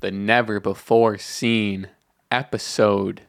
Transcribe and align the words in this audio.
the 0.00 0.10
never 0.10 0.60
before 0.60 1.18
seen 1.18 1.88
episode. 2.30 3.22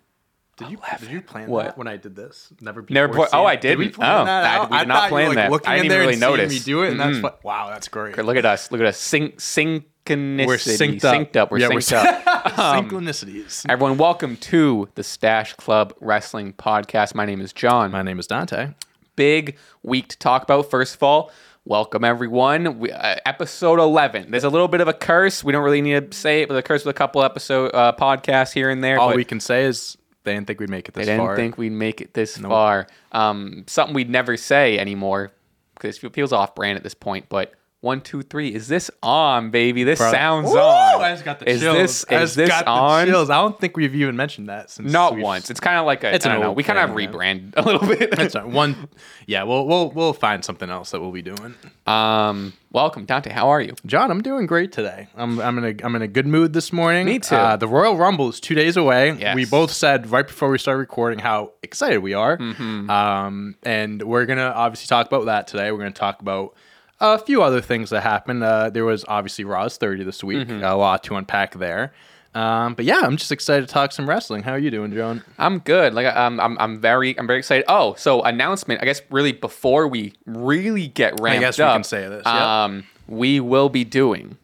Did 0.57 0.71
you 0.71 0.77
did 0.99 1.09
you 1.09 1.21
plan 1.21 1.49
What? 1.49 1.65
that 1.65 1.77
when 1.77 1.87
I 1.87 1.95
did 1.97 2.15
this? 2.15 2.51
Never 2.59 2.81
before 2.81 2.93
Never 2.93 3.07
before- 3.07 3.29
oh, 3.31 3.45
I 3.45 3.55
Did 3.55 3.77
we 3.77 3.85
didn't. 3.85 3.95
plan 3.95 4.21
Oh, 4.21 4.25
that 4.25 4.59
I- 4.61 4.65
did 4.65 4.73
I 4.73 4.83
not 4.83 5.09
plan 5.09 5.29
were, 5.29 5.35
like, 5.35 5.63
that. 5.63 5.69
I 5.69 5.75
didn't 5.77 5.89
there 5.89 6.01
really 6.01 6.17
notice. 6.17 6.51
me 6.51 6.59
do 6.59 6.83
it, 6.83 6.91
and 6.91 6.99
that's 6.99 7.17
Mm-mm. 7.17 7.21
fu- 7.41 7.47
wow, 7.47 7.69
that's 7.69 7.87
great. 7.87 8.17
Look 8.17 8.35
at 8.35 8.45
us. 8.45 8.69
Look 8.71 8.81
at 8.81 8.87
us. 8.87 8.97
Sync, 8.97 9.37
synchronicity. 9.37 10.45
We're 10.47 10.57
synced 10.57 11.05
up. 11.05 11.15
Synced 11.15 11.35
up. 11.37 11.51
We're 11.51 11.59
yeah, 11.59 11.69
synced 11.69 11.93
up. 11.93 12.25
Um, 12.59 12.89
Synchronicities. 12.89 13.65
Everyone, 13.69 13.97
welcome 13.97 14.35
to 14.37 14.89
the 14.95 15.03
Stache 15.03 15.55
Club 15.55 15.93
Wrestling 16.01 16.51
Podcast. 16.53 17.15
My 17.15 17.25
name 17.25 17.39
is 17.41 17.53
John. 17.53 17.91
My 17.91 18.01
name 18.01 18.19
is 18.19 18.27
Dante. 18.27 18.71
Big 19.15 19.57
week 19.83 20.07
to 20.09 20.17
talk 20.17 20.43
about. 20.43 20.69
First 20.69 20.95
of 20.95 21.03
all, 21.03 21.31
welcome 21.69 22.03
everyone. 22.03 22.79
We, 22.79 22.91
uh, 22.91 23.17
episode 23.27 23.79
11. 23.79 24.31
There's 24.31 24.43
a 24.43 24.49
little 24.49 24.67
bit 24.67 24.81
of 24.81 24.87
a 24.87 24.93
curse. 24.93 25.43
We 25.43 25.53
don't 25.53 25.63
really 25.63 25.81
need 25.81 26.11
to 26.11 26.17
say 26.17 26.41
it, 26.41 26.49
but 26.49 26.57
a 26.57 26.63
curse 26.63 26.83
with 26.83 26.95
a 26.95 26.97
couple 26.97 27.23
episode 27.23 27.69
uh, 27.73 27.93
podcasts 27.93 28.51
here 28.51 28.71
and 28.71 28.83
there. 28.83 28.99
All 28.99 29.09
but 29.09 29.15
we 29.15 29.23
can 29.23 29.39
say 29.39 29.65
is 29.65 29.95
they 30.23 30.33
didn't 30.33 30.47
think 30.47 30.59
we'd 30.59 30.69
make 30.69 30.89
it 30.89 30.95
this 30.95 31.05
didn't 31.05 31.25
far. 31.25 31.35
think 31.35 31.57
we'd 31.57 31.71
make 31.71 32.01
it 32.01 32.15
this 32.15 32.37
far. 32.37 32.87
Um, 33.11 33.65
something 33.67 33.93
we'd 33.93 34.09
never 34.09 34.35
say 34.35 34.79
anymore 34.79 35.31
because 35.75 36.03
it 36.03 36.13
feels 36.13 36.33
off 36.33 36.55
brand 36.55 36.75
at 36.75 36.83
this 36.83 36.95
point. 36.95 37.29
But 37.29 37.53
one, 37.81 38.01
two, 38.01 38.21
three. 38.23 38.53
Is 38.53 38.67
this 38.67 38.91
on, 39.01 39.51
baby? 39.51 39.85
This 39.85 39.99
Bro. 39.99 40.11
sounds 40.11 40.49
Woo! 40.49 40.57
on. 40.57 41.01
I 41.01 41.11
just 41.13 41.23
got 41.23 41.39
the 41.39 41.49
is 41.49 41.61
chills. 41.61 41.77
this 41.77 42.05
I 42.09 42.21
is 42.23 42.35
this 42.35 42.51
on? 42.67 43.07
chills. 43.07 43.29
I 43.29 43.35
don't 43.35 43.57
think 43.57 43.77
we've 43.77 43.95
even 43.95 44.17
mentioned 44.17 44.49
that 44.49 44.69
since 44.69 44.91
Not 44.91 45.13
we've- 45.13 45.23
once. 45.23 45.49
It's 45.49 45.61
kind 45.61 45.77
of 45.79 45.85
like 45.85 46.03
a. 46.03 46.13
It's 46.13 46.25
I 46.25 46.33
don't 46.33 46.41
know. 46.41 46.51
We 46.51 46.63
kind 46.63 46.77
of 46.77 46.93
thing, 46.93 47.11
man. 47.11 47.13
rebrand 47.13 47.53
a 47.57 47.61
little 47.61 47.87
bit. 47.87 48.11
That's 48.15 48.35
one. 48.35 48.89
Yeah, 49.27 49.43
we'll 49.43 49.65
we'll 49.65 49.91
we'll 49.91 50.13
find 50.13 50.43
something 50.43 50.69
else 50.69 50.91
that 50.91 50.99
we'll 50.99 51.11
be 51.11 51.21
doing. 51.21 51.55
um, 51.87 52.51
welcome, 52.73 53.05
Dante. 53.05 53.31
How 53.31 53.47
are 53.49 53.61
you? 53.61 53.73
John, 53.85 54.11
I'm 54.11 54.21
doing 54.21 54.45
great 54.45 54.73
today. 54.73 55.07
I'm 55.15 55.39
I'm 55.39 55.57
in 55.59 55.79
a 55.79 55.85
I'm 55.85 55.95
in 55.95 56.01
a 56.01 56.07
good 56.07 56.27
mood 56.27 56.51
this 56.51 56.73
morning. 56.73 57.05
Me 57.05 57.19
too. 57.19 57.35
Uh, 57.35 57.55
the 57.55 57.67
Royal 57.67 57.95
Rumble 57.95 58.27
is 58.27 58.41
two 58.41 58.55
days 58.55 58.75
away. 58.75 59.13
Yes. 59.13 59.35
We 59.35 59.45
both 59.45 59.71
said 59.71 60.11
right 60.11 60.27
before 60.27 60.49
we 60.49 60.57
started 60.57 60.79
recording 60.79 61.19
how 61.19 61.53
excited 61.63 61.99
we 61.99 62.13
are. 62.13 62.37
Mm-hmm. 62.37 62.89
Um, 62.89 63.55
and 63.63 64.03
we're 64.03 64.25
gonna 64.25 64.51
obviously 64.53 64.87
talk 64.87 65.07
about 65.07 65.25
that 65.27 65.47
today. 65.47 65.71
We're 65.71 65.77
gonna 65.77 65.91
talk 65.91 66.21
about 66.21 66.55
a 66.99 67.17
few 67.17 67.41
other 67.41 67.61
things 67.61 67.89
that 67.91 68.01
happened. 68.01 68.43
Uh, 68.43 68.69
there 68.69 68.85
was 68.85 69.05
obviously 69.07 69.45
Raw's 69.45 69.77
30 69.77 70.03
this 70.03 70.23
week. 70.23 70.47
Mm-hmm. 70.47 70.63
A 70.63 70.75
lot 70.75 71.03
to 71.05 71.15
unpack 71.15 71.55
there. 71.55 71.93
Um, 72.35 72.75
but 72.75 72.85
yeah, 72.85 73.01
I'm 73.01 73.17
just 73.17 73.31
excited 73.31 73.67
to 73.67 73.73
talk 73.73 73.91
some 73.91 74.07
wrestling. 74.07 74.43
How 74.43 74.51
are 74.51 74.59
you 74.59 74.69
doing, 74.69 74.93
John? 74.93 75.23
I'm 75.39 75.59
good. 75.59 75.93
Like 75.93 76.05
um, 76.15 76.39
I'm, 76.39 76.57
I'm 76.59 76.79
very, 76.79 77.17
I'm 77.17 77.25
very 77.25 77.39
excited. 77.39 77.65
Oh, 77.67 77.95
so 77.95 78.21
announcement. 78.21 78.81
I 78.81 78.85
guess 78.85 79.01
really 79.09 79.31
before 79.31 79.87
we 79.87 80.13
really 80.25 80.87
get 80.87 81.19
ramped 81.19 81.41
guess 81.41 81.57
we 81.57 81.63
up, 81.63 81.75
can 81.75 81.83
say 81.83 82.07
this, 82.07 82.23
yep. 82.25 82.35
Um, 82.35 82.83
we 83.07 83.39
will 83.39 83.69
be 83.69 83.83
doing 83.83 84.37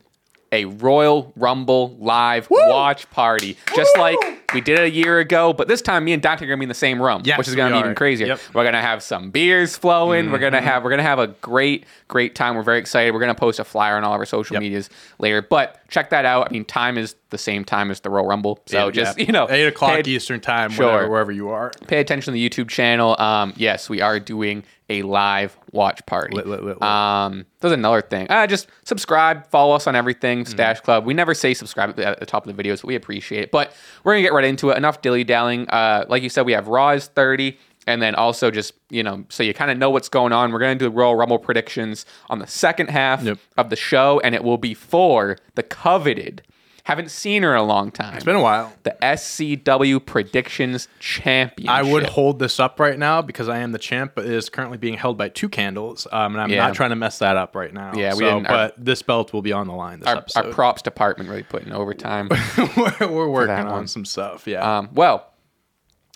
a 0.55 0.65
Royal 0.65 1.31
Rumble 1.35 1.95
live 1.99 2.47
watch 2.49 3.09
party, 3.11 3.57
just 3.75 3.95
like 3.97 4.17
we 4.53 4.61
did 4.61 4.79
a 4.79 4.89
year 4.89 5.19
ago. 5.19 5.51
But 5.53 5.67
this 5.67 5.81
time, 5.81 6.05
me 6.05 6.13
and 6.13 6.21
Dante 6.23 6.45
are 6.45 6.47
gonna 6.47 6.57
be 6.57 6.63
in 6.63 6.69
the 6.69 6.73
same 6.73 7.01
room, 7.01 7.21
Yes, 7.25 7.37
which 7.37 7.47
is 7.49 7.55
gonna 7.55 7.71
be 7.75 7.77
are. 7.77 7.79
even 7.81 7.95
crazier. 7.95 8.27
Yep. 8.27 8.37
Mm-hmm. 8.39 8.57
We're 8.57 8.63
gonna 8.63 8.81
have 8.81 9.03
some 9.03 9.31
beers 9.31 9.75
flowing. 9.77 10.31
We're 10.31 10.39
gonna 10.39 10.61
have, 10.61 10.83
we're 10.83 10.89
gonna 10.91 11.03
have 11.03 11.19
a 11.19 11.27
great, 11.27 11.85
great 12.07 12.35
time. 12.35 12.55
We're 12.55 12.63
very 12.63 12.79
excited. 12.79 13.13
We're 13.13 13.19
gonna 13.19 13.35
post 13.35 13.59
a 13.59 13.63
flyer 13.65 13.97
on 13.97 14.03
all 14.05 14.13
of 14.13 14.19
our 14.19 14.25
social 14.25 14.53
Yep. 14.55 14.61
medias 14.61 14.89
later. 15.19 15.41
But 15.41 15.79
check 15.89 16.09
that 16.11 16.23
out. 16.25 16.47
I 16.47 16.51
mean, 16.53 16.63
time 16.65 16.97
is 16.97 17.15
the 17.31 17.37
same 17.37 17.65
time 17.65 17.91
as 17.91 17.99
the 17.99 18.09
Royal 18.09 18.25
Rumble, 18.27 18.59
so 18.65 18.85
Yeah, 18.85 18.91
just 18.91 19.19
yeah. 19.19 19.25
you 19.25 19.33
know, 19.33 19.47
eight 19.49 19.65
o'clock 19.67 20.03
pay- 20.03 20.09
Eastern 20.11 20.39
time, 20.39 20.69
Sure. 20.71 21.09
wherever 21.09 21.31
you 21.33 21.49
are. 21.49 21.71
pay 21.87 21.99
attention 21.99 22.31
to 22.33 22.39
the 22.39 22.49
YouTube 22.49 22.69
channel. 22.69 23.19
Um, 23.19 23.51
yes, 23.57 23.89
we 23.89 23.99
are 24.01 24.19
doing 24.19 24.63
a 24.89 25.01
live 25.01 25.57
watch 25.71 26.05
party. 26.05 26.35
Lit, 26.35 26.47
lit, 26.47 26.63
lit. 26.63 26.81
Um, 26.81 27.45
there's 27.59 27.73
another 27.73 28.01
thing. 28.01 28.27
Uh, 28.29 28.45
just 28.47 28.67
subscribe, 28.83 29.47
follow 29.47 29.75
us 29.75 29.87
on 29.87 29.95
everything. 29.95 30.43
Mm-hmm. 30.43 30.51
Stache 30.51 30.81
Club. 30.83 31.05
We 31.05 31.13
never 31.13 31.33
say 31.33 31.53
subscribe 31.53 31.99
at 31.99 32.19
the, 32.19 32.25
top 32.25 32.45
of 32.45 32.55
the 32.55 32.63
videos, 32.63 32.81
but 32.81 32.85
we 32.85 32.95
appreciate 32.95 33.43
it. 33.43 33.51
But 33.51 33.73
we're 34.03 34.13
gonna 34.13 34.21
get 34.23 34.33
right 34.33 34.45
into 34.45 34.69
it. 34.69 34.77
Enough 34.77 35.01
dilly 35.01 35.23
dallying. 35.23 35.67
Uh, 35.69 36.05
like 36.07 36.23
you 36.23 36.29
said, 36.29 36.45
we 36.45 36.53
have 36.53 36.67
Raw 36.67 36.89
is 36.91 37.07
30. 37.07 37.57
And 37.87 38.01
then 38.01 38.15
also 38.15 38.49
just, 38.49 38.73
you 38.89 39.03
know, 39.03 39.25
so 39.29 39.43
you 39.43 39.53
kind 39.53 39.69
of 39.69 39.77
know 39.77 39.91
what's 39.91 40.09
going 40.09 40.33
on. 40.33 40.51
We're 40.51 40.57
going 40.57 40.75
to 40.75 40.85
do 40.85 40.89
Royal 40.89 41.15
Rumble 41.15 41.37
predictions 41.37 42.07
on 42.31 42.39
the 42.39 42.47
second 42.47 42.89
half 42.89 43.21
Yep. 43.21 43.37
of 43.57 43.69
the 43.69 43.75
show, 43.75 44.19
and 44.23 44.33
it 44.33 44.43
will 44.43 44.57
be 44.57 44.73
for 44.73 45.37
the 45.53 45.61
coveted. 45.61 46.41
Haven't 46.85 47.09
seen 47.09 47.41
her 47.41 47.55
in 47.55 47.59
a 47.59 47.63
long 47.63 47.89
time. 47.91 48.13
It's 48.13 48.23
been 48.23 48.35
a 48.35 48.41
while. 48.41 48.71
the 48.83 48.95
SCW 49.01 50.05
Predictions 50.05 50.87
Championship. 50.99 51.67
I 51.73 51.81
would 51.81 52.03
hold 52.05 52.37
this 52.37 52.59
up 52.59 52.79
right 52.79 52.97
now 52.97 53.23
because 53.23 53.49
I 53.49 53.57
am 53.57 53.71
the 53.71 53.79
champ, 53.79 54.11
but 54.13 54.25
it 54.25 54.31
is 54.31 54.49
currently 54.49 54.77
being 54.77 54.93
held 54.95 55.17
by 55.17 55.29
two 55.29 55.49
candles, 55.49 56.05
um, 56.11 56.33
and 56.35 56.41
I'm 56.41 56.49
Yeah. 56.51 56.67
not 56.67 56.75
trying 56.75 56.91
to 56.91 56.95
mess 56.95 57.17
that 57.19 57.37
up 57.37 57.55
right 57.55 57.73
now. 57.73 57.91
Yeah, 57.95 58.13
we 58.13 58.19
So, 58.19 58.25
didn't- 58.35 58.47
our- 58.47 58.67
But 58.67 58.75
this 58.85 59.01
belt 59.01 59.33
will 59.33 59.41
be 59.41 59.51
on 59.51 59.65
the 59.65 59.73
line 59.73 59.99
this 60.01 60.07
our, 60.07 60.23
our 60.45 60.51
props 60.51 60.83
department 60.83 61.27
really 61.27 61.41
put 61.41 61.63
in 61.63 61.73
overtime. 61.73 62.29
we're, 62.77 63.07
we're 63.07 63.29
working 63.29 63.55
on 63.55 63.67
one. 63.71 63.87
some 63.87 64.05
stuff. 64.05 64.45
Yeah. 64.47 64.77
um, 64.77 64.89
well, 64.93 65.33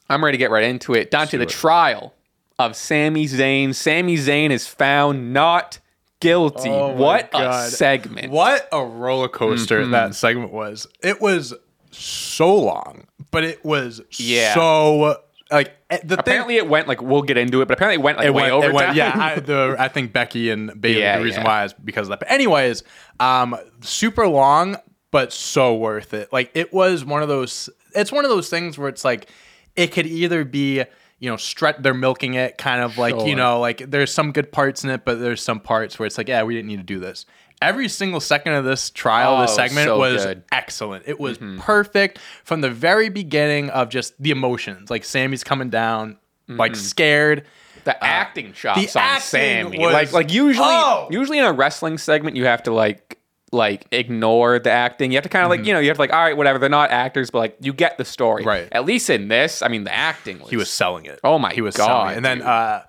I'm 0.07 0.24
ready 0.24 0.38
to 0.38 0.40
get 0.40 0.51
right 0.51 0.63
into 0.63 0.94
it. 0.94 1.09
Down 1.09 1.28
to 1.30 1.38
the 1.40 1.44
it. 1.44 1.50
trial 1.50 2.13
of 2.59 2.75
Sami 2.75 3.25
Zayn. 3.25 3.74
Sami 3.74 4.18
Zayn 4.18 4.51
is 4.51 4.68
found 4.68 5.34
not 5.34 5.80
guilty. 6.19 6.69
Oh 6.69 6.94
what 6.94 7.30
a 7.34 7.63
segment! 7.69 8.31
what 8.31 8.68
a 8.72 8.84
roller 8.84 9.28
coaster 9.30 9.81
Mm-hmm. 9.81 9.91
that 9.91 10.16
segment 10.16 10.52
was. 10.52 10.88
It 11.02 11.22
was 11.22 11.53
so 11.91 12.56
long, 12.56 13.06
but 13.31 13.44
it 13.44 13.63
was 13.66 14.02
Yeah. 14.18 14.53
so 14.53 15.18
like 15.52 15.72
eh, 15.90 15.97
the 16.03 16.19
Apparently, 16.19 16.56
thing. 16.57 16.66
it 16.66 16.69
went 16.69 16.88
like 16.88 17.02
we'll 17.02 17.24
get 17.24 17.38
into 17.38 17.62
it, 17.62 17.68
but 17.68 17.75
apparently 17.78 18.00
it 18.02 18.03
went 18.03 18.18
like 18.19 18.28
It 18.28 18.34
way 18.34 18.44
went, 18.44 18.53
over 18.53 18.72
went, 18.74 18.96
yeah. 18.96 19.12
I, 19.16 19.40
the, 19.40 19.75
I 19.80 19.88
think 19.88 20.13
Becky 20.13 20.52
and 20.52 20.80
Bayley. 20.80 21.00
Yeah, 21.02 21.18
the 21.18 21.24
reason 21.24 21.41
yeah. 21.41 21.47
why 21.47 21.66
is 21.66 21.74
because 21.74 22.07
of 22.07 22.09
that. 22.12 22.19
But 22.19 22.30
anyways, 22.31 22.84
um, 23.19 23.56
super 23.81 24.28
long, 24.28 24.78
but 25.12 25.34
so 25.34 25.75
worth 25.75 26.13
it. 26.13 26.31
Like 26.31 26.51
it 26.53 26.72
was 26.72 27.03
one 27.03 27.24
of 27.24 27.28
those. 27.30 27.69
It's 27.96 28.12
one 28.12 28.24
of 28.25 28.30
those 28.30 28.50
things 28.50 28.78
where 28.78 28.90
it's 28.90 29.03
like 29.03 29.30
it 29.75 29.88
could 29.88 30.06
either 30.06 30.46
be 30.46 30.84
you 31.19 31.30
know 31.30 31.38
stretch 31.38 31.75
they're 31.80 31.94
milking 31.94 32.34
it 32.34 32.57
kind 32.57 32.81
of 32.81 32.97
like 32.97 33.13
Sure. 33.16 33.28
you 33.28 33.35
know 33.35 33.59
like 33.59 33.90
there's 33.90 34.13
some 34.13 34.31
good 34.31 34.52
parts 34.52 34.84
in 34.84 34.90
it 34.90 35.06
but 35.06 35.19
there's 35.19 35.41
some 35.41 35.59
parts 35.59 36.00
where 36.00 36.06
it's 36.07 36.18
like 36.18 36.28
yeah 36.28 36.44
we 36.44 36.53
didn't 36.56 36.68
need 36.68 36.78
to 36.78 36.84
do 36.84 37.00
this 37.00 37.25
every 37.62 37.90
single 37.90 38.19
second 38.22 38.53
of 38.53 38.63
this 38.63 38.90
trial 38.90 39.41
this 39.41 39.52
Oh, 39.52 39.56
segment 39.56 39.85
so 39.85 40.00
was 40.00 40.25
good. 40.25 40.44
excellent 40.52 41.03
it 41.07 41.19
was 41.19 41.38
mm-hmm. 41.38 41.59
perfect 41.59 42.19
from 42.44 42.62
the 42.62 42.69
very 42.69 43.09
beginning 43.09 43.69
of 43.69 43.90
just 43.90 44.13
the 44.22 44.31
emotions 44.31 44.90
like 44.90 45.03
sami's 45.03 45.44
coming 45.44 45.69
down 45.69 46.18
like 46.47 46.72
mm-hmm. 46.72 46.81
scared 46.81 47.46
the 47.84 48.03
acting 48.03 48.47
uh, 48.47 48.53
chops 48.53 48.94
the 48.94 49.00
on 49.00 49.06
acting 49.06 49.63
Sami. 49.66 49.78
was- 49.80 49.94
like 49.94 50.13
like 50.13 50.34
usually 50.34 50.66
Oh! 50.68 51.07
usually 51.12 51.38
in 51.38 51.46
a 51.46 51.53
wrestling 51.53 51.97
segment 51.97 52.36
you 52.38 52.46
have 52.46 52.63
to 52.63 52.74
like 52.74 53.19
like 53.52 53.88
ignore 53.92 54.60
the 54.60 54.72
acting. 54.72 55.12
You 55.12 55.18
have 55.18 55.24
to 55.24 55.30
kind 55.30 55.44
of 55.44 55.50
like, 55.50 55.66
you 55.66 55.74
know, 55.74 55.80
you 55.80 55.88
have 55.88 55.98
to 55.98 56.02
like, 56.02 56.14
all 56.14 56.24
right, 56.24 56.38
whatever. 56.38 56.60
They're 56.60 56.70
not 56.70 56.92
actors, 56.92 57.32
but 57.32 57.40
like 57.40 57.58
you 57.62 57.74
get 57.74 57.98
the 57.98 58.06
story. 58.06 58.44
Right. 58.44 58.68
At 58.72 58.86
least 58.86 59.10
in 59.10 59.28
this, 59.28 59.62
I 59.62 59.68
mean 59.68 59.84
the 59.84 59.94
acting 59.94 60.40
was 60.40 60.50
he 60.50 60.58
was 60.58 60.70
selling 60.70 61.06
it. 61.06 61.20
Oh 61.24 61.40
my 61.40 61.54
he 61.54 61.62
was 61.62 61.76
God, 61.76 61.86
selling 61.88 62.12
it. 62.12 62.18
And 62.18 62.26
then 62.26 62.38
dude. 62.40 62.48
uh 62.48 62.82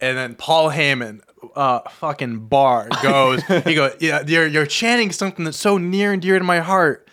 and 0.00 0.16
then 0.16 0.34
Paul 0.34 0.70
Heyman 0.70 1.20
uh 1.54 1.80
fucking 1.90 2.46
bar 2.46 2.88
goes 3.02 3.42
he 3.64 3.74
goes 3.74 3.94
yeah 4.00 4.22
you're 4.26 4.46
you're 4.46 4.66
chanting 4.66 5.12
something 5.12 5.44
that's 5.44 5.58
so 5.58 5.76
near 5.76 6.12
and 6.12 6.22
dear 6.22 6.38
to 6.38 6.44
my 6.44 6.60
heart 6.60 7.06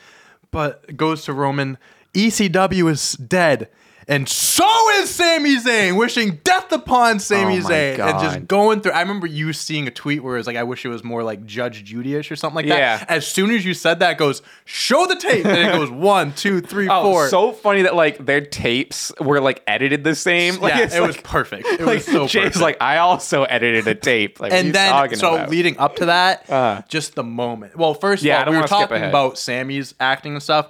but 0.51 0.95
goes 0.95 1.25
to 1.25 1.33
Roman 1.33 1.77
ECW 2.13 2.89
is 2.89 3.13
dead 3.13 3.69
and 4.07 4.27
so 4.27 4.65
is 4.99 5.09
Sami 5.09 5.57
Zayn 5.57 5.97
wishing 5.97 6.39
death 6.43 6.71
upon 6.71 7.19
Sami 7.19 7.59
Oh 7.59 7.61
Zayn 7.61 7.99
and 7.99 8.19
just 8.19 8.47
going 8.47 8.81
through 8.81 8.93
I 8.93 9.01
remember 9.01 9.27
you 9.27 9.53
seeing 9.53 9.87
a 9.87 9.91
tweet 9.91 10.23
where 10.23 10.35
it 10.35 10.39
was 10.39 10.47
like 10.47 10.55
I 10.57 10.63
wish 10.63 10.83
it 10.85 10.89
was 10.89 11.03
more 11.03 11.23
like 11.23 11.45
Judge 11.45 11.83
Judy-ish 11.83 12.31
or 12.31 12.35
something 12.35 12.55
like 12.55 12.65
Yeah. 12.65 12.97
that 12.97 13.09
as 13.09 13.27
soon 13.27 13.51
as 13.51 13.63
you 13.63 13.73
said 13.73 13.99
that 13.99 14.11
it 14.13 14.17
goes 14.17 14.41
show 14.65 15.05
the 15.05 15.15
tape 15.15 15.45
and 15.45 15.57
it 15.57 15.71
goes 15.71 15.91
one 15.91 16.33
two 16.33 16.61
three 16.61 16.87
Oh, 16.89 17.03
four 17.03 17.29
so 17.29 17.51
funny 17.51 17.83
that 17.83 17.95
like 17.95 18.25
their 18.25 18.41
tapes 18.41 19.11
were 19.19 19.39
like 19.39 19.63
edited 19.67 20.03
the 20.03 20.15
same. 20.15 20.55
Like, 20.61 20.75
yeah 20.75 20.95
it 20.97 21.01
was 21.01 21.17
perfect 21.17 21.67
it 21.67 21.79
Like 21.85 21.95
was 21.97 22.05
so 22.05 22.27
Jay's 22.27 22.43
perfect. 22.43 22.61
like, 22.61 22.77
I 22.81 22.97
also 22.97 23.43
edited 23.43 23.87
a 23.87 23.95
tape. 23.95 24.39
Like, 24.39 24.51
and 24.53 24.73
then 24.73 25.15
so 25.15 25.35
about? 25.35 25.49
leading 25.49 25.77
up 25.77 25.97
to 25.97 26.05
that, 26.07 26.49
Uh. 26.49 26.81
just 26.87 27.15
the 27.15 27.23
moment. 27.23 27.75
Well, 27.77 27.93
first 27.93 28.23
Yeah, 28.23 28.41
of 28.41 28.47
all, 28.47 28.53
we 28.53 28.59
were 28.59 28.67
talking 28.67 29.03
about 29.03 29.37
Sami's 29.37 29.93
acting 29.99 30.33
and 30.33 30.41
stuff. 30.43 30.67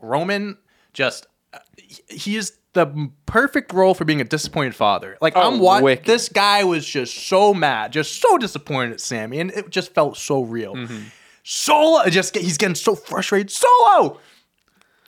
Roman 0.00 0.58
just 0.92 1.26
he- 1.76 2.02
he's 2.08 2.52
the 2.78 3.10
perfect 3.26 3.72
role 3.72 3.94
for 3.94 4.04
being 4.04 4.20
a 4.20 4.24
disappointed 4.24 4.74
father. 4.74 5.18
Like 5.20 5.34
Oh, 5.36 5.40
I'm 5.70 5.82
wicked. 5.82 6.06
this 6.06 6.28
guy 6.28 6.64
was 6.64 6.86
just 6.86 7.14
so 7.28 7.52
mad, 7.52 7.92
just 7.92 8.20
so 8.20 8.38
disappointed 8.38 8.92
at 8.92 9.00
Sami, 9.00 9.38
and 9.40 9.50
it 9.50 9.70
just 9.70 9.92
felt 9.94 10.16
so 10.16 10.42
real. 10.42 10.74
Mm-hmm. 10.74 11.02
Solo, 11.42 12.04
just 12.08 12.36
he's 12.36 12.58
getting 12.58 12.74
so 12.74 12.94
frustrated. 12.94 13.50
Solo 13.50 14.18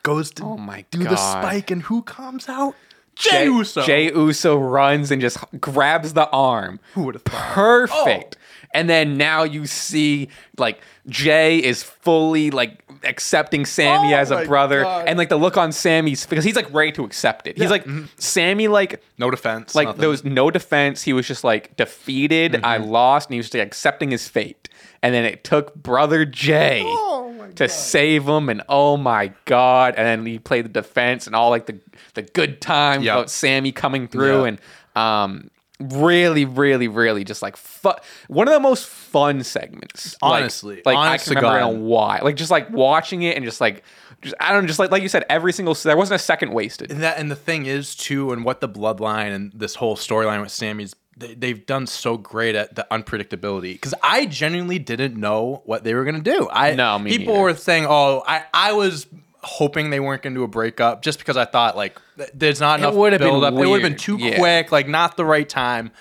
goes 0.03 0.31
to 0.33 0.45
Oh 0.45 0.57
my 0.57 0.85
do 0.91 1.05
the 1.05 1.17
spike, 1.17 1.71
and 1.71 1.83
who 1.83 2.03
comes 2.03 2.49
out? 2.49 2.75
Jey, 3.21 3.31
Jey 3.31 3.45
Uso. 3.47 3.83
Jey 3.83 4.13
Uso 4.13 4.57
runs 4.59 5.11
and 5.11 5.21
just 5.21 5.39
grabs 5.61 6.15
the 6.15 6.29
arm. 6.31 6.81
Who 6.95 7.03
would 7.05 7.15
have 7.15 7.23
thought? 7.23 7.55
Perfect. 7.55 8.37
And 8.73 8.89
then 8.89 9.17
now 9.17 9.43
you 9.43 9.67
see 9.67 10.29
like 10.57 10.81
Jey 11.09 11.59
is 11.59 11.83
fully 11.83 12.51
like 12.51 12.83
accepting 13.03 13.65
Sami 13.67 14.15
Oh 14.15 14.17
as 14.17 14.31
a 14.31 14.45
brother, 14.45 14.83
God. 14.83 15.09
and 15.09 15.19
like 15.19 15.29
the 15.29 15.37
look 15.37 15.57
on 15.57 15.73
Sami's 15.73 16.25
because 16.27 16.45
he's 16.45 16.55
like 16.55 16.73
ready 16.73 16.93
to 16.93 17.05
accept 17.05 17.47
it. 17.47 17.59
He's 17.59 17.71
like 17.71 17.85
Sami, 18.19 18.69
like 18.69 19.03
No 19.19 19.31
defense. 19.31 19.75
like 19.75 19.87
nothing. 19.89 20.01
there 20.01 20.09
was 20.11 20.25
no 20.25 20.51
defense. 20.51 21.03
He 21.03 21.13
was 21.13 21.27
just 21.27 21.43
like 21.43 21.77
defeated. 21.77 22.61
I 22.63 22.79
Mm-hmm. 22.79 22.91
lost, 22.91 23.29
and 23.29 23.35
he 23.35 23.39
was 23.39 23.47
just 23.47 23.55
like, 23.55 23.67
accepting 23.67 24.11
his 24.13 24.29
fate. 24.29 24.69
And 25.03 25.15
then 25.15 25.25
it 25.25 25.45
took 25.45 25.75
brother 25.75 26.25
Jey 26.27 26.83
Oh. 26.85 27.49
to 27.57 27.69
save 27.69 28.29
him, 28.29 28.49
and 28.51 28.63
oh 28.69 28.97
my 28.99 29.33
god! 29.47 29.95
And 29.97 30.07
then 30.07 30.27
he 30.27 30.39
played 30.39 30.67
the 30.67 30.69
defense 30.69 31.27
and 31.27 31.35
all 31.35 31.49
like 31.51 31.67
the 31.67 31.79
the 32.15 32.23
good 32.23 32.61
times 32.61 33.05
Yeah. 33.05 33.15
about 33.15 33.31
Sami 33.31 33.73
coming 33.73 34.09
through, 34.09 34.43
Yeah. 34.43 34.49
and 34.49 34.61
um, 34.97 35.51
really, 35.81 36.45
really, 36.45 36.89
really 36.89 37.25
just 37.25 37.41
like 37.43 37.57
fu- 37.57 37.93
one 38.29 38.47
of 38.47 38.53
the 38.55 38.61
most 38.61 38.87
fun 38.87 39.43
segments. 39.43 40.17
Honestly. 40.21 40.83
like, 40.85 40.97
Honest 40.97 41.29
I 41.29 41.35
to 41.35 41.41
can 41.41 41.45
remember 41.45 41.61
God. 41.61 41.71
in 41.71 41.77
a 41.77 41.81
while, 41.85 42.21
like 42.23 42.37
just 42.37 42.51
like 42.51 42.71
watching 42.71 43.23
it 43.23 43.37
and 43.37 43.45
just 43.45 43.61
like. 43.61 43.83
Just, 44.23 44.35
I 44.39 44.53
don't 44.53 44.65
know, 44.65 44.67
just 44.67 44.79
like 44.79 44.91
like 44.91 45.03
you 45.03 45.09
said, 45.09 45.25
every 45.31 45.51
single 45.51 45.73
there 45.73 45.97
wasn't 45.97 46.21
a 46.21 46.23
second 46.23 46.53
wasted. 46.53 46.91
And 46.93 47.03
that 47.03 47.17
and 47.17 47.31
the 47.31 47.37
thing 47.37 47.65
is 47.65 47.95
too, 47.97 48.33
and 48.33 48.45
what 48.45 48.61
the 48.61 48.69
bloodline 48.69 49.35
and 49.35 49.51
this 49.55 49.77
whole 49.77 49.97
storyline 49.97 50.43
with 50.43 50.53
Sami's 50.53 50.95
they, 51.21 51.35
they've 51.35 51.65
done 51.67 51.87
so 51.87 52.17
great 52.17 52.55
at 52.57 52.75
the 52.75 52.87
unpredictability. 52.91 53.75
Because 53.75 53.95
I 54.03 54.27
genuinely 54.27 54.79
didn't 54.79 55.17
know 55.17 55.63
what 55.65 55.85
they 55.85 55.95
were 55.95 56.05
gonna 56.05 56.21
do. 56.21 56.49
I 56.51 56.75
No, 56.75 56.99
people 57.05 57.35
neither. 57.35 57.43
were 57.43 57.55
saying, 57.55 57.87
oh, 57.89 58.23
I 58.27 58.45
I 58.53 58.73
was 58.73 59.07
hoping 59.43 59.91
they 59.91 60.01
weren't 60.01 60.23
gonna 60.23 60.35
do 60.35 60.43
a 60.43 60.49
breakup 60.49 61.03
just 61.03 61.19
because 61.19 61.37
I 61.37 61.45
thought 61.45 61.77
like 61.77 61.99
th- 62.19 62.31
there's 62.35 62.61
not 62.61 62.81
enough 62.81 62.95
build 62.95 63.45
up. 63.45 63.55
It 63.55 63.57
would 63.57 63.81
have 63.83 63.91
been 63.91 63.97
too 63.99 64.17
Yeah. 64.19 64.37
quick, 64.37 64.73
like 64.73 64.89
not 64.89 65.17
the 65.17 65.25
right 65.25 65.49
time. 65.49 65.93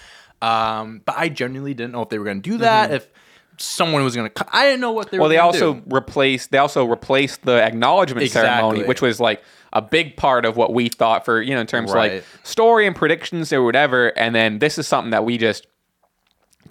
Um, 0.41 1.01
but 1.05 1.15
I 1.17 1.29
genuinely 1.29 1.73
didn't 1.73 1.91
know 1.91 2.01
if 2.01 2.09
they 2.09 2.17
were 2.19 2.25
gonna 2.25 2.39
do 2.39 2.57
that. 2.59 2.91
If 2.91 3.07
someone 3.57 4.03
was 4.05 4.15
gonna, 4.15 4.31
I 4.53 4.65
didn't 4.65 4.79
know 4.81 4.91
what 4.91 5.11
they 5.11 5.17
Mm-hmm. 5.17 5.21
Well, 5.21 5.27
were. 5.29 5.33
they 5.33 5.37
also 5.37 5.73
do. 5.75 5.83
replaced 5.87 6.51
they 6.51 6.57
also 6.57 6.85
replaced 6.85 7.43
the 7.43 7.61
acknowledgement 7.61 8.29
ceremony, 8.29 8.83
which 8.83 9.01
was 9.01 9.19
like 9.19 9.43
a 9.73 9.81
big 9.81 10.17
part 10.17 10.45
of 10.45 10.57
what 10.57 10.73
we 10.73 10.89
thought 10.89 11.25
for 11.25 11.41
you 11.41 11.53
know 11.53 11.61
in 11.61 11.67
terms 11.67 11.91
of 11.91 11.97
like 11.97 12.23
story 12.43 12.87
and 12.87 12.95
predictions 12.95 13.51
or 13.53 13.63
whatever. 13.63 14.07
And 14.17 14.33
then 14.35 14.59
this 14.59 14.77
is 14.77 14.87
something 14.87 15.11
that 15.11 15.25
we 15.25 15.37
just 15.37 15.67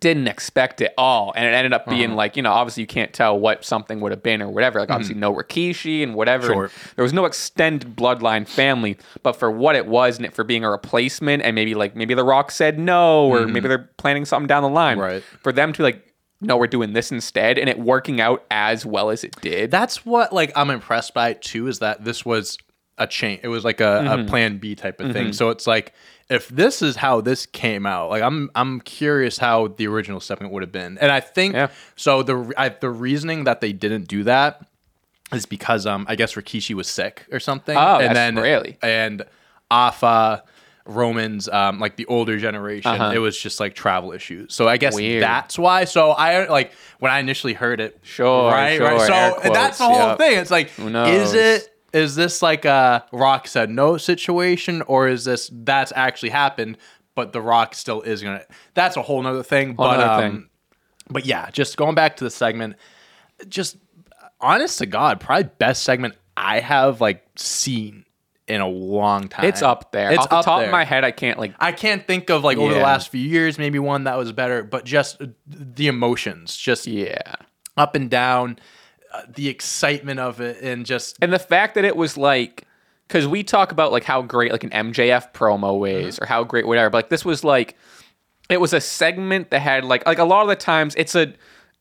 didn't 0.01 0.29
expect 0.29 0.81
at 0.81 0.95
all, 0.97 1.33
and 1.35 1.45
it 1.45 1.49
ended 1.53 1.73
up 1.73 1.83
Uh-huh. 1.83 1.97
being 1.97 2.15
like 2.15 2.37
you 2.37 2.43
know 2.43 2.53
obviously 2.53 2.83
you 2.83 2.87
can't 2.87 3.13
tell 3.13 3.37
what 3.39 3.65
something 3.65 4.01
would 4.01 4.13
have 4.13 4.23
been 4.23 4.41
or 4.43 4.49
whatever. 4.49 4.79
Like 4.79 4.91
obviously 4.91 5.17
no 5.17 5.35
Rikishi 5.35 6.03
and 6.05 6.15
whatever. 6.15 6.53
and 6.53 6.61
Mm-hmm. 6.71 6.91
There 6.97 7.03
was 7.03 7.13
no 7.13 7.25
extended 7.25 7.97
bloodline 7.97 8.47
family, 8.47 8.97
but 9.25 9.33
for 9.35 9.51
what 9.51 9.75
it 9.75 9.87
was 9.87 10.17
and 10.19 10.27
it 10.27 10.35
for 10.35 10.45
being 10.45 10.63
a 10.65 10.71
replacement, 10.71 11.43
and 11.43 11.55
maybe 11.55 11.75
like 11.75 11.97
maybe 11.97 12.15
The 12.15 12.23
Rock 12.23 12.51
said 12.53 12.79
no, 12.79 13.27
or 13.29 13.47
maybe 13.49 13.67
they're 13.67 13.91
planning 13.97 14.25
something 14.25 14.47
down 14.47 14.63
the 14.63 14.69
line. 14.69 14.99
Mm-hmm. 14.99 15.13
Right. 15.15 15.23
For 15.43 15.53
them 15.53 15.73
to 15.75 15.83
like. 15.83 16.05
No, 16.41 16.57
we're 16.57 16.69
doing 16.69 16.93
this 16.93 17.11
instead, 17.11 17.59
and 17.59 17.69
it 17.69 17.81
working 17.81 18.21
out 18.21 18.45
as 18.49 18.87
well 18.87 19.11
as 19.11 19.25
it 19.25 19.35
did. 19.41 19.73
that's 19.73 20.07
what 20.07 20.33
like 20.33 20.53
I'm 20.55 20.71
impressed 20.71 21.13
by 21.13 21.33
too 21.33 21.67
is 21.67 21.81
that 21.81 22.05
this 22.05 22.25
was 22.25 22.57
a 22.99 23.07
chain. 23.07 23.41
It 23.43 23.49
was 23.49 23.65
like 23.65 23.81
a, 23.81 23.85
Mm-hmm. 24.05 24.21
a 24.21 24.25
plan 24.29 24.59
B 24.59 24.75
type 24.75 25.01
of 25.01 25.13
thing. 25.13 25.33
So 25.33 25.51
it's 25.51 25.67
like 25.67 25.93
if 26.29 26.49
this 26.49 26.83
is 26.83 26.97
how 26.97 27.21
this 27.21 27.47
came 27.47 27.87
out, 27.87 28.11
like 28.11 28.23
I'm 28.23 28.51
I'm 28.55 28.81
curious 28.81 29.39
how 29.39 29.69
the 29.69 29.87
original 29.87 30.21
segment 30.21 30.53
would 30.53 30.63
have 30.63 30.73
been. 30.73 30.99
And 30.99 31.11
I 31.11 31.21
think 31.21 31.55
Yeah. 31.55 31.69
so 31.97 32.23
the 32.23 32.53
I, 32.57 32.69
the 32.71 32.91
reasoning 32.91 33.45
that 33.45 33.61
they 33.61 33.73
didn't 33.73 34.09
do 34.09 34.25
that 34.25 34.61
is 35.33 35.47
because 35.47 35.87
um 35.87 36.05
I 36.09 36.17
guess 36.17 36.35
Rikishi 36.35 36.75
was 36.75 36.89
sick 36.89 37.27
or 37.33 37.41
something. 37.41 37.77
Oh, 37.77 37.99
and 37.99 38.15
then 38.17 38.37
really? 38.37 38.77
and 38.83 39.25
Afa 39.71 40.43
Romans, 40.87 41.49
um, 41.51 41.79
like 41.81 41.97
the 41.97 42.07
older 42.07 42.39
generation, 42.39 42.91
Uh-huh. 42.91 43.13
it 43.15 43.19
was 43.19 43.39
just 43.39 43.61
like 43.61 43.75
travel 43.75 44.13
issues. 44.13 44.55
So 44.55 44.67
I 44.67 44.79
guess 44.79 44.95
Weird. 44.95 45.23
that's 45.23 45.59
why. 45.59 45.85
So 45.85 46.13
I 46.13 46.47
like 46.49 46.73
when 46.99 47.13
I 47.13 47.19
initially 47.19 47.53
heard 47.53 47.81
it, 47.81 47.99
Sure, 48.03 48.51
right, 48.51 48.79
sure, 48.79 48.87
right. 48.87 49.07
So 49.07 49.41
and 49.45 49.55
that's 49.55 49.77
the 49.79 49.85
whole 49.85 49.99
yep. 49.99 50.19
thing. 50.19 50.39
It's 50.39 50.51
like, 50.51 50.71
is 50.79 51.35
it 51.35 51.69
is 51.93 52.15
this 52.17 52.43
like 52.43 52.65
a 52.65 53.05
Rock 53.13 53.49
said 53.49 53.71
no 53.71 53.97
situation, 53.97 54.83
or 54.83 55.09
is 55.09 55.25
this 55.25 55.51
that's 55.53 55.93
actually 55.97 56.31
happened, 56.31 56.79
but 57.15 57.33
the 57.33 57.41
Rock 57.41 57.75
still 57.75 58.03
is 58.03 58.23
gonna? 58.23 58.43
That's 58.75 58.97
a 58.97 59.03
whole 59.03 59.23
nother 59.23 59.43
thing. 59.43 59.75
but 59.75 59.97
nother 59.97 60.25
um, 60.27 60.33
thing. 60.33 60.49
but 61.11 61.27
yeah, 61.27 61.51
just 61.51 61.77
going 61.77 61.95
back 61.95 62.17
to 62.17 62.25
the 62.25 62.31
segment, 62.31 62.77
just 63.49 63.77
honest 64.41 64.79
to 64.79 64.87
God, 64.87 65.21
probably 65.21 65.51
best 65.59 65.83
segment 65.83 66.15
I 66.37 66.61
have 66.61 67.01
like 67.01 67.25
seen 67.37 68.05
in 68.47 68.61
a 68.61 68.69
long 68.69 69.29
time. 69.29 69.45
It's 69.47 69.63
up 69.63 69.93
there. 69.93 70.11
It's 70.11 70.21
Off 70.21 70.31
the 70.31 70.37
up 70.37 70.45
top 70.45 70.59
there. 70.61 70.67
of 70.69 70.73
my 70.73 70.85
head, 70.85 71.05
I 71.05 71.11
can't 71.11 71.39
like. 71.39 71.55
I 71.59 71.73
can't 71.73 72.07
think 72.07 72.31
of 72.31 72.45
like 72.45 72.59
over 72.59 72.73
the 72.73 72.81
last 72.81 73.09
few 73.11 73.21
years, 73.21 73.59
maybe 73.59 73.79
one 73.79 74.05
that 74.05 74.17
was 74.17 74.33
better, 74.33 74.63
but 74.63 74.85
just 74.85 75.21
the 75.47 75.87
emotions, 75.89 76.57
just 76.57 76.87
Yeah. 76.87 77.35
up 77.77 77.95
and 77.95 78.09
down, 78.09 78.59
Uh, 79.13 79.23
the 79.35 79.49
excitement 79.49 80.21
of 80.21 80.41
it, 80.41 80.63
and 80.63 80.85
just 80.85 81.17
And 81.23 81.33
the 81.33 81.39
fact 81.39 81.77
that 81.77 81.85
it 81.85 81.97
was 81.97 82.19
like, 82.19 82.67
because 83.07 83.27
we 83.27 83.43
talk 83.43 83.73
about 83.73 83.91
like 83.91 84.05
how 84.05 84.21
great 84.21 84.53
like 84.53 84.65
an 84.65 84.71
MJF 84.71 85.33
promo 85.33 85.89
is, 85.89 86.17
mm-hmm. 86.17 86.25
or 86.25 86.27
how 86.27 86.45
great 86.45 86.67
whatever. 86.67 86.91
But 86.91 86.99
like 86.99 87.09
this 87.09 87.25
was 87.25 87.43
like, 87.43 87.75
it 88.51 88.61
was 88.61 88.75
a 88.75 88.83
segment 88.83 89.51
that 89.51 89.61
had 89.61 89.85
like 89.85 90.07
like 90.07 90.19
a 90.19 90.25
lot 90.25 90.43
of 90.43 90.49
the 90.49 90.57
times 90.57 90.95
it's 90.97 91.15
a 91.15 91.33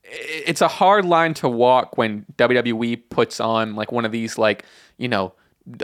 it's 0.04 0.62
a 0.62 0.68
hard 0.68 1.04
line 1.04 1.34
to 1.34 1.50
walk 1.50 1.98
when 1.98 2.24
WWE 2.38 3.10
puts 3.10 3.40
on 3.40 3.74
like 3.74 3.92
one 3.92 4.06
of 4.06 4.12
these 4.12 4.38
like 4.38 4.64
you 4.96 5.08
know 5.08 5.34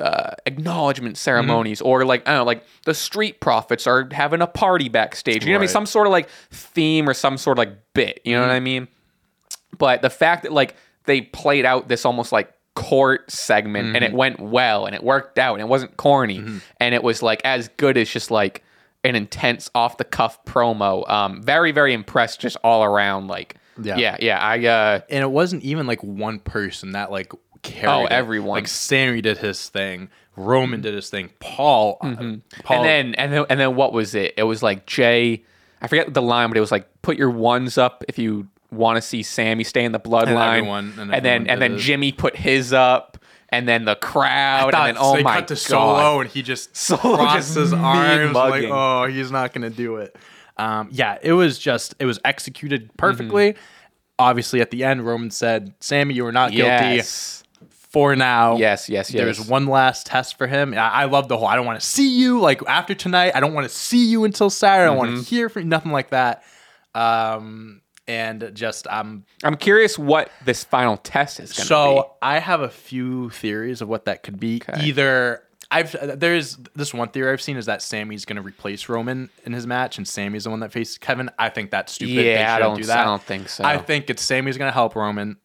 uh, 0.00 0.31
acknowledgement 0.46 1.17
mm-hmm. 1.17 1.20
ceremonies 1.20 1.82
or 1.82 2.06
like 2.06 2.26
I 2.26 2.32
don't 2.32 2.41
know 2.41 2.44
like 2.44 2.64
the 2.87 2.94
street 2.94 3.41
profits 3.41 3.87
are 3.87 4.08
having 4.12 4.41
a 4.41 4.46
party 4.46 4.88
backstage. 4.88 5.44
You 5.44 5.52
know 5.52 5.58
what 5.58 5.64
I 5.64 5.67
mean? 5.67 5.69
Some 5.69 5.85
sort 5.85 6.06
of 6.06 6.11
like 6.11 6.31
theme 6.50 7.06
or 7.06 7.12
some 7.12 7.37
sort 7.37 7.58
of 7.58 7.67
like 7.67 7.76
bit. 7.93 8.23
You 8.25 8.35
know 8.35 8.41
what 8.41 8.46
mm-hmm. 8.46 8.56
I 8.56 8.61
mean? 8.61 8.88
but 9.79 10.02
the 10.02 10.11
fact 10.11 10.43
that 10.44 10.52
like 10.52 10.76
they 11.06 11.20
played 11.22 11.64
out 11.64 11.88
this 11.88 12.04
almost 12.04 12.32
like 12.32 12.52
court 12.74 13.30
segment 13.30 13.94
and 13.94 14.04
it 14.04 14.12
went 14.12 14.40
well 14.40 14.84
and 14.86 14.94
it 14.96 15.02
worked 15.04 15.38
out 15.38 15.54
and 15.54 15.60
it 15.62 15.68
wasn't 15.68 15.96
corny 15.96 16.44
and 16.80 16.94
it 16.94 17.02
was 17.04 17.22
like 17.22 17.40
as 17.44 17.68
good 17.76 17.96
as 17.96 18.08
just 18.10 18.32
like 18.32 18.64
an 19.04 19.14
intense 19.14 19.70
off 19.76 19.96
the 19.96 20.04
cuff 20.04 20.44
promo 20.44 21.08
um 21.08 21.40
very 21.42 21.70
very 21.70 21.92
impressed 21.92 22.40
just 22.40 22.56
all 22.64 22.82
around 22.82 23.28
like 23.28 23.54
yeah 23.80 23.96
Yeah. 23.96 24.16
yeah, 24.20 24.38
i 24.40 24.58
uh 24.66 25.00
and 25.08 25.22
it 25.22 25.30
wasn't 25.30 25.62
even 25.62 25.86
like 25.86 26.02
one 26.02 26.40
person 26.40 26.92
that 26.92 27.12
like 27.12 27.30
carried. 27.62 27.88
Oh, 27.90 28.04
it. 28.06 28.12
everyone. 28.12 28.50
Like 28.58 28.68
Sami 28.68 29.20
did 29.22 29.38
his 29.38 29.68
thing, 29.70 30.10
Roman 30.36 30.80
did 30.82 30.92
his 30.94 31.08
thing, 31.08 31.30
Paul, 31.40 31.96
uh, 32.02 32.06
Paul, 32.08 32.14
Mm-hmm. 32.18 32.72
and 32.72 32.84
then 32.84 33.14
and 33.14 33.32
then 33.32 33.46
and 33.48 33.60
then 33.60 33.76
what 33.76 33.92
was 33.92 34.14
it 34.16 34.34
it 34.36 34.42
was 34.42 34.62
like 34.64 34.84
jey 34.86 35.44
i 35.80 35.86
forget 35.86 36.12
the 36.12 36.20
line 36.22 36.48
but 36.50 36.56
it 36.56 36.60
was 36.60 36.72
like 36.72 36.88
put 37.02 37.16
your 37.16 37.30
ones 37.30 37.78
up 37.78 38.04
if 38.08 38.18
you 38.18 38.48
want 38.74 38.96
to 38.96 39.02
see 39.02 39.22
sami 39.22 39.64
stay 39.64 39.84
in 39.84 39.92
the 39.92 40.00
bloodline. 40.00 40.56
everyone- 40.58 40.94
and 40.98 41.14
and, 41.14 41.24
then 41.24 41.46
and 41.48 41.60
then 41.62 41.78
jimmy 41.78 42.12
put 42.12 42.36
his 42.36 42.72
up 42.72 43.18
and 43.50 43.68
then 43.68 43.84
the 43.84 43.94
crowd 43.96 44.74
and 44.74 44.86
then 44.88 44.96
oh 44.98 45.14
they 45.14 45.22
my 45.22 45.36
cut 45.36 45.48
to 45.48 45.54
god. 45.54 45.58
solo 45.60 46.20
and 46.20 46.30
he 46.30 46.42
just 46.42 46.76
Solo 46.86 47.16
crossed 47.16 47.54
just 47.54 47.72
arms 47.74 48.34
like 48.34 48.64
oh 48.64 49.06
he's 49.06 49.30
not 49.30 49.52
gonna 49.52 49.70
do 49.70 49.96
it. 49.96 50.16
Um, 50.56 50.88
yeah 50.92 51.18
it 51.22 51.32
was 51.32 51.58
just 51.58 51.94
it 51.98 52.04
was 52.06 52.18
executed 52.24 52.90
perfectly. 52.96 53.52
Mm-hmm. 53.52 53.60
obviously 54.18 54.60
at 54.60 54.70
the 54.70 54.84
end 54.84 55.04
roman 55.06 55.30
said 55.30 55.74
sami 55.80 56.14
you 56.14 56.24
were 56.24 56.32
not 56.32 56.50
guilty 56.52 56.96
yes. 56.96 57.42
for 57.70 58.14
now. 58.16 58.56
Yes 58.56 58.88
yes 58.88 59.12
yes. 59.12 59.22
there's 59.22 59.40
one 59.48 59.66
last 59.66 60.06
test 60.06 60.36
for 60.38 60.46
him. 60.48 60.74
I, 60.74 60.88
I 60.90 61.04
love 61.04 61.28
the 61.28 61.36
whole 61.36 61.46
i 61.46 61.54
don't 61.56 61.66
want 61.66 61.81
to 61.81 61.86
see 61.86 62.08
you 62.19 62.40
like 62.40 62.60
after 62.66 62.94
tonight 62.94 63.32
i 63.36 63.40
don't 63.40 63.52
want 63.54 63.69
to 63.69 63.74
see 63.74 64.06
you 64.08 64.24
until 64.24 64.48
saturday. 64.50 64.84
I 64.84 64.86
don't 64.86 64.96
Mm-hmm. 65.04 65.14
want 65.14 65.24
to 65.26 65.31
hear 65.34 65.48
from 65.48 65.62
you 65.62 65.69
nothing 65.69 65.93
like 65.93 66.10
that. 66.10 66.43
Um 66.94 67.81
and 68.06 68.51
just 68.55 68.87
i'm 68.91 69.25
i'm 69.44 69.56
curious 69.56 69.99
what 69.99 70.31
this 70.44 70.63
final 70.65 70.96
test 70.99 71.41
is 71.41 71.53
going 71.53 71.63
to 71.63 71.67
so 71.67 71.94
be 71.94 72.01
So 72.03 72.11
I 72.23 72.39
have 72.39 72.61
a 72.61 72.69
few 72.69 73.31
theories 73.31 73.81
of 73.81 73.89
what 73.89 74.05
that 74.06 74.23
could 74.23 74.39
be. 74.41 74.61
Okay. 74.69 74.87
Either 74.87 75.43
I've 75.70 76.19
there's 76.20 76.56
this 76.75 76.93
one 76.94 77.08
theory 77.08 77.32
I've 77.32 77.41
seen 77.43 77.56
is 77.56 77.67
that 77.67 77.81
Sami's 77.82 78.25
going 78.25 78.37
to 78.37 78.43
replace 78.43 78.89
Roman 78.89 79.29
in 79.44 79.53
his 79.55 79.67
match, 79.67 79.96
and 79.99 80.06
Sami's 80.06 80.44
the 80.44 80.51
one 80.51 80.61
that 80.61 80.73
faces 80.73 80.99
Kevin. 80.99 81.31
I 81.39 81.49
think 81.49 81.70
that's 81.70 81.93
stupid. 81.94 82.17
They 82.17 82.32
Yeah, 82.34 82.55
I 82.55 82.58
don't- 82.58 82.77
do 82.77 82.84
that. 82.84 82.99
I 82.99 83.05
don't 83.05 83.23
think 83.23 83.49
so. 83.49 83.65
I 83.65 83.79
think 83.79 84.08
it's 84.11 84.23
Sami's 84.23 84.56
going 84.58 84.69
to 84.69 84.75
help 84.75 84.94
Roman, 84.94 85.37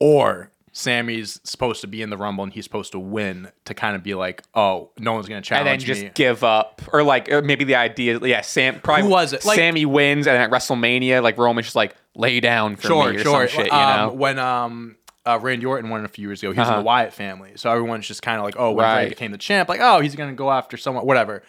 or 0.00 0.50
Sami's 0.76 1.40
supposed 1.44 1.80
to 1.82 1.86
be 1.86 2.02
in 2.02 2.10
the 2.10 2.16
Rumble 2.16 2.42
and 2.44 2.52
he's 2.52 2.64
supposed 2.64 2.90
to 2.92 2.98
win 2.98 3.48
to 3.64 3.74
kind 3.74 3.94
of 3.94 4.02
be 4.02 4.14
like, 4.14 4.42
oh, 4.54 4.90
no 4.98 5.12
one's 5.12 5.28
going 5.28 5.40
to 5.40 5.48
challenge 5.48 5.64
me. 5.66 5.70
and 5.70 5.80
then 5.80 5.86
just 5.86 6.02
me. 6.02 6.10
give 6.14 6.42
up 6.42 6.82
or 6.92 7.04
like 7.04 7.30
uh, 7.32 7.40
maybe 7.42 7.62
the 7.64 7.76
idea 7.76 8.18
yeah 8.24 8.40
sam 8.40 8.80
probably 8.80 9.04
Who 9.04 9.08
was 9.10 9.32
it? 9.32 9.44
Like- 9.44 9.56
sami 9.56 9.86
wins 9.86 10.26
and 10.26 10.36
at 10.36 10.50
wrestlemania 10.50 11.22
like 11.22 11.38
roman's 11.38 11.66
just 11.68 11.76
like 11.76 11.94
lay 12.16 12.40
down 12.40 12.74
for 12.74 12.88
sure, 12.88 13.10
me 13.12 13.16
or 13.16 13.20
sure. 13.20 13.48
some 13.48 13.56
shit 13.56 13.66
you 13.72 13.78
um, 13.78 13.96
know 14.08 14.12
When 14.14 14.38
um. 14.38 14.96
Uh, 15.26 15.38
Randy 15.40 15.64
Orton 15.64 15.88
won 15.88 16.04
a 16.04 16.08
few 16.08 16.28
years 16.28 16.42
ago. 16.42 16.52
He 16.52 16.58
was 16.58 16.68
in 16.68 16.72
Uh-huh. 16.74 16.82
the 16.82 16.84
Wyatt 16.84 17.14
family, 17.14 17.52
so 17.56 17.70
everyone's 17.70 18.06
just 18.06 18.20
kind 18.20 18.36
of 18.38 18.44
like, 18.44 18.56
"Oh, 18.58 18.72
when 18.72 18.84
Right. 18.84 18.94
Randy 18.96 19.08
became 19.08 19.32
the 19.32 19.38
champ, 19.38 19.70
like, 19.70 19.80
oh, 19.82 20.00
he's 20.00 20.14
gonna 20.14 20.34
go 20.34 20.50
after 20.50 20.76
someone, 20.76 21.06
whatever." 21.06 21.42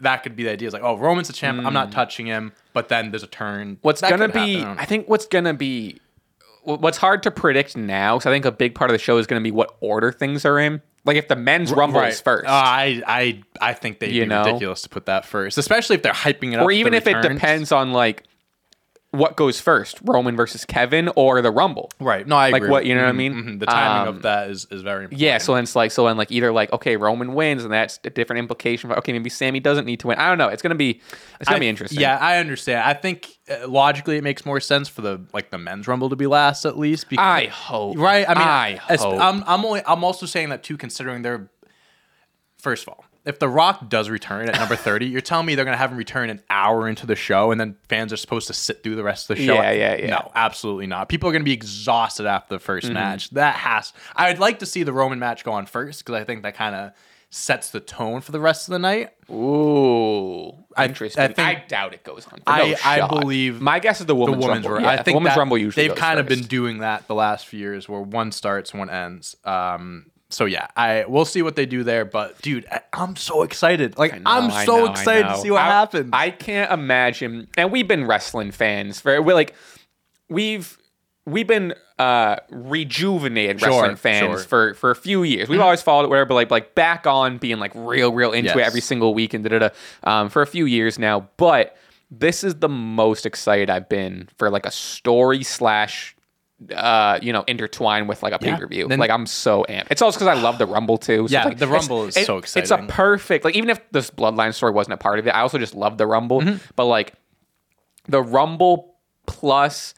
That 0.00 0.18
could 0.24 0.36
be 0.36 0.42
the 0.44 0.50
idea. 0.50 0.68
It's 0.68 0.74
like, 0.74 0.82
"Oh, 0.82 0.98
Roman's 0.98 1.28
the 1.28 1.32
champ. 1.32 1.64
I'm 1.64 1.72
not 1.72 1.90
touching 1.90 2.26
him." 2.26 2.52
But 2.74 2.90
then 2.90 3.12
there's 3.12 3.22
a 3.22 3.26
turn. 3.26 3.78
What's 3.80 4.02
That 4.02 4.10
gonna 4.10 4.28
be 4.28 4.58
happen. 4.58 4.78
i 4.78 4.84
think 4.84 5.08
what's 5.08 5.24
gonna 5.24 5.54
be 5.54 6.00
what's 6.64 6.98
hard 6.98 7.22
to 7.22 7.30
predict 7.30 7.76
now 7.76 8.16
because 8.16 8.26
i 8.26 8.30
think 8.30 8.44
a 8.44 8.52
big 8.52 8.74
part 8.74 8.90
of 8.90 8.94
the 8.94 8.98
show 8.98 9.18
is 9.18 9.26
gonna 9.26 9.40
be 9.40 9.50
what 9.50 9.76
order 9.80 10.10
things 10.12 10.44
are 10.44 10.58
in 10.58 10.80
like 11.04 11.16
if 11.16 11.28
the 11.28 11.36
men's 11.36 11.72
rumble 11.72 12.00
is 12.00 12.20
first 12.20 12.46
Uh, 12.46 12.50
I 12.50 13.02
I 13.06 13.42
I 13.60 13.72
think 13.74 13.98
they'd 13.98 14.10
You 14.12 14.22
be 14.22 14.28
know? 14.28 14.44
ridiculous 14.46 14.82
to 14.82 14.88
put 14.88 15.04
that 15.06 15.26
first, 15.26 15.58
especially 15.58 15.96
if 15.96 16.02
they're 16.02 16.12
hyping 16.12 16.52
it 16.54 16.56
up. 16.56 16.62
or 16.64 16.70
even 16.72 16.94
if 16.94 17.06
it 17.06 17.20
depends 17.20 17.72
on 17.72 17.92
like 17.92 18.24
what 19.14 19.36
goes 19.36 19.60
first, 19.60 19.98
Roman 20.02 20.36
versus 20.36 20.64
Kevin 20.64 21.08
or 21.16 21.40
the 21.42 21.50
Rumble? 21.50 21.90
Right. 22.00 22.26
No, 22.26 22.36
I 22.36 22.50
Like 22.50 22.60
agree. 22.62 22.70
what- 22.70 22.84
you 22.86 22.94
know 22.94 23.02
what 23.02 23.08
I 23.08 23.12
Mhm, 23.12 23.16
mean? 23.16 23.34
mhm. 23.34 23.60
The 23.60 23.66
timing 23.66 24.08
Um, 24.08 24.16
of 24.16 24.22
that 24.22 24.50
is, 24.50 24.66
is 24.70 24.82
very 24.82 25.04
important. 25.04 25.20
Yeah, 25.20 25.38
so 25.38 25.54
then 25.54 25.62
it's 25.64 25.76
like 25.76 25.90
so 25.92 26.06
then 26.06 26.16
like 26.16 26.30
either 26.32 26.52
like 26.52 26.72
okay 26.72 26.96
Roman 26.96 27.34
wins 27.34 27.64
and 27.64 27.72
that's 27.72 28.00
a 28.04 28.10
different 28.10 28.38
implication 28.40 28.90
for 28.90 28.98
okay 28.98 29.12
maybe 29.12 29.30
Sami 29.30 29.60
doesn't 29.60 29.84
need 29.86 30.00
to 30.00 30.08
win 30.08 30.18
I 30.18 30.28
don't 30.28 30.38
know 30.38 30.48
it's 30.48 30.62
gonna 30.62 30.74
be 30.74 31.00
it's 31.40 31.48
gonna 31.48 31.56
I- 31.56 31.60
be 31.60 31.68
interesting 31.68 32.00
Yeah, 32.00 32.18
I 32.20 32.38
understand. 32.38 32.82
I 32.84 32.94
think 32.94 33.28
uh, 33.50 33.68
logically 33.68 34.16
it 34.16 34.24
makes 34.24 34.44
more 34.46 34.60
sense 34.60 34.88
for 34.88 35.02
the 35.02 35.20
like 35.32 35.50
the 35.50 35.58
men's 35.58 35.86
rumble 35.86 36.10
to 36.10 36.16
be 36.16 36.26
last 36.26 36.64
at 36.64 36.78
least. 36.78 37.08
Because, 37.08 37.24
I 37.24 37.46
hope 37.46 37.98
right. 37.98 38.28
I 38.28 38.34
mean, 38.34 38.48
I 38.48 38.96
hope 38.96 39.20
I'm 39.20 39.44
I'm 39.46 39.64
only 39.64 39.82
I'm 39.86 40.02
also 40.04 40.26
saying 40.26 40.48
that 40.48 40.62
too, 40.62 40.76
considering 40.76 41.22
they're 41.22 41.48
first 42.58 42.84
of 42.84 42.88
all. 42.90 43.04
If 43.24 43.38
The 43.38 43.48
Rock 43.48 43.88
does 43.88 44.10
return 44.10 44.48
at 44.50 44.54
number 44.58 44.76
30, 44.76 45.06
you're 45.06 45.22
telling 45.22 45.46
me 45.46 45.54
they're 45.54 45.64
going 45.64 45.72
to 45.74 45.78
have 45.78 45.90
him 45.92 45.96
return 45.96 46.28
an 46.28 46.42
hour 46.50 46.86
into 46.88 47.06
the 47.06 47.16
show 47.16 47.50
and 47.52 47.58
then 47.58 47.76
fans 47.88 48.12
are 48.12 48.18
supposed 48.18 48.48
to 48.48 48.52
sit 48.52 48.82
through 48.82 48.96
the 48.96 49.02
rest 49.02 49.30
of 49.30 49.36
the 49.38 49.46
show? 49.46 49.54
Yeah, 49.54 49.70
yeah, 49.70 49.96
yeah. 49.96 50.06
No, 50.10 50.30
absolutely 50.34 50.86
not. 50.86 51.08
People 51.08 51.30
are 51.30 51.32
going 51.32 51.40
to 51.40 51.46
be 51.46 51.52
exhausted 51.54 52.26
after 52.26 52.58
the 52.58 52.62
1st 52.62 52.82
Mm-hmm. 52.82 52.92
match. 52.92 53.30
That 53.30 53.54
has. 53.54 53.94
I 54.14 54.28
would 54.28 54.40
like 54.40 54.58
to 54.58 54.66
see 54.66 54.82
the 54.82 54.92
Roman 54.92 55.18
match 55.18 55.42
go 55.42 55.52
on 55.52 55.64
first 55.64 56.04
because 56.04 56.20
I 56.20 56.24
think 56.24 56.42
that 56.42 56.54
kind 56.54 56.74
of 56.74 56.92
sets 57.30 57.70
the 57.70 57.80
tone 57.80 58.20
for 58.20 58.30
the 58.30 58.38
rest 58.40 58.68
of 58.68 58.72
the 58.72 58.78
night. 58.78 59.10
Ooh 59.30 60.52
I- 60.76 60.84
interesting 60.86 61.22
I 61.22 61.24
I, 61.26 61.32
think- 61.32 61.68
doubt 61.68 61.94
it 61.94 62.04
goes 62.04 62.26
on 62.26 62.38
for 62.38 62.42
I- 62.46 62.70
no 62.70 62.76
I 62.84 63.08
believe 63.08 63.60
my 63.60 63.78
guess 63.80 64.00
is 64.00 64.06
the 64.06 64.14
the 64.14 64.20
women's, 64.20 64.44
women's 64.44 64.66
rumble 64.66 64.82
yeah, 64.82 64.90
I 64.90 65.02
think 65.02 65.14
women's 65.16 65.34
that 65.34 65.38
rumble 65.38 65.58
usually 65.58 65.88
they've 65.88 65.96
kind 65.96 66.20
of 66.20 66.26
been 66.26 66.42
doing 66.42 66.78
that 66.78 67.06
the 67.08 67.14
last 67.14 67.46
few 67.46 67.58
years, 67.60 67.88
where 67.88 68.00
one 68.00 68.32
starts, 68.32 68.72
one 68.74 68.90
ends. 68.90 69.36
Um, 69.44 70.06
so 70.34 70.44
yeah, 70.44 70.66
I 70.76 71.04
we'll 71.08 71.24
see 71.24 71.42
what 71.42 71.56
they 71.56 71.66
do 71.66 71.84
there. 71.84 72.04
But 72.04 72.40
dude, 72.42 72.66
I, 72.70 72.80
I'm 72.92 73.16
so 73.16 73.42
excited. 73.42 73.96
Like 73.96 74.14
know, 74.14 74.22
I'm 74.26 74.50
I 74.50 74.64
so 74.64 74.84
know, 74.84 74.90
excited 74.90 75.28
to 75.28 75.36
see 75.38 75.50
what 75.50 75.62
I- 75.62 75.66
happens. 75.66 76.10
I 76.12 76.30
can't 76.30 76.70
imagine. 76.72 77.48
And 77.56 77.70
we've 77.72 77.88
been 77.88 78.06
wrestling 78.06 78.50
fans 78.50 79.00
for 79.00 79.22
we're 79.22 79.34
like 79.34 79.54
we've 80.28 80.76
we've 81.26 81.46
been 81.46 81.74
uh 81.98 82.36
rejuvenated 82.50 83.60
Sure, 83.60 83.68
wrestling 83.70 83.96
fans 83.96 84.40
sure. 84.40 84.44
for 84.44 84.74
for 84.74 84.90
a 84.90 84.96
few 84.96 85.22
years. 85.22 85.48
We've 85.48 85.60
always 85.60 85.80
followed 85.82 86.04
it, 86.04 86.08
whatever, 86.08 86.26
but 86.26 86.34
like 86.34 86.50
like 86.50 86.74
back 86.74 87.06
on 87.06 87.38
being 87.38 87.58
like 87.58 87.72
real, 87.74 88.12
real 88.12 88.32
into 88.32 88.58
it 88.58 88.62
every 88.66 88.80
single 88.80 89.14
week 89.14 89.32
and 89.34 89.44
da 89.44 89.58
da 89.58 89.68
da 89.68 89.68
um, 90.02 90.28
for 90.28 90.42
a 90.42 90.46
few 90.46 90.66
years 90.66 90.98
now. 90.98 91.28
But 91.36 91.76
this 92.10 92.44
is 92.44 92.56
the 92.56 92.68
most 92.68 93.26
excited 93.26 93.70
I've 93.70 93.88
been 93.88 94.28
for 94.38 94.50
like 94.50 94.66
a 94.66 94.70
story 94.70 95.42
slash 95.42 96.13
uh 96.74 97.18
you 97.20 97.32
know 97.32 97.42
intertwine 97.46 98.06
with 98.06 98.22
like 98.22 98.32
a 98.32 98.38
pay-per-view. 98.38 98.88
Then- 98.88 98.98
like 98.98 99.10
i'm 99.10 99.26
so 99.26 99.64
amped. 99.68 99.88
It's 99.90 100.00
also 100.00 100.18
because 100.18 100.38
i 100.38 100.40
love 100.40 100.58
the 100.58 100.66
rumble 100.66 100.98
too. 100.98 101.26
So 101.28 101.32
Yeah, 101.32 101.44
like, 101.44 101.58
the 101.58 101.66
Rumble 101.66 102.04
is 102.06 102.16
it- 102.16 102.26
so 102.26 102.38
it's 102.38 102.70
a 102.70 102.78
perfect 102.88 103.44
like 103.44 103.56
even 103.56 103.70
if 103.70 103.80
this 103.90 104.10
bloodline 104.10 104.54
story 104.54 104.72
wasn't 104.72 104.94
a 104.94 104.96
part 104.98 105.18
of 105.18 105.26
it 105.26 105.30
i 105.30 105.40
also 105.40 105.58
just 105.58 105.74
love 105.74 105.98
the 105.98 106.06
rumble. 106.06 106.42
But 106.76 106.86
like 106.86 107.14
the 108.08 108.22
rumble 108.22 108.94
plus 109.26 109.94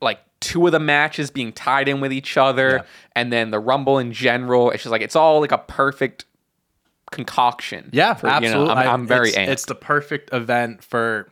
like 0.00 0.20
two 0.40 0.64
of 0.66 0.72
the 0.72 0.80
matches 0.80 1.30
being 1.30 1.52
tied 1.52 1.88
in 1.88 2.00
with 2.00 2.12
each 2.12 2.36
other 2.36 2.84
and 3.14 3.32
then 3.32 3.50
the 3.50 3.58
rumble 3.60 3.98
in 3.98 4.12
general 4.12 4.70
it's 4.70 4.82
just 4.84 4.90
like 4.92 5.02
it's 5.02 5.16
all 5.16 5.40
like 5.40 5.52
a 5.52 5.58
perfect 5.58 6.24
concoction. 7.10 7.90
Yeah, 7.92 8.14
for, 8.14 8.26
you 8.26 8.32
know, 8.32 8.36
absolutely. 8.36 8.70
I'm, 8.72 8.78
I- 8.78 8.86
I'm 8.92 9.06
very 9.06 9.28
it's, 9.28 9.38
amped. 9.38 9.48
It's 9.48 9.64
the 9.66 9.74
perfect 9.74 10.32
event 10.32 10.82
for 10.82 11.28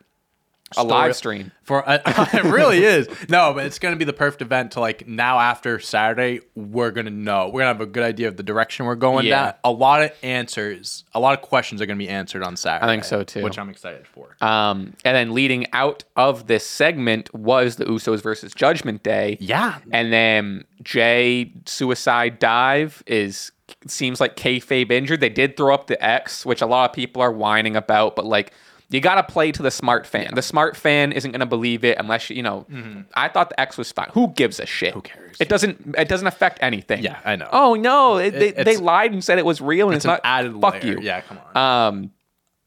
a 0.76 0.82
live 0.84 1.14
stream 1.16 1.52
For 1.62 1.80
a, 1.86 2.00
it 2.34 2.44
really 2.44 2.84
is. 2.84 3.08
No, 3.28 3.52
but 3.54 3.66
it's 3.66 3.78
gonna 3.78 3.96
be 3.96 4.04
the 4.04 4.12
perfect 4.12 4.42
event 4.42 4.72
to 4.72 4.80
like 4.80 5.06
now 5.06 5.38
after 5.38 5.78
Saturday, 5.78 6.40
we're 6.54 6.90
gonna 6.90 7.10
know. 7.10 7.46
We're 7.48 7.60
gonna 7.60 7.66
have 7.72 7.80
a 7.80 7.86
good 7.86 8.02
idea 8.02 8.28
of 8.28 8.36
the 8.36 8.42
direction 8.42 8.86
we're 8.86 8.94
going 8.94 9.26
Yeah. 9.26 9.42
down. 9.44 9.54
A 9.64 9.70
lot 9.70 10.02
of 10.02 10.12
answers, 10.22 11.04
a 11.14 11.20
lot 11.20 11.38
of 11.38 11.42
questions 11.42 11.80
are 11.80 11.86
gonna 11.86 11.98
be 11.98 12.08
answered 12.08 12.42
on 12.42 12.56
Saturday. 12.56 12.84
I 12.90 12.94
think 12.94 13.04
so, 13.04 13.22
too. 13.22 13.42
Which 13.42 13.58
I'm 13.58 13.68
excited 13.70 14.06
for. 14.06 14.36
um 14.40 14.94
and 15.04 15.16
then 15.16 15.34
leading 15.34 15.66
out 15.72 16.04
of 16.16 16.46
this 16.46 16.66
segment 16.66 17.32
was 17.34 17.76
the 17.76 17.84
usos 17.86 18.22
versus 18.22 18.52
judgment 18.54 19.02
day 19.02 19.36
yeah. 19.40 19.78
And 19.90 20.12
then 20.12 20.64
Jey 20.82 21.52
suicide 21.64 22.38
dive 22.38 23.02
is 23.06 23.52
seems 23.86 24.20
like 24.20 24.36
kayfabe 24.36 24.90
injured. 24.90 25.20
They 25.20 25.28
did 25.30 25.56
throw 25.56 25.72
up 25.74 25.86
the 25.86 26.02
X, 26.04 26.44
which 26.44 26.60
a 26.60 26.66
lot 26.66 26.90
of 26.90 26.94
people 26.94 27.22
are 27.22 27.32
whining 27.32 27.74
about, 27.76 28.14
but 28.16 28.26
like 28.26 28.52
you 28.92 29.00
got 29.00 29.14
to 29.16 29.22
play 29.24 29.50
to 29.52 29.62
the 29.62 29.70
smart 29.70 30.06
fan. 30.06 30.34
The 30.34 30.42
smart 30.42 30.76
fan 30.76 31.12
isn't 31.12 31.30
going 31.30 31.40
to 31.40 31.46
believe 31.46 31.84
it 31.84 31.98
unless 31.98 32.28
you, 32.30 32.36
you 32.36 32.42
know. 32.42 32.66
Mm-hmm. 32.70 33.00
I 33.14 33.28
thought 33.28 33.50
the 33.50 33.58
X 33.60 33.76
was 33.78 33.90
fine. 33.90 34.08
Who 34.12 34.28
gives 34.28 34.60
a 34.60 34.66
shit? 34.66 34.94
Who 34.94 35.02
cares? 35.02 35.36
It 35.40 35.48
doesn't. 35.48 35.94
It 35.98 36.08
doesn't 36.08 36.26
affect 36.26 36.58
anything. 36.62 37.02
Yeah, 37.02 37.18
I 37.24 37.36
know. 37.36 37.48
Oh 37.52 37.74
no, 37.74 38.18
it, 38.18 38.32
they, 38.32 38.48
It- 38.48 38.54
they 38.56 38.60
it's- 38.72 38.80
lied 38.80 39.12
and 39.12 39.24
said 39.24 39.38
it 39.38 39.46
was 39.46 39.60
real, 39.60 39.88
and 39.88 39.96
it's, 39.96 40.04
It's 40.04 40.08
not. 40.10 40.20
added 40.24 40.58
fuck 40.60 40.82
layer. 40.82 40.92
you. 40.94 41.00
Yeah, 41.00 41.20
come 41.22 41.38
on. 41.54 41.88
Um, 41.88 42.10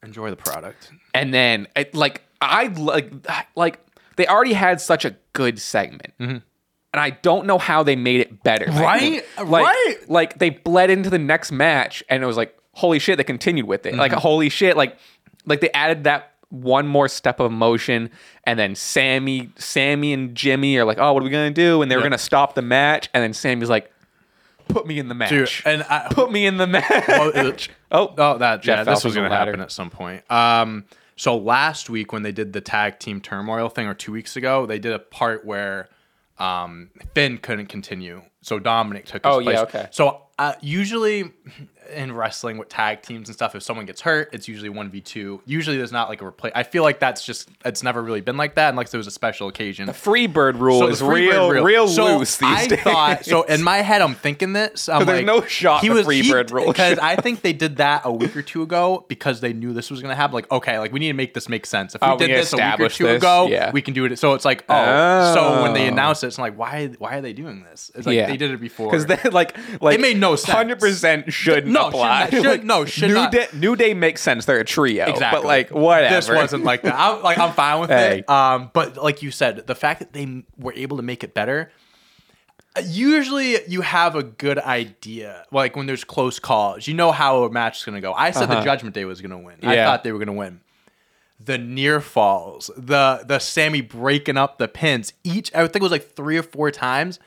Enjoy 0.03 0.29
the 0.29 0.36
product. 0.36 0.91
and 1.13 1.34
then 1.34 1.67
it, 1.75 1.96
like 1.96 2.22
I 2.41 2.67
like 2.67 3.12
like 3.55 3.79
they 4.17 4.27
already 4.27 4.53
had 4.53 4.79
such 4.82 5.05
a 5.05 5.15
good 5.34 5.60
segment. 5.60 6.13
Mm-hmm. 6.20 6.38
And 6.94 7.01
I 7.03 7.10
don't 7.10 7.46
know 7.46 7.58
how 7.58 7.84
they 7.84 7.98
made 7.98 8.22
it 8.22 8.41
better. 8.44 8.65
Right? 8.72 9.25
Like, 9.38 9.50
Right? 9.65 9.96
Like 10.08 10.39
they 10.39 10.50
bled 10.50 10.89
into 10.89 11.10
the 11.10 11.17
next 11.20 11.51
match 11.51 12.01
and 12.08 12.24
it 12.24 12.25
was 12.25 12.38
like, 12.38 12.58
holy 12.72 13.00
shit, 13.00 13.17
they 13.17 13.25
continued 13.25 13.65
with 13.67 13.86
it. 13.86 13.89
Mm-hmm. 13.91 14.00
Like 14.00 14.12
holy 14.13 14.48
shit, 14.48 14.77
like 14.77 14.98
like 15.46 15.62
they 15.62 15.70
added 15.72 16.04
that 16.06 16.32
one 16.50 16.88
more 16.88 17.08
step 17.08 17.40
of 17.40 17.52
motion 17.52 18.10
and 18.46 18.58
then 18.58 18.75
Sami 18.75 19.50
Sami 19.58 20.14
and 20.14 20.36
Jimmy 20.36 20.78
are 20.78 20.86
like, 20.86 20.98
Oh, 21.00 21.12
what 21.14 21.22
are 21.22 21.25
we 21.25 21.30
gonna 21.30 21.52
do? 21.52 21.82
And 21.82 21.92
they 21.92 21.96
were 21.96 22.02
Yep. 22.02 22.10
gonna 22.12 22.18
stop 22.18 22.56
the 22.56 22.62
match 22.62 23.10
and 23.14 23.24
then 23.24 23.34
Sami's 23.34 23.70
like, 23.70 23.92
Put 24.68 24.88
me 24.88 24.98
in 24.98 25.08
the 25.10 25.16
match. 25.16 25.30
Dude, 25.30 25.50
and 25.66 25.84
I, 25.84 26.08
Put 26.12 26.32
me 26.32 26.46
in 26.46 26.58
the 26.58 26.68
match. 26.68 27.70
Oh, 27.92 28.14
oh, 28.18 28.38
that 28.40 28.62
Jeff 28.62 28.80
yeah, 28.80 28.84
this 28.84 29.04
was 29.06 29.14
going 29.16 29.30
to 29.30 29.36
happen 29.36 29.62
at 29.62 29.72
some 29.72 29.90
point. 29.90 30.30
Um, 30.30 30.86
so 31.16 31.38
last 31.38 31.90
week 31.90 32.12
when 32.12 32.24
they 32.24 32.32
did 32.34 32.52
the 32.52 32.60
tag 32.62 33.00
team 33.00 33.22
turmoil 33.22 33.70
thing, 33.70 33.88
or 33.88 33.94
two 33.94 34.12
weeks 34.12 34.36
ago, 34.36 34.66
they 34.66 34.80
did 34.80 34.92
a 34.92 35.00
part 35.00 35.46
where 35.46 35.88
um, 36.40 36.90
Finn 37.14 37.38
couldn't 37.38 37.68
continue, 37.68 38.22
so 38.42 38.60
Dominik 38.60 39.06
took 39.06 39.24
his 39.25 39.34
Oh, 39.34 39.40
yeah, 39.40 39.64
place. 39.64 39.75
okay. 39.75 39.88
So 39.92 40.24
uh, 40.38 40.54
usually 40.62 41.32
in 41.94 42.12
wrestling 42.13 42.58
with 42.58 42.70
tag 42.70 43.01
teams 43.01 43.30
and 43.30 43.34
stuff, 43.36 43.56
if 43.56 43.63
someone 43.63 43.86
gets 43.86 44.01
hurt, 44.01 44.30
it's 44.34 44.48
usually 44.48 44.70
one 44.70 44.89
v 44.89 45.01
two. 45.01 45.42
Usually 45.46 45.77
there's 45.77 45.92
not 45.92 46.10
like 46.10 46.22
a 46.22 46.25
replace. 46.25 46.51
I 46.56 46.63
feel 46.63 46.84
like 46.84 47.00
that's 47.00 47.25
just 47.25 47.50
it's 47.63 47.84
never 47.84 48.01
really 48.01 48.22
been 48.22 48.38
like 48.38 48.56
that, 48.56 48.70
unless 48.70 48.92
there 48.92 48.98
was 48.98 49.08
a 49.08 49.12
special 49.12 49.48
occasion. 49.48 49.88
Freebird 49.89 50.60
rule 50.60 50.80
So 50.80 50.88
is 50.88 51.00
the 51.00 51.06
real, 51.06 51.50
rule- 51.51 51.63
real 51.63 51.88
so 51.88 52.18
loose 52.18 52.38
these 52.38 52.50
I 52.50 52.68
days. 52.68 52.80
thought 52.82 53.25
so. 53.25 53.44
In 53.44 53.63
my 53.63 53.77
head, 53.77 54.01
I'm 54.01 54.15
thinking 54.15 54.54
this. 54.54 54.88
I'm 54.89 55.06
there's 55.06 55.18
like, 55.20 55.25
no 55.25 55.42
shot 55.46 55.82
He 55.82 55.88
the 55.89 55.96
was 55.96 56.08
Freebird 56.08 56.51
rule 56.51 56.68
because 56.72 57.00
I 57.01 57.15
think 57.15 57.42
they 57.42 57.54
did 57.54 57.77
that 57.77 58.01
a 58.06 58.12
week 58.12 58.36
or 58.36 58.42
two 58.42 58.62
ago 58.62 59.06
because 59.08 59.42
they 59.42 59.54
knew 59.54 59.74
this 59.74 59.89
was 59.92 60.01
going 60.01 60.12
to 60.12 60.15
happen. 60.15 60.34
Like, 60.34 60.51
okay, 60.51 60.80
like 60.80 60.92
we 60.92 61.00
need 61.00 61.08
to 61.08 61.13
make 61.13 61.34
this 61.34 61.50
make 61.50 61.65
sense. 61.65 61.96
If 61.96 62.01
we 62.01 62.08
Oh, 62.08 62.18
did 62.18 62.27
to 62.27 62.34
this 62.34 62.54
a 62.54 62.58
week 62.58 62.80
or 62.80 62.89
two 62.89 63.06
this, 63.06 63.18
ago, 63.18 63.48
yeah. 63.50 63.72
we 63.72 63.82
can 63.82 63.94
do 63.94 64.06
it. 64.06 64.18
So 64.20 64.34
it's 64.34 64.46
like, 64.46 64.63
oh, 64.70 65.34
so 65.34 65.62
when 65.63 65.74
they 65.74 65.86
Oh. 65.86 65.89
announced 65.89 66.24
it, 66.24 66.27
it's 66.27 66.38
like, 66.38 66.58
why? 66.58 66.88
Why 67.00 67.18
are 67.18 67.22
they 67.22 67.34
doing 67.34 67.63
this? 67.63 67.92
It's 67.96 68.06
like 68.08 68.15
Yeah. 68.15 68.27
they 68.27 68.38
did 68.38 68.51
it 68.51 68.60
before. 68.62 68.89
because 68.92 69.06
they 69.06 69.18
like 69.32 69.56
like 69.82 69.96
It 69.96 70.01
made 70.01 70.18
no 70.18 70.36
sense. 70.36 70.56
Hundred 70.56 70.80
percent 70.80 71.32
shouldn't 71.34 71.68
No, 71.75 71.91
Should, 71.91 71.98
not, 72.00 72.32
should- 72.32 72.63
no, 72.65 72.86
should 72.86 73.08
New 73.10 73.13
not. 73.13 73.32
Day, 73.32 73.48
New 73.53 73.75
Day 73.75 73.94
makes 73.94 74.22
sense. 74.22 74.46
They're 74.46 74.60
a 74.60 74.65
trio, 74.65 75.05
Exactly. 75.05 75.41
But 75.41 75.46
like 75.48 75.70
whatever. 75.72 76.15
This 76.15 76.29
wasn't 76.29 76.63
like 76.63 76.82
that. 76.82 76.96
I'm 76.98 77.22
like 77.22 77.38
I'm 77.38 77.53
fine 77.53 77.79
with 77.82 77.89
Hey. 77.89 78.20
it. 78.20 78.29
Um, 78.29 78.72
but 78.74 78.98
like 78.98 79.22
you 79.22 79.29
said, 79.32 79.67
the 79.67 79.75
fact 79.75 80.00
that 80.00 80.13
they 80.13 80.44
were 80.58 80.74
able 80.74 80.98
to 80.98 81.03
make 81.03 81.24
it 81.24 81.34
better. 81.34 81.72
uh, 82.75 82.82
Usually, 82.86 83.58
you 83.67 83.82
have 83.82 84.15
a 84.15 84.24
good 84.24 84.58
idea. 84.60 85.46
Like 85.51 85.75
when 85.75 85.86
there's 85.86 86.03
close 86.03 86.39
calls, 86.39 86.88
you 86.88 86.94
know 86.94 87.12
how 87.12 87.44
a 87.44 87.50
match 87.51 87.79
is 87.79 87.86
gonna 87.86 88.01
go. 88.01 88.13
I 88.13 88.32
said 88.32 88.48
the 88.48 88.62
Judgment 88.62 88.96
Day 88.96 89.05
was 89.05 89.22
gonna 89.22 89.38
win. 89.39 89.58
I 89.63 89.75
thought 89.77 90.03
they 90.03 90.12
were 90.12 90.20
gonna 90.20 90.34
win. 90.34 90.62
The 91.39 91.58
near 91.58 92.00
falls, 92.00 92.72
the 92.77 93.24
the 93.27 93.39
Sami 93.39 93.82
breaking 93.82 94.38
up 94.38 94.58
the 94.58 94.67
pins. 94.70 95.12
Each 95.24 95.53
I 95.53 95.60
think 95.67 95.77
it 95.77 95.82
was 95.84 95.91
like 95.91 96.13
three 96.15 96.38
or 96.38 96.44
four 96.44 96.72
times. 96.72 97.20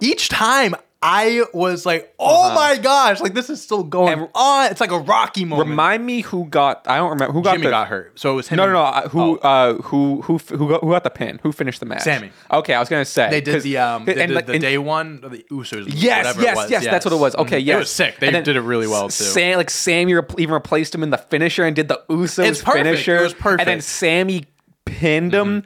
Each 0.00 0.28
time 0.28 0.74
I 1.06 1.44
was 1.52 1.84
like, 1.84 2.14
oh 2.18 2.54
my 2.54 2.78
gosh, 2.78 3.20
like 3.20 3.34
this 3.34 3.50
is 3.50 3.60
still 3.60 3.82
going 3.82 4.14
And- 4.20 4.28
on. 4.34 4.70
It's 4.70 4.80
like 4.80 4.90
a 4.90 4.98
Rocky 4.98 5.44
moment. 5.44 5.68
Remind 5.68 6.04
me 6.06 6.22
who 6.22 6.46
got? 6.46 6.86
I 6.88 6.96
don't 6.96 7.10
remember 7.10 7.34
who 7.34 7.42
got 7.42 7.52
Jimmy 7.52 7.64
the. 7.64 7.70
got 7.72 7.88
hurt, 7.88 8.18
so 8.18 8.32
it 8.32 8.36
was 8.36 8.48
him. 8.48 8.56
No, 8.56 8.64
no, 8.66 8.72
no. 8.72 8.80
uh, 8.84 9.08
Who, 9.10 9.20
Oh. 9.20 9.34
uh, 9.36 9.74
who, 9.82 10.22
who, 10.22 10.38
who 10.38 10.68
got, 10.70 10.80
who 10.82 10.90
got 10.90 11.04
the 11.04 11.10
pin? 11.10 11.40
Who 11.42 11.52
finished 11.52 11.80
the 11.80 11.86
match? 11.86 12.02
Sami. 12.04 12.30
Okay, 12.50 12.72
I 12.72 12.80
was 12.80 12.88
gonna 12.88 13.04
say 13.04 13.28
They 13.28 13.42
did 13.42 13.60
the 13.62 13.76
um, 13.76 14.06
they 14.06 14.12
and, 14.12 14.28
did 14.28 14.34
like, 14.34 14.46
the 14.46 14.52
and- 14.54 14.62
day 14.62 14.78
one 14.78 15.20
of 15.22 15.30
the 15.30 15.44
Usos. 15.50 15.84
Yes, 15.88 16.24
whatever 16.24 16.40
yes, 16.42 16.56
it 16.56 16.60
was. 16.62 16.70
yes, 16.70 16.84
That's 16.86 17.04
what 17.04 17.12
it 17.12 17.18
was. 17.20 17.34
Okay, 17.36 17.60
Mhm. 17.60 17.66
yes. 17.66 17.74
It 17.74 17.78
was 17.80 17.90
sick. 17.90 18.18
They 18.20 18.30
did 18.30 18.48
it 18.56 18.60
really 18.62 18.86
well 18.86 19.08
too. 19.08 19.24
Sam, 19.24 19.58
like 19.58 19.68
Sami 19.68 20.14
rep- 20.14 20.40
even 20.40 20.54
replaced 20.54 20.94
him 20.94 21.02
in 21.02 21.10
the 21.10 21.18
finisher 21.18 21.64
and 21.66 21.76
did 21.76 21.88
the 21.88 22.00
Usos 22.08 22.46
It's 22.48 22.62
perfect. 22.62 22.84
finisher. 22.86 23.16
It 23.16 23.22
was 23.24 23.34
perfect. 23.34 23.60
And 23.60 23.68
then 23.68 23.80
Sami 23.82 24.44
pinned 24.86 25.34
him 25.34 25.64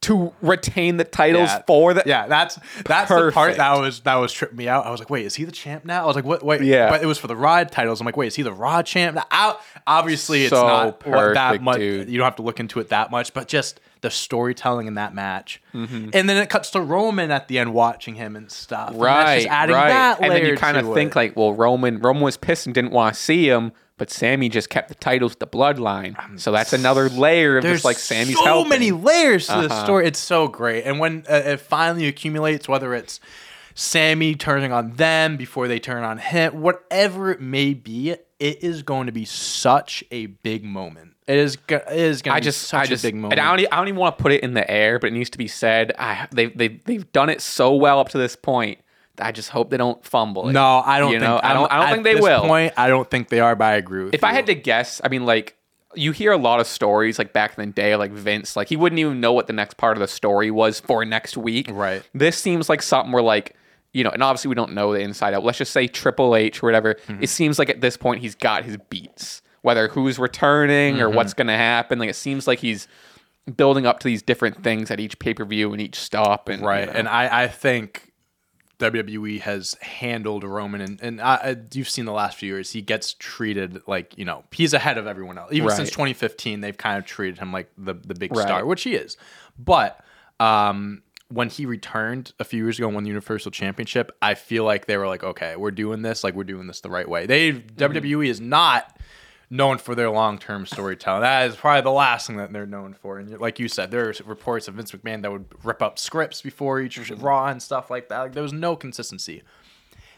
to 0.00 0.32
retain 0.42 0.96
the 0.96 1.02
titles 1.04 1.48
yeah. 1.50 1.62
for 1.66 1.92
that. 1.94 2.06
yeah, 2.06 2.28
that's 2.28 2.56
that's 2.84 3.08
the 3.10 3.32
part 3.32 3.56
that 3.56 3.78
was 3.80 4.00
that 4.00 4.14
was 4.14 4.32
tripping 4.32 4.56
me 4.56 4.68
out. 4.68 4.86
I 4.86 4.90
was 4.90 5.00
like, 5.00 5.10
wait, 5.10 5.26
is 5.26 5.34
he 5.34 5.44
the 5.44 5.50
champ 5.52 5.84
now? 5.84 6.04
I 6.04 6.06
was 6.06 6.14
like, 6.14 6.24
what? 6.24 6.42
Wait, 6.44 6.60
Yeah. 6.62 6.88
But 6.88 7.02
it 7.02 7.06
was 7.06 7.18
for 7.18 7.26
the 7.26 7.34
Rod 7.34 7.72
titles. 7.72 8.00
I'm 8.00 8.04
like, 8.04 8.16
wait, 8.16 8.28
is 8.28 8.36
he 8.36 8.42
the 8.42 8.52
Rod 8.52 8.86
champ? 8.86 9.16
Now, 9.16 9.24
out- 9.32 9.60
obviously, 9.86 10.44
it's 10.44 10.50
So 10.50 10.66
not 10.66 11.04
what 11.06 11.34
that 11.34 11.60
much. 11.62 11.78
dude. 11.78 12.08
You 12.08 12.16
don't 12.18 12.24
have 12.26 12.36
to 12.36 12.42
look 12.42 12.60
into 12.60 12.78
it 12.78 12.90
that 12.90 13.10
much, 13.10 13.34
but 13.34 13.48
just 13.48 13.80
the 14.00 14.10
storytelling 14.10 14.86
in 14.86 14.94
that 14.94 15.12
match, 15.14 15.60
Mm-hmm. 15.74 16.10
and 16.14 16.28
then 16.28 16.36
it 16.36 16.48
cuts 16.48 16.70
to 16.70 16.80
Roman 16.80 17.32
at 17.32 17.48
the 17.48 17.58
end 17.58 17.74
watching 17.74 18.14
him 18.14 18.36
and 18.36 18.50
stuff. 18.52 18.90
And 18.90 19.00
Right, 19.00 19.38
just 19.38 19.48
adding 19.48 19.74
right. 19.74 19.88
that 19.88 20.20
and 20.20 20.30
then 20.30 20.46
you 20.46 20.56
kind 20.56 20.76
of 20.76 20.94
think 20.94 21.16
like, 21.16 21.34
well, 21.36 21.52
Roman 21.52 21.98
Roman 21.98 22.22
was 22.22 22.36
pissed 22.36 22.66
and 22.66 22.74
didn't 22.74 22.92
want 22.92 23.16
to 23.16 23.20
see 23.20 23.48
him, 23.48 23.72
but 23.98 24.10
Sami 24.10 24.48
just 24.48 24.70
kept 24.70 24.88
the 24.88 24.94
titles 24.94 25.36
the 25.36 25.46
bloodline. 25.46 26.40
So 26.40 26.52
that's 26.52 26.72
another 26.72 27.08
layer 27.08 27.58
of 27.58 27.62
There's 27.64 27.76
just 27.78 27.84
like 27.84 27.98
Sami's 27.98 28.36
so 28.36 28.44
helping. 28.44 28.70
many 28.70 28.92
layers 28.92 29.46
to 29.48 29.60
this 29.62 29.72
Uh-huh. 29.72 29.84
story. 29.84 30.06
It's 30.06 30.18
so 30.18 30.48
great, 30.48 30.84
and 30.84 30.98
when 30.98 31.24
uh, 31.28 31.34
it 31.34 31.60
finally 31.60 32.06
accumulates, 32.06 32.68
whether 32.68 32.94
it's 32.94 33.20
Sami 33.74 34.34
turning 34.34 34.72
on 34.72 34.94
them 34.94 35.36
before 35.36 35.68
they 35.68 35.78
turn 35.78 36.02
on 36.02 36.18
him, 36.18 36.60
whatever 36.60 37.30
it 37.30 37.40
may 37.40 37.74
be, 37.74 38.10
it 38.40 38.62
is 38.64 38.82
going 38.82 39.06
to 39.06 39.12
be 39.12 39.24
such 39.24 40.02
a 40.10 40.26
big 40.26 40.64
moment. 40.64 41.12
It 41.28 41.36
is. 41.36 41.56
go- 41.56 41.76
It 41.76 41.98
is 41.98 42.22
going 42.22 42.34
I 42.34 42.38
to 42.38 42.42
be 42.42 42.44
just, 42.46 42.62
such 42.62 42.80
I 42.80 42.86
just, 42.86 43.04
a 43.04 43.08
big 43.08 43.14
moment. 43.14 43.34
and 43.38 43.40
I 43.46 43.50
don't, 43.50 43.60
e- 43.60 43.68
I 43.70 43.76
don't 43.76 43.88
even 43.88 44.00
want 44.00 44.16
to 44.18 44.22
put 44.22 44.32
it 44.32 44.42
in 44.42 44.54
the 44.54 44.68
air, 44.70 44.98
but 44.98 45.08
it 45.08 45.12
needs 45.12 45.30
to 45.30 45.38
be 45.38 45.46
said. 45.46 45.92
I, 45.98 46.26
they, 46.32 46.46
they, 46.46 46.68
they've 46.86 47.12
done 47.12 47.28
it 47.28 47.40
so 47.42 47.74
well 47.74 48.00
up 48.00 48.08
to 48.10 48.18
this 48.18 48.34
point. 48.34 48.78
I 49.20 49.32
just 49.32 49.50
hope 49.50 49.70
they 49.70 49.76
don't 49.76 50.04
fumble 50.04 50.48
it. 50.48 50.52
no, 50.52 50.82
I 50.84 50.98
don't 50.98 51.12
You 51.12 51.18
think. 51.20 51.28
know, 51.30 51.40
I 51.42 51.52
don't, 51.52 51.70
I 51.72 51.78
don't 51.80 51.92
think 51.92 52.04
they 52.04 52.14
this 52.14 52.22
will. 52.22 52.42
Point, 52.42 52.72
I 52.76 52.88
don't 52.88 53.10
think 53.10 53.28
they 53.28 53.40
are. 53.40 53.54
But 53.56 53.64
I 53.64 53.72
agree 53.74 54.04
with 54.04 54.14
if 54.14 54.22
you. 54.22 54.28
I 54.28 54.32
had 54.32 54.46
to 54.46 54.54
guess, 54.54 55.00
I 55.04 55.08
mean, 55.08 55.24
like 55.26 55.56
you 55.94 56.12
hear 56.12 56.32
a 56.32 56.36
lot 56.36 56.60
of 56.60 56.66
stories 56.66 57.18
like 57.18 57.32
back 57.32 57.58
in 57.58 57.66
the 57.66 57.72
day, 57.72 57.96
like 57.96 58.10
Vince, 58.12 58.56
like 58.56 58.68
he 58.68 58.76
wouldn't 58.76 58.98
even 58.98 59.20
know 59.20 59.32
what 59.32 59.46
the 59.46 59.52
next 59.52 59.76
part 59.78 59.96
of 59.96 60.00
the 60.00 60.06
story 60.08 60.50
was 60.50 60.80
for 60.80 61.04
next 61.04 61.36
week. 61.36 61.68
Right. 61.72 62.02
This 62.14 62.36
seems 62.38 62.68
like 62.68 62.82
something 62.82 63.12
where 63.12 63.22
like 63.22 63.54
you 63.94 64.04
know, 64.04 64.10
and 64.10 64.22
obviously 64.22 64.50
we 64.50 64.54
don't 64.54 64.74
know 64.74 64.92
the 64.92 65.00
inside 65.00 65.32
out. 65.32 65.42
Let's 65.44 65.58
just 65.58 65.72
say 65.72 65.86
Triple 65.88 66.36
H 66.36 66.62
or 66.62 66.66
whatever. 66.66 66.94
Mm-hmm. 67.06 67.22
It 67.22 67.28
seems 67.30 67.58
like 67.58 67.70
at 67.70 67.80
this 67.80 67.96
point 67.96 68.20
he's 68.20 68.34
got 68.34 68.64
his 68.64 68.76
beats, 68.90 69.40
whether 69.62 69.88
who's 69.88 70.18
returning 70.18 71.00
or 71.00 71.06
Mm-hmm. 71.06 71.16
what's 71.16 71.32
going 71.34 71.46
to 71.46 71.54
happen. 71.56 71.98
Like 71.98 72.10
it 72.10 72.16
seems 72.16 72.46
like 72.46 72.58
he's 72.58 72.86
building 73.56 73.86
up 73.86 73.98
to 74.00 74.04
these 74.08 74.22
different 74.22 74.62
things 74.62 74.90
at 74.90 75.00
each 75.00 75.18
pay 75.18 75.32
per 75.32 75.42
view 75.46 75.72
and 75.72 75.80
each 75.80 75.96
stop. 75.98 76.50
And 76.50 76.62
right, 76.62 76.80
you 76.80 76.86
know. 76.86 76.92
and 76.98 77.08
I, 77.08 77.44
I 77.44 77.48
think 77.48 78.07
WWE 78.78 79.40
has 79.40 79.74
handled 79.80 80.44
Roman, 80.44 80.80
and, 80.80 81.00
and 81.02 81.20
I, 81.20 81.56
you've 81.72 81.88
seen 81.88 82.04
the 82.04 82.12
last 82.12 82.38
few 82.38 82.48
years. 82.54 82.72
He 82.72 82.80
gets 82.80 83.14
treated 83.14 83.82
like 83.86 84.16
you 84.16 84.24
know 84.24 84.44
he's 84.52 84.72
ahead 84.72 84.98
of 84.98 85.06
everyone 85.06 85.36
else. 85.38 85.52
Even 85.52 85.70
since 85.70 85.90
2015, 85.90 86.60
they've 86.60 86.76
kind 86.76 86.96
of 86.98 87.04
treated 87.04 87.38
him 87.38 87.52
like 87.52 87.70
the 87.76 87.94
the 87.94 88.14
big 88.14 88.34
Right. 88.36 88.46
star, 88.46 88.64
which 88.64 88.82
he 88.84 88.94
is. 88.94 89.16
But 89.58 90.00
um, 90.38 91.02
when 91.28 91.48
he 91.48 91.66
returned 91.66 92.32
a 92.38 92.44
few 92.44 92.62
years 92.62 92.78
ago 92.78 92.86
and 92.86 92.94
won 92.94 93.04
the 93.04 93.08
Universal 93.08 93.50
Championship, 93.50 94.12
I 94.22 94.34
feel 94.34 94.64
like 94.64 94.86
they 94.86 94.96
were 94.96 95.08
like, 95.08 95.24
okay, 95.24 95.56
we're 95.56 95.72
doing 95.72 96.02
this, 96.02 96.22
like 96.22 96.34
we're 96.34 96.44
doing 96.44 96.68
this 96.68 96.80
the 96.80 96.90
right 96.90 97.08
way. 97.08 97.26
They 97.26 97.52
WWE 97.52 98.28
is 98.28 98.40
not 98.40 98.96
known 99.50 99.78
for 99.78 99.94
their 99.94 100.10
long-term 100.10 100.66
storytelling. 100.66 101.22
That 101.22 101.48
is 101.48 101.56
probably 101.56 101.80
the 101.82 101.90
last 101.90 102.26
thing 102.26 102.36
that 102.36 102.52
they're 102.52 102.66
known 102.66 102.94
for. 102.94 103.18
And 103.18 103.40
like 103.40 103.58
you 103.58 103.68
said, 103.68 103.90
there's 103.90 104.20
reports 104.22 104.68
of 104.68 104.74
Vince 104.74 104.92
McMahon 104.92 105.22
that 105.22 105.32
would 105.32 105.46
rip 105.64 105.80
up 105.80 105.98
scripts 105.98 106.42
before 106.42 106.80
each 106.80 106.98
mm-hmm. 106.98 107.24
Raw 107.24 107.46
and 107.46 107.62
stuff 107.62 107.90
like 107.90 108.08
that. 108.08 108.18
Like 108.18 108.32
there 108.32 108.42
was 108.42 108.52
no 108.52 108.76
consistency. 108.76 109.42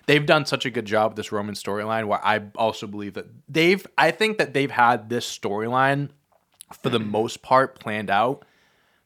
They've 0.06 0.26
done 0.26 0.46
such 0.46 0.66
a 0.66 0.70
good 0.70 0.86
job 0.86 1.12
with 1.12 1.16
this 1.16 1.30
Roman 1.30 1.54
storyline. 1.54 2.06
Where 2.06 2.24
I 2.24 2.40
also 2.56 2.88
believe 2.88 3.14
that 3.14 3.26
they've, 3.48 3.86
I 3.96 4.10
think 4.10 4.38
that 4.38 4.52
they've 4.52 4.70
had 4.70 5.08
this 5.08 5.38
storyline 5.38 6.08
for 6.82 6.88
the 6.88 6.98
mm-hmm. 6.98 7.10
most 7.10 7.42
part 7.42 7.78
planned 7.78 8.10
out 8.10 8.44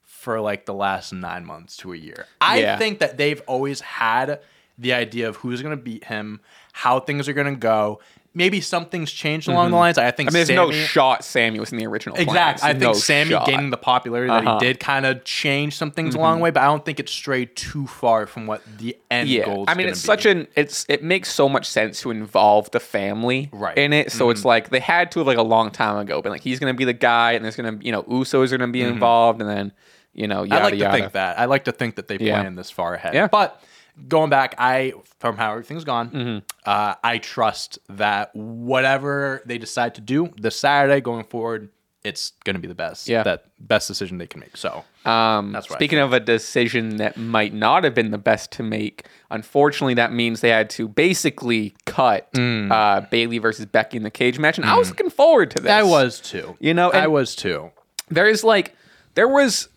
for 0.03 0.41
like 0.41 0.65
the 0.65 0.73
last 0.73 1.13
nine 1.13 1.45
months 1.45 1.77
to 1.79 1.93
a 1.93 1.97
year. 1.97 2.27
I 2.41 2.61
Yeah. 2.61 2.79
think 2.79 3.01
that 3.01 3.19
they've 3.19 3.43
always 3.47 3.83
had 3.83 4.41
the 4.79 4.95
idea 4.95 5.29
of 5.29 5.37
who's 5.37 5.61
going 5.61 5.77
to 5.77 5.83
beat 5.83 6.05
him, 6.05 6.41
how 6.73 7.01
things 7.01 7.29
are 7.29 7.33
going 7.35 7.53
to 7.53 7.61
go. 7.61 8.01
Maybe 8.37 8.61
something's 8.61 9.13
changed 9.13 9.49
along 9.49 9.71
the 9.71 9.77
lines. 9.77 9.97
I 9.97 10.11
think 10.11 10.29
Mm-hmm. 10.31 10.37
I 10.37 10.41
mean, 10.41 10.47
there's 10.47 10.57
no 10.57 10.73
shot 10.73 11.25
Sami 11.25 11.61
was 11.61 11.71
in 11.71 11.79
the 11.79 11.87
original. 11.87 12.17
Exactly. 12.17 12.69
I 12.69 12.73
think 12.73 12.83
No 12.83 12.93
Sami 12.93 13.31
shot. 13.31 13.47
gaining 13.47 13.71
the 13.71 13.77
popularity 13.77 14.29
that 14.31 14.45
Uh-huh. 14.47 14.59
he 14.59 14.67
did 14.67 14.81
kind 14.81 15.07
of 15.07 15.23
changed 15.25 15.77
some 15.77 15.91
things 15.93 16.15
along 16.17 16.39
the 16.39 16.43
way, 16.45 16.51
but 16.51 16.61
I 16.63 16.67
don't 16.67 16.85
think 16.85 16.99
it 16.99 17.09
strayed 17.09 17.55
too 17.55 17.87
far 17.87 18.27
from 18.27 18.47
what 18.47 18.63
the 18.79 18.97
end 19.11 19.29
yeah 19.29 19.45
goal 19.45 19.63
is 19.63 19.69
i 19.69 19.75
mean 19.75 19.87
it's 19.89 20.03
be. 20.03 20.07
such 20.07 20.27
an 20.27 20.49
it's 20.57 20.85
it 20.89 21.03
makes 21.05 21.33
so 21.33 21.49
much 21.49 21.67
sense 21.69 22.01
to 22.01 22.11
involve 22.11 22.71
the 22.73 22.81
family 22.81 23.49
Right. 23.53 23.77
Mm-hmm. 23.77 23.85
in 23.85 23.93
it 23.93 24.11
so 24.13 24.31
it's 24.31 24.45
like 24.45 24.71
they 24.71 24.81
had 24.81 25.13
to 25.13 25.23
like 25.23 25.39
a 25.39 25.43
long 25.43 25.71
time 25.71 25.97
ago 25.99 26.21
but 26.21 26.31
like 26.31 26.41
he's 26.43 26.59
gonna 26.59 26.75
be 26.75 26.85
the 26.85 26.93
guy 26.93 27.33
and 27.33 27.45
there's 27.45 27.55
gonna 27.57 27.79
you 27.81 27.93
know 27.93 28.03
usos 28.05 28.51
are 28.53 28.59
gonna 28.59 28.73
be 28.73 28.83
involved 28.83 29.41
and 29.41 29.49
then 29.49 29.73
you 30.13 30.27
know 30.27 30.43
yada, 30.43 30.55
Mm-hmm. 30.55 30.55
I 30.55 30.63
like 30.65 30.73
to 30.73 30.77
yada. 30.79 30.93
think 30.99 31.13
that. 31.13 31.39
I 31.39 31.45
like 31.45 31.65
to 31.65 31.73
think 31.73 31.95
that 31.97 32.09
they 32.09 32.17
Yeah. 32.19 32.41
planned 32.41 32.59
this 32.59 32.71
far 32.71 32.95
ahead. 32.95 33.15
Yeah. 33.15 33.29
But 33.29 33.61
going 34.09 34.31
back, 34.31 34.55
I 34.59 34.93
from 35.21 35.37
how 35.37 35.53
everything's 35.53 35.85
gone, 35.85 36.11
Mm-hmm. 36.11 36.39
uh, 36.67 36.95
I 37.03 37.19
trust 37.19 37.79
that 37.89 38.35
whatever 38.35 39.43
they 39.47 39.59
decide 39.59 39.95
to 39.97 40.01
do 40.01 40.33
this 40.37 40.57
Saturday 40.59 41.01
going 41.01 41.25
forward, 41.25 41.71
it's 42.03 42.33
going 42.45 42.55
to 42.55 42.61
be 42.61 42.69
the 42.69 42.75
best. 42.75 43.09
Yeah. 43.09 43.23
That 43.23 43.45
best 43.59 43.89
decision 43.89 44.19
they 44.19 44.27
can 44.27 44.41
make. 44.41 44.57
So 44.57 44.85
um 45.07 45.53
That's 45.53 45.71
I 45.71 45.75
speaking 45.75 45.99
of 45.99 46.13
a 46.13 46.21
decision 46.21 46.97
that 46.97 47.17
might 47.17 47.53
not 47.55 47.85
have 47.85 47.95
been 47.95 48.11
the 48.11 48.19
best 48.19 48.51
to 48.53 48.63
make 48.63 49.07
unfortunately 49.31 49.93
that 49.95 50.13
means 50.13 50.41
they 50.41 50.49
had 50.49 50.71
to 50.71 50.89
basically 50.89 51.75
cut 51.85 52.33
Mm. 52.33 52.71
uh 52.73 53.03
bayley 53.11 53.37
versus 53.39 53.67
becky 53.67 53.99
in 53.99 54.03
the 54.03 54.11
cage 54.11 54.39
match 54.39 54.57
and 54.57 54.67
i 54.67 54.77
was 54.79 54.89
looking 54.89 55.11
forward 55.11 55.51
to 55.53 55.63
this 55.63 55.71
I 55.71 55.83
was 55.83 56.21
too. 56.21 56.57
You 56.59 56.73
know, 56.73 56.91
I 56.91 57.07
was 57.09 57.37
too. 57.37 57.71
there's 58.09 58.43
like 58.45 58.75
there 59.15 59.29
was 59.29 59.69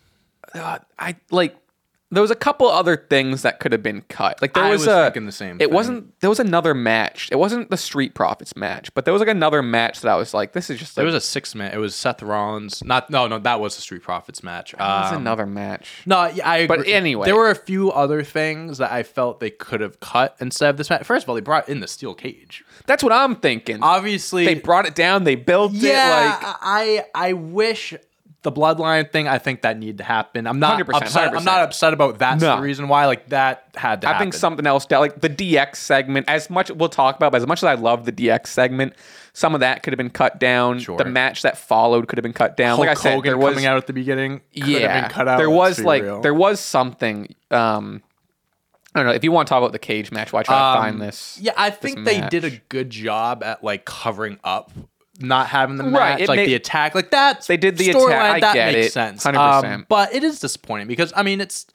uh, 0.54 0.78
i 0.98 1.16
like 1.30 1.54
there 2.10 2.22
was 2.22 2.30
a 2.30 2.34
couple 2.34 2.66
other 2.68 2.96
things 2.96 3.42
that 3.42 3.60
could 3.60 3.70
have 3.72 3.82
been 3.82 4.00
cut 4.08 4.40
like 4.40 4.54
there 4.54 4.64
I 4.64 4.70
was, 4.70 4.80
was 4.80 4.88
a 4.88 5.04
thinking 5.04 5.26
the 5.26 5.32
same 5.32 5.56
it 5.56 5.66
thing. 5.66 5.74
wasn't 5.74 6.20
there 6.20 6.30
was 6.30 6.40
another 6.40 6.72
match 6.74 7.28
it 7.30 7.36
wasn't 7.36 7.68
the 7.70 7.76
street 7.76 8.14
profits 8.14 8.56
match 8.56 8.92
but 8.94 9.04
there 9.04 9.12
was 9.12 9.20
like 9.20 9.28
another 9.28 9.62
match 9.62 10.00
that 10.00 10.10
i 10.10 10.16
was 10.16 10.32
like 10.32 10.52
this 10.52 10.70
is 10.70 10.78
just 10.78 10.92
like 10.96 11.02
There 11.02 11.04
was 11.06 11.14
a 11.14 11.20
six 11.20 11.54
man. 11.54 11.72
It 11.72 11.78
was 11.78 11.94
Seth 11.94 12.22
Rollins. 12.22 12.82
Not 12.84 13.10
no 13.10 13.26
no. 13.28 13.38
That 13.38 13.60
was 13.60 13.76
the 13.76 13.82
Street 13.82 14.02
Profits 14.02 14.42
match. 14.42 14.72
there 14.78 14.86
was 14.86 15.12
Um, 15.12 15.18
another 15.20 15.44
match 15.46 16.02
No, 16.06 16.26
yeah, 16.26 16.48
I 16.48 16.56
agree. 16.58 16.76
But 16.78 16.86
anyway. 16.88 17.26
there 17.26 17.36
were 17.36 17.50
a 17.50 17.54
few 17.54 17.90
other 17.92 18.22
things 18.22 18.78
that 18.78 18.90
I 18.90 19.02
felt 19.02 19.40
they 19.40 19.50
could 19.50 19.80
have 19.80 20.00
cut 20.00 20.36
instead 20.40 20.70
of 20.70 20.76
this 20.78 20.88
match. 20.90 21.04
First 21.04 21.24
of 21.24 21.28
all, 21.28 21.34
they 21.34 21.40
brought 21.42 21.68
in 21.68 21.80
the 21.80 21.88
steel 21.88 22.14
cage. 22.14 22.64
that's 22.86 23.02
what 23.04 23.12
i'm 23.12 23.36
thinking 23.36 23.82
Obviously, 23.82 24.44
they 24.46 24.54
brought 24.54 24.86
it 24.86 24.94
down 24.94 25.24
they 25.24 25.34
built 25.36 25.72
yeah. 25.72 26.36
it 26.38 26.42
like 26.44 26.56
I 26.62 27.04
I 27.14 27.32
wish 27.34 27.94
the 28.42 28.52
bloodline 28.52 29.10
thing. 29.10 29.26
I 29.26 29.38
think 29.38 29.62
that 29.62 29.78
need 29.78 29.98
to 29.98 30.04
happen. 30.04 30.46
I'm 30.46 30.60
not 30.60 30.78
100%, 30.80 31.02
upset. 31.02 31.36
I'm 31.36 31.44
not 31.44 31.62
upset 31.62 31.92
about 31.92 32.18
that's 32.18 32.40
No. 32.42 32.56
the 32.56 32.62
reason 32.62 32.88
why. 32.88 33.06
Like 33.06 33.28
that 33.30 33.68
had 33.74 34.02
to. 34.02 34.08
I 34.08 34.12
happen. 34.12 34.26
think 34.26 34.34
something 34.34 34.66
else 34.66 34.86
like 34.90 35.20
the 35.20 35.28
DX 35.28 35.76
segment, 35.76 36.26
as 36.28 36.48
much 36.48 36.70
we'll 36.70 36.88
talk 36.88 37.16
about, 37.16 37.32
but 37.32 37.40
as 37.40 37.46
much 37.46 37.60
as 37.60 37.64
I 37.64 37.74
love 37.74 38.04
the 38.04 38.12
DX 38.12 38.46
segment, 38.46 38.94
some 39.32 39.54
of 39.54 39.60
that 39.60 39.82
could 39.82 39.92
have 39.92 39.98
been 39.98 40.10
cut 40.10 40.38
down. 40.38 40.78
Sure. 40.78 40.96
The 40.96 41.04
match 41.04 41.42
that 41.42 41.58
followed 41.58 42.06
could 42.08 42.16
have 42.18 42.22
been 42.22 42.32
cut 42.32 42.56
down. 42.56 42.76
Hulk 42.76 42.86
like 42.86 42.96
I 42.96 43.00
said, 43.00 43.14
Hogan 43.14 43.30
there 43.30 43.38
was 43.38 43.54
coming 43.54 43.66
out 43.66 43.76
at 43.76 43.86
the 43.86 43.92
beginning. 43.92 44.40
Could 44.54 44.62
have 44.62 44.68
yeah, 44.70 45.00
been 45.02 45.10
cut 45.10 45.28
out. 45.28 45.38
there 45.38 45.50
was 45.50 45.80
like 45.80 46.02
real. 46.02 46.20
there 46.20 46.34
was 46.34 46.60
something. 46.60 47.34
Um, 47.50 48.02
I 48.94 49.00
don't 49.00 49.06
know 49.06 49.14
if 49.14 49.22
you 49.22 49.30
want 49.32 49.46
to 49.48 49.50
talk 49.50 49.58
about 49.58 49.72
the 49.72 49.78
cage 49.78 50.10
match. 50.10 50.32
Why 50.32 50.42
try 50.42 50.56
to 50.58 50.64
Um, 50.64 50.84
find 50.84 51.00
this? 51.00 51.38
Yeah, 51.40 51.52
I 51.56 51.70
think 51.70 52.04
they 52.04 52.20
did 52.28 52.44
a 52.44 52.50
good 52.50 52.90
job 52.90 53.42
at 53.42 53.62
like 53.62 53.84
covering 53.84 54.38
up 54.42 54.72
not 55.18 55.48
having 55.48 55.76
the 55.76 55.84
Right, 55.84 56.12
match, 56.12 56.20
it 56.22 56.28
like 56.28 56.36
made- 56.36 56.48
the 56.48 56.54
attack, 56.54 56.94
like 56.94 57.10
that. 57.10 57.46
They 57.46 57.56
did 57.56 57.76
the 57.76 57.90
attack, 57.90 58.04
I 58.36 58.40
That 58.40 58.54
get 58.54 58.72
makes 58.72 58.86
it, 58.88 58.92
sense, 58.92 59.24
100%. 59.24 59.64
Um, 59.74 59.86
but 59.88 60.14
it 60.14 60.22
is 60.24 60.38
disappointing 60.40 60.86
because 60.86 61.12
I 61.16 61.22
mean, 61.22 61.40
it's 61.40 61.66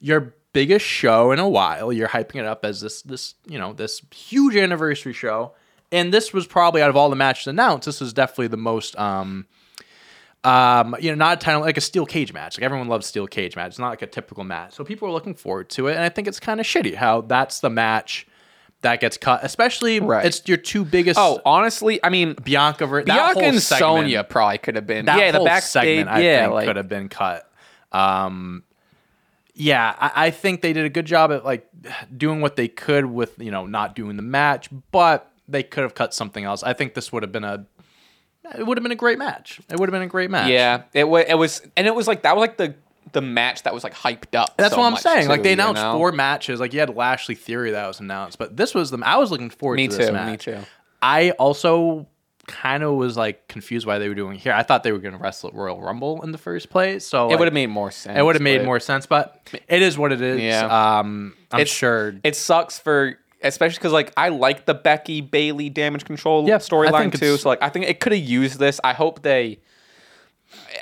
your 0.00 0.34
biggest 0.52 0.84
show 0.86 1.32
in 1.32 1.38
a 1.38 1.48
while. 1.48 1.92
You're 1.92 2.08
hyping 2.08 2.36
it 2.36 2.46
up 2.46 2.64
as 2.64 2.80
this, 2.80 3.02
this, 3.02 3.34
you 3.46 3.58
know, 3.58 3.72
this 3.74 4.00
huge 4.14 4.56
anniversary 4.56 5.12
show, 5.12 5.52
and 5.92 6.12
this 6.14 6.32
was 6.32 6.46
probably 6.46 6.80
out 6.82 6.90
of 6.90 6.96
all 6.96 7.10
the 7.10 7.16
matches 7.16 7.46
announced, 7.46 7.84
this 7.86 8.00
was 8.00 8.12
definitely 8.12 8.48
the 8.48 8.56
most. 8.56 8.98
um 8.98 9.46
um, 10.44 10.94
you 11.00 11.10
know, 11.10 11.16
not 11.16 11.38
a 11.38 11.40
title 11.44 11.60
like 11.60 11.76
a 11.76 11.80
steel 11.80 12.06
cage 12.06 12.32
match. 12.32 12.56
Like 12.56 12.64
everyone 12.64 12.86
loves 12.86 13.06
steel 13.06 13.26
cage 13.26 13.56
match. 13.56 13.70
It's 13.70 13.78
not 13.80 13.88
like 13.90 14.02
a 14.02 14.06
typical 14.06 14.44
match. 14.44 14.74
So 14.74 14.84
people 14.84 15.08
are 15.08 15.10
looking 15.10 15.34
forward 15.34 15.68
to 15.70 15.88
it, 15.88 15.94
and 15.94 16.02
I 16.04 16.08
think 16.08 16.28
it's 16.28 16.38
kind 16.38 16.60
of 16.60 16.66
shitty 16.66 16.94
how 16.94 17.22
that's 17.22 17.58
the 17.60 17.70
match 17.70 18.25
that 18.86 19.00
gets 19.00 19.16
cut. 19.16 19.44
Especially, 19.44 20.00
Right. 20.00 20.24
it's 20.24 20.42
your 20.46 20.56
two 20.56 20.84
biggest. 20.84 21.18
Oh, 21.18 21.40
honestly, 21.44 21.98
I 22.02 22.08
mean, 22.08 22.34
Bianca, 22.42 22.86
that 22.86 23.04
Bianca 23.06 23.34
whole 23.34 23.42
and 23.42 23.62
segment, 23.62 23.80
Sonya 23.80 24.24
probably 24.24 24.58
could 24.58 24.76
have 24.76 24.86
been. 24.86 25.06
That 25.06 25.18
yeah, 25.18 25.32
the 25.32 25.40
back 25.44 25.62
segment, 25.62 26.08
I 26.08 26.20
yeah, 26.20 26.42
think, 26.42 26.54
like 26.54 26.66
could 26.66 26.76
have 26.76 26.88
been 26.88 27.08
cut. 27.08 27.50
Um, 27.92 28.62
yeah, 29.54 29.94
I, 29.98 30.26
I 30.26 30.30
think 30.30 30.60
they 30.60 30.72
did 30.72 30.84
a 30.84 30.90
good 30.90 31.06
job 31.06 31.32
at 31.32 31.44
like 31.44 31.66
doing 32.14 32.40
what 32.40 32.56
they 32.56 32.68
could 32.68 33.06
with 33.06 33.38
you 33.38 33.50
know 33.50 33.66
not 33.66 33.94
doing 33.94 34.16
the 34.16 34.22
match, 34.22 34.68
but 34.92 35.30
they 35.48 35.62
could 35.62 35.82
have 35.82 35.94
cut 35.94 36.12
something 36.14 36.44
else. 36.44 36.62
I 36.62 36.72
think 36.72 36.94
this 36.94 37.12
would 37.12 37.22
have 37.22 37.32
been 37.32 37.44
a. 37.44 37.66
It 38.56 38.64
would 38.64 38.78
have 38.78 38.82
been 38.82 38.92
a 38.92 38.96
great 38.96 39.18
match. 39.18 39.60
It 39.68 39.80
would 39.80 39.88
have 39.88 39.92
been 39.92 40.02
a 40.02 40.06
great 40.06 40.30
match. 40.30 40.50
yeah, 40.50 40.82
it 40.92 41.08
was. 41.08 41.24
It 41.28 41.34
was, 41.34 41.62
and 41.76 41.86
it 41.86 41.94
was 41.94 42.06
like 42.06 42.22
that 42.22 42.36
was 42.36 42.42
like 42.42 42.56
the 42.56 42.74
the 43.12 43.20
match 43.20 43.62
that 43.62 43.72
was 43.74 43.84
like 43.84 43.94
hyped 43.94 44.34
up. 44.36 44.56
That's 44.56 44.74
so 44.74 44.80
what 44.80 44.86
I'm 44.86 44.92
much, 44.92 45.02
saying. 45.02 45.28
like 45.28 45.40
too, 45.40 45.44
they 45.44 45.48
you 45.50 45.54
announced 45.54 45.82
know? 45.82 45.96
four 45.96 46.12
matches. 46.12 46.60
Like 46.60 46.72
you 46.72 46.80
had 46.80 46.94
Lashley 46.94 47.34
Theory 47.34 47.70
that 47.72 47.86
was 47.86 48.00
announced, 48.00 48.38
but 48.38 48.56
this 48.56 48.74
was 48.74 48.90
the 48.90 48.98
I 49.04 49.16
was 49.16 49.30
looking 49.30 49.50
forward 49.50 49.76
Me 49.76 49.88
to 49.88 49.96
this 49.96 50.08
too, 50.08 50.12
me 50.26 50.36
too. 50.36 50.58
I 51.02 51.30
also 51.32 52.06
kind 52.46 52.82
of 52.84 52.94
was 52.94 53.16
like 53.16 53.48
confused 53.48 53.86
why 53.86 53.98
they 53.98 54.08
were 54.08 54.14
doing 54.14 54.36
it 54.36 54.40
here. 54.40 54.52
I 54.52 54.62
thought 54.62 54.82
they 54.84 54.92
were 54.92 54.98
going 54.98 55.14
to 55.14 55.20
wrestle 55.20 55.48
at 55.50 55.54
Royal 55.54 55.80
Rumble 55.80 56.22
in 56.22 56.30
the 56.32 56.38
first 56.38 56.70
place. 56.70 57.04
So 57.06 57.26
It 57.26 57.30
like, 57.30 57.38
would 57.40 57.46
have 57.48 57.54
made 57.54 57.66
more 57.68 57.90
sense. 57.90 58.18
it 58.18 58.22
would 58.22 58.34
have 58.36 58.42
made 58.42 58.64
more 58.64 58.78
sense, 58.80 59.06
but 59.06 59.50
it 59.68 59.82
is 59.82 59.98
what 59.98 60.12
it 60.12 60.20
is. 60.20 60.40
Yeah. 60.40 60.98
Um, 60.98 61.34
I'm 61.50 61.60
It's- 61.60 61.74
sure. 61.76 62.14
It 62.22 62.36
sucks 62.36 62.78
for 62.78 63.18
especially 63.42 63.76
because 63.78 63.92
like 63.92 64.12
I 64.16 64.30
like 64.30 64.64
the 64.64 64.74
Becky 64.74 65.20
Bayley 65.20 65.68
damage 65.70 66.04
control 66.04 66.46
Yeah, 66.48 66.56
storyline 66.56 67.16
too. 67.18 67.36
So 67.36 67.48
like 67.48 67.62
I 67.62 67.68
think 67.68 67.86
it 67.86 68.00
could 68.00 68.12
have 68.12 68.22
used 68.22 68.58
this. 68.58 68.80
I 68.82 68.92
hope 68.92 69.22
they. 69.22 69.58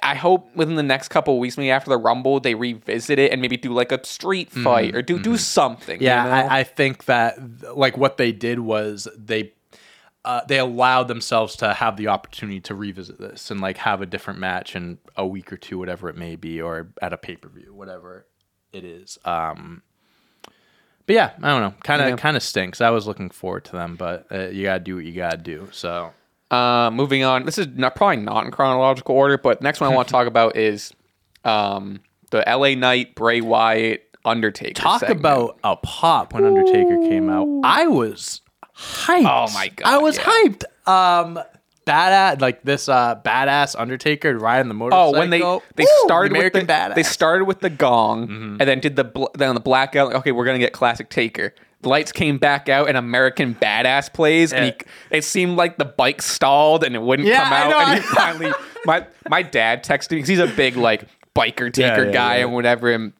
I 0.02 0.14
hope 0.14 0.54
within 0.54 0.74
the 0.76 0.82
next 0.82 1.08
couple 1.08 1.34
of 1.34 1.40
weeks, 1.40 1.56
maybe 1.56 1.70
after 1.70 1.90
the 1.90 1.96
Rumble, 1.96 2.38
they 2.40 2.54
revisit 2.54 3.18
it 3.18 3.32
and 3.32 3.40
maybe 3.40 3.56
do 3.56 3.72
like 3.72 3.92
a 3.92 4.04
street 4.04 4.50
fight 4.50 4.94
or 4.94 5.02
do 5.02 5.18
do 5.18 5.36
something. 5.36 5.96
Mm-hmm. 5.96 6.04
Yeah, 6.04 6.24
you 6.24 6.30
know? 6.48 6.54
I, 6.54 6.58
I 6.60 6.64
think 6.64 7.06
that 7.06 7.38
like 7.76 7.96
what 7.96 8.16
they 8.16 8.30
did 8.32 8.60
was 8.60 9.08
they 9.16 9.52
uh, 10.24 10.40
they 10.48 10.58
allowed 10.58 11.04
themselves 11.08 11.56
to 11.56 11.74
have 11.74 11.96
the 11.96 12.08
opportunity 12.08 12.60
to 12.60 12.74
revisit 12.74 13.18
this 13.18 13.50
and 13.50 13.60
like 13.60 13.76
have 13.78 14.00
a 14.00 14.06
different 14.06 14.38
match 14.38 14.74
in 14.74 14.98
a 15.16 15.26
week 15.26 15.52
or 15.52 15.56
two, 15.56 15.78
whatever 15.78 16.08
it 16.08 16.16
may 16.16 16.34
be, 16.36 16.60
or 16.62 16.88
at 17.02 17.12
a 17.12 17.16
pay 17.18 17.36
per 17.36 17.48
view, 17.48 17.74
whatever 17.74 18.26
it 18.72 18.84
is. 18.84 19.18
Um, 19.24 19.82
but 21.06 21.14
yeah, 21.14 21.32
I 21.42 21.50
don't 21.50 21.60
know. 21.60 21.74
Kind 21.82 22.00
of 22.02 22.08
Yeah. 22.08 22.16
kind 22.16 22.36
of 22.36 22.42
stinks. 22.42 22.80
I 22.80 22.90
was 22.90 23.06
looking 23.06 23.28
forward 23.30 23.64
to 23.66 23.72
them, 23.72 23.96
but 23.96 24.26
uh, 24.32 24.48
you 24.48 24.62
gotta 24.64 24.82
do 24.82 24.96
what 24.96 25.04
you 25.04 25.12
gotta 25.12 25.36
do. 25.36 25.68
So 25.72 26.12
Uh, 26.54 26.90
moving 26.90 27.24
on. 27.24 27.44
This 27.44 27.58
is 27.58 27.66
not 27.74 27.94
probably 27.96 28.16
not 28.18 28.44
in 28.44 28.50
chronological 28.50 29.14
order, 29.14 29.36
but 29.38 29.60
next 29.62 29.80
one 29.80 29.90
I 29.90 29.94
want 29.94 30.08
to 30.08 30.12
talk 30.18 30.26
about 30.26 30.56
is 30.56 30.92
um, 31.44 32.00
the 32.30 32.44
LA 32.46 32.74
Knight 32.74 33.14
Bray 33.14 33.40
Wyatt 33.40 34.16
Undertaker. 34.24 34.74
talk 34.74 35.00
segment. 35.00 35.20
about 35.20 35.58
a 35.64 35.76
pop 35.76 36.32
when 36.32 36.44
Undertaker 36.44 36.96
came 37.08 37.28
out. 37.28 37.46
I 37.64 37.86
was 37.86 38.40
hyped. 38.76 39.24
Oh 39.50 39.52
my 39.52 39.68
God, 39.68 39.86
I 39.86 39.98
was 39.98 40.16
yeah. 40.16 40.24
hyped. 40.24 40.64
Um, 40.88 41.38
badass 41.86 42.40
like 42.40 42.62
this 42.62 42.88
uh 42.88 43.14
badass 43.26 43.78
Undertaker 43.78 44.38
riding 44.38 44.68
the 44.68 44.74
motorcycle. 44.74 45.14
Oh, 45.14 45.18
when 45.18 45.28
they 45.30 45.40
they 45.76 45.84
Woo! 45.84 46.04
started 46.06 46.32
The 46.32 46.36
American 46.36 46.60
with 46.60 46.66
the 46.68 46.72
badass. 46.72 46.84
Mm-hmm. 46.86 46.94
they 46.94 47.02
started 47.02 47.44
with 47.44 47.60
the 47.60 47.68
gong 47.70 48.22
and 48.58 48.60
then 48.60 48.80
did 48.80 48.96
the 48.96 49.04
bl- 49.04 49.26
then 49.34 49.54
the 49.54 49.60
blackout. 49.60 50.08
like, 50.08 50.16
Okay, 50.16 50.32
we're 50.32 50.46
gonna 50.46 50.58
get 50.58 50.72
classic 50.72 51.10
Taker. 51.10 51.54
The 51.84 51.88
lights 51.90 52.10
came 52.12 52.38
back 52.38 52.68
out 52.68 52.88
and 52.88 52.96
American 52.96 53.54
Badass 53.54 54.12
plays, 54.12 54.52
and 54.52 54.64
he, 54.66 54.72
it 55.16 55.22
seemed 55.24 55.56
like 55.56 55.78
the 55.78 55.84
bike 55.84 56.20
stalled 56.20 56.82
and 56.84 56.94
it 56.96 57.02
wouldn't 57.02 57.28
Yeah, 57.28 57.44
come 57.44 57.52
I 57.52 57.62
out. 57.62 57.70
know. 57.70 57.78
And 57.80 57.94
he 57.94 58.00
finally, 58.08 58.52
my 58.84 59.06
my 59.28 59.42
dad 59.42 59.84
texted 59.84 60.10
me 60.10 60.16
because 60.16 60.28
he's 60.28 60.38
a 60.40 60.46
big 60.48 60.76
like 60.76 61.04
biker 61.36 61.72
Taker 61.72 62.06
yeah, 62.06 62.10
guy 62.12 62.36
yeah. 62.38 62.44
and 62.44 62.52
whatever. 62.52 62.90
And 62.90 63.12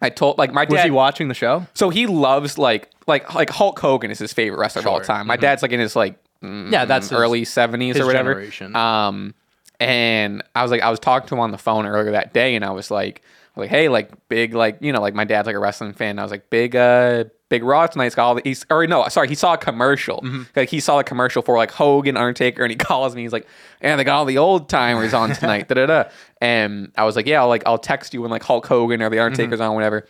I 0.00 0.10
told 0.10 0.38
like 0.38 0.52
my 0.52 0.64
dad 0.64 0.72
was 0.72 0.82
he 0.82 0.90
watching 0.90 1.28
the 1.28 1.34
show? 1.34 1.66
So 1.74 1.90
he 1.90 2.06
loves 2.06 2.58
like 2.58 2.90
like 3.06 3.34
like 3.34 3.50
Hulk 3.50 3.78
Hogan 3.78 4.10
is 4.10 4.18
his 4.18 4.32
favorite 4.32 4.58
wrestler 4.58 4.80
of 4.80 4.86
all 4.86 4.98
Sure. 4.98 5.04
time. 5.04 5.26
My 5.26 5.36
dad's 5.36 5.62
like 5.62 5.72
in 5.72 5.80
his 5.80 5.94
like 5.96 6.16
mm, 6.42 6.70
Yeah, 6.72 6.84
that's 6.84 7.10
early 7.12 7.44
seventies 7.44 7.98
or 7.98 8.06
whatever. 8.06 8.34
generation. 8.34 8.74
Um, 8.76 9.34
and 9.80 10.42
I 10.54 10.62
was 10.62 10.70
like, 10.70 10.80
I 10.82 10.90
was 10.90 11.00
talking 11.00 11.28
to 11.28 11.34
him 11.34 11.40
on 11.40 11.50
the 11.50 11.58
phone 11.58 11.86
earlier 11.86 12.12
that 12.12 12.32
day, 12.32 12.54
and 12.54 12.64
I 12.64 12.70
was 12.70 12.90
like, 12.90 13.22
I 13.56 13.60
was 13.60 13.64
like, 13.64 13.70
hey, 13.70 13.88
like 13.88 14.10
big, 14.28 14.54
like 14.54 14.78
you 14.80 14.92
know, 14.92 15.00
like 15.00 15.14
my 15.14 15.24
dad's 15.24 15.46
like 15.46 15.56
a 15.56 15.58
wrestling 15.58 15.92
fan. 15.92 16.18
I 16.18 16.22
was 16.22 16.30
like, 16.30 16.50
big, 16.50 16.74
uh, 16.76 17.24
big 17.52 17.62
Raw 17.62 17.86
tonight's 17.86 18.14
got 18.14 18.24
all 18.26 18.34
the. 18.34 18.42
He's, 18.44 18.64
or 18.70 18.86
no, 18.86 19.06
sorry, 19.08 19.28
he 19.28 19.34
saw 19.34 19.52
a 19.52 19.58
commercial. 19.58 20.22
Mm-hmm. 20.22 20.42
Like 20.56 20.70
he 20.70 20.80
saw 20.80 20.98
a 21.00 21.04
commercial 21.04 21.42
for 21.42 21.56
like 21.58 21.70
Hogan, 21.70 22.16
Undertaker, 22.16 22.62
and 22.62 22.70
he 22.70 22.76
calls 22.88 23.14
me. 23.14 23.22
He's 23.22 23.32
like, 23.32 23.46
and 23.82 24.00
they 24.00 24.04
got 24.04 24.16
all 24.16 24.24
the 24.24 24.38
old 24.38 24.68
timers 24.70 25.12
on 25.14 25.32
tonight. 25.34 25.68
da 25.68 25.74
da 25.74 25.86
da. 25.86 26.04
And 26.40 26.90
I 26.96 27.04
was 27.04 27.14
like, 27.14 27.26
yeah, 27.26 27.42
I'll 27.42 27.48
like 27.48 27.62
I'll 27.66 27.78
text 27.78 28.14
you 28.14 28.22
when 28.22 28.30
like 28.30 28.42
Hulk 28.42 28.66
Hogan 28.66 29.02
or 29.02 29.10
the 29.10 29.18
Undertaker's 29.20 29.60
Mm-hmm. 29.60 29.68
on, 29.70 29.74
whatever. 29.74 30.06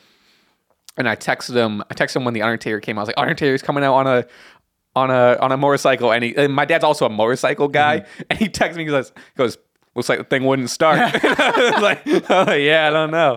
And 0.97 1.09
I 1.09 1.17
texted 1.17 1.55
him. 1.55 1.83
I 1.91 1.95
texted 1.95 2.17
him 2.17 2.25
when 2.25 2.35
the 2.35 2.43
Undertaker 2.43 2.79
came. 2.81 2.97
out. 2.97 3.01
I 3.01 3.03
was 3.03 3.09
like, 3.09 3.19
Undertaker's 3.19 3.63
coming 3.63 3.83
out 3.83 3.95
on 3.95 4.07
a 4.07 4.27
on 4.95 5.11
a 5.11 5.37
on 5.41 5.51
a 5.53 5.57
motorcycle, 5.57 6.13
and 6.13 6.23
he 6.23 6.37
and 6.37 6.53
my 6.55 6.65
dad's 6.65 6.85
also 6.85 7.07
a 7.07 7.11
motorcycle 7.11 7.67
guy, 7.69 8.01
Mm-hmm. 8.01 8.23
and 8.31 8.39
he 8.39 8.49
texts 8.49 8.77
me. 8.77 8.85
He 8.85 8.91
goes, 8.91 9.09
he 9.11 9.39
goes, 9.39 9.59
looks 9.95 10.09
like 10.09 10.19
the 10.19 10.25
thing 10.25 10.45
wouldn't 10.45 10.71
start. 10.71 10.99
I 11.01 11.81
like, 11.81 12.03
oh, 12.31 12.53
yeah, 12.53 12.87
I 12.89 12.91
don't 12.91 13.11
know. 13.11 13.37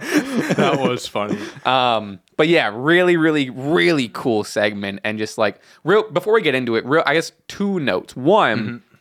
that 0.56 0.80
was 0.80 1.08
funny. 1.08 1.38
Um, 1.66 2.20
but 2.38 2.48
yeah, 2.48 2.72
really, 2.74 3.18
really, 3.18 3.50
really 3.50 4.10
cool 4.10 4.44
segment, 4.44 5.00
and 5.04 5.18
just 5.18 5.38
like 5.38 5.60
real. 5.84 6.10
Before 6.12 6.34
we 6.34 6.42
get 6.42 6.56
into 6.56 6.76
it, 6.76 6.86
real, 6.86 7.04
I 7.06 7.14
guess 7.14 7.32
two 7.48 7.80
notes. 7.80 8.16
One, 8.16 8.58
Mm-hmm. 8.60 8.96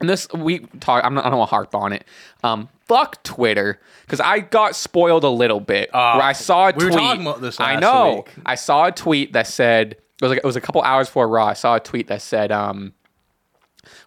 and 0.00 0.08
this 0.08 0.28
we 0.34 0.60
talk. 0.80 1.04
I'm 1.04 1.14
not. 1.14 1.24
I 1.26 1.30
don't 1.30 1.38
want 1.38 1.48
to 1.50 1.54
harp 1.54 1.74
on 1.74 1.92
it. 1.92 2.04
Um, 2.44 2.68
fuck 2.86 3.22
Twitter 3.24 3.80
because 4.02 4.20
I 4.20 4.38
got 4.40 4.76
spoiled 4.76 5.24
a 5.24 5.28
little 5.28 5.60
bit. 5.60 5.90
where 5.92 6.02
I 6.02 6.32
saw 6.32 6.66
a 6.66 6.68
Uh, 6.68 6.72
we 6.76 6.84
were 6.84 6.90
tweet. 6.92 7.00
talking 7.02 7.22
about 7.22 7.40
this 7.40 7.58
I 7.60 7.76
know. 7.76 8.16
week. 8.16 8.34
I 8.46 8.54
saw 8.54 8.86
a 8.86 8.92
tweet 8.92 9.32
that 9.34 9.46
said 9.46 9.92
it 9.92 10.00
was 10.22 10.30
like 10.30 10.38
it 10.38 10.44
was 10.44 10.56
a 10.56 10.60
couple 10.62 10.80
hours 10.82 11.08
before 11.08 11.28
Raw. 11.28 11.46
I 11.46 11.52
saw 11.54 11.74
a 11.76 11.80
tweet 11.80 12.06
that 12.08 12.22
said, 12.22 12.50
um, 12.52 12.94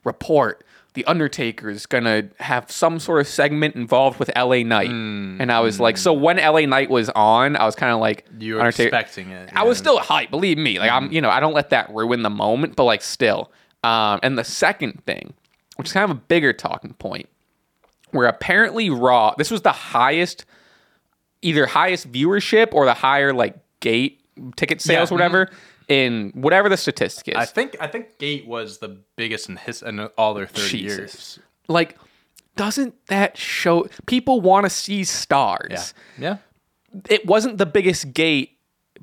"Report: 0.03 0.63
The 0.99 1.05
Undertaker 1.05 1.69
is 1.69 1.85
gonna 1.85 2.23
have 2.41 2.69
some 2.69 2.99
sort 2.99 3.21
of 3.21 3.27
segment 3.27 3.75
involved 3.75 4.19
with 4.19 4.29
LA 4.35 4.63
Knight." 4.63 4.89
and 4.89 5.49
I 5.49 5.61
was 5.61 5.79
like, 5.79 5.95
so 5.95 6.11
when 6.11 6.35
LA 6.37 6.61
Knight 6.65 6.89
was 6.89 7.09
on, 7.11 7.55
I 7.55 7.63
was 7.65 7.73
kind 7.75 7.93
of 7.93 7.99
like, 8.01 8.25
You 8.37 8.55
were 8.55 8.59
Undertaker- 8.59 8.87
expecting 8.97 9.29
it. 9.31 9.49
I 9.55 9.63
was 9.63 9.77
yeah. 9.77 9.81
still 9.83 9.99
hype, 9.99 10.29
Believe 10.29 10.57
me, 10.57 10.77
like 10.77 10.91
I'm, 10.91 11.09
you 11.11 11.21
know, 11.21 11.29
I 11.29 11.39
don't 11.39 11.53
let 11.53 11.69
that 11.69 11.89
ruin 11.95 12.21
the 12.23 12.29
moment, 12.29 12.75
but 12.75 12.83
like 12.83 13.01
still. 13.01 13.49
Um, 13.81 14.19
and 14.23 14.37
the 14.37 14.43
second 14.43 15.01
thing, 15.05 15.33
which 15.77 15.87
is 15.87 15.93
kind 15.93 16.03
of 16.03 16.11
a 16.11 16.19
bigger 16.19 16.51
talking 16.51 16.93
point, 16.95 17.29
where 18.11 18.27
apparently 18.27 18.89
Raw, 18.89 19.35
this 19.37 19.49
was 19.49 19.61
the 19.61 19.71
highest, 19.71 20.43
either 21.41 21.65
highest 21.65 22.11
viewership 22.11 22.73
or 22.73 22.83
the 22.83 22.93
higher 22.93 23.31
like 23.33 23.55
gate 23.79 24.19
ticket 24.57 24.81
sales, 24.81 25.09
Yeah, 25.09 25.15
mhm. 25.15 25.17
whatever, 25.17 25.49
in 25.89 26.31
whatever 26.35 26.69
the 26.69 26.77
statistic 26.77 27.27
is. 27.29 27.35
I 27.35 27.45
think 27.45 27.75
I 27.81 27.87
think 27.87 28.17
Gate 28.19 28.47
was 28.47 28.77
the 28.77 28.99
biggest 29.17 29.49
in 29.49 29.57
his 29.57 29.81
in 29.81 29.99
all 30.17 30.33
their 30.33 30.47
thirty 30.47 30.83
Jesus. 30.83 30.97
years. 30.97 31.39
like, 31.67 31.97
doesn't 32.55 32.95
that 33.07 33.37
show 33.37 33.87
people 34.05 34.39
want 34.39 34.65
to 34.65 34.69
see 34.69 35.03
stars? 35.03 35.93
Yeah. 36.17 36.37
Yeah. 36.93 37.03
it 37.09 37.25
wasn't 37.25 37.57
the 37.57 37.65
biggest 37.65 38.13
gate 38.13 38.58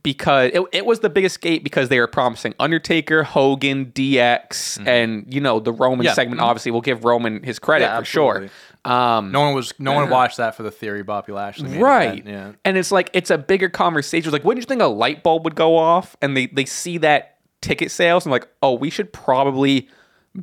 because 0.07 0.51
it, 0.55 0.63
it 0.73 0.87
was 0.87 1.01
the 1.01 1.11
biggest 1.11 1.41
gate 1.41 1.63
because 1.65 1.89
they 1.89 1.99
were 2.01 2.07
promising 2.07 2.55
Undertaker, 2.61 3.23
Hogan, 3.25 3.87
DX, 3.87 4.87
and 4.87 5.27
you 5.33 5.41
know 5.41 5.61
the 5.61 5.73
Roman 5.73 5.99
Mm-hmm. 5.99 6.05
Yeah. 6.07 6.13
segment. 6.15 6.41
Obviously, 6.41 6.71
we'll 6.73 6.81
give 6.81 7.05
Roman 7.05 7.43
his 7.43 7.59
credit 7.59 7.85
Yeah, 7.87 7.99
for 7.99 8.05
sure. 8.05 8.49
Um, 8.85 9.33
No 9.33 9.41
one 9.41 9.55
was 9.55 9.75
no 9.79 9.93
one 9.93 10.09
watched 10.11 10.37
that 10.37 10.55
for 10.55 10.63
the 10.63 10.71
theory 10.71 11.03
Bobby 11.03 11.33
Lashley. 11.33 11.69
made 11.71 11.81
right, 11.83 12.19
event, 12.21 12.27
Yeah. 12.29 12.53
and 12.65 12.77
it's 12.79 12.93
like 12.93 13.11
it's 13.13 13.31
a 13.31 13.39
bigger 13.39 13.69
conversation. 13.69 14.29
It's 14.29 14.33
like, 14.33 14.45
wouldn't 14.45 14.63
you 14.65 14.69
think 14.69 14.81
a 14.81 14.87
light 14.87 15.23
bulb 15.25 15.45
would 15.45 15.57
go 15.57 15.77
off? 15.77 16.17
And 16.23 16.37
they 16.37 16.47
they 16.47 16.65
see 16.65 16.99
that 16.99 17.39
ticket 17.61 17.91
sales 17.91 18.25
and 18.25 18.31
like, 18.31 18.47
oh, 18.63 18.75
we 18.75 18.91
should 18.91 19.13
probably 19.13 19.89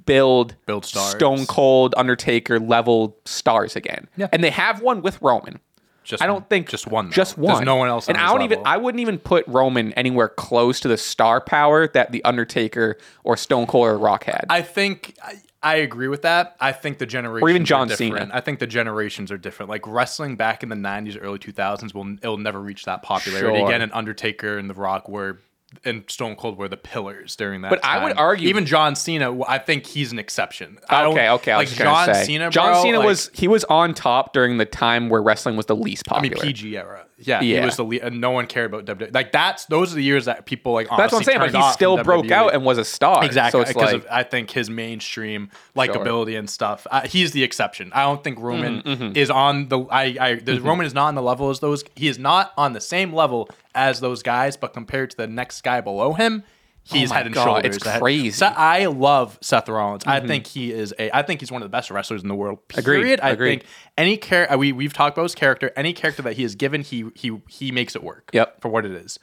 build 0.06 0.56
Build 0.66 0.86
stars. 0.86 1.12
Stone 1.12 1.46
Cold, 1.46 1.94
Undertaker 1.98 2.60
level 2.60 3.18
stars 3.26 3.76
again. 3.76 4.08
Yeah. 4.18 4.28
and 4.34 4.44
they 4.44 4.50
have 4.50 4.82
one 4.82 5.02
with 5.02 5.22
Roman. 5.22 5.60
Just 6.04 6.22
I 6.24 6.28
don't 6.28 6.48
think 6.50 6.70
just 6.70 6.88
one. 6.88 7.06
though. 7.08 7.12
Just 7.14 7.38
one. 7.38 7.56
There's 7.56 7.66
no 7.66 7.76
one 7.78 7.88
else. 7.90 8.08
And 8.10 8.18
I 8.18 8.28
don't 8.28 8.42
even. 8.44 8.62
I 8.66 8.78
wouldn't 8.78 9.00
even 9.02 9.18
put 9.20 9.48
Roman 9.48 9.94
anywhere 9.94 10.30
close 10.30 10.80
to 10.82 10.88
the 10.88 10.98
star 10.98 11.40
power 11.42 11.88
that 11.90 12.12
the 12.12 12.24
Undertaker 12.24 12.98
or 13.24 13.38
Stone 13.38 13.68
Cold 13.68 13.88
or 13.88 13.98
Rock 13.98 14.26
had. 14.26 14.46
I 14.50 14.62
think 14.62 15.16
I, 15.24 15.36
I 15.62 15.76
agree 15.78 16.10
with 16.10 16.24
that. 16.24 16.56
I 16.60 16.74
think 16.74 16.98
the 16.98 17.06
generations 17.06 17.44
Or 17.44 17.50
even 17.50 17.62
are 17.62 17.66
John 17.66 17.88
different. 17.88 18.18
Cena. 18.18 18.32
I 18.34 18.42
think 18.42 18.60
the 18.60 18.68
generations 18.68 19.32
are 19.32 19.38
different. 19.38 19.70
Like 19.70 19.88
wrestling 19.88 20.36
back 20.36 20.62
in 20.62 20.70
the 20.70 20.76
'90s, 20.76 21.18
early 21.22 21.40
2000s, 21.40 21.94
will 21.94 22.14
it'll 22.22 22.38
never 22.38 22.60
reach 22.60 22.84
that 22.86 23.02
popularity 23.02 23.60
Sure. 23.60 23.68
again. 23.68 23.82
And 23.82 23.92
Undertaker 23.94 24.58
and 24.58 24.70
The 24.70 24.74
Rock 24.74 25.08
were. 25.08 25.40
And 25.86 26.04
Stone 26.10 26.36
Cold 26.36 26.58
were 26.58 26.68
the 26.68 26.78
pillars 26.78 27.36
during 27.36 27.62
that. 27.62 27.70
But 27.70 27.84
I 27.86 28.04
would 28.04 28.18
argue- 28.18 28.50
even 28.50 28.66
John 28.66 28.96
Cena. 28.96 29.42
I 29.44 29.58
think 29.58 29.86
he's 29.86 30.12
an 30.12 30.20
exception. 30.20 30.80
I 30.90 31.06
okay, 31.06 31.30
okay. 31.30 31.52
I 31.52 31.58
Like 31.58 31.64
was 31.66 31.70
just 31.72 31.82
gonna 31.82 32.06
John 32.06 32.16
say. 32.16 32.26
Cena. 32.26 32.50
John 32.50 32.74
bro, 32.74 32.82
Cena 32.84 33.00
like- 33.00 33.08
was 33.08 33.30
he 33.34 33.48
was 33.48 33.64
on 33.66 33.94
top 33.94 34.34
during 34.34 34.58
the 34.58 34.66
time 34.66 35.10
where 35.10 35.22
wrestling 35.22 35.56
was 35.56 35.66
the 35.68 35.76
least 35.76 36.06
popular. 36.06 36.36
I 36.38 36.46
mean. 36.46 36.54
PG 36.54 36.78
era. 36.78 37.06
Yeah, 37.26 37.42
Yeah. 37.42 37.60
he 37.60 37.66
was 37.66 37.76
the 37.78 37.84
lead, 37.86 38.02
and 38.04 38.20
no 38.22 38.32
one 38.32 38.48
cared 38.48 38.74
about 38.74 38.86
WWE. 38.86 39.14
Like 39.14 39.32
that's 39.32 39.66
those 39.66 39.92
are 39.92 39.96
the 39.96 40.04
years 40.04 40.26
that 40.26 40.46
people 40.46 40.74
like. 40.74 40.88
That's 40.90 41.12
what 41.12 41.20
I'm 41.20 41.24
saying. 41.24 41.40
But 41.40 41.54
he 41.56 41.72
still 41.72 42.02
broke 42.04 42.32
out 42.32 42.54
and 42.54 42.64
was 42.64 42.78
a 42.78 42.86
star. 42.86 43.24
Exactly, 43.26 43.52
So 43.58 43.62
it's 43.62 43.70
because 43.74 43.94
like, 43.94 44.02
of 44.04 44.08
I 44.12 44.24
think 44.24 44.52
his 44.52 44.70
mainstream 44.70 45.50
likability 45.76 46.38
and 46.38 46.50
stuff. 46.50 46.86
Uh, 46.90 47.02
he's 47.08 47.32
the 47.32 47.44
exception. 47.44 47.92
I 47.94 48.04
don't 48.04 48.24
think 48.24 48.40
Roman 48.40 48.82
Mm-hmm, 48.84 49.16
is 49.18 49.30
on 49.30 49.70
the. 49.70 49.80
I, 49.90 50.16
I 50.20 50.36
the 50.36 50.60
Roman 50.62 50.86
is 50.86 50.94
not 50.94 51.08
on 51.08 51.16
the 51.16 51.22
level 51.22 51.50
as 51.50 51.60
those. 51.60 51.84
He 51.96 52.08
is 52.08 52.20
not 52.20 52.54
on 52.58 52.74
the 52.74 52.82
same 52.82 53.14
level 53.14 53.50
as 53.76 54.00
those 54.00 54.22
guys, 54.24 54.58
but 54.58 54.74
compared 54.74 55.12
to 55.12 55.18
the 55.18 55.28
next 55.28 55.62
guy 55.62 55.82
below 55.82 56.14
him. 56.14 56.44
He's 56.86 57.12
Oh 57.12 57.14
head 57.16 57.26
and 57.28 57.34
God, 57.36 57.46
shoulders. 57.64 57.78
it's 57.78 57.98
crazy. 58.00 58.28
Mm-hmm. 58.28 58.36
So 58.36 58.46
I 58.48 58.88
love 58.88 59.38
Seth 59.42 59.70
Rollins. 59.70 60.04
I 60.06 60.20
think 60.20 60.48
he 60.48 60.72
is 60.74 60.94
a. 61.00 61.16
I 61.16 61.22
think 61.22 61.40
he's 61.40 61.52
one 61.52 61.62
of 61.62 61.66
the 61.66 61.72
best 61.72 61.90
wrestlers 61.90 62.22
in 62.24 62.28
the 62.28 62.36
world. 62.36 62.60
Agreed, 62.76 63.02
Period. 63.02 63.20
I 63.24 63.30
agreed. 63.30 63.62
think 63.62 63.66
any 63.98 64.18
character 64.18 64.58
we 64.58 64.74
we've 64.74 64.92
talked 64.94 65.18
about 65.18 65.24
his 65.24 65.36
character. 65.36 65.72
Any 65.78 65.94
character 65.94 66.22
that 66.24 66.34
he 66.34 66.44
is 66.44 66.56
given, 66.56 66.82
he 66.82 67.06
he 67.16 67.40
he 67.48 67.72
makes 67.72 67.96
it 67.96 68.04
work. 68.04 68.30
Yep. 68.34 68.62
For 68.62 68.68
what 68.70 68.86
it 68.86 68.92
is, 68.92 69.18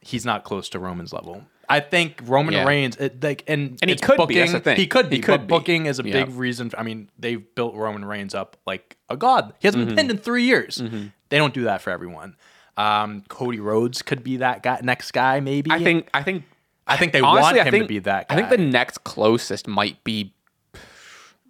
he's 0.00 0.24
not 0.24 0.44
close 0.44 0.68
to 0.70 0.78
Roman's 0.78 1.12
level. 1.12 1.44
I 1.70 1.80
think 1.80 2.22
Roman 2.24 2.54
Yeah. 2.54 2.64
Reigns, 2.64 2.96
it, 2.96 3.22
like, 3.22 3.44
and 3.46 3.78
And 3.82 3.90
he 3.90 3.96
could 3.96 4.12
be, 4.12 4.16
booking, 4.16 4.36
that's 4.38 4.52
the 4.52 4.60
thing. 4.60 4.76
He 4.78 4.86
could 4.86 5.10
be. 5.10 5.16
He 5.16 5.22
could 5.22 5.40
but 5.42 5.46
be. 5.46 5.46
booking 5.48 5.84
is 5.84 6.00
a 6.00 6.02
Yeah. 6.02 6.24
big 6.24 6.34
reason. 6.34 6.70
For, 6.70 6.78
I 6.78 6.82
mean, 6.82 7.10
they've 7.18 7.44
built 7.54 7.74
Roman 7.74 8.06
Reigns 8.06 8.34
up 8.34 8.56
like 8.66 8.96
a 9.10 9.18
god. 9.18 9.52
He 9.58 9.68
hasn't 9.68 9.82
Mm-hmm. 9.82 9.88
been 9.90 9.96
pinned 9.96 10.10
in 10.12 10.16
three 10.16 10.44
years. 10.44 10.82
They 11.28 11.36
don't 11.36 11.52
do 11.52 11.64
that 11.64 11.82
for 11.82 11.90
everyone. 11.90 12.36
Um, 12.78 13.22
Cody 13.28 13.60
Rhodes 13.60 14.00
could 14.00 14.24
be 14.24 14.38
that 14.38 14.62
guy, 14.62 14.80
next 14.82 15.12
guy, 15.12 15.40
maybe. 15.40 15.70
I 15.70 15.82
think 15.84 16.08
I 16.14 16.22
think 16.22 16.44
I 16.88 16.96
think 16.96 17.12
they 17.12 17.20
honestly, 17.20 17.42
want 17.58 17.66
him 17.66 17.70
think, 17.72 17.84
to 17.84 17.88
be 17.88 17.98
that 18.00 18.28
guy. 18.28 18.34
I 18.34 18.38
think 18.38 18.48
the 18.50 18.58
next 18.58 19.04
closest 19.04 19.68
might 19.68 20.02
be 20.04 20.34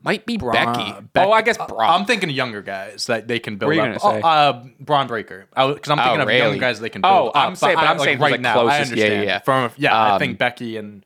might 0.02 0.24
be 0.26 0.36
Becky. 0.36 0.94
Beck- 1.12 1.26
oh, 1.26 1.32
I 1.32 1.42
guess 1.42 1.56
Brock. 1.56 1.90
I'm 1.90 2.04
thinking 2.06 2.30
of 2.30 2.36
younger 2.36 2.62
guys 2.62 3.06
that 3.06 3.26
they 3.26 3.38
can 3.40 3.56
build 3.56 3.74
What 3.76 3.78
are 3.80 3.88
you 3.90 3.94
up. 3.96 4.00
say? 4.00 4.20
Oh, 4.22 4.28
uh, 4.28 4.64
Bron 4.78 5.06
Breakker. 5.08 5.46
Because 5.50 5.90
I'm 5.90 5.98
thinking 5.98 6.18
Oh, 6.20 6.22
of 6.22 6.28
really? 6.28 6.38
younger 6.38 6.60
guys 6.60 6.78
they 6.80 6.88
can 6.88 7.02
Oh, 7.04 7.24
build. 7.24 7.32
I'm 7.34 7.52
up. 7.52 7.58
saying- 7.58 7.74
but 7.74 7.84
I- 7.84 7.90
I'm 7.90 7.98
saying 7.98 8.18
right 8.20 8.32
like, 8.32 8.40
now. 8.40 8.50
I 8.50 8.54
closest. 8.54 8.94
Yeah, 8.94 9.04
understand. 9.04 9.24
yeah, 9.24 9.28
yeah. 9.28 9.38
From 9.40 9.70
yeah, 9.76 9.96
I 9.98 10.10
Um, 10.12 10.18
think 10.20 10.38
Becky 10.38 10.76
and 10.76 11.04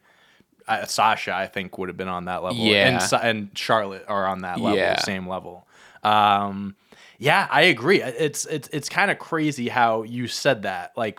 uh, 0.68 0.84
Sasha, 0.84 1.34
I 1.34 1.46
think 1.46 1.78
would 1.78 1.88
have 1.88 1.96
been 1.96 2.08
on 2.08 2.26
that 2.26 2.42
level. 2.42 2.58
Yeah. 2.58 3.00
and, 3.12 3.22
and 3.24 3.58
Charlotte 3.58 4.04
are 4.08 4.26
on 4.26 4.42
that 4.42 4.60
level, 4.60 4.78
Yeah. 4.78 4.98
same 5.00 5.26
level. 5.26 5.66
Um, 6.04 6.76
yeah, 7.18 7.48
I 7.50 7.62
agree. 7.62 8.02
It's 8.02 8.44
it's 8.46 8.68
it's 8.72 8.88
kind 8.88 9.10
of 9.10 9.18
crazy 9.18 9.68
how 9.68 10.02
you 10.02 10.26
said 10.28 10.62
that. 10.64 10.92
Like, 10.96 11.18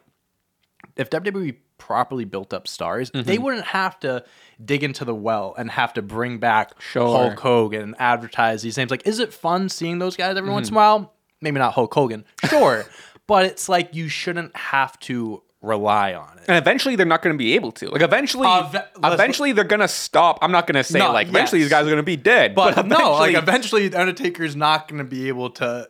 if 0.95 1.09
WWE 1.09 1.55
properly 1.87 2.23
built 2.25 2.53
up 2.53 2.65
stars, 2.67 3.11
they 3.11 3.21
Mm-hmm. 3.23 3.43
wouldn't 3.43 3.65
have 3.65 3.99
to 4.01 4.23
dig 4.63 4.83
into 4.83 5.03
the 5.03 5.13
well 5.13 5.53
and 5.57 5.69
have 5.71 5.93
to 5.93 6.01
bring 6.01 6.37
back 6.37 6.71
Sure. 6.81 7.05
Hulk 7.29 7.39
Hogan 7.39 7.81
and 7.81 7.95
advertise 7.99 8.61
these 8.61 8.77
names. 8.77 8.89
Like, 8.89 9.05
is 9.05 9.19
it 9.19 9.33
fun 9.33 9.67
seeing 9.67 9.99
those 9.99 10.15
guys 10.15 10.29
every 10.37 10.43
Mm-hmm. 10.47 10.53
once 10.53 10.69
in 10.69 10.73
a 10.75 10.77
while? 10.77 11.13
Maybe 11.41 11.59
not 11.59 11.73
Hulk 11.73 11.93
Hogan, 11.93 12.23
sure, 12.49 12.85
but 13.27 13.45
it's 13.45 13.67
like 13.67 13.93
you 13.93 14.07
shouldn't 14.07 14.55
have 14.55 14.97
to 15.01 15.43
rely 15.61 16.13
on 16.13 16.37
it. 16.37 16.45
And 16.47 16.57
eventually 16.57 16.95
they're 16.95 17.05
not 17.05 17.21
going 17.21 17.33
to 17.33 17.37
be 17.37 17.53
able 17.55 17.73
to. 17.73 17.89
Like 17.89 18.01
eventually, 18.01 18.47
Uh, 18.47 18.63
ve- 18.69 18.79
eventually 19.03 19.51
they're 19.51 19.63
going 19.65 19.79
to 19.81 19.87
stop. 19.89 20.39
I'm 20.41 20.51
not 20.53 20.67
going 20.67 20.75
to 20.75 20.83
say 20.85 20.99
No, 20.99 21.11
like 21.11 21.27
eventually 21.27 21.59
yes. 21.59 21.65
these 21.65 21.69
guys 21.71 21.81
are 21.85 21.89
going 21.89 21.97
to 21.97 22.03
be 22.03 22.15
dead, 22.17 22.55
but, 22.55 22.75
But, 22.75 22.87
no, 22.87 23.11
like 23.13 23.35
eventually- 23.35 23.89
the 23.89 23.99
Undertaker's 23.99 24.55
not 24.55 24.87
going 24.87 24.99
to 24.99 25.03
be 25.09 25.27
able 25.27 25.49
to. 25.51 25.89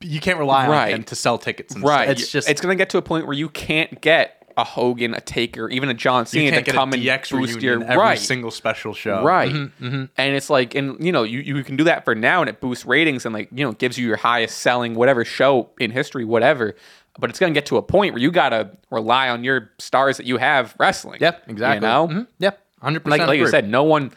You 0.00 0.20
can't 0.20 0.38
rely 0.38 0.64
on 0.64 0.70
Right. 0.70 0.94
him 0.94 1.04
to 1.04 1.14
sell 1.16 1.38
tickets. 1.38 1.74
And 1.74 1.82
right. 1.82 2.04
stuff. 2.04 2.18
it's 2.18 2.30
just 2.30 2.48
it's 2.50 2.60
going 2.60 2.76
to 2.76 2.80
get 2.80 2.90
to 2.90 2.98
a 2.98 3.02
point 3.02 3.26
where 3.26 3.36
you 3.36 3.48
can't 3.48 4.00
get 4.00 4.39
a 4.56 4.64
Hogan, 4.64 5.14
a 5.14 5.20
Taker, 5.20 5.68
even 5.70 5.88
a 5.88 5.94
John 5.94 6.22
you 6.22 6.26
Cena 6.26 6.50
can't 6.50 6.64
to 6.66 6.72
get 6.72 6.74
come 6.78 6.92
a 6.92 6.96
and 6.96 7.02
DX 7.02 7.30
boost 7.30 7.60
your 7.62 7.82
every 7.82 7.96
right. 7.96 8.18
single 8.18 8.50
special 8.50 8.94
show. 8.94 9.22
Right. 9.22 9.52
Mm-hmm, 9.52 10.04
And 10.16 10.36
it's 10.36 10.50
like, 10.50 10.74
and 10.74 11.04
you 11.04 11.12
know, 11.12 11.22
you, 11.22 11.40
you 11.40 11.62
can 11.64 11.76
do 11.76 11.84
that 11.84 12.04
for 12.04 12.14
now 12.14 12.40
and 12.40 12.48
it 12.48 12.60
boosts 12.60 12.84
ratings 12.86 13.24
and 13.26 13.34
like, 13.34 13.48
you 13.52 13.64
know, 13.64 13.72
gives 13.72 13.98
you 13.98 14.06
your 14.06 14.16
highest 14.16 14.58
selling 14.58 14.94
whatever 14.94 15.24
show 15.24 15.70
in 15.78 15.90
history, 15.90 16.24
whatever. 16.24 16.74
But 17.18 17.30
it's 17.30 17.38
going 17.38 17.52
to 17.52 17.58
get 17.58 17.66
to 17.66 17.76
a 17.76 17.82
point 17.82 18.14
where 18.14 18.22
you 18.22 18.30
got 18.30 18.50
to 18.50 18.70
rely 18.90 19.28
on 19.28 19.44
your 19.44 19.70
stars 19.78 20.16
that 20.16 20.26
you 20.26 20.36
have 20.38 20.74
wrestling. 20.78 21.18
Yep. 21.20 21.44
Exactly. 21.48 21.76
You 21.86 21.92
know? 21.92 22.08
Mhm, 22.08 22.26
Yep. 22.38 22.60
Hundred 22.80 23.00
percent. 23.00 23.20
Like, 23.20 23.28
like 23.28 23.38
you 23.38 23.48
said, 23.48 23.68
no 23.68 23.84
one, 23.84 24.12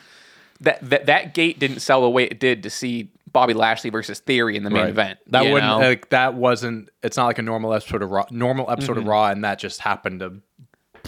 that, 0.62 0.80
that, 0.90 1.08
that 1.08 1.34
gate 1.34 1.60
didn't 1.60 1.80
sell 1.80 2.02
the 2.02 2.10
way 2.10 2.24
it 2.24 2.40
did 2.40 2.64
to 2.64 2.70
see 2.70 3.10
Bobby 3.34 3.54
Lashley 3.54 3.90
versus 3.90 4.20
Theory 4.20 4.56
in 4.56 4.64
the 4.64 4.70
main 4.70 4.88
event. 4.88 5.20
That 5.28 5.44
wouldn't. 5.44 5.64
know? 5.64 5.80
Like, 5.80 6.10
that 6.12 6.36
wasn't. 6.36 6.90
It's 7.02 7.18
not 7.18 7.26
like 7.26 7.40
a 7.40 7.42
normal 7.44 7.74
episode 7.74 8.02
of 8.04 8.12
Raw. 8.12 8.26
Normal 8.32 8.70
episode 8.72 8.94
Mm-hmm. 8.94 9.00
of 9.02 9.08
Raw, 9.08 9.28
and 9.30 9.44
that 9.44 9.60
just 9.60 9.80
happened 9.82 10.20
to 10.22 10.36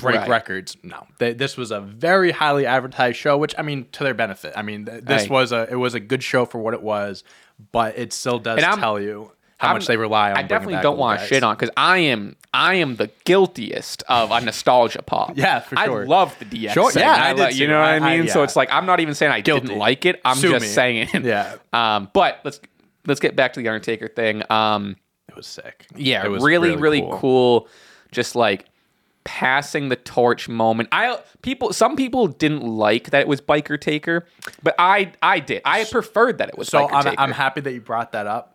break 0.02 0.18
Right. 0.18 0.28
records. 0.30 0.76
No, 0.84 1.06
They- 1.20 1.34
this 1.34 1.56
was 1.56 1.72
a 1.72 1.80
very 1.80 2.32
highly 2.32 2.66
advertised 2.66 3.18
show, 3.18 3.38
which 3.38 3.56
I 3.58 3.62
mean, 3.62 3.88
to 3.94 4.04
their 4.04 4.14
benefit. 4.14 4.54
I 4.58 4.62
mean, 4.62 4.86
th- 4.86 5.04
this 5.06 5.24
Hey. 5.24 5.30
was 5.30 5.52
a. 5.52 5.68
It 5.72 5.76
was 5.76 5.94
a 5.94 6.00
good 6.02 6.22
show 6.24 6.46
for 6.46 6.58
what 6.58 6.74
it 6.74 6.82
was, 6.82 7.24
but 7.72 7.98
it 7.98 8.12
still 8.12 8.40
does 8.40 8.60
tell 8.60 9.00
you 9.00 9.32
how 9.58 9.68
I'm- 9.70 9.76
much 9.78 9.88
they 9.88 9.98
rely 9.98 10.32
on. 10.32 10.38
I 10.38 10.44
definitely 10.44 10.82
don't 10.82 10.98
want 10.98 11.20
to 11.22 11.28
shit 11.28 11.44
on 11.44 11.56
because 11.56 11.70
I 11.78 12.00
am 12.00 12.36
I 12.54 12.76
am 12.76 12.96
the 12.96 13.10
guiltiest 13.26 14.04
of 14.08 14.32
a 14.32 14.40
nostalgia 14.42 15.02
pop. 15.02 15.34
Yeah, 15.38 15.60
for 15.60 15.76
sure. 15.78 16.04
I 16.04 16.06
love 16.06 16.36
the 16.40 16.46
DX. 16.46 16.72
Sure, 16.74 16.92
segment. 16.92 17.18
yeah, 17.18 17.24
I 17.24 17.30
I 17.30 17.34
did 17.50 17.58
you 17.60 17.68
know 17.68 17.80
what 17.80 17.90
I- 17.90 17.96
I 18.14 18.18
mean. 18.20 18.28
So 18.30 18.44
it's 18.44 18.56
like 18.56 18.70
I'm 18.72 18.86
not 18.86 19.00
even 19.00 19.14
saying 19.16 19.32
I 19.32 19.42
Guilty. 19.42 19.68
didn't 19.68 19.80
like 19.80 20.06
it. 20.06 20.22
I'm 20.26 20.38
Sue 20.38 20.52
just 20.52 20.64
me. 20.64 20.70
saying. 20.70 21.10
Yeah. 21.24 21.56
Um, 21.74 22.10
but 22.14 22.40
let's 22.44 22.60
let's 23.08 23.20
get 23.20 23.36
back 23.36 23.54
to 23.54 23.60
the 23.62 23.68
Undertaker 23.70 24.08
thing. 24.08 24.44
Um, 24.50 24.96
It 25.30 25.36
was 25.36 25.48
sick. 25.48 25.86
yeah, 25.96 26.24
It 26.26 26.30
was 26.30 26.44
really, 26.44 26.76
really, 26.76 27.02
cool. 27.14 27.68
Just 28.12 28.36
like 28.36 28.66
passing 29.24 29.90
the 29.90 29.96
torch 29.96 30.48
moment. 30.48 30.90
I 30.92 31.18
people 31.42 31.74
some 31.74 31.96
people 31.96 32.28
didn't 32.28 32.62
like 32.62 33.10
that 33.10 33.22
it 33.22 33.28
was 33.28 33.42
Biker 33.42 33.80
Taker, 33.80 34.26
but 34.64 34.76
I 34.78 35.14
I 35.22 35.40
did. 35.40 35.62
I 35.66 35.84
preferred 35.86 36.38
that 36.38 36.50
it 36.50 36.58
was 36.58 36.68
So 36.68 36.88
I'm. 36.90 37.16
I'm 37.18 37.32
happy 37.32 37.62
that 37.62 37.74
you 37.74 37.82
brought 37.82 38.12
that 38.14 38.28
up. 38.28 38.55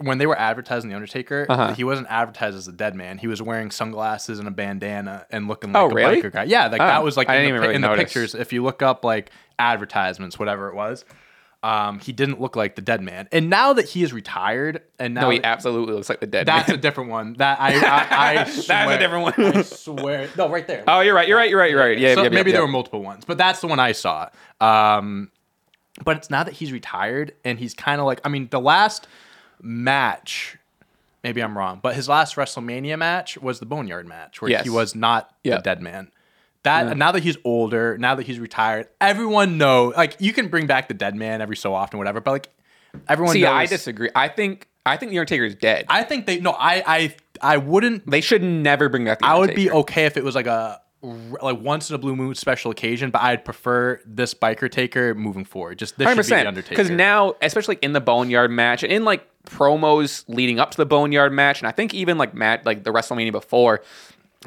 When 0.00 0.18
they 0.18 0.26
were 0.26 0.38
advertising 0.38 0.88
the 0.90 0.96
Undertaker, 0.96 1.46
Uh-huh. 1.48 1.74
he 1.74 1.84
wasn't 1.84 2.08
advertised 2.10 2.56
as 2.56 2.66
a 2.68 2.72
dead 2.72 2.94
man. 2.94 3.18
He 3.18 3.26
was 3.26 3.42
wearing 3.42 3.70
sunglasses 3.70 4.38
and 4.38 4.48
a 4.48 4.50
bandana 4.50 5.26
and 5.30 5.46
looking 5.48 5.72
like 5.72 5.82
Oh, 5.82 5.90
a 5.90 5.94
really? 5.94 6.22
biker 6.22 6.32
guy. 6.32 6.44
Yeah, 6.44 6.68
like 6.68 6.80
Oh, 6.80 6.86
that 6.86 7.02
was 7.02 7.16
like 7.16 7.28
I 7.28 7.36
in, 7.36 7.54
the, 7.54 7.60
really 7.60 7.74
in 7.74 7.80
the 7.82 7.94
pictures. 7.94 8.34
If 8.34 8.52
you 8.52 8.62
look 8.62 8.82
up 8.82 9.04
like 9.04 9.30
advertisements, 9.58 10.38
whatever 10.38 10.68
it 10.68 10.74
was, 10.74 11.04
um, 11.62 11.98
he 11.98 12.12
didn't 12.12 12.40
look 12.40 12.56
like 12.56 12.74
the 12.76 12.80
dead 12.80 13.02
man. 13.02 13.28
And 13.32 13.50
now 13.50 13.74
that 13.74 13.86
he 13.86 14.02
is 14.02 14.14
retired, 14.14 14.80
and 14.98 15.12
now 15.12 15.20
no, 15.22 15.28
he 15.30 15.38
that- 15.40 15.44
absolutely 15.46 15.94
looks 15.94 16.08
like 16.08 16.20
the 16.20 16.26
dead 16.26 16.46
that's 16.46 16.68
man. 16.68 16.78
a 16.78 16.80
different 16.80 17.10
one. 17.10 17.34
That 17.34 17.60
I 17.60 17.74
I, 17.74 18.30
I 18.30 18.34
That's 18.44 18.68
a 18.70 18.98
different 18.98 19.24
one. 19.24 19.56
I 19.58 19.60
swear. 19.62 20.28
No, 20.38 20.48
right 20.48 20.66
there. 20.66 20.84
oh, 20.88 21.00
you're 21.00 21.14
right. 21.14 21.28
You're 21.28 21.36
right. 21.36 21.50
You're 21.50 21.58
right. 21.58 21.70
You're 21.70 21.80
right. 21.80 21.98
Yeah, 21.98 22.14
so 22.14 22.22
yeah, 22.22 22.28
maybe 22.30 22.50
yeah, 22.50 22.54
there 22.54 22.62
yeah. 22.62 22.66
were 22.66 22.68
multiple 22.72 23.02
ones, 23.02 23.24
but 23.26 23.36
that's 23.36 23.60
the 23.60 23.66
one 23.66 23.78
I 23.78 23.92
saw. 23.92 24.30
Um, 24.62 25.30
but 26.02 26.16
it's 26.16 26.30
now 26.30 26.42
that 26.44 26.54
he's 26.54 26.72
retired 26.72 27.34
and 27.44 27.58
he's 27.58 27.74
kind 27.74 28.00
of 28.00 28.06
like, 28.06 28.22
I 28.24 28.30
mean, 28.30 28.48
the 28.50 28.60
last 28.60 29.06
match, 29.62 30.58
maybe 31.22 31.42
I'm 31.42 31.56
wrong, 31.56 31.80
but 31.82 31.94
his 31.94 32.08
last 32.08 32.36
WrestleMania 32.36 32.98
match 32.98 33.38
was 33.38 33.60
the 33.60 33.66
Boneyard 33.66 34.06
match 34.06 34.40
where 34.40 34.50
Yes. 34.50 34.64
he 34.64 34.70
was 34.70 34.94
not 34.94 35.34
Yeah. 35.44 35.56
the 35.56 35.62
dead 35.62 35.80
man. 35.82 36.10
That 36.62 36.88
mm. 36.88 36.96
now 36.96 37.12
that 37.12 37.22
he's 37.22 37.38
older, 37.44 37.96
now 37.96 38.14
that 38.14 38.26
he's 38.26 38.38
retired, 38.38 38.88
everyone 39.00 39.56
know 39.56 39.94
like 39.96 40.16
you 40.18 40.32
can 40.32 40.48
bring 40.48 40.66
back 40.66 40.88
the 40.88 40.94
dead 40.94 41.14
man 41.14 41.40
every 41.40 41.56
so 41.56 41.74
often, 41.74 41.98
whatever. 41.98 42.20
But 42.20 42.32
like 42.32 42.48
everyone 43.08 43.32
See, 43.32 43.42
knows. 43.42 43.50
I 43.50 43.66
disagree. 43.66 44.10
I 44.14 44.28
think 44.28 44.68
I 44.84 44.96
think 44.96 45.10
the 45.10 45.18
Undertaker 45.18 45.44
is 45.44 45.54
dead. 45.54 45.86
I 45.88 46.02
think 46.02 46.26
they 46.26 46.40
no, 46.40 46.50
I 46.52 46.82
I 46.86 47.16
I 47.40 47.56
wouldn't 47.56 48.10
they 48.10 48.20
should 48.20 48.42
never 48.42 48.88
bring 48.88 49.04
back 49.04 49.20
the 49.20 49.26
I 49.26 49.38
would 49.38 49.54
be 49.54 49.70
okay 49.70 50.04
if 50.04 50.16
it 50.16 50.24
was 50.24 50.34
like 50.34 50.46
a 50.46 50.79
like 51.02 51.58
once 51.60 51.88
in 51.88 51.94
a 51.94 51.98
blue 51.98 52.14
moon 52.14 52.34
special 52.34 52.70
occasion, 52.70 53.10
but 53.10 53.22
I'd 53.22 53.44
prefer 53.44 54.00
this 54.04 54.34
biker 54.34 54.70
taker 54.70 55.14
moving 55.14 55.44
forward. 55.44 55.78
Just 55.78 55.96
this 55.98 56.06
Hundred 56.06 56.24
should 56.24 56.34
be 56.36 56.42
the. 56.42 56.48
Undertaker. 56.48 56.70
Because 56.70 56.90
now, 56.90 57.34
especially 57.40 57.78
in 57.82 57.92
the 57.94 58.00
Boneyard 58.00 58.50
match, 58.50 58.82
and 58.82 58.92
in 58.92 59.04
like 59.04 59.26
promos 59.46 60.24
leading 60.28 60.58
up 60.60 60.70
to 60.72 60.76
the 60.76 60.86
Boneyard 60.86 61.32
match, 61.32 61.60
and 61.60 61.68
I 61.68 61.72
think 61.72 61.94
even 61.94 62.18
like 62.18 62.34
Matt, 62.34 62.66
like 62.66 62.84
the 62.84 62.90
WrestleMania 62.92 63.32
before, 63.32 63.82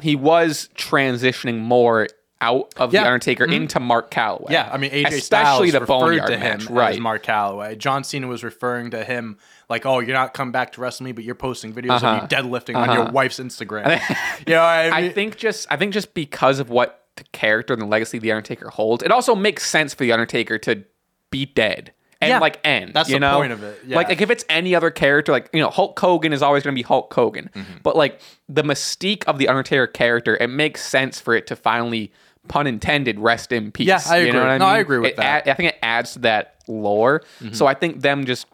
he 0.00 0.14
was 0.14 0.68
transitioning 0.76 1.58
more 1.58 2.08
out 2.40 2.72
of 2.76 2.92
Yeah. 2.92 3.00
Mm-hmm. 3.00 3.04
the 3.04 3.08
Undertaker 3.10 3.44
into 3.46 3.80
Mark 3.80 4.10
Calaway. 4.10 4.50
yeah, 4.50 4.68
I 4.72 4.76
mean 4.76 4.90
AJ 4.90 5.06
especially 5.06 5.20
Styles 5.20 5.72
the 5.72 5.80
referred 5.80 5.86
Boneyard 5.86 6.26
to 6.28 6.36
him 6.36 6.58
match, 6.58 6.66
right? 6.66 7.00
Mark 7.00 7.24
Calaway. 7.24 7.78
John 7.78 8.04
Cena 8.04 8.26
was 8.26 8.44
referring 8.44 8.90
to 8.90 9.02
him 9.04 9.38
like, 9.74 9.86
"Oh, 9.86 9.98
you're 10.00 10.14
not 10.16 10.34
coming 10.34 10.52
back 10.52 10.72
to 10.72 10.80
wrestle 10.80 11.04
me, 11.04 11.12
but 11.12 11.24
you're 11.24 11.34
posting 11.34 11.72
videos 11.72 12.02
Uh-huh. 12.02 12.06
of 12.06 12.22
you 12.22 12.28
deadlifting 12.36 12.76
on 12.76 12.92
your 12.94 13.10
wife's 13.10 13.38
Instagram." 13.40 13.86
you 14.46 14.54
know, 14.54 14.60
what 14.60 14.68
I, 14.68 14.98
I 15.06 15.08
think 15.10 15.36
just 15.36 15.66
I 15.70 15.76
think 15.76 15.92
just 15.92 16.14
because 16.14 16.58
of 16.58 16.70
what 16.70 17.06
the 17.16 17.24
character 17.32 17.72
and 17.72 17.80
the 17.82 17.86
legacy 17.86 18.18
the 18.18 18.32
Undertaker 18.32 18.68
holds, 18.70 19.02
it 19.02 19.10
also 19.12 19.34
makes 19.34 19.68
sense 19.68 19.94
for 19.94 20.02
the 20.04 20.12
Undertaker 20.12 20.58
to 20.58 20.84
be 21.30 21.46
dead 21.46 21.92
and 22.20 22.28
Yeah. 22.30 22.38
like 22.38 22.58
end. 22.64 22.92
That's 22.94 23.08
the 23.08 23.18
know? 23.18 23.36
point 23.36 23.52
of 23.52 23.62
it, 23.62 23.80
yeah. 23.86 23.96
Like, 23.96 24.08
like 24.08 24.20
if 24.20 24.30
it's 24.30 24.44
any 24.48 24.74
other 24.74 24.90
character, 24.90 25.30
like 25.32 25.48
you 25.52 25.60
know, 25.60 25.70
Hulk 25.70 25.98
Hogan 25.98 26.32
is 26.32 26.42
always 26.42 26.62
going 26.62 26.74
to 26.74 26.78
be 26.78 26.82
Hulk 26.82 27.12
Hogan, 27.12 27.50
Mm-hmm. 27.54 27.72
but 27.82 27.96
like 27.96 28.20
the 28.48 28.62
mystique 28.62 29.24
of 29.26 29.38
the 29.38 29.48
Undertaker 29.48 29.86
character, 29.86 30.36
it 30.40 30.48
makes 30.48 30.84
sense 30.84 31.20
for 31.20 31.34
it 31.34 31.46
to 31.48 31.56
finally, 31.56 32.12
pun 32.48 32.66
intended, 32.66 33.18
rest 33.20 33.52
in 33.52 33.70
peace. 33.72 33.86
Yeah, 33.86 34.00
I 34.06 34.18
You 34.18 34.32
know 34.32 34.40
agree. 34.40 34.50
I 34.52 34.58
No, 34.58 34.64
I 34.66 34.78
agree 34.78 34.98
with 34.98 35.10
It 35.10 35.16
that. 35.16 35.42
Mm-hmm. 35.44 35.50
I 35.50 35.54
think 35.54 35.68
it 35.72 35.78
adds 35.82 36.12
to 36.14 36.18
that 36.20 36.56
lore. 36.68 37.22
So 37.52 37.66
I 37.66 37.74
think 37.74 38.00
them 38.02 38.24
just 38.26 38.46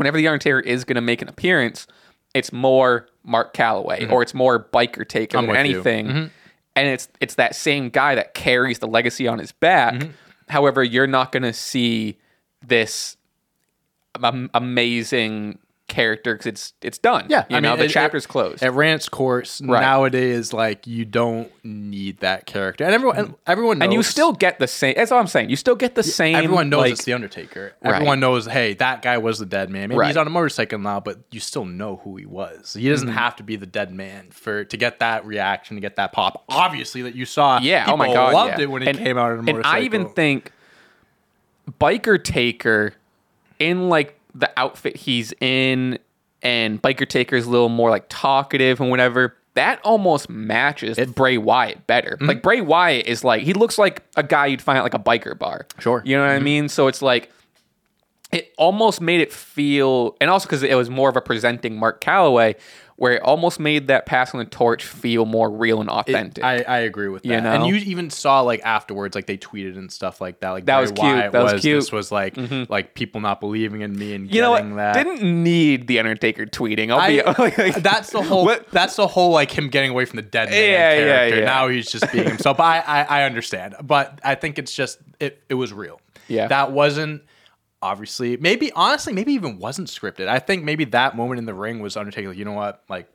whenever 0.00 0.16
the 0.16 0.26
Iron 0.26 0.34
Undertaker 0.34 0.60
is 0.60 0.84
going 0.84 0.96
to 0.96 1.00
make 1.00 1.22
an 1.22 1.28
appearance, 1.28 1.86
it's 2.34 2.52
more 2.52 3.06
Mark 3.24 3.54
Calaway 3.54 4.10
or 4.10 4.22
it's 4.22 4.34
more 4.34 4.58
Biker 4.72 5.06
Taker 5.08 5.38
Mm-hmm. 5.38 5.50
I'm 5.50 5.54
than 5.54 5.66
you. 5.66 5.78
Mm-hmm. 5.82 5.88
anything. 5.88 6.30
And 6.76 6.88
it's 6.88 7.08
it's 7.20 7.34
that 7.36 7.54
same 7.54 7.90
guy 7.90 8.14
that 8.14 8.34
carries 8.34 8.78
the 8.78 8.86
legacy 8.88 9.28
on 9.28 9.38
his 9.38 9.52
back. 9.52 9.94
Mm-hmm. 9.94 10.10
However, 10.48 10.82
you're 10.82 11.06
not 11.06 11.30
going 11.32 11.42
to 11.44 11.52
see 11.52 12.18
this 12.66 13.16
am- 14.22 14.50
amazing 14.54 15.58
character 15.90 16.32
because 16.32 16.46
it's 16.46 16.72
it's 16.80 16.96
done. 16.96 17.26
Yeah, 17.28 17.44
you 17.50 17.56
I 17.58 17.60
know 17.60 17.70
mean, 17.72 17.80
the 17.80 17.84
it- 17.84 17.90
chapter's 17.90 18.24
it- 18.24 18.28
closed. 18.28 18.62
At 18.62 18.72
ran 18.72 18.94
its 18.94 19.08
course. 19.10 19.60
Nowadays, 19.60 20.54
like 20.54 20.86
you 20.86 21.04
don't 21.04 21.52
need 21.62 22.20
that 22.20 22.46
character, 22.46 22.84
and 22.84 22.94
everyone 22.94 23.16
and 23.18 23.34
everyone 23.46 23.78
knows. 23.78 23.84
and 23.84 23.92
you 23.92 24.02
still 24.02 24.32
get 24.32 24.58
the 24.58 24.66
same. 24.66 24.94
That's 24.96 25.12
all 25.12 25.20
I'm 25.20 25.26
saying. 25.26 25.50
You 25.50 25.56
still 25.56 25.74
get 25.76 25.94
the 25.94 26.02
same. 26.02 26.36
Everyone 26.36 26.70
knows 26.70 26.80
like, 26.80 26.92
it's 26.92 27.04
the 27.04 27.12
Undertaker. 27.12 27.74
Right. 27.82 27.94
Everyone 27.96 28.20
knows, 28.20 28.46
hey, 28.46 28.72
that 28.74 29.02
guy 29.02 29.18
was 29.18 29.38
the 29.40 29.46
dead 29.46 29.68
man. 29.68 29.88
Maybe 29.90 29.98
Right. 29.98 30.06
he's 30.06 30.16
on 30.16 30.26
a 30.26 30.30
motorcycle 30.30 30.78
now, 30.78 31.00
but 31.00 31.18
you 31.30 31.40
still 31.40 31.64
know 31.66 32.00
who 32.04 32.16
he 32.16 32.24
was. 32.24 32.72
He 32.74 32.80
Mm-hmm. 32.84 32.90
doesn't 32.92 33.08
have 33.08 33.36
to 33.36 33.42
be 33.42 33.56
the 33.56 33.66
dead 33.66 33.92
man 33.92 34.28
for 34.30 34.64
to 34.64 34.76
get 34.76 35.00
that 35.00 35.26
reaction, 35.26 35.76
to 35.76 35.80
get 35.80 35.96
that 35.96 36.12
pop. 36.12 36.44
Obviously, 36.48 37.02
that 37.02 37.14
you 37.14 37.26
saw. 37.26 37.58
Yeah. 37.60 37.84
oh 37.88 37.96
my 37.96 38.06
god. 38.12 38.32
loved 38.32 38.58
yeah. 38.58 38.62
it 38.64 38.70
when 38.70 38.82
it 38.82 38.88
And- 38.88 38.98
came 38.98 39.18
out 39.18 39.32
on 39.32 39.40
a 39.40 39.42
motorcycle. 39.42 39.70
And 39.70 39.82
I 39.82 39.84
even 39.84 40.08
think 40.10 40.52
Biker 41.80 42.22
Taker 42.22 42.94
in 43.58 43.88
like 43.88 44.18
the 44.34 44.50
outfit 44.56 44.96
he's 44.96 45.32
in, 45.40 45.98
and 46.42 46.80
Biker 46.80 47.08
Taker's 47.08 47.46
a 47.46 47.50
little 47.50 47.68
more 47.68 47.90
like 47.90 48.06
talkative 48.08 48.80
and 48.80 48.90
whatever. 48.90 49.36
That 49.54 49.80
almost 49.82 50.30
matches 50.30 50.96
Bray 51.12 51.36
Wyatt 51.36 51.86
better. 51.86 52.12
Mm-hmm. 52.12 52.26
Like 52.26 52.42
Bray 52.42 52.60
Wyatt 52.60 53.06
is 53.06 53.24
like 53.24 53.42
he 53.42 53.52
looks 53.52 53.78
like 53.78 54.02
a 54.16 54.22
guy 54.22 54.46
you'd 54.46 54.62
find 54.62 54.78
at 54.78 54.82
like 54.82 54.94
a 54.94 54.98
biker 54.98 55.36
bar. 55.36 55.66
Sure. 55.78 56.02
You 56.04 56.16
know 56.16 56.22
what 56.22 56.32
I 56.32 56.38
mean? 56.38 56.68
So 56.68 56.86
it's 56.86 57.02
like 57.02 57.30
it 58.32 58.52
almost 58.58 59.00
made 59.00 59.20
it 59.20 59.32
feel, 59.32 60.16
and 60.20 60.30
also 60.30 60.46
because 60.46 60.62
it 60.62 60.74
was 60.76 60.88
more 60.90 61.08
of 61.08 61.16
a 61.16 61.20
presenting 61.20 61.76
Mark 61.78 62.00
Calaway, 62.00 62.54
where 62.94 63.14
it 63.14 63.22
almost 63.22 63.58
made 63.58 63.88
that 63.88 64.04
passing 64.04 64.38
the 64.38 64.44
torch 64.46 64.84
feel 64.84 65.24
more 65.24 65.50
real 65.50 65.80
and 65.80 65.88
authentic. 65.88 66.44
I, 66.44 66.60
I 66.62 66.78
agree 66.80 67.08
with 67.08 67.22
that. 67.22 67.28
You 67.28 67.34
And 67.48 67.66
you 67.66 67.74
even 67.76 68.10
saw 68.10 68.42
like 68.42 68.60
afterwards, 68.62 69.14
like 69.14 69.26
they 69.26 69.38
tweeted 69.38 69.76
and 69.78 69.90
stuff 69.90 70.20
like 70.20 70.40
that. 70.40 70.50
Like 70.50 70.66
That 70.66 70.78
was 70.80 70.92
cute. 70.92 71.00
That 71.00 71.32
was 71.32 71.54
was 71.54 71.62
cute. 71.62 71.72
Mm-hmm. 71.72 71.78
This 71.78 71.92
was 71.92 72.12
like 72.12 72.36
like 72.70 72.94
people 72.94 73.20
not 73.22 73.40
believing 73.40 73.80
in 73.80 73.98
me 73.98 74.14
and 74.14 74.32
you 74.32 74.42
know 74.42 74.50
what? 74.50 74.76
that. 74.76 74.92
Didn't 75.02 75.22
need 75.42 75.86
the 75.86 75.98
Undertaker 75.98 76.44
tweeting. 76.46 76.92
I'll 76.92 77.08
be 77.08 77.22
like, 77.22 77.74
that's 77.82 78.10
the 78.10 78.22
whole. 78.22 78.44
What- 78.44 78.70
That's 78.70 78.96
the 78.96 79.06
whole 79.08 79.30
like 79.32 79.50
him 79.50 79.70
getting 79.70 79.90
away 79.90 80.04
from 80.04 80.16
the 80.16 80.22
dead 80.22 80.50
man 80.50 80.62
Yeah, 80.62 80.68
yeah, 80.70 80.96
character. 81.16 81.38
yeah. 81.40 81.44
Now 81.46 81.68
he's 81.68 81.90
just 81.90 82.12
being 82.12 82.28
himself. 82.28 82.60
I, 82.60 82.80
I, 82.80 83.02
I 83.02 83.22
understand. 83.24 83.74
But 83.82 84.20
I 84.22 84.34
think 84.34 84.58
it's 84.58 84.74
just 84.74 84.98
it. 85.18 85.42
It 85.48 85.54
was 85.54 85.72
real. 85.72 86.00
Yeah. 86.28 86.48
That 86.48 86.70
wasn't 86.72 87.22
obviously. 87.82 88.36
Maybe 88.36 88.72
honestly, 88.72 89.12
maybe 89.12 89.32
even 89.32 89.58
wasn't 89.58 89.88
scripted. 89.88 90.28
I 90.28 90.38
think 90.38 90.64
maybe 90.64 90.84
that 90.86 91.16
moment 91.16 91.38
in 91.38 91.46
the 91.46 91.54
ring 91.54 91.80
was 91.80 91.96
Undertaker. 91.96 92.28
Like, 92.28 92.38
you 92.38 92.44
know 92.44 92.52
what? 92.52 92.82
Like 92.88 93.08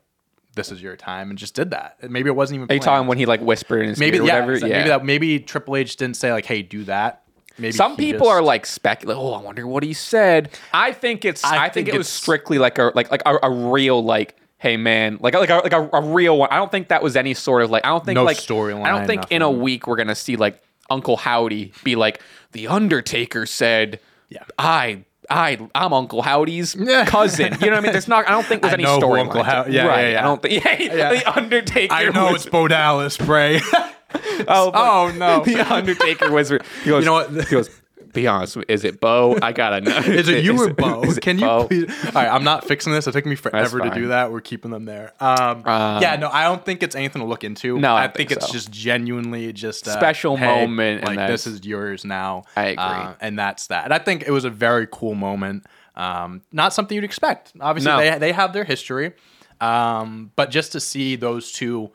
this 0.54 0.72
is 0.72 0.82
your 0.82 0.96
time, 0.96 1.30
and 1.30 1.38
just 1.38 1.54
did 1.54 1.70
that. 1.70 1.96
And 2.00 2.10
Maybe 2.10 2.28
it 2.28 2.34
wasn't 2.34 2.56
even. 2.56 2.70
Are 2.70 2.74
you 2.74 2.80
talking 2.80 3.06
when 3.06 3.18
he 3.18 3.26
like 3.26 3.40
whispered 3.40 3.82
in 3.82 3.90
his 3.90 3.98
maybe 3.98 4.16
yeah, 4.16 4.22
whatever? 4.22 4.52
exactly. 4.52 4.70
yeah. 4.70 4.78
maybe 4.78 4.88
that 4.88 5.04
maybe 5.04 5.40
Triple 5.40 5.76
H 5.76 5.96
didn't 5.96 6.16
say 6.16 6.32
like, 6.32 6.46
"Hey, 6.46 6.62
do 6.62 6.84
that." 6.84 7.22
Maybe 7.58 7.72
Some 7.72 7.96
people 7.96 8.26
just- 8.26 8.30
are 8.30 8.42
like 8.42 8.66
speculating. 8.66 9.22
Oh, 9.22 9.32
I 9.32 9.40
wonder 9.40 9.66
what 9.66 9.82
he 9.82 9.92
said. 9.92 10.50
I 10.72 10.92
think 10.92 11.24
it's. 11.24 11.44
I, 11.44 11.56
I 11.56 11.68
think, 11.68 11.86
think 11.86 11.94
it 11.94 11.98
was 11.98 12.08
strictly 12.08 12.58
like 12.58 12.78
a 12.78 12.92
like 12.94 13.10
like 13.10 13.22
a, 13.24 13.38
a 13.42 13.50
real 13.50 14.02
like. 14.02 14.36
Hey 14.58 14.78
man, 14.78 15.18
like 15.20 15.34
like 15.34 15.50
a, 15.50 15.56
like 15.56 15.74
a, 15.74 15.88
a 15.92 16.00
real 16.00 16.38
one. 16.38 16.48
I 16.50 16.56
don't 16.56 16.70
think 16.70 16.88
that 16.88 17.02
was 17.02 17.14
any 17.14 17.34
sort 17.34 17.62
of 17.62 17.70
like. 17.70 17.84
I 17.84 17.90
don't 17.90 18.02
think 18.02 18.16
No 18.16 18.24
like 18.24 18.38
storyline, 18.38 18.84
I 18.84 18.90
don't 18.90 19.06
think 19.06 19.30
in 19.30 19.42
a 19.42 19.50
week 19.50 19.86
we're 19.86 19.96
gonna 19.96 20.14
see 20.14 20.36
like 20.36 20.62
Uncle 20.88 21.18
Howdy 21.18 21.74
be 21.84 21.94
like 21.94 22.22
the 22.52 22.66
Undertaker 22.68 23.44
said. 23.44 24.00
Yeah. 24.28 24.44
I 24.58 25.04
I 25.30 25.58
I'm 25.74 25.92
Uncle 25.92 26.22
Howdy's 26.22 26.74
cousin. 27.06 27.54
You 27.60 27.66
know 27.66 27.72
what 27.72 27.78
I 27.78 27.80
mean? 27.80 27.92
There's 27.92 28.08
not. 28.08 28.26
I 28.28 28.30
don't 28.32 28.46
think 28.46 28.62
there's 28.62 28.72
I 28.72 28.74
any 28.74 28.84
know 28.84 28.94
who 28.94 29.00
story. 29.00 29.20
Uncle 29.20 29.42
How- 29.42 29.66
yeah, 29.66 29.86
right. 29.86 30.00
yeah, 30.02 30.10
yeah. 30.10 30.18
I 30.20 30.22
don't 30.22 30.42
think. 30.42 30.64
Yeah, 30.64 30.94
Yeah. 30.96 31.10
the 31.14 31.36
Undertaker. 31.36 31.94
I 31.94 32.04
know 32.10 32.32
was- 32.32 32.44
it's 32.44 32.50
Bo 32.50 32.68
Dallas, 32.68 33.16
Bray. 33.16 33.60
Oh, 34.48 34.70
but 34.70 34.74
Oh, 34.74 35.12
no. 35.16 35.44
The 35.44 35.60
Undertaker 35.72 36.30
was. 36.30 36.48
He 36.50 36.58
goes, 36.86 37.00
You 37.02 37.06
know 37.06 37.12
what? 37.14 37.30
He 37.30 37.50
goes. 37.50 37.68
Be 38.16 38.26
honest. 38.26 38.56
Is 38.66 38.82
it 38.82 38.98
Bo? 38.98 39.38
I 39.42 39.52
gotta 39.52 39.82
know. 39.82 39.96
Is 39.98 40.28
it 40.28 40.42
you 40.42 40.58
or 40.62 40.72
Bo? 40.72 41.02
Can 41.20 41.38
you 41.38 41.44
Bo? 41.44 41.66
please? 41.68 41.84
All 42.06 42.12
right, 42.12 42.28
I'm 42.28 42.44
not 42.44 42.64
fixing 42.64 42.92
this. 42.92 43.06
It 43.06 43.12
took 43.12 43.26
me 43.26 43.36
forever 43.36 43.78
to 43.80 43.90
do 43.90 44.08
that. 44.08 44.32
We're 44.32 44.40
keeping 44.40 44.70
them 44.70 44.86
there. 44.86 45.12
Um, 45.20 45.62
yeah, 45.66 46.16
no, 46.18 46.30
I 46.30 46.44
don't 46.44 46.64
think 46.64 46.82
it's 46.82 46.96
anything 46.96 47.20
to 47.20 47.28
look 47.28 47.44
into. 47.44 47.78
No, 47.78 47.94
I 47.94 48.04
I, 48.04 48.06
think, 48.08 48.30
think 48.30 48.32
it's 48.32 48.46
so. 48.46 48.52
just 48.52 48.70
genuinely 48.70 49.52
just 49.52 49.86
a 49.86 49.90
Special 49.90 50.36
hey, 50.38 50.46
moment, 50.66 51.04
and 51.04 51.16
Like 51.16 51.28
this 51.28 51.46
is 51.46 51.64
yours 51.66 52.04
now. 52.06 52.44
I 52.56 52.68
agree. 52.68 52.82
Uh, 52.82 53.14
and 53.20 53.38
that's 53.38 53.66
that. 53.66 53.84
And 53.84 53.92
I 53.92 53.98
think 53.98 54.22
it 54.26 54.30
was 54.30 54.46
a 54.46 54.50
very 54.50 54.88
cool 54.90 55.14
moment. 55.14 55.66
Um, 55.94 56.40
not 56.52 56.72
something 56.72 56.94
you'd 56.94 57.04
expect. 57.04 57.52
Obviously, 57.60 57.92
No. 57.92 57.98
they 57.98 58.18
they 58.18 58.32
have 58.32 58.54
their 58.54 58.64
history, 58.64 59.12
um, 59.60 60.32
but 60.36 60.50
just 60.50 60.72
to 60.72 60.80
see 60.80 61.16
those 61.16 61.52
two 61.52 61.90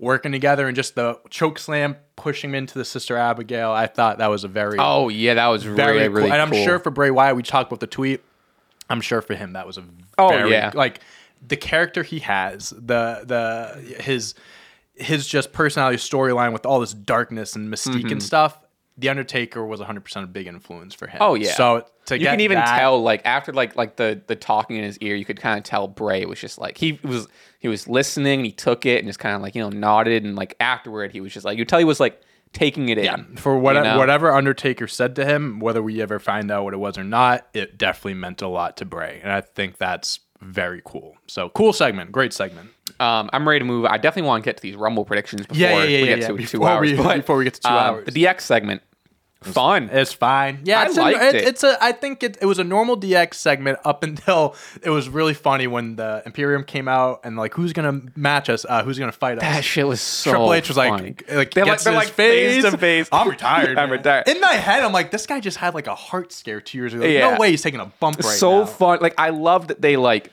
working 0.00 0.32
together 0.32 0.66
and 0.66 0.74
just 0.74 0.94
the 0.96 1.16
choke 1.28 1.58
slam 1.58 1.94
pushing 2.16 2.50
him 2.50 2.54
into 2.56 2.78
the 2.78 2.84
sister 2.84 3.16
Abigail, 3.16 3.70
I 3.70 3.86
thought 3.86 4.18
that 4.18 4.28
was 4.28 4.42
a 4.44 4.48
very 4.48 4.78
Oh 4.80 5.08
yeah, 5.10 5.34
that 5.34 5.46
was 5.48 5.62
very 5.62 6.08
really 6.08 6.24
cool. 6.28 6.32
and 6.32 6.42
I'm 6.42 6.50
cool. 6.50 6.64
sure 6.64 6.78
for 6.80 6.90
Bray 6.90 7.10
Wyatt, 7.10 7.36
we 7.36 7.42
talked 7.42 7.70
about 7.70 7.80
the 7.80 7.86
tweet. 7.86 8.22
I'm 8.88 9.00
sure 9.02 9.20
for 9.22 9.34
him 9.34 9.52
that 9.52 9.66
was 9.66 9.78
a 9.78 9.84
Oh, 10.18 10.28
very, 10.30 10.50
yeah. 10.50 10.72
like 10.74 11.00
the 11.46 11.56
character 11.56 12.02
he 12.02 12.18
has, 12.20 12.70
the 12.70 13.22
the 13.24 14.02
his 14.02 14.34
his 14.94 15.26
just 15.26 15.52
personality 15.52 15.96
storyline 15.98 16.52
with 16.52 16.66
all 16.66 16.80
this 16.80 16.92
darkness 16.92 17.54
and 17.56 17.72
mystique 17.72 17.94
Mm-hmm. 18.02 18.12
and 18.12 18.22
stuff. 18.22 18.58
The 19.00 19.08
Undertaker 19.08 19.64
was 19.64 19.80
100% 19.80 20.22
a 20.22 20.26
big 20.26 20.46
influence 20.46 20.94
for 20.94 21.06
him. 21.06 21.18
Oh 21.20 21.34
yeah. 21.34 21.54
So 21.54 21.84
to 22.06 22.18
you 22.18 22.26
can 22.26 22.40
even 22.40 22.56
that- 22.58 22.78
tell 22.78 23.02
like 23.02 23.22
after 23.24 23.52
like 23.52 23.76
like 23.76 23.96
the 23.96 24.20
the 24.26 24.36
talking 24.36 24.76
in 24.76 24.84
his 24.84 24.98
ear, 24.98 25.14
you 25.16 25.24
could 25.24 25.40
kind 25.40 25.58
of 25.58 25.64
tell 25.64 25.88
Bray 25.88 26.24
was 26.26 26.38
just 26.40 26.58
like 26.58 26.78
he 26.78 27.00
was 27.02 27.26
he 27.58 27.68
was 27.68 27.88
listening, 27.88 28.40
and 28.40 28.46
he 28.46 28.52
took 28.52 28.86
it 28.86 28.98
and 28.98 29.06
just 29.08 29.18
kind 29.18 29.34
of 29.34 29.42
like 29.42 29.54
you 29.54 29.62
know 29.62 29.70
nodded 29.70 30.24
and 30.24 30.36
like 30.36 30.54
afterward 30.60 31.12
he 31.12 31.20
was 31.20 31.32
just 31.32 31.44
like 31.44 31.58
you 31.58 31.64
tell 31.64 31.78
he 31.78 31.84
was 31.84 31.98
like 32.00 32.20
taking 32.52 32.88
it 32.88 32.98
Yeah, 32.98 33.14
in 33.14 33.36
for 33.36 33.56
what, 33.56 33.76
you 33.76 33.82
know? 33.84 33.96
whatever 33.96 34.32
Undertaker 34.32 34.88
said 34.88 35.14
to 35.16 35.24
him, 35.24 35.60
whether 35.60 35.80
we 35.82 36.02
ever 36.02 36.18
find 36.18 36.50
out 36.50 36.64
what 36.64 36.74
it 36.74 36.78
was 36.78 36.98
or 36.98 37.04
not, 37.04 37.46
it 37.54 37.78
definitely 37.78 38.14
meant 38.14 38.42
a 38.42 38.48
lot 38.48 38.76
to 38.78 38.84
Bray, 38.84 39.20
and 39.22 39.30
I 39.32 39.40
think 39.40 39.78
that's 39.78 40.18
very 40.40 40.82
cool. 40.84 41.16
So 41.28 41.48
cool 41.50 41.72
segment, 41.72 42.10
great 42.12 42.32
segment. 42.32 42.70
Um, 42.98 43.30
I'm 43.32 43.46
ready 43.48 43.60
to 43.60 43.64
move. 43.64 43.84
I 43.86 43.98
definitely 43.98 44.26
want 44.28 44.42
to 44.42 44.48
get 44.48 44.56
to 44.56 44.62
these 44.62 44.74
Rumble 44.74 45.04
predictions 45.04 45.46
before 45.46 45.56
Yeah, 45.60 45.84
yeah, 45.84 45.98
yeah, 46.16 46.30
we 46.32 46.38
get 46.38 46.48
to 46.50 46.58
two 46.58 46.64
hours. 46.64 46.90
we- 46.90 46.96
but, 47.02 47.16
before 47.18 47.36
we 47.36 47.44
get 47.44 47.54
to 47.54 47.60
two 47.60 47.68
um, 47.68 47.76
hours. 47.76 48.06
the 48.06 48.24
DX 48.24 48.40
segment, 48.40 48.82
fun. 49.42 49.88
It's 49.92 50.12
fine. 50.12 50.60
Yeah, 50.64 50.80
I 50.80 50.84
it's 50.86 50.98
a- 50.98 51.08
it- 51.08 51.34
it. 51.34 51.44
It's 51.48 51.64
a. 51.64 51.76
I 51.82 51.92
think 51.92 52.22
it, 52.22 52.36
it 52.40 52.46
was 52.46 52.58
a 52.58 52.64
normal 52.64 52.96
DX 52.96 53.34
segment 53.34 53.78
up 53.84 54.02
until 54.08 54.54
it 54.82 54.90
was 54.90 55.08
really 55.08 55.34
funny 55.34 55.66
when 55.66 55.96
the 55.96 56.22
Imperium 56.26 56.62
came 56.64 56.88
out 56.88 57.20
and 57.24 57.36
like 57.36 57.54
who's 57.54 57.72
gonna 57.72 58.00
match 58.16 58.48
us? 58.50 58.66
Uh, 58.68 58.82
who's 58.82 58.98
gonna 58.98 59.12
fight 59.12 59.38
us? 59.38 59.42
that 59.42 59.64
shit 59.64 59.86
was 59.86 60.00
so. 60.00 60.30
Fun. 60.32 60.40
Triple 60.40 60.54
H 60.54 60.68
was 60.68 60.76
funny. 60.76 61.02
like, 61.04 61.32
like 61.32 61.50
they're 61.54 61.64
like 61.66 61.80
they're 61.80 61.94
like 61.94 62.08
face 62.08 62.62
to 62.64 62.76
face. 62.76 63.08
I'm 63.12 63.28
retired. 63.28 63.70
I'm 63.78 63.88
man. 63.88 63.98
retired. 63.98 64.28
In 64.28 64.40
my 64.40 64.52
head, 64.54 64.82
I'm 64.82 64.92
like, 64.92 65.10
this 65.10 65.26
guy 65.26 65.40
just 65.40 65.56
had 65.56 65.74
like 65.74 65.86
a 65.86 65.94
heart 65.94 66.32
scare 66.32 66.60
two 66.60 66.78
years 66.78 66.92
ago. 66.92 67.00
There's 67.02 67.14
Yeah. 67.14 67.30
No 67.32 67.38
way 67.38 67.50
he's 67.50 67.62
taking 67.62 67.80
a 67.80 67.86
bump 68.00 68.16
right 68.18 68.24
now. 68.24 68.30
so 68.32 68.58
now. 68.60 68.66
fun. 68.66 68.98
Like 69.00 69.14
I 69.18 69.30
love 69.30 69.68
that 69.68 69.80
they 69.80 69.96
like 69.96 70.30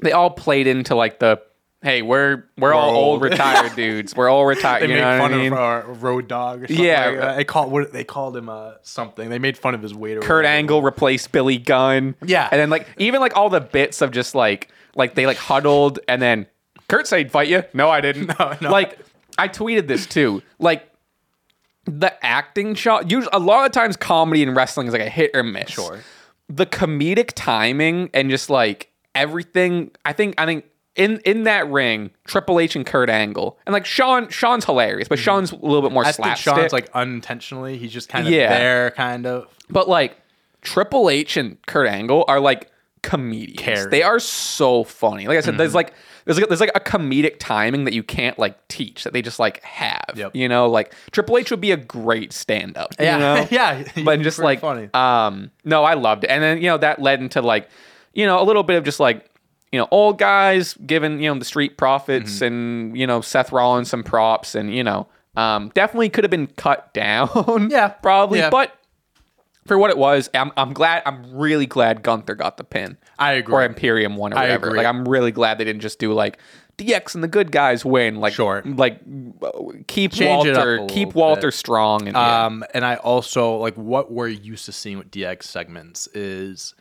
they 0.00 0.12
all 0.12 0.30
played 0.30 0.66
into 0.66 0.94
like 0.94 1.18
the 1.18 1.40
hey 1.82 2.02
we're 2.02 2.44
we're, 2.56 2.72
all 2.72 2.90
old 2.90 2.96
old. 2.96 3.22
retired 3.22 3.74
dudes. 3.76 4.14
We're 4.14 4.28
all 4.28 4.46
retired. 4.46 4.82
They 4.82 4.88
you 4.88 4.94
made 4.94 5.00
know 5.00 5.18
fun 5.18 5.34
I 5.34 5.36
mean? 5.36 5.52
of 5.52 5.58
uh, 5.58 5.92
Road 5.94 6.28
Dog. 6.28 6.62
Or 6.64 6.66
something 6.68 6.84
Yeah. 6.84 7.06
like 7.08 7.36
they 7.36 7.44
called 7.44 7.72
what 7.72 7.92
they 7.92 8.04
called 8.04 8.36
him 8.36 8.48
uh, 8.48 8.72
something. 8.82 9.28
They 9.30 9.38
made 9.38 9.56
fun 9.58 9.74
of 9.74 9.82
his 9.82 9.94
weight. 9.94 10.20
Kurt. 10.22 10.44
Angle 10.44 10.82
replaced 10.82 11.32
Billy 11.32 11.58
Gunn. 11.58 12.14
Yeah. 12.24 12.48
and 12.50 12.60
then 12.60 12.70
like 12.70 12.86
even 12.98 13.20
like 13.20 13.36
all 13.36 13.50
the 13.50 13.60
bits 13.60 14.00
of 14.02 14.10
just 14.12 14.34
like 14.34 14.68
like 14.94 15.14
they 15.14 15.26
like 15.26 15.36
huddled 15.38 15.98
and 16.08 16.20
then 16.22 16.46
Kurt 16.88 17.06
said 17.06 17.30
fight 17.32 17.48
you. 17.48 17.64
No, 17.74 17.88
I 17.88 18.00
didn't. 18.00 18.26
No, 18.38 18.56
no. 18.60 18.70
Like 18.70 18.98
I 19.38 19.48
tweeted 19.48 19.86
this 19.86 20.06
too. 20.06 20.42
Like 20.58 20.88
the 21.84 22.12
acting 22.24 22.74
shot. 22.74 23.10
Usually, 23.10 23.30
a 23.32 23.38
lot 23.40 23.66
of 23.66 23.72
times, 23.72 23.96
comedy 23.96 24.42
and 24.42 24.54
wrestling 24.54 24.86
is 24.86 24.92
like 24.92 25.02
a 25.02 25.08
hit 25.08 25.30
or 25.34 25.42
miss. 25.42 25.70
Sure. 25.70 26.00
The 26.48 26.66
comedic 26.66 27.32
timing 27.34 28.10
and 28.14 28.30
just 28.30 28.50
like 28.50 28.90
everything. 29.14 29.90
I 30.04 30.12
think. 30.12 30.34
I 30.38 30.44
think. 30.46 30.64
In, 30.94 31.20
in 31.24 31.44
that 31.44 31.68
ring, 31.70 32.10
Triple 32.26 32.60
H 32.60 32.76
and 32.76 32.84
Kurt 32.84 33.08
Angle, 33.08 33.58
and 33.66 33.72
like 33.72 33.86
Shawn, 33.86 34.28
Shawn's 34.28 34.66
hilarious, 34.66 35.08
but 35.08 35.18
Shawn's 35.18 35.50
a 35.50 35.56
little 35.56 35.80
bit 35.80 35.90
more. 35.90 36.02
I 36.04 36.12
think 36.12 36.26
slapstick. 36.26 36.54
Shawn's 36.54 36.72
like 36.72 36.90
unintentionally. 36.92 37.78
He's 37.78 37.92
just 37.92 38.10
kind 38.10 38.26
of 38.26 38.32
Yeah. 38.32 38.50
there, 38.58 38.90
kind 38.90 39.24
of. 39.26 39.46
But 39.70 39.88
like 39.88 40.18
Triple 40.60 41.08
H 41.08 41.38
and 41.38 41.56
Kurt 41.66 41.88
Angle 41.88 42.26
are 42.28 42.40
like 42.40 42.70
comedians. 43.02 43.88
They 43.88 44.02
are 44.02 44.18
so 44.20 44.84
funny. 44.84 45.26
Like 45.26 45.38
I 45.38 45.40
said, 45.40 45.50
Mm-hmm. 45.52 45.58
there's 45.58 45.74
like 45.74 45.94
there's 46.24 46.38
like 46.38 46.48
there's 46.48 46.60
like 46.60 46.70
a 46.74 46.80
comedic 46.80 47.36
timing 47.38 47.84
that 47.84 47.94
you 47.94 48.02
can't 48.02 48.38
like 48.38 48.68
teach 48.68 49.04
that 49.04 49.12
they 49.12 49.22
just 49.22 49.38
like 49.38 49.62
have. 49.64 50.12
Yep. 50.14 50.36
You 50.36 50.48
know, 50.48 50.68
like 50.68 50.94
Triple 51.10 51.36
H 51.38 51.50
would 51.50 51.60
be 51.60 51.72
a 51.72 51.76
great 51.76 52.32
stand 52.32 52.76
up. 52.76 52.94
Yeah, 53.00 53.14
You 53.14 53.18
know? 53.20 53.48
yeah. 53.50 53.84
But 54.04 54.20
just 54.20 54.38
Pretty 54.38 54.46
like 54.46 54.60
funny. 54.60 54.88
um 54.94 55.50
no, 55.64 55.84
I 55.84 55.94
loved 55.94 56.24
it. 56.24 56.30
And 56.30 56.42
then, 56.42 56.58
you 56.58 56.64
know, 56.68 56.78
that 56.78 57.00
led 57.00 57.20
into 57.20 57.40
like, 57.42 57.68
you 58.14 58.26
know, 58.26 58.40
a 58.40 58.44
little 58.44 58.62
bit 58.62 58.76
of 58.76 58.84
just 58.84 59.00
like 59.00 59.26
you 59.72 59.78
know, 59.80 59.88
old 59.90 60.18
guys 60.18 60.74
giving, 60.86 61.20
you 61.20 61.32
know, 61.32 61.38
the 61.38 61.44
street 61.44 61.76
profits 61.78 62.36
Mm-hmm. 62.36 62.44
and, 62.44 62.96
you 62.98 63.06
know, 63.06 63.20
Seth 63.22 63.50
Rollins 63.52 63.88
some 63.90 64.04
props 64.04 64.54
and, 64.54 64.74
you 64.74 64.84
know, 64.84 65.08
um, 65.34 65.70
definitely 65.74 66.10
could 66.10 66.24
have 66.24 66.30
been 66.30 66.46
cut 66.46 66.92
down. 66.94 67.68
Yeah, 67.70 67.88
Probably. 67.88 68.38
yeah. 68.40 68.50
But 68.50 68.76
for 69.66 69.78
what 69.78 69.90
it 69.90 69.96
was, 69.96 70.28
I'm, 70.34 70.52
I'm 70.56 70.72
glad. 70.74 71.02
I'm 71.06 71.34
really 71.36 71.66
glad 71.66 72.02
Gunther 72.02 72.34
got 72.34 72.56
the 72.58 72.64
pin. 72.64 72.98
I 73.18 73.32
agree. 73.32 73.54
Or 73.54 73.64
Imperium 73.64 74.16
won 74.16 74.32
or 74.32 74.36
whatever. 74.36 74.72
Like 74.72 74.86
I'm 74.86 75.08
really 75.08 75.32
glad 75.32 75.56
they 75.58 75.64
didn't 75.64 75.82
just 75.82 75.98
do 75.98 76.12
like 76.12 76.38
DX 76.78 77.14
and 77.14 77.22
the 77.24 77.28
good 77.28 77.52
guys 77.52 77.84
win. 77.84 78.16
Like 78.16 78.34
Sure. 78.34 78.60
Like 78.64 79.00
keep 79.86 80.12
Change 80.12 80.46
Walter, 80.48 80.84
keep 80.88 81.14
Walter 81.14 81.48
bit. 81.48 81.54
strong. 81.54 82.08
And 82.08 82.16
yeah. 82.16 82.44
Um, 82.46 82.64
and 82.74 82.84
I 82.84 82.96
also 82.96 83.56
like 83.56 83.74
what 83.76 84.10
we're 84.12 84.28
used 84.28 84.64
to 84.66 84.72
seeing 84.72 84.98
with 84.98 85.10
DX 85.10 85.44
segments 85.44 86.08
is 86.08 86.74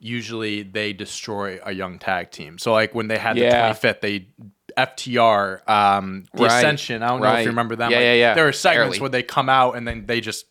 usually 0.00 0.62
they 0.62 0.92
destroy 0.92 1.58
a 1.64 1.72
young 1.72 1.98
tag 1.98 2.30
team. 2.30 2.58
So 2.58 2.72
like 2.72 2.94
when 2.94 3.08
they 3.08 3.18
had 3.18 3.36
Yeah. 3.36 3.50
the 3.72 3.74
25th, 3.74 4.00
they 4.00 4.28
FTR, 4.76 5.68
um, 5.68 6.24
the 6.34 6.44
Right. 6.44 6.58
Ascension. 6.58 7.02
I 7.02 7.08
don't 7.08 7.20
know 7.20 7.32
if 7.34 7.42
you 7.42 7.48
remember 7.50 7.74
them. 7.76 7.90
Yeah, 7.90 7.96
Like, 7.98 8.04
yeah, 8.04 8.12
yeah. 8.14 8.34
There 8.34 8.46
are 8.48 8.52
segments 8.52 8.90
Barely. 8.96 9.00
where 9.00 9.10
they 9.10 9.22
come 9.22 9.48
out 9.48 9.76
and 9.76 9.86
then 9.88 10.06
they 10.06 10.20
just 10.20 10.46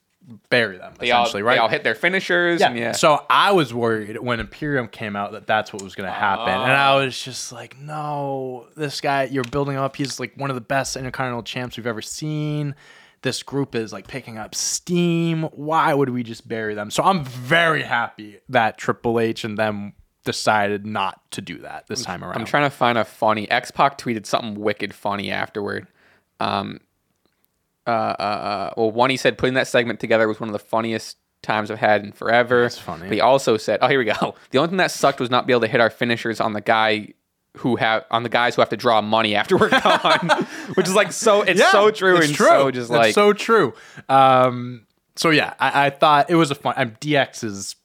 bury 0.49 0.77
them. 0.77 0.93
they 0.99 1.12
all, 1.12 1.23
essentially, 1.23 1.41
they 1.41 1.47
right? 1.47 1.60
all 1.60 1.69
hit 1.69 1.86
their 1.86 1.95
finishers. 1.95 2.60
Yeah. 2.60 2.67
And 2.71 2.77
yeah. 2.77 2.91
So 2.91 3.23
I 3.29 3.53
was 3.53 3.73
worried 3.73 4.17
when 4.19 4.41
Imperium 4.41 4.89
came 4.89 5.15
out 5.15 5.31
that 5.31 5.47
that's 5.47 5.71
what 5.71 5.81
was 5.81 5.95
going 5.95 6.07
to 6.07 6.13
happen, 6.13 6.49
and 6.53 6.73
I 6.73 6.88
Ah. 6.91 6.97
was 6.97 7.21
just 7.23 7.53
like, 7.53 7.77
"No, 7.79 8.67
this 8.75 8.99
guy 8.99 9.23
you're 9.23 9.45
building 9.45 9.77
up. 9.77 9.95
He's 9.95 10.19
like 10.19 10.33
one 10.36 10.49
of 10.49 10.55
the 10.55 10.62
best 10.62 10.97
Intercontinental 10.97 11.43
champs 11.43 11.77
we've 11.77 11.88
ever 11.88 12.01
seen. 12.01 12.75
This 13.21 13.43
group 13.43 13.75
is 13.75 13.91
like 13.91 14.08
picking 14.08 14.38
up 14.38 14.56
steam. 14.56 15.43
Why 15.53 15.93
would 15.93 16.10
we 16.10 16.23
just 16.23 16.47
bury 16.47 16.75
them?" 16.75 16.91
So 16.91 17.03
I'm 17.03 17.23
very 17.23 17.84
happy 17.84 18.39
that 18.49 18.77
Triple 18.77 19.19
H 19.19 19.43
and 19.43 19.58
them 19.58 19.93
decided 20.23 20.86
not 20.86 21.21
to 21.32 21.41
do 21.41 21.60
that 21.60 21.88
this 21.88 22.03
time 22.03 22.23
around. 22.23 22.38
I'm 22.38 22.45
trying 22.45 22.69
to 22.69 22.75
find 22.75 22.97
a 22.97 23.06
funny. 23.06 23.49
X 23.49 23.71
Pac 23.71 23.97
tweeted 23.97 24.25
something 24.25 24.56
wicked 24.56 24.93
funny 24.93 25.32
afterward. 25.32 25.88
Um, 26.39 26.82
uh, 27.88 27.89
uh, 27.89 28.23
uh, 28.23 28.73
well, 28.75 28.91
one 28.91 29.10
he 29.10 29.17
said 29.17 29.38
putting 29.38 29.53
that 29.53 29.67
segment 29.67 29.99
together 29.99 30.27
was 30.27 30.39
one 30.39 30.49
of 30.49 30.53
the 30.53 30.60
funniest 30.60 31.17
times 31.41 31.71
I've 31.71 31.80
had 31.80 32.03
in 32.03 32.12
forever. 32.12 32.63
That's 32.63 32.77
funny. 32.77 33.08
But 33.08 33.13
he 33.13 33.21
also 33.21 33.56
said, 33.58 33.80
"Oh, 33.82 33.88
here 33.88 33.99
we 33.99 34.06
go. 34.06 34.36
The 34.51 34.58
only 34.58 34.69
thing 34.69 34.77
that 34.77 34.91
sucked 34.91 35.19
was 35.19 35.30
not 35.30 35.47
be 35.47 35.53
able 35.53 35.62
to 35.62 35.67
hit 35.67 35.80
our 35.80 35.89
finishers 35.89 36.39
on 36.41 36.53
the 36.53 36.62
guy." 36.62 37.13
Who 37.60 37.76
have 37.78 38.06
on 38.12 38.24
the 38.24 38.30
guys 38.30 38.56
who 38.56 38.62
have 38.62 38.70
to 38.70 38.78
draw 38.78 39.02
money 39.02 39.36
after 39.36 39.58
we're 39.58 39.70
gone, 39.82 40.48
which 40.76 40.88
is 40.88 40.96
like 40.96 41.12
so. 41.12 41.41
It's 41.41 41.60
Yeah, 41.60 41.72
so 41.72 41.91
true 41.91 42.17
it's 42.17 42.28
and 42.28 42.36
true. 42.36 42.48
so 42.48 42.72
just 42.72 42.89
It's 42.89 42.98
like 42.98 43.13
so 43.13 43.34
true. 43.34 43.74
Um, 44.10 44.86
so 45.15 45.30
yeah, 45.30 45.54
I, 45.60 45.88
I 45.88 45.89
thought 45.89 46.30
it 46.30 46.36
was 46.36 46.52
a 46.52 46.56
fun. 46.56 46.74
I'm 46.78 46.91
DX 47.02 47.43
is 47.43 47.76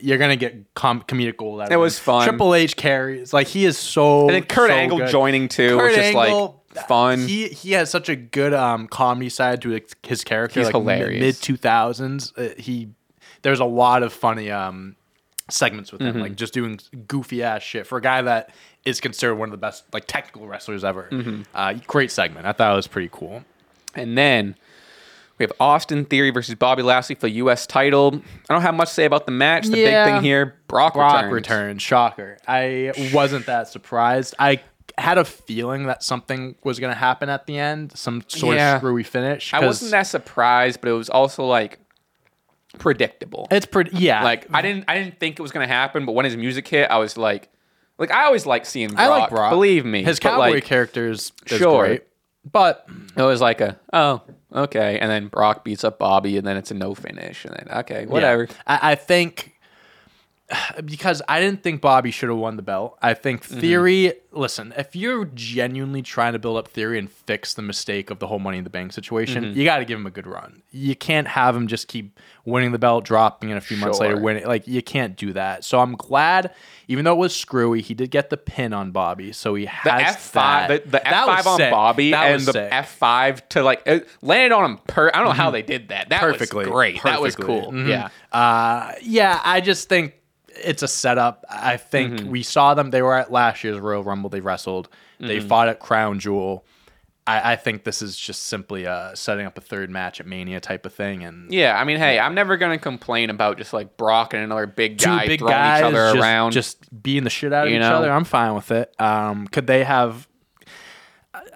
you're 0.00 0.18
gonna 0.18 0.36
get 0.36 0.72
com- 0.74 1.02
comedic 1.02 1.36
gold 1.36 1.60
out 1.60 1.66
of 1.68 1.72
It 1.72 1.76
was 1.76 1.98
fun. 1.98 2.26
Triple 2.26 2.54
H 2.54 2.76
carries 2.76 3.32
like 3.32 3.48
he 3.48 3.64
is 3.64 3.76
so. 3.78 4.22
and 4.22 4.30
then 4.30 4.44
Kurt 4.44 4.70
so 4.70 4.76
Angle 4.76 4.98
good. 4.98 5.08
joining 5.10 5.48
too 5.48 5.76
Kurt 5.76 5.88
was 5.88 5.96
just 5.96 6.16
Angle, 6.16 6.62
like 6.74 6.86
fun. 6.86 7.26
He 7.26 7.48
he 7.48 7.72
has 7.72 7.90
such 7.90 8.08
a 8.08 8.16
good 8.16 8.54
um 8.54 8.86
comedy 8.88 9.28
side 9.28 9.60
to 9.62 9.70
his- 9.70 9.94
his 10.04 10.24
character. 10.24 10.60
He's 10.60 10.66
like 10.68 10.74
hilarious. 10.74 11.20
Mid 11.20 11.34
two 11.36 11.56
thousands, 11.56 12.32
uh, 12.36 12.50
he 12.56 12.88
there's 13.42 13.60
a 13.60 13.64
lot 13.64 14.02
of 14.04 14.12
funny 14.12 14.50
um 14.50 14.94
segments 15.50 15.90
with 15.92 16.00
him, 16.00 16.12
Mm-hmm. 16.14 16.20
like 16.22 16.36
just 16.36 16.54
doing 16.54 16.78
goofy 17.08 17.42
ass 17.42 17.62
shit 17.62 17.86
for 17.86 17.98
a 17.98 18.00
guy 18.00 18.22
that 18.22 18.50
is 18.84 19.00
considered 19.00 19.36
one 19.36 19.48
of 19.48 19.52
the 19.52 19.56
best 19.58 19.84
like 19.92 20.06
technical 20.06 20.46
wrestlers 20.46 20.84
ever. 20.84 21.08
Mm-hmm. 21.10 21.42
Uh, 21.54 21.74
great 21.86 22.10
segment. 22.10 22.46
I 22.46 22.52
thought 22.52 22.72
it 22.72 22.76
was 22.76 22.86
pretty 22.86 23.08
cool. 23.12 23.44
And 23.94 24.16
then 24.18 24.56
we 25.38 25.44
have 25.44 25.52
Austin 25.60 26.04
Theory 26.04 26.30
versus 26.30 26.54
Bobby 26.56 26.82
Lashley 26.82 27.14
for 27.14 27.22
the 27.22 27.30
U.S. 27.36 27.66
title. 27.66 28.20
I 28.48 28.52
don't 28.54 28.62
have 28.62 28.74
much 28.74 28.88
to 28.88 28.94
say 28.94 29.04
about 29.04 29.26
the 29.26 29.32
match. 29.32 29.66
The 29.66 29.78
Yeah. 29.78 30.04
big 30.04 30.14
thing 30.14 30.22
here, 30.22 30.56
Brock, 30.68 30.94
Brock 30.94 31.14
returns. 31.26 31.32
returns. 31.32 31.82
Shocker. 31.82 32.38
I 32.48 32.92
wasn't 33.12 33.46
that 33.46 33.68
surprised. 33.68 34.34
I 34.38 34.60
had 34.98 35.16
a 35.18 35.24
feeling 35.24 35.84
that 35.86 36.02
something 36.02 36.54
was 36.64 36.78
going 36.78 36.92
to 36.92 36.98
happen 36.98 37.28
at 37.28 37.46
the 37.46 37.58
end, 37.58 37.96
some 37.96 38.22
sort 38.28 38.56
Yeah. 38.56 38.74
of 38.74 38.80
screwy 38.80 39.02
finish. 39.04 39.54
I 39.54 39.64
wasn't 39.64 39.90
that 39.92 40.02
surprised, 40.06 40.80
but 40.80 40.90
it 40.90 40.94
was 40.94 41.08
also 41.08 41.44
like 41.46 41.78
predictable. 42.78 43.48
It's 43.50 43.66
pretty. 43.66 43.90
Yeah. 43.96 44.22
like 44.24 44.46
I 44.52 44.62
didn't 44.62 44.84
I 44.88 44.98
didn't 44.98 45.18
think 45.20 45.38
it 45.38 45.42
was 45.42 45.50
gonna 45.52 45.66
happen, 45.66 46.06
but 46.06 46.12
when 46.12 46.24
his 46.24 46.36
music 46.36 46.66
hit, 46.68 46.90
I 46.90 46.98
was 46.98 47.16
like, 47.16 47.48
like 48.02 48.10
I 48.10 48.24
always 48.24 48.44
like 48.46 48.66
seeing 48.66 48.88
Brock. 48.88 49.00
I 49.00 49.08
like 49.08 49.30
Brock. 49.30 49.50
Believe 49.50 49.84
me, 49.84 50.02
his 50.02 50.18
cowboy 50.18 50.54
like, 50.54 50.64
characters 50.64 51.32
is 51.46 51.58
Sure. 51.58 51.86
great. 51.86 52.02
But 52.50 52.84
It 53.16 53.22
was 53.22 53.40
like 53.40 53.60
a 53.60 53.78
oh 53.92 54.20
okay, 54.52 54.98
and 54.98 55.10
then 55.10 55.28
Brock 55.28 55.64
beats 55.64 55.84
up 55.84 55.98
Bobby, 55.98 56.36
and 56.36 56.46
then 56.46 56.56
it's 56.56 56.70
a 56.70 56.74
no 56.74 56.94
finish, 56.94 57.44
and 57.44 57.54
then 57.54 57.78
okay 57.78 58.06
whatever. 58.06 58.48
Yeah. 58.50 58.56
I, 58.66 58.92
I 58.92 58.94
think 58.96 59.51
because 60.84 61.22
I 61.28 61.40
didn't 61.40 61.62
think 61.62 61.80
Bobby 61.80 62.10
should 62.10 62.28
have 62.28 62.38
won 62.38 62.56
the 62.56 62.62
belt. 62.62 62.98
I 63.02 63.14
think 63.14 63.42
Mm-hmm. 63.42 63.60
Theory. 63.60 64.12
Listen, 64.34 64.72
if 64.78 64.96
you're 64.96 65.26
genuinely 65.34 66.00
trying 66.00 66.32
to 66.32 66.38
build 66.38 66.56
up 66.56 66.66
Theory 66.68 66.98
and 66.98 67.10
fix 67.10 67.52
the 67.52 67.60
mistake 67.60 68.08
of 68.10 68.18
the 68.18 68.26
whole 68.26 68.38
Money 68.38 68.56
in 68.58 68.64
the 68.64 68.70
Bank 68.70 68.92
situation, 68.94 69.44
Mm-hmm. 69.44 69.58
you 69.58 69.64
got 69.64 69.78
to 69.78 69.84
give 69.84 69.98
him 69.98 70.06
a 70.06 70.10
good 70.10 70.26
run. 70.26 70.62
You 70.70 70.96
can't 70.96 71.28
have 71.28 71.54
him 71.54 71.66
just 71.66 71.86
keep 71.88 72.18
winning 72.46 72.72
the 72.72 72.78
belt, 72.78 73.04
dropping 73.04 73.50
it 73.50 73.56
a 73.56 73.60
few 73.60 73.76
months 73.76 74.00
later, 74.00 74.18
winning. 74.18 74.46
Like 74.46 74.66
you 74.66 74.82
can't 74.82 75.16
do 75.16 75.32
that. 75.34 75.64
So 75.64 75.80
I'm 75.80 75.94
glad, 75.96 76.54
even 76.88 77.04
though 77.04 77.12
it 77.12 77.18
was 77.18 77.36
screwy, 77.36 77.82
he 77.82 77.92
did 77.94 78.10
get 78.10 78.30
the 78.30 78.36
pin 78.38 78.72
on 78.72 78.90
Bobby. 78.90 79.32
So 79.32 79.54
he 79.54 79.64
The 79.64 79.70
has 79.70 80.14
F 80.16 80.20
five, 80.22 80.68
that. 80.68 80.84
the, 80.84 80.90
the 80.90 81.02
That 81.04 81.12
F 81.12 81.26
was 81.26 81.36
five 81.36 81.46
on 81.46 81.56
sick. 81.58 81.70
Bobby, 81.70 82.10
That 82.12 82.32
and 82.32 82.40
the 82.42 82.52
sick. 82.52 82.62
Mm-hmm. 82.64 82.72
F 82.74 82.90
five 82.96 83.48
to 83.50 83.62
like 83.62 83.82
it 83.86 84.08
landed 84.22 84.54
on 84.54 84.70
him. 84.70 84.78
Per, 84.86 85.10
I 85.12 85.18
don't 85.18 85.26
know 85.26 85.30
how 85.32 85.50
they 85.50 85.62
did 85.62 85.88
that. 85.88 86.08
That 86.08 86.20
perfectly 86.22 86.64
was 86.64 86.72
great. 86.72 87.02
That 87.02 87.20
was 87.20 87.36
perfectly. 87.36 87.60
cool. 87.60 87.72
Mhm. 87.72 87.88
Yeah. 87.88 88.08
Uh, 88.32 88.92
yeah, 89.02 89.40
I 89.44 89.60
just 89.60 89.88
think 89.90 90.14
it's 90.56 90.82
a 90.82 90.88
setup. 90.88 91.44
I 91.48 91.76
think 91.76 92.14
Mm-hmm. 92.14 92.30
we 92.30 92.42
saw 92.42 92.74
them. 92.74 92.90
They 92.90 93.02
were 93.02 93.14
at 93.14 93.32
last 93.32 93.64
year's 93.64 93.78
Royal 93.78 94.02
Rumble. 94.02 94.30
They 94.30 94.40
wrestled. 94.40 94.88
They 95.20 95.38
Mm-hmm. 95.38 95.48
fought 95.48 95.68
at 95.68 95.78
Crown 95.80 96.18
Jewel. 96.18 96.64
I, 97.24 97.52
I 97.52 97.56
think 97.56 97.84
this 97.84 98.02
is 98.02 98.16
just 98.16 98.42
simply 98.44 98.84
uh, 98.84 99.14
setting 99.14 99.46
up 99.46 99.56
a 99.56 99.60
third 99.60 99.90
match 99.90 100.18
at 100.18 100.26
Mania 100.26 100.58
type 100.58 100.84
of 100.84 100.92
thing. 100.92 101.22
And 101.22 101.52
Yeah, 101.52 101.78
I 101.78 101.84
mean, 101.84 101.98
hey, 101.98 102.18
I'm 102.18 102.34
never 102.34 102.56
gonna 102.56 102.78
complain 102.78 103.30
about 103.30 103.58
just 103.58 103.72
like 103.72 103.96
Brock 103.96 104.34
and 104.34 104.42
another 104.42 104.66
big 104.66 104.98
guy 104.98 105.28
big 105.28 105.38
throwing 105.38 105.54
each 105.54 105.82
other 105.84 106.12
just, 106.12 106.16
around. 106.16 106.50
just 106.52 107.02
beating 107.02 107.22
the 107.22 107.30
shit 107.30 107.52
out 107.52 107.66
of 107.66 107.70
You 107.70 107.76
each 107.76 107.82
know? 107.82 107.94
other. 107.94 108.10
I'm 108.10 108.24
fine 108.24 108.54
with 108.56 108.72
it. 108.72 108.92
Um, 109.00 109.46
could 109.46 109.68
they 109.68 109.84
have? 109.84 110.26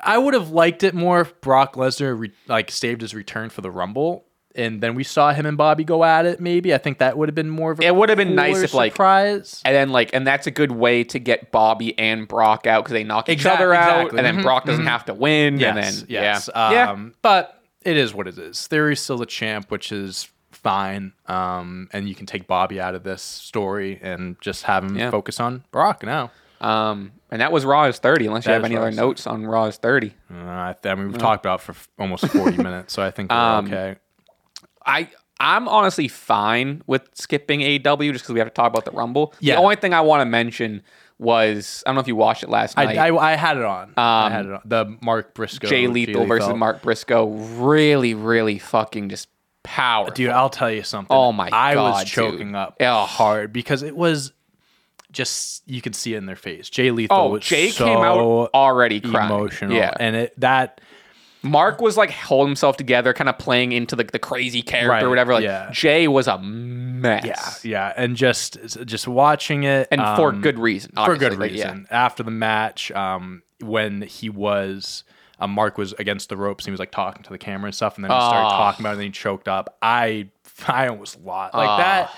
I 0.03 0.19
would 0.19 0.35
have 0.35 0.51
liked 0.51 0.85
it 0.85 0.95
more 0.95 1.21
if 1.23 1.41
Brock 1.41 1.75
Lesnar 1.75 2.17
re- 2.19 2.33
like 2.47 2.71
saved 2.71 3.01
his 3.01 3.15
return 3.15 3.51
for 3.51 3.61
the 3.61 3.71
Rumble, 3.71 4.25
and 4.57 4.81
then 4.81 4.95
we 4.95 5.05
saw 5.05 5.33
him 5.33 5.47
and 5.47 5.57
Bobby 5.57 5.85
go 5.85 6.03
at 6.05 6.27
it. 6.27 6.41
Maybe 6.41 6.75
I 6.75 6.79
think 6.79 6.99
that 6.99 7.17
would 7.19 7.29
have 7.29 7.35
been 7.35 7.51
more 7.51 7.73
of 7.73 7.81
a 7.81 7.85
It 7.85 7.95
would 7.95 8.09
have 8.09 8.19
been 8.19 8.35
nice 8.35 8.63
if, 8.63 8.75
like, 8.75 8.93
surprise. 8.93 9.61
and 9.65 9.75
then 9.75 9.91
like, 9.91 10.11
and 10.13 10.27
that's 10.27 10.47
a 10.47 10.51
good 10.51 10.73
way 10.73 11.05
to 11.05 11.19
get 11.19 11.53
Bobby 11.53 11.99
and 11.99 12.27
Brock 12.27 12.67
out 12.67 12.85
because 12.85 12.93
they 12.95 13.05
knock 13.05 13.29
each 13.29 13.47
other 13.47 13.73
out, 13.75 14.07
exactly. 14.07 14.19
and 14.19 14.27
then 14.27 14.37
Mhm, 14.39 14.43
Brock 14.43 14.65
doesn't 14.65 14.87
have 14.87 15.05
to 15.07 15.15
win. 15.15 15.59
Yes, 15.61 15.69
and 15.69 15.79
then 15.85 16.07
yes. 16.09 16.51
yeah, 16.55 16.71
yeah. 16.73 16.91
Um, 16.91 17.15
But 17.23 17.61
it 17.83 17.97
is 17.97 18.13
what 18.15 18.27
it 18.27 18.39
is. 18.39 18.67
Theory's 18.67 19.01
still 19.01 19.19
the 19.19 19.27
champ, 19.27 19.71
which 19.71 19.93
is 19.93 20.29
fine. 20.51 21.13
Um, 21.27 21.89
and 21.93 22.09
you 22.09 22.15
can 22.15 22.27
take 22.27 22.47
Bobby 22.47 22.81
out 22.81 22.95
of 22.95 23.05
this 23.05 23.23
story 23.23 24.01
and 24.03 24.37
just 24.41 24.65
have 24.65 24.83
him 24.85 24.97
Yeah. 24.99 25.11
focus 25.11 25.39
on 25.39 25.63
Brock 25.71 26.03
now. 26.03 26.31
Um, 26.61 27.13
and 27.31 27.41
that 27.43 27.53
was 27.53 27.65
Raw's 27.67 27.99
30. 27.99 28.27
Unless 28.27 28.47
you 28.47 28.53
have 28.53 28.65
any 28.65 28.77
other 28.77 28.91
notes 28.91 29.27
on 29.27 29.47
Raw's 29.47 29.77
30. 29.77 30.15
Uh, 30.33 30.35
I, 30.39 30.75
th- 30.83 30.91
I 30.91 30.95
mean, 30.97 31.09
we've 31.09 31.19
talked 31.19 31.45
about 31.45 31.61
it 31.61 31.65
for 31.65 31.73
f- 31.73 31.89
almost 31.99 32.27
40 32.29 32.57
minutes, 32.63 32.95
so 32.95 33.03
I 33.03 33.11
think 33.11 33.31
we're 33.31 33.37
Um, 33.37 33.67
okay. 33.67 33.97
I 34.87 35.11
I'm 35.39 35.69
honestly 35.69 36.09
fine 36.09 36.83
with 36.87 37.09
skipping 37.15 37.61
AEW 37.61 38.13
just 38.13 38.25
because 38.25 38.33
we 38.33 38.39
have 38.41 38.49
to 38.49 38.55
talk 38.55 38.71
about 38.71 38.85
the 38.87 38.91
Rumble. 38.93 39.35
Yeah. 39.41 39.57
The 39.57 39.61
only 39.63 39.77
thing 39.77 39.93
I 39.93 40.01
want 40.01 40.23
to 40.23 40.25
mention 40.25 40.83
was 41.19 41.83
I 41.87 41.91
don't 41.91 41.97
know 41.97 42.01
if 42.01 42.09
you 42.09 42.17
watched 42.17 42.43
it 42.43 42.49
last 42.49 42.77
night. 42.77 42.97
I, 42.97 43.09
I, 43.09 43.33
I 43.33 43.37
had 43.37 43.57
it 43.57 43.65
on. 43.65 43.93
I 43.97 44.27
Um, 44.27 44.33
had 44.33 44.47
it 44.47 44.53
on. 44.53 44.61
The 44.65 44.97
Mark 45.03 45.35
Briscoe. 45.35 45.67
Jay 45.69 45.87
Lethal 45.87 46.25
versus 46.27 46.55
Mark 46.55 46.83
Briscoe 46.83 47.27
really, 47.29 48.15
really 48.15 48.59
fucking 48.59 49.09
just 49.11 49.29
power. 49.63 50.11
Dude, 50.11 50.31
I'll 50.31 50.51
tell 50.51 50.71
you 50.71 50.83
something. 50.83 51.15
Oh 51.15 51.33
my 51.33 51.51
god. 51.51 51.57
I 51.57 51.75
God, 51.75 51.91
was 51.91 52.05
choking 52.11 52.49
dude. 52.49 52.55
up 52.57 52.77
Ugh. 52.81 53.09
hard 53.09 53.53
because 53.53 53.83
it 53.83 53.97
was 53.97 54.33
just 55.13 55.63
you 55.67 55.81
could 55.81 55.95
see 55.95 56.15
it 56.15 56.19
in 56.19 56.27
their 56.27 56.37
face. 56.37 56.69
Jay 56.71 56.91
Lethal 56.91 57.17
oh, 57.19 57.29
was 57.31 57.43
Jay 57.45 57.71
so 57.71 57.85
came 57.87 57.99
out 57.99 58.19
already 58.55 59.01
crying. 59.01 59.31
emotional. 59.31 59.75
Yeah, 59.77 59.93
and 59.99 60.17
it 60.17 60.41
that 60.41 60.81
Mark 61.47 61.81
was 61.81 61.97
like 61.97 62.11
holding 62.11 62.49
himself 62.51 62.77
together, 62.77 63.13
kind 63.13 63.29
of 63.29 63.39
playing 63.39 63.73
into 63.73 63.97
the, 63.97 64.05
the 64.05 64.19
crazy 64.19 64.63
character 64.63 64.91
Right, 64.91 65.03
or 65.03 65.09
whatever. 65.09 65.33
Like 65.35 65.45
yeah. 65.45 65.71
Jay 65.73 66.09
was 66.09 66.27
a 66.29 66.39
mess. 66.39 67.25
yeah 67.65 67.71
yeah, 67.71 67.93
and 67.97 68.17
just 68.17 68.59
just 68.85 69.07
watching 69.09 69.65
it 69.65 69.89
and 69.91 70.01
for 70.17 70.31
um, 70.31 70.41
good 70.41 70.59
reason. 70.59 70.93
for 71.05 71.17
good 71.17 71.39
like, 71.39 71.53
yeah. 71.53 71.65
reason. 71.71 71.87
After 71.91 72.23
the 72.23 72.31
match, 72.31 72.91
um, 72.93 73.43
when 73.61 74.03
he 74.03 74.29
was. 74.31 75.05
Um, 75.39 75.51
Mark 75.51 75.77
was 75.77 75.93
against 75.99 76.31
the 76.31 76.37
ropes 76.39 76.65
and 76.65 76.69
he 76.69 76.71
was 76.73 76.81
like 76.81 76.91
talking 76.93 77.23
to 77.23 77.29
the 77.29 77.37
camera 77.37 77.67
and 77.67 77.75
stuff, 77.75 77.97
and 77.97 78.05
then 78.05 78.11
he 78.11 78.17
started 78.17 78.47
Ah. 78.47 78.57
talking 78.71 78.83
about 78.87 78.91
it 78.91 78.93
and 78.93 79.01
then 79.01 79.07
he 79.09 79.13
choked 79.13 79.49
up. 79.49 79.77
I 79.83 80.31
I 80.67 80.89
almost 80.89 81.21
lost 81.23 81.53
like 81.53 81.69
Ah. 81.69 81.77
that. 81.77 82.11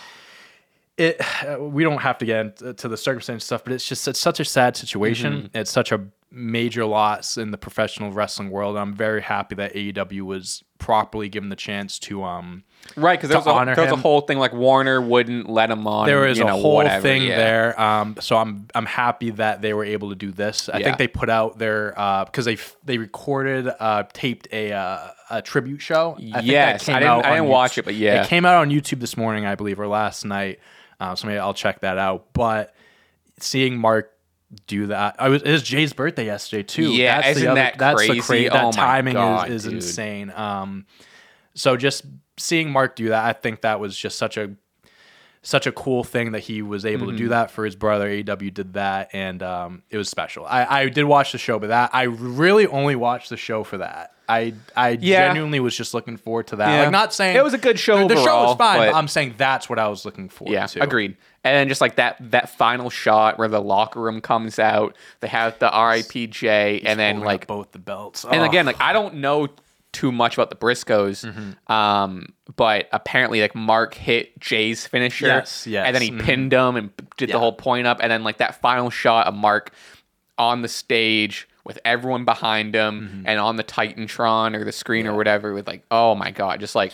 it 0.96 1.60
we 1.60 1.82
don't 1.82 1.98
have 1.98 2.18
to 2.18 2.24
get 2.26 2.60
into 2.62 2.86
the 2.86 2.96
circumstance 2.96 3.44
stuff, 3.44 3.64
but 3.64 3.72
it's 3.72 3.88
just 3.88 4.06
it's 4.06 4.20
such 4.20 4.38
a 4.38 4.44
sad 4.44 4.76
situation. 4.76 5.32
Mm-hmm. 5.48 5.56
It's 5.56 5.70
such 5.72 5.90
a 5.90 6.00
major 6.30 6.84
loss 6.84 7.38
in 7.38 7.50
the 7.52 7.58
professional 7.58 8.12
wrestling 8.12 8.50
world. 8.50 8.76
I'm 8.76 8.92
very 8.94 9.22
happy 9.22 9.54
that 9.54 9.74
AEW 9.74 10.22
was 10.22 10.62
properly 10.78 11.28
given 11.28 11.48
the 11.48 11.56
chance 11.56 11.98
to 11.98 12.22
um 12.22 12.64
Right, 12.96 13.18
because 13.18 13.30
there, 13.30 13.38
was 13.38 13.46
a- 13.46 13.74
there 13.74 13.84
was 13.84 13.92
a 13.92 13.96
whole 13.96 14.20
thing 14.20 14.38
like 14.38 14.52
Warner 14.52 15.00
wouldn't 15.00 15.48
let 15.48 15.70
him 15.70 15.86
on. 15.86 16.06
there 16.06 16.20
was 16.20 16.38
you 16.38 16.44
a 16.44 16.48
know, 16.48 16.60
whole 16.60 16.74
whatever, 16.76 17.02
thing 17.02 17.22
yeah. 17.24 17.36
there. 17.36 17.80
Um, 17.80 18.16
so 18.20 18.36
I'm 18.36 18.68
I'm 18.74 18.86
happy 18.86 19.30
that 19.30 19.62
they 19.62 19.72
were 19.74 19.84
able 19.84 20.10
to 20.10 20.14
do 20.14 20.30
this. 20.30 20.68
I 20.68 20.78
Yeah. 20.78 20.84
think 20.84 20.98
they 20.98 21.08
put 21.08 21.28
out 21.30 21.58
their 21.58 21.90
because 22.26 22.44
they 22.44 22.52
f- 22.54 22.76
they 22.84 22.98
recorded 22.98 23.68
uh, 23.80 24.04
taped 24.12 24.48
a 24.52 24.72
uh, 24.72 25.08
a 25.30 25.42
tribute 25.42 25.80
show. 25.82 26.16
I 26.32 26.40
Yes, 26.40 26.88
I 26.88 27.00
didn't- 27.00 27.24
I 27.24 27.30
didn't 27.36 27.48
watch 27.48 27.78
it, 27.78 27.84
but 27.84 27.94
yeah. 27.94 28.22
it 28.22 28.28
came 28.28 28.44
out 28.44 28.56
on 28.56 28.70
YouTube 28.70 29.00
this 29.00 29.16
morning, 29.16 29.44
I 29.46 29.54
believe, 29.56 29.80
or 29.80 29.88
last 29.88 30.24
night. 30.24 30.60
Uh, 31.00 31.14
so 31.16 31.26
maybe 31.26 31.38
I'll 31.38 31.54
check 31.54 31.80
that 31.80 31.96
out. 31.98 32.26
But 32.32 32.74
seeing 33.40 33.76
Mark 33.78 34.12
do 34.66 34.86
that, 34.86 35.16
I 35.18 35.28
was 35.28 35.42
it 35.42 35.50
was 35.50 35.62
Jay's 35.62 35.92
birthday 35.92 36.24
yesterday 36.26 36.62
too. 36.62 36.92
Yeah, 36.92 37.16
that's 37.16 37.26
the 37.26 37.30
isn't 37.32 37.48
other, 37.48 37.60
that 37.60 37.78
that's 37.78 37.96
crazy? 37.96 38.14
The 38.14 38.20
cra- 38.22 38.50
that 38.50 38.64
Oh 38.64 38.72
timing 38.72 39.14
God, 39.14 39.48
is, 39.50 39.54
is 39.56 39.64
dude. 39.64 39.72
insane. 39.74 40.32
Um, 40.34 40.86
so 41.54 41.76
just 41.76 42.04
seeing 42.38 42.70
Mark 42.70 42.96
do 42.96 43.08
that, 43.10 43.24
I 43.24 43.32
think 43.34 43.60
that 43.62 43.78
was 43.80 43.96
just 43.96 44.16
such 44.18 44.36
a 44.36 44.52
such 45.42 45.66
a 45.66 45.72
cool 45.72 46.02
thing 46.02 46.32
that 46.32 46.40
he 46.40 46.62
was 46.62 46.84
able 46.84 47.06
to 47.06 47.12
Mm-hmm. 47.12 47.18
do 47.18 47.28
that 47.28 47.50
for 47.50 47.64
his 47.64 47.76
brother. 47.76 48.08
AEW 48.08 48.52
did 48.52 48.72
that, 48.74 49.10
and 49.12 49.42
um, 49.42 49.82
it 49.90 49.96
was 49.96 50.08
special. 50.08 50.44
I, 50.46 50.64
I 50.82 50.88
did 50.88 51.04
watch 51.04 51.32
the 51.32 51.38
show, 51.38 51.58
but 51.58 51.68
that 51.68 51.90
I 51.94 52.02
really 52.04 52.66
only 52.66 52.96
watched 52.96 53.30
the 53.30 53.36
show 53.36 53.64
for 53.64 53.78
that. 53.78 54.12
I 54.28 54.54
I 54.76 54.90
Yeah. 55.00 55.28
genuinely 55.28 55.60
was 55.60 55.76
just 55.76 55.94
looking 55.94 56.16
forward 56.16 56.48
to 56.48 56.56
that. 56.56 56.68
Yeah. 56.70 56.82
Like 56.82 56.90
not 56.90 57.14
saying 57.14 57.36
It 57.36 57.44
was 57.44 57.54
a 57.54 57.58
good 57.58 57.78
show 57.78 58.06
The, 58.08 58.14
the 58.14 58.22
show 58.24 58.44
was 58.44 58.56
fine. 58.56 58.78
but- 58.78 58.92
But 58.92 58.94
I'm 58.98 59.08
saying 59.08 59.34
that's 59.38 59.70
what 59.70 59.78
I 59.78 59.88
was 59.88 60.04
looking 60.04 60.28
forward 60.28 60.52
Yeah, 60.52 60.66
to. 60.66 60.82
agreed. 60.82 61.16
And 61.44 61.54
then 61.56 61.68
just 61.68 61.80
like 61.80 61.96
that 61.96 62.16
that 62.32 62.50
final 62.50 62.90
shot 62.90 63.38
where 63.38 63.48
the 63.48 63.60
locker 63.60 64.00
room 64.00 64.20
comes 64.20 64.58
out, 64.58 64.96
they 65.20 65.28
have 65.28 65.58
the 65.60 65.68
RIPJ, 65.70 66.82
and 66.84 66.98
then 66.98 67.20
like 67.20 67.46
both 67.46 67.72
the 67.72 67.78
belts. 67.78 68.24
And 68.24 68.40
Oh. 68.42 68.44
again, 68.44 68.66
like 68.66 68.80
I 68.80 68.92
don't 68.92 69.16
know 69.16 69.48
too 69.92 70.12
much 70.12 70.34
about 70.34 70.50
the 70.50 70.56
Briscoes, 70.56 71.24
Mm-hmm. 71.24 71.72
um, 71.72 72.26
but 72.56 72.88
apparently 72.92 73.40
like 73.40 73.54
Mark 73.54 73.94
hit 73.94 74.38
Jay's 74.38 74.86
finisher, 74.86 75.26
Yes, 75.26 75.66
yes, 75.66 75.86
and 75.86 75.94
then 75.94 76.02
he 76.02 76.10
mhm. 76.10 76.22
pinned 76.22 76.52
him 76.52 76.76
and 76.76 76.90
did 77.16 77.30
Yeah. 77.30 77.36
the 77.36 77.38
whole 77.38 77.52
point 77.54 77.86
up, 77.86 77.98
and 78.02 78.10
then 78.10 78.22
like 78.24 78.36
that 78.38 78.60
final 78.60 78.90
shot 78.90 79.26
of 79.26 79.34
Mark 79.34 79.72
on 80.36 80.60
the 80.62 80.68
stage 80.68 81.48
with 81.64 81.78
everyone 81.84 82.24
behind 82.24 82.74
him 82.74 83.00
Mm-hmm. 83.08 83.28
and 83.28 83.40
on 83.40 83.56
the 83.56 83.64
Titantron 83.64 84.54
or 84.54 84.64
the 84.64 84.72
screen 84.72 85.06
or 85.06 85.14
whatever 85.16 85.54
with 85.54 85.66
like 85.66 85.84
oh 85.90 86.14
my 86.14 86.30
god, 86.32 86.60
just 86.60 86.74
like 86.74 86.92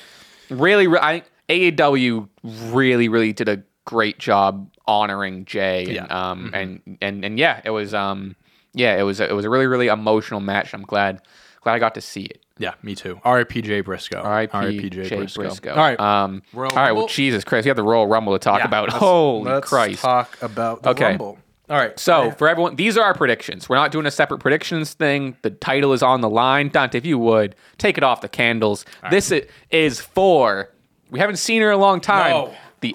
really, 0.50 0.86
re- 0.86 1.00
I 1.00 1.22
AEW 1.48 2.28
really 2.70 3.08
really 3.08 3.32
did 3.32 3.48
a 3.48 3.62
great 3.84 4.18
job 4.18 4.70
honoring 4.86 5.44
Jay, 5.44 5.84
and, 5.84 5.92
Yeah. 5.94 6.02
Mm-hmm. 6.06 6.12
um, 6.14 6.50
and 6.54 6.98
and 7.00 7.24
and 7.24 7.38
yeah, 7.38 7.60
it 7.64 7.70
was 7.70 7.94
um, 7.94 8.36
yeah, 8.72 8.96
it 8.98 9.02
was 9.02 9.20
a, 9.20 9.28
it 9.28 9.32
was 9.32 9.44
a 9.44 9.50
really 9.50 9.66
really 9.66 9.88
emotional 9.88 10.40
match. 10.40 10.74
I'm 10.74 10.82
glad 10.82 11.20
glad 11.60 11.74
I 11.74 11.78
got 11.78 11.94
to 11.94 12.00
see 12.00 12.22
it. 12.22 12.44
yeah, 12.58 12.74
me 12.82 12.94
too. 12.94 13.18
R.I.P.J. 13.24 13.80
Briscoe. 13.80 14.20
R.I.P. 14.20 14.90
Jay 14.90 15.02
Jay 15.08 15.16
Briscoe. 15.16 15.42
Briscoe. 15.42 15.70
All 15.70 15.76
right. 15.78 15.98
Um, 15.98 16.42
Royal 16.52 16.70
all 16.70 16.76
right. 16.76 16.92
Well, 16.92 17.06
Jesus 17.08 17.42
Christ, 17.42 17.64
we 17.64 17.70
have 17.70 17.76
the 17.76 17.82
Royal 17.82 18.06
Rumble 18.06 18.32
to 18.34 18.38
talk 18.38 18.58
Yeah, 18.60 18.66
about. 18.66 18.88
let's- 18.88 18.98
Holy 18.98 19.50
let's 19.50 19.68
Christ! 19.68 20.02
Talk 20.02 20.36
about 20.42 20.82
the 20.82 20.90
Okay. 20.90 21.04
Rumble. 21.06 21.38
All 21.70 21.78
right. 21.78 21.98
So 21.98 22.30
for 22.32 22.46
everyone, 22.46 22.76
these 22.76 22.98
are 22.98 23.04
our 23.04 23.14
predictions. 23.14 23.70
We're 23.70 23.76
not 23.76 23.90
doing 23.90 24.04
a 24.04 24.10
separate 24.10 24.40
predictions 24.40 24.92
thing. 24.92 25.34
The 25.40 25.48
title 25.50 25.94
is 25.94 26.02
on 26.02 26.20
the 26.20 26.28
line. 26.28 26.68
Dante, 26.68 26.98
if 26.98 27.06
you 27.06 27.18
would 27.18 27.54
take 27.78 27.96
it 27.96 28.04
off 28.04 28.20
the 28.20 28.28
candles. 28.28 28.84
This 29.10 29.32
i- 29.32 29.44
is 29.70 29.98
for. 30.00 30.68
We 31.10 31.20
haven't 31.20 31.36
seen 31.36 31.62
her 31.62 31.68
in 31.70 31.74
a 31.74 31.80
long 31.80 32.00
time. 32.02 32.30
No. 32.32 32.54
The 32.84 32.94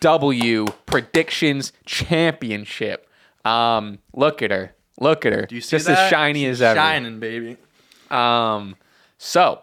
SCW 0.00 0.72
predictions 0.86 1.72
championship. 1.84 3.08
Um, 3.44 3.98
look 4.14 4.40
at 4.40 4.52
her. 4.52 4.74
Look 5.00 5.26
at 5.26 5.32
her. 5.32 5.46
Do 5.46 5.54
you 5.56 5.60
see 5.60 5.70
Just 5.76 5.86
that? 5.86 5.98
as 5.98 6.10
shiny 6.10 6.42
She's 6.44 6.60
as 6.60 6.62
ever. 6.62 6.78
Shining, 6.78 7.18
baby. 7.18 7.56
Um, 8.08 8.76
so 9.18 9.62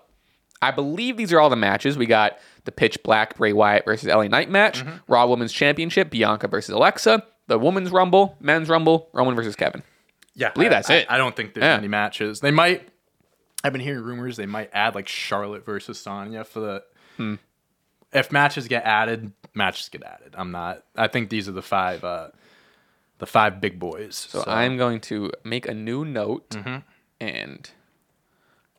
I 0.62 0.72
believe 0.72 1.16
these 1.16 1.32
are 1.32 1.40
all 1.40 1.50
the 1.50 1.56
matches. 1.56 1.98
We 1.98 2.08
got 2.08 2.38
the 2.66 2.74
pitch 2.74 3.02
black 3.04 3.38
Bray 3.38 3.54
Wyatt 3.54 3.86
versus 3.86 4.10
LA 4.10 4.28
Knight 4.28 4.50
match, 4.50 4.84
Mm-hmm. 4.84 4.98
Raw 5.12 5.28
Women's 5.28 5.54
Championship, 5.54 6.10
Bianca 6.10 6.50
versus 6.50 6.74
Alexa, 6.76 7.24
the 7.48 7.58
Women's 7.58 7.92
Rumble, 7.92 8.36
Men's 8.42 8.68
Rumble, 8.68 9.08
Roman 9.14 9.34
versus 9.36 9.56
Kevin. 9.56 9.82
Yeah, 10.36 10.50
I 10.50 10.52
believe 10.52 10.72
I- 10.72 10.76
that's 10.76 10.90
I- 10.90 10.96
it. 10.96 11.08
I 11.10 11.18
don't 11.18 11.36
think 11.38 11.54
there's 11.54 11.64
Yeah. 11.64 11.78
any 11.78 11.88
matches. 11.88 12.42
They 12.42 12.52
might. 12.52 12.90
I've 13.64 13.72
been 13.72 13.82
hearing 13.82 14.04
rumors 14.04 14.36
they 14.36 14.46
might 14.46 14.70
add 14.74 14.94
like 14.96 15.08
Charlotte 15.08 15.66
versus 15.66 16.00
Sonya 16.00 16.44
for 16.44 16.60
the. 16.60 16.84
Hmm. 17.18 17.36
If 18.14 18.32
matches 18.32 18.68
get 18.68 18.84
added, 18.86 19.32
matches 19.54 19.90
get 19.90 20.04
added. 20.04 20.34
I'm 20.38 20.52
not. 20.52 20.84
I 20.96 21.08
think 21.08 21.30
these 21.30 21.48
are 21.48 21.52
the 21.54 21.62
five. 21.62 22.04
uh 22.04 22.30
The 23.20 23.26
five 23.28 23.60
big 23.62 23.80
boys. 23.80 24.16
So, 24.16 24.44
I'm 24.48 24.78
going 24.78 25.02
to 25.02 25.32
make 25.44 25.68
a 25.68 25.74
new 25.74 26.06
note 26.06 26.50
Mm-hmm. 26.52 26.78
and 27.20 27.70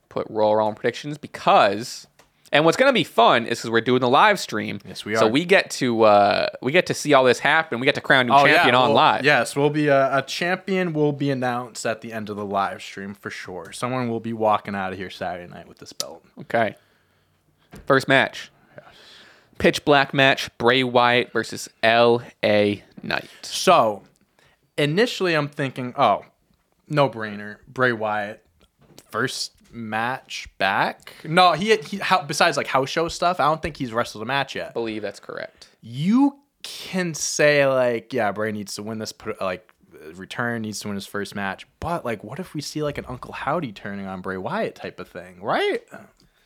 put 0.08 0.26
Royal 0.30 0.56
Rumble 0.56 0.74
predictions 0.74 1.18
because. 1.18 2.06
And 2.52 2.64
what's 2.64 2.76
gonna 2.76 2.92
be 2.92 3.04
fun 3.04 3.46
is 3.46 3.58
because 3.60 3.70
we're 3.70 3.80
doing 3.80 4.00
the 4.00 4.08
live 4.08 4.40
stream. 4.40 4.80
Yes, 4.84 5.04
we 5.04 5.14
are. 5.14 5.18
So 5.18 5.28
we 5.28 5.44
get 5.44 5.70
to 5.78 6.02
uh, 6.02 6.48
we 6.60 6.72
get 6.72 6.86
to 6.86 6.94
see 6.94 7.14
all 7.14 7.22
this 7.22 7.38
happen. 7.38 7.78
We 7.78 7.84
get 7.86 7.94
to 7.94 8.00
crown 8.00 8.26
new 8.26 8.32
Oh, 8.32 8.44
champion 8.44 8.74
yeah, 8.74 8.80
on 8.80 8.88
well, 8.88 8.96
live. 8.96 9.24
Yes, 9.24 9.54
we'll 9.54 9.70
be 9.70 9.86
a, 9.86 10.16
a 10.18 10.22
champion. 10.22 10.92
Will 10.92 11.12
be 11.12 11.30
announced 11.30 11.86
at 11.86 12.00
the 12.00 12.12
end 12.12 12.28
of 12.28 12.36
the 12.36 12.44
live 12.44 12.82
stream 12.82 13.14
for 13.14 13.30
sure. 13.30 13.70
Someone 13.70 14.08
will 14.08 14.18
be 14.18 14.32
walking 14.32 14.74
out 14.74 14.90
of 14.92 14.98
here 14.98 15.10
Saturday 15.10 15.48
night 15.48 15.68
with 15.68 15.78
this 15.78 15.92
belt. 15.92 16.24
Okay. 16.40 16.74
First 17.86 18.08
match. 18.08 18.50
Pitch 19.60 19.84
black 19.84 20.14
match. 20.14 20.50
Bray 20.58 20.82
Wyatt 20.82 21.32
versus 21.32 21.68
L.A. 21.82 22.82
Knight. 23.02 23.28
So, 23.42 24.02
initially, 24.78 25.34
I'm 25.34 25.48
thinking, 25.48 25.92
oh, 25.96 26.24
no 26.88 27.08
brainer. 27.08 27.58
Bray 27.68 27.92
Wyatt, 27.92 28.42
first 29.10 29.52
match 29.70 30.48
back. 30.58 31.14
No, 31.24 31.52
he, 31.52 31.76
he 31.76 31.98
how, 31.98 32.22
besides 32.22 32.56
like 32.56 32.66
house 32.66 32.88
show 32.88 33.08
stuff, 33.08 33.38
I 33.38 33.44
don't 33.44 33.60
think 33.60 33.76
he's 33.76 33.92
wrestled 33.92 34.22
a 34.22 34.26
match 34.26 34.56
yet. 34.56 34.70
I 34.70 34.72
believe 34.72 35.02
that's 35.02 35.20
correct. 35.20 35.68
You 35.82 36.38
can 36.62 37.14
say 37.14 37.66
like, 37.66 38.12
yeah, 38.12 38.32
Bray 38.32 38.52
needs 38.52 38.74
to 38.76 38.82
win 38.82 38.98
this. 38.98 39.12
Put 39.12 39.40
like, 39.40 39.72
return 40.14 40.62
needs 40.62 40.80
to 40.80 40.88
win 40.88 40.94
his 40.94 41.06
first 41.06 41.34
match. 41.34 41.66
But 41.80 42.04
like, 42.04 42.24
what 42.24 42.38
if 42.38 42.54
we 42.54 42.60
see 42.60 42.82
like 42.82 42.98
an 42.98 43.04
Uncle 43.08 43.32
Howdy 43.32 43.72
turning 43.72 44.06
on 44.06 44.22
Bray 44.22 44.36
Wyatt 44.36 44.74
type 44.74 44.98
of 45.00 45.08
thing, 45.08 45.42
right? 45.42 45.82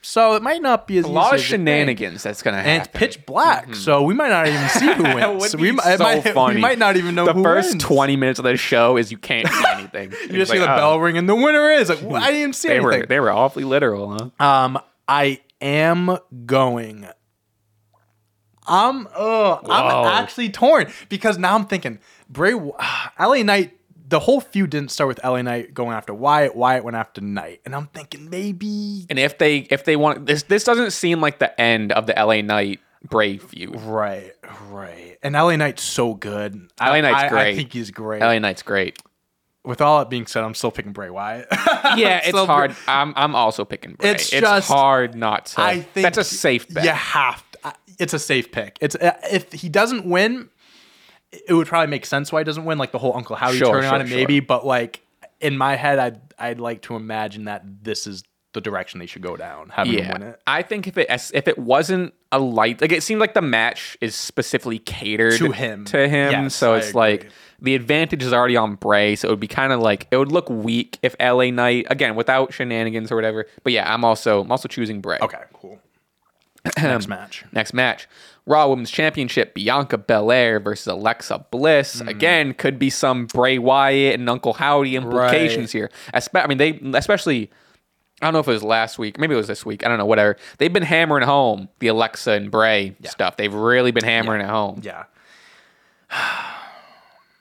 So 0.06 0.34
it 0.34 0.42
might 0.42 0.60
not 0.60 0.86
be 0.86 0.98
as 0.98 1.06
A 1.06 1.08
lot 1.08 1.32
of 1.32 1.40
easy 1.40 1.44
as 1.46 1.50
you 1.52 1.56
think. 1.56 1.66
shenanigans 1.66 2.22
that's 2.22 2.42
gonna 2.42 2.58
happen. 2.58 2.70
And 2.72 2.82
it's 2.82 2.90
pitch 2.92 3.24
black, 3.24 3.74
so 3.74 4.02
we 4.02 4.12
might 4.12 4.28
not 4.28 4.46
even 4.46 4.68
see 4.68 4.92
who 4.92 5.02
wins. 5.14 5.50
So 5.50 5.56
we, 5.58 5.72
might, 5.72 5.96
so 5.96 6.04
might- 6.04 6.20
funny. 6.34 6.56
we 6.56 6.60
might 6.60 6.78
not 6.78 6.96
even 6.96 7.14
know 7.14 7.24
the 7.24 7.42
first 7.42 7.70
wins. 7.70 7.84
20 7.84 8.16
minutes 8.16 8.38
of 8.38 8.44
the 8.44 8.56
show 8.58 8.98
is 8.98 9.10
you 9.10 9.16
can't 9.16 9.48
see 9.48 9.64
anything. 9.74 10.12
You 10.30 10.36
just 10.38 10.50
see 10.52 10.58
the 10.58 10.66
bell 10.66 11.00
ring, 11.00 11.16
and 11.16 11.26
the 11.26 11.34
winner 11.34 11.70
is 11.70 11.88
like 11.88 12.02
I 12.22 12.30
didn't 12.32 12.54
see 12.54 12.68
oh. 12.68 12.70
They 12.72 12.76
anything. 12.80 13.00
were 13.00 13.06
they 13.06 13.18
were 13.20 13.30
awfully 13.32 13.64
literal, 13.64 14.30
huh? 14.38 14.44
Um, 14.46 14.78
I 15.08 15.40
am 15.62 16.18
going. 16.44 17.06
I'm 18.66 19.06
uh, 19.14 19.56
I'm 19.68 20.22
actually 20.22 20.50
torn 20.50 20.90
because 21.08 21.38
now 21.38 21.54
I'm 21.54 21.64
thinking 21.66 21.98
Bray, 22.28 22.52
LA 23.18 23.42
Knight. 23.42 23.78
The 24.06 24.20
whole 24.20 24.40
feud 24.40 24.70
didn't 24.70 24.90
start 24.90 25.08
with 25.08 25.20
LA 25.24 25.40
Knight 25.42 25.72
going 25.72 25.92
after 25.92 26.12
Wyatt. 26.12 26.54
Wyatt 26.54 26.84
went 26.84 26.96
after 26.96 27.20
Knight, 27.20 27.60
and 27.64 27.74
I'm 27.74 27.86
thinking 27.86 28.28
maybe 28.28 29.06
And 29.08 29.18
if 29.18 29.38
they 29.38 29.58
if 29.70 29.84
they 29.84 29.96
want 29.96 30.26
this 30.26 30.42
this 30.44 30.64
doesn't 30.64 30.90
seem 30.92 31.20
like 31.20 31.38
the 31.38 31.58
end 31.60 31.90
of 31.92 32.06
the 32.06 32.12
LA 32.16 32.42
Knight 32.42 32.80
Bray 33.08 33.38
feud. 33.38 33.78
right, 33.82 34.32
right. 34.70 35.18
And 35.22 35.34
LA 35.34 35.56
Knight's 35.56 35.82
so 35.82 36.14
good. 36.14 36.54
LA 36.80 36.86
I- 36.86 37.00
Knight's 37.00 37.32
I, 37.32 37.48
I 37.48 37.54
think 37.54 37.72
he's 37.72 37.90
great. 37.90 38.20
LA 38.20 38.38
Knight's 38.38 38.62
great. 38.62 38.98
With 39.64 39.80
all 39.80 39.98
that 40.00 40.10
being 40.10 40.26
said, 40.26 40.44
I'm 40.44 40.54
still 40.54 40.70
picking 40.70 40.92
Bray 40.92 41.08
Wyatt. 41.10 41.48
Yeah, 41.96 42.20
it's 42.24 42.36
hard. 42.36 42.74
I'm 42.88 43.12
I'm 43.16 43.34
also 43.36 43.64
picking 43.64 43.94
Bray. 43.94 44.10
It's 44.10 44.32
It's, 44.32 44.40
just- 44.40 44.68
hard 44.68 45.14
not 45.14 45.46
to. 45.46 45.60
I 45.60 45.80
think 45.80 46.02
that's 46.04 46.18
a 46.18 46.24
safe 46.24 46.68
bet. 46.68 46.84
You 46.84 46.90
have 46.90 47.42
to. 47.52 47.74
It's 47.98 48.12
a 48.12 48.18
safe 48.18 48.50
pick. 48.50 48.76
It's 48.80 48.96
uh, 48.96 49.12
if 49.30 49.52
he 49.52 49.68
doesn't 49.68 50.04
win, 50.06 50.48
it 51.48 51.54
would 51.54 51.66
probably 51.66 51.90
make 51.90 52.06
sense 52.06 52.30
why 52.32 52.40
he 52.40 52.44
doesn't 52.44 52.64
win. 52.64 52.78
Like 52.78 52.92
the 52.92 52.98
whole 52.98 53.16
Uncle 53.16 53.36
Howdy 53.36 53.58
Sure, 53.58 53.76
on 53.76 53.82
sure, 53.82 54.00
it, 54.00 54.08
sure. 54.08 54.16
maybe. 54.16 54.40
But 54.40 54.66
like 54.66 55.02
in 55.40 55.56
my 55.56 55.76
head, 55.76 55.98
I'd 55.98 56.20
I'd 56.38 56.60
like 56.60 56.82
to 56.82 56.96
imagine 56.96 57.44
that 57.44 57.62
this 57.84 58.06
is 58.06 58.22
the 58.52 58.60
direction 58.60 59.00
they 59.00 59.06
should 59.06 59.22
go 59.22 59.36
down. 59.36 59.68
Having 59.70 60.04
him 60.04 60.12
win 60.12 60.22
it. 60.22 60.40
I 60.46 60.62
think 60.62 60.86
if 60.86 60.96
it 60.96 61.06
if 61.10 61.48
it 61.48 61.58
wasn't 61.58 62.14
a 62.30 62.38
light, 62.38 62.80
like 62.80 62.92
it 62.92 63.02
seemed 63.02 63.20
like 63.20 63.34
the 63.34 63.42
match 63.42 63.96
is 64.00 64.14
specifically 64.14 64.78
catered 64.78 65.38
To 65.38 65.50
him. 65.52 65.84
to 65.86 66.08
him. 66.08 66.30
Yes, 66.30 66.54
so 66.54 66.74
I 66.74 66.78
it's 66.78 66.94
like 66.94 67.28
the 67.60 67.74
advantage 67.74 68.22
is 68.22 68.32
already 68.32 68.56
on 68.56 68.76
Bray. 68.76 69.16
So 69.16 69.28
it 69.28 69.32
would 69.32 69.40
be 69.40 69.48
kind 69.48 69.72
of 69.72 69.80
like 69.80 70.06
it 70.10 70.16
would 70.16 70.30
look 70.30 70.48
weak 70.48 70.98
if 71.02 71.16
LA 71.20 71.50
Knight 71.50 71.86
again 71.90 72.14
without 72.14 72.52
shenanigans 72.52 73.10
or 73.10 73.16
whatever. 73.16 73.46
But 73.64 73.72
yeah, 73.72 73.92
I'm 73.92 74.04
also 74.04 74.42
I'm 74.42 74.50
also 74.52 74.68
choosing 74.68 75.00
Bray. 75.00 75.18
Okay, 75.20 75.42
cool. 75.52 75.80
Next 76.80 77.08
match. 77.08 77.44
Next 77.52 77.74
match, 77.74 78.08
Raw 78.46 78.68
Women's 78.68 78.90
Championship: 78.90 79.54
Bianca 79.54 79.96
Belair 79.98 80.60
versus 80.60 80.86
Alexa 80.86 81.46
Bliss. 81.50 82.00
Hmm. 82.00 82.08
Again, 82.08 82.54
could 82.54 82.78
be 82.78 82.90
some 82.90 83.26
Bray 83.26 83.58
Wyatt 83.58 84.14
and 84.20 84.28
Uncle 84.28 84.52
Howdy 84.54 84.96
implications 84.96 85.74
Right. 85.74 85.80
here. 85.80 85.90
Espe- 86.12 86.44
I 86.44 86.46
mean, 86.46 86.58
they 86.58 86.78
especially. 86.98 87.50
I 88.22 88.26
don't 88.26 88.32
know 88.34 88.38
if 88.40 88.48
it 88.48 88.52
was 88.52 88.62
last 88.62 88.96
week, 88.98 89.18
maybe 89.18 89.34
it 89.34 89.36
was 89.36 89.48
this 89.48 89.66
week. 89.66 89.84
I 89.84 89.88
don't 89.88 89.98
know, 89.98 90.06
whatever. 90.06 90.36
They've 90.58 90.72
been 90.72 90.84
hammering 90.84 91.24
home 91.26 91.68
the 91.80 91.88
Alexa 91.88 92.30
and 92.30 92.50
Bray 92.50 92.94
stuff. 93.04 93.36
They've 93.36 93.52
really 93.52 93.90
been 93.90 94.04
hammering 94.04 94.40
it 94.40 94.48
home. 94.48 94.80
Yeah, 94.82 95.04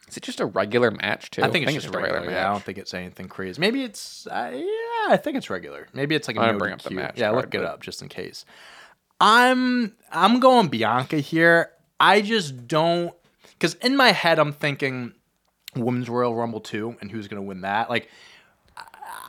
Is 0.08 0.18
it 0.18 0.24
just 0.24 0.39
a 0.39 0.45
regular 0.45 0.91
match 0.91 1.32
too? 1.32 1.43
I 1.43 1.49
think 1.49 1.66
it's 1.66 1.74
just 1.76 1.93
regular. 1.93 2.30
Yeah, 2.30 2.47
I 2.49 2.51
don't 2.51 2.64
think 2.64 2.78
it's 2.78 2.93
anything 2.93 3.28
crazy. 3.28 3.60
Maybe 3.62 3.84
it's 3.84 4.28
uh, 4.28 4.51
yeah, 4.54 5.14
I 5.14 5.18
think 5.18 5.38
it's 5.38 5.49
regular. 5.49 5.88
Maybe 5.93 6.16
it's 6.16 6.28
like 6.28 6.38
a 6.38 6.39
I'm 6.39 6.45
no 6.45 6.51
gonna 6.51 6.60
bring 6.60 6.74
up 6.74 6.82
the 6.82 6.91
match 6.91 7.18
Yeah, 7.18 7.30
card, 7.32 7.45
look 7.45 7.56
it 7.56 7.64
up 7.64 7.82
just 7.82 8.01
in 8.01 8.10
case. 8.10 8.45
I'm 9.24 9.95
I'm 10.11 10.41
going 10.41 10.67
Bianca 10.67 11.15
here. 11.17 11.71
I 11.97 12.19
just 12.19 12.67
don't 12.67 13.15
because 13.53 13.76
in 13.76 13.95
my 13.95 14.11
head 14.11 14.38
I'm 14.38 14.51
thinking 14.51 15.13
Women's 15.78 16.09
Royal 16.09 16.36
Rumble 16.36 16.59
two 16.59 16.97
and 16.99 17.09
who's 17.09 17.30
gonna 17.30 17.41
win 17.41 17.61
that. 17.61 17.89
Like 17.89 18.09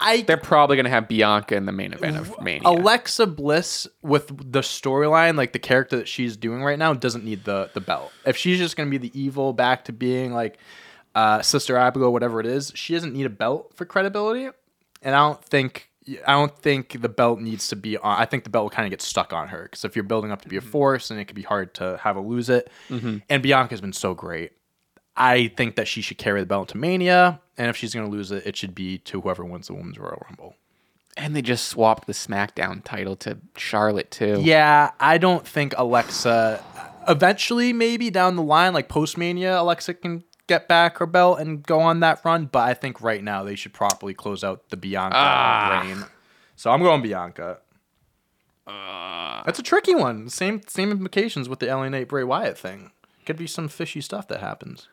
I 0.01 0.23
They're 0.23 0.37
probably 0.37 0.77
gonna 0.77 0.91
have 0.91 1.07
Bianca 1.07 1.55
in 1.55 1.65
the 1.67 1.73
main 1.73 1.93
event 1.93 2.17
of 2.17 2.43
Mania. 2.43 2.69
Alexa 2.69 3.29
Bliss 3.29 3.87
with 4.03 4.27
the 4.27 4.61
storyline, 4.63 5.37
like 5.37 5.53
the 5.53 5.61
character 5.61 5.97
that 5.99 6.09
she's 6.09 6.37
doing 6.37 6.65
right 6.65 6.79
now, 6.79 6.93
doesn't 6.93 7.25
need 7.25 7.45
the 7.45 7.71
the 7.73 7.81
belt. 7.81 8.11
If 8.27 8.37
she's 8.37 8.59
just 8.59 8.77
gonna 8.77 8.91
be 8.91 8.99
the 8.99 9.17
evil 9.19 9.53
back 9.53 9.85
to 9.85 9.93
being 9.93 10.33
like 10.33 10.59
uh, 11.15 11.41
Sister 11.43 11.77
Abigail, 11.77 12.13
whatever 12.13 12.41
it 12.41 12.47
is, 12.47 12.73
she 12.75 12.95
doesn't 12.95 13.13
need 13.13 13.27
a 13.27 13.31
belt 13.31 13.71
for 13.77 13.85
credibility. 13.85 14.49
And 15.03 15.15
I 15.15 15.21
don't 15.21 15.45
think 15.45 15.89
I 16.27 16.33
don't 16.33 16.57
think 16.59 17.01
the 17.01 17.09
belt 17.09 17.41
needs 17.41 17.69
to 17.69 17.77
be 17.77 17.97
on. 17.97 18.21
I 18.21 18.27
think 18.27 18.45
the 18.45 18.51
belt 18.51 18.65
will 18.65 18.71
kind 18.71 18.87
of 18.87 18.91
get 18.91 19.01
stuck 19.01 19.33
on 19.33 19.49
her 19.49 19.63
because 19.63 19.85
if 19.85 19.97
you're 19.97 20.03
building 20.03 20.33
up 20.33 20.43
to 20.43 20.49
be 20.49 20.57
a 20.57 20.61
mm-hmm. 20.61 20.69
force, 20.69 21.11
and 21.11 21.19
it 21.19 21.25
could 21.25 21.37
be 21.37 21.43
hard 21.43 21.73
to 21.75 21.99
have 22.03 22.17
her 22.17 22.23
lose 22.23 22.51
it. 22.51 22.71
Mm-hmm. 22.91 23.19
And 23.31 23.43
Bianca's 23.43 23.81
been 23.81 23.95
so 23.95 24.13
great. 24.13 24.53
I 25.17 25.49
think 25.57 25.77
that 25.77 25.89
she 25.89 26.03
should 26.03 26.19
carry 26.19 26.41
the 26.41 26.47
belt 26.47 26.69
to 26.71 26.77
Mania, 26.77 27.41
and 27.57 27.69
if 27.69 27.77
she's 27.77 27.95
gonna 27.95 28.11
lose 28.11 28.33
it, 28.33 28.47
it 28.47 28.57
should 28.57 28.75
be 28.75 28.99
to 28.99 29.21
whoever 29.21 29.45
wins 29.45 29.69
the 29.69 29.75
Women's 29.75 29.99
Royal 29.99 30.23
Rumble. 30.29 30.57
and 31.17 31.35
they 31.35 31.43
just 31.43 31.69
swapped 31.69 32.07
the 32.07 32.13
SmackDown 32.13 32.83
title 32.85 33.17
to 33.17 33.39
Charlotte 33.57 34.11
too. 34.11 34.41
Yeah, 34.43 34.91
I 34.99 35.19
don't 35.19 35.47
think 35.47 35.75
Alexa. 35.77 36.63
Eventually, 37.07 37.73
maybe 37.73 38.11
down 38.11 38.37
the 38.37 38.43
line, 38.43 38.73
like 38.73 38.89
post 38.89 39.19
Mania, 39.19 39.61
Alexa 39.61 39.95
can 39.95 40.25
get 40.47 40.69
back 40.69 40.99
her 40.99 41.07
belt 41.07 41.41
and 41.41 41.63
go 41.63 41.81
on 41.81 42.01
that 42.01 42.21
run. 42.25 42.47
But 42.47 42.69
I 42.69 42.75
think 42.75 43.01
right 43.01 43.23
now 43.23 43.43
they 43.45 43.55
should 43.57 43.73
properly 43.73 44.15
close 44.15 44.43
out 44.45 44.69
the 44.71 44.77
Bianca 44.77 45.17
Ah. 45.17 45.83
reign. 45.85 46.05
So 46.57 46.71
I'm 46.71 46.83
going 46.83 47.03
Bianca. 47.03 47.59
That's 48.67 49.59
a 49.59 49.63
tricky 49.63 49.95
one. 49.95 50.29
Same 50.31 50.63
same 50.67 50.91
implications 50.91 51.49
with 51.49 51.59
the 51.59 51.67
Knight 51.67 52.09
Bray 52.09 52.25
Wyatt 52.25 52.57
thing. 52.57 52.93
Could 53.27 53.37
be 53.37 53.47
some 53.47 53.69
fishy 53.69 54.01
stuff 54.01 54.27
that 54.29 54.41
happens. 54.41 54.89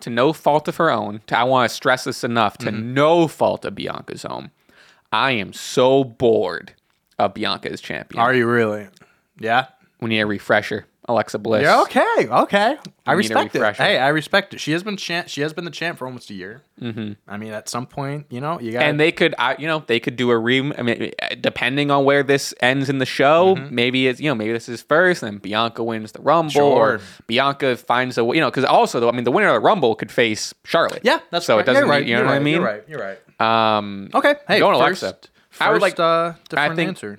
to 0.00 0.10
no 0.10 0.32
fault 0.32 0.66
of 0.66 0.76
her 0.76 0.90
own, 0.90 1.20
to, 1.28 1.38
I 1.38 1.44
want 1.44 1.70
to 1.70 1.74
stress 1.74 2.02
this 2.04 2.24
enough, 2.24 2.58
to 2.58 2.66
Mm-hmm. 2.66 2.94
no 2.94 3.28
fault 3.28 3.64
of 3.64 3.76
Bianca's 3.76 4.24
own, 4.24 4.50
I 5.12 5.30
am 5.32 5.52
so 5.52 6.02
bored 6.02 6.74
of 7.16 7.32
Bianca 7.34 7.70
as 7.70 7.80
champion. 7.80 8.20
Are 8.20 8.34
you 8.34 8.46
really? 8.48 8.88
Yeah. 9.38 9.66
we 10.00 10.08
need 10.10 10.18
a 10.20 10.26
refresher. 10.26 10.86
Alexa 11.06 11.38
Bliss. 11.38 11.62
Yeah. 11.64 11.82
Okay. 11.82 12.26
Okay. 12.30 12.76
I 13.06 13.10
need 13.10 13.14
a 13.14 13.16
respect 13.16 13.54
it. 13.54 13.58
refresher. 13.58 13.82
Hey, 13.82 13.98
I 13.98 14.08
respect 14.08 14.54
it. 14.54 14.60
She 14.60 14.72
has 14.72 14.82
been 14.82 14.96
champ. 14.96 15.28
She 15.28 15.42
has 15.42 15.52
been 15.52 15.66
the 15.66 15.70
champ 15.70 15.98
for 15.98 16.06
almost 16.06 16.30
a 16.30 16.34
year. 16.34 16.62
Mm-hmm. 16.80 17.12
I 17.28 17.36
mean, 17.36 17.52
at 17.52 17.68
some 17.68 17.86
point, 17.86 18.24
you 18.30 18.40
know, 18.40 18.58
you 18.58 18.72
got. 18.72 18.82
And 18.84 18.98
they 18.98 19.12
could, 19.12 19.34
I, 19.38 19.54
you 19.58 19.66
know, 19.66 19.84
they 19.86 20.00
could 20.00 20.16
do 20.16 20.30
a 20.30 20.38
re. 20.38 20.72
I 20.78 20.80
mean, 20.82 21.12
depending 21.40 21.90
on 21.90 22.04
where 22.06 22.22
this 22.22 22.54
ends 22.60 22.88
in 22.88 22.98
the 22.98 23.06
show, 23.06 23.54
Mm-hmm. 23.54 23.74
maybe 23.74 24.06
it's, 24.08 24.18
you 24.20 24.30
know, 24.30 24.34
maybe 24.34 24.52
this 24.54 24.68
is 24.68 24.80
first, 24.80 25.22
and 25.22 25.32
then 25.34 25.38
Bianca 25.40 25.84
wins 25.84 26.12
the 26.12 26.22
Rumble, 26.22 26.50
Sure. 26.52 26.62
or 26.94 27.00
Bianca 27.26 27.76
finds 27.76 28.16
a, 28.16 28.22
you 28.22 28.40
know, 28.40 28.50
because 28.50 28.64
also, 28.64 28.98
though, 29.00 29.08
I 29.10 29.12
mean, 29.12 29.24
the 29.24 29.30
winner 29.30 29.48
of 29.48 29.54
the 29.54 29.60
Rumble 29.60 29.94
could 29.94 30.10
face 30.10 30.54
Charlotte. 30.64 31.00
Yeah, 31.04 31.18
that's 31.30 31.44
so 31.44 31.56
correct. 31.56 31.68
it 31.68 31.72
doesn't, 31.72 31.86
You're 31.86 31.90
right. 31.90 32.06
you 32.06 32.14
know 32.14 32.20
you're 32.20 32.26
what 32.26 32.32
right. 32.32 32.40
I 32.40 32.42
mean? 32.44 32.54
You're 32.54 32.64
right. 32.64 32.84
You're 32.88 33.16
right. 33.40 33.76
Um, 33.78 34.08
Okay. 34.14 34.34
Hey, 34.48 34.58
Going 34.60 34.78
first, 34.78 35.02
Alexa. 35.02 35.18
First, 35.50 35.62
I 35.62 35.70
would 35.70 35.82
like- 35.82 36.00
uh, 36.00 36.32
different 36.48 36.76
think- 36.76 36.88
answer. 36.88 37.18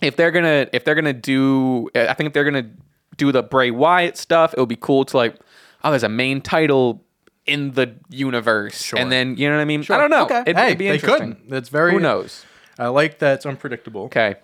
if 0.00 0.16
they're 0.16 0.30
gonna 0.32 0.66
if 0.72 0.84
they're 0.84 0.96
gonna 0.96 1.12
do 1.12 1.88
i 1.94 2.12
think 2.14 2.26
if 2.26 2.32
they're 2.32 2.42
gonna 2.42 2.68
do 3.16 3.32
the 3.32 3.42
Bray 3.42 3.70
Wyatt 3.70 4.16
stuff. 4.16 4.54
It 4.54 4.60
would 4.60 4.68
be 4.68 4.76
cool 4.76 5.04
to 5.06 5.16
like, 5.16 5.36
oh, 5.84 5.90
there's 5.90 6.02
a 6.02 6.08
main 6.08 6.40
title 6.40 7.04
in 7.46 7.72
the 7.72 7.94
universe, 8.08 8.92
and 8.96 9.10
then 9.10 9.36
you 9.36 9.48
know 9.48 9.56
what 9.56 9.62
I 9.62 9.64
mean. 9.64 9.80
I 9.90 9.96
don't 9.96 10.10
know. 10.10 10.24
Okay. 10.24 10.42
It'd, 10.42 10.56
hey, 10.56 10.66
it'd 10.66 10.78
be 10.78 10.88
they 10.88 10.94
interesting. 10.94 11.34
could. 11.34 11.50
That's 11.50 11.68
very. 11.68 11.92
Who 11.92 12.00
knows? 12.00 12.44
I 12.78 12.86
like 12.88 13.18
that 13.18 13.34
it's 13.34 13.46
unpredictable. 13.46 14.02
Okay. 14.04 14.36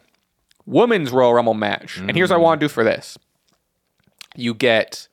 Women's 0.67 1.11
Royal 1.13 1.33
Rumble 1.33 1.55
match. 1.55 1.97
And 1.99 2.15
here's 2.15 2.29
what 2.31 2.37
I 2.37 2.43
want 2.43 2.61
to 2.61 2.65
do 2.65 2.69
for 2.69 2.85
this. 2.85 3.17
You 4.37 4.53
get 4.53 5.09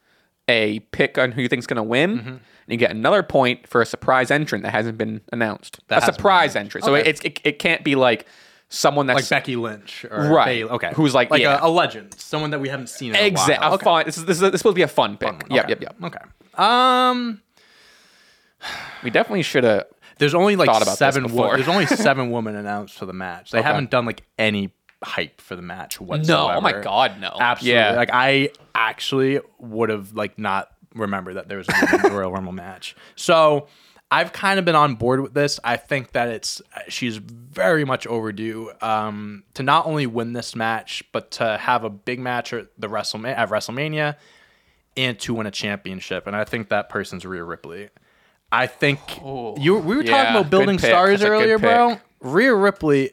a 0.50 0.80
pick 0.92 1.18
on 1.18 1.32
who 1.32 1.42
you 1.42 1.48
think's 1.48 1.66
going 1.66 1.78
to 1.78 1.84
win. 1.84 2.20
Mm-hmm. 2.20 2.30
And 2.30 2.40
you 2.68 2.78
get 2.78 2.92
another 2.92 3.24
point 3.24 3.68
for 3.68 3.82
a 3.82 3.86
surprise 3.86 4.32
entrant 4.32 4.64
that 4.64 4.72
hasn't 4.72 4.98
been 4.98 5.22
announced. 5.32 5.80
That 5.88 6.02
a 6.02 6.14
surprise 6.14 6.56
entrant. 6.56 6.84
So 6.84 6.96
Okay. 6.96 7.08
it's, 7.10 7.22
it, 7.22 7.40
it 7.44 7.60
can't 7.60 7.84
be 7.84 7.96
like 7.96 8.26
someone 8.70 9.06
that's 9.08 9.22
Like 9.22 9.30
Becky 9.30 9.56
Lynch, 9.56 10.06
or 10.10 10.30
Right. 10.30 10.46
Bayley. 10.46 10.72
Okay, 10.72 10.92
Who's 10.96 11.14
like- 11.14 11.30
like 11.30 11.42
yeah. 11.42 11.60
a, 11.62 11.68
a 11.68 11.70
legend, 11.70 12.14
someone 12.16 12.50
that 12.52 12.60
we 12.60 12.70
haven't 12.70 12.90
seen. 12.90 13.16
In 13.16 13.24
exact 13.26 13.62
a 13.64 13.68
while. 13.68 13.74
a 13.76 13.78
fun. 13.80 14.06
This 14.06 14.18
is 14.18 14.26
this 14.26 14.38
is, 14.38 14.42
this 14.42 14.54
is 14.56 14.60
supposed 14.60 14.74
to 14.76 14.80
be 14.80 14.82
a 14.82 14.88
fun 14.88 15.18
pick. 15.18 15.30
Okay. 15.30 15.56
Yep, 15.56 15.70
yep, 15.70 15.82
yep. 15.82 15.96
Okay. 16.04 16.20
Um, 16.64 17.42
We 19.04 19.10
definitely 19.10 19.44
should 19.44 19.64
have. 19.64 19.86
there's 20.18 20.34
only 20.34 20.56
like 20.56 20.70
about 20.70 20.98
seven. 20.98 21.32
Wo- 21.34 21.56
there's 21.56 21.68
only 21.68 21.86
seven 22.08 22.32
women 22.32 22.56
announced 22.56 22.96
for 22.98 23.06
the 23.06 23.14
match. 23.14 23.52
They 23.52 23.62
haven't 23.62 23.92
done 23.92 24.06
like 24.06 24.24
any 24.40 24.72
hype 25.04 25.40
for 25.42 25.56
the 25.56 25.62
match 25.62 26.02
whatsoever. 26.02 26.52
No, 26.54 26.58
oh 26.58 26.62
my 26.62 26.72
god, 26.82 27.20
no. 27.22 27.36
Absolutely. 27.40 27.80
Yeah. 27.80 27.92
Like 27.96 28.10
I 28.12 28.50
actually 28.74 29.40
would 29.60 29.90
have 29.90 30.14
like 30.14 30.40
not 30.40 30.70
remembered 30.96 31.36
that 31.36 31.48
there 31.50 31.60
was 31.60 31.68
a 31.70 32.10
Royal 32.10 32.32
Rumble 32.32 32.54
match. 32.54 32.96
So 33.16 33.68
I've 34.16 34.32
kind 34.32 34.60
of 34.60 34.64
been 34.64 34.76
on 34.76 34.96
board 34.96 35.20
with 35.20 35.34
this. 35.34 35.60
I 35.62 35.76
think 35.76 36.14
that 36.14 36.30
it's 36.30 36.62
she's 36.88 37.18
very 37.18 37.84
much 37.84 38.08
overdue 38.08 38.72
um, 38.80 39.44
to 39.56 39.64
not 39.64 39.86
only 39.86 40.08
win 40.08 40.32
this 40.32 40.56
match, 40.56 41.04
but 41.12 41.32
to 41.32 41.58
have 41.58 41.84
a 41.84 41.90
big 41.90 42.22
match 42.22 42.54
at 42.54 42.68
the 42.78 42.88
WrestleMania 42.88 43.36
at 43.36 43.50
WrestleMania 43.50 44.16
and 44.96 45.20
to 45.20 45.34
win 45.34 45.48
a 45.48 45.52
championship. 45.52 46.28
And 46.28 46.36
I 46.36 46.46
think 46.46 46.70
that 46.70 46.88
person's 46.88 47.26
Rhea 47.26 47.44
Ripley. 47.44 47.90
I 48.54 48.68
think 48.68 49.02
you 49.18 49.78
we 49.80 49.98
were 49.98 50.04
yeah, 50.04 50.12
talking 50.12 50.40
about 50.40 50.50
building 50.50 50.80
stars 50.80 51.20
That's 51.20 51.30
earlier, 51.30 51.60
bro. 51.60 52.00
Rhea 52.22 52.56
Ripley 52.56 53.12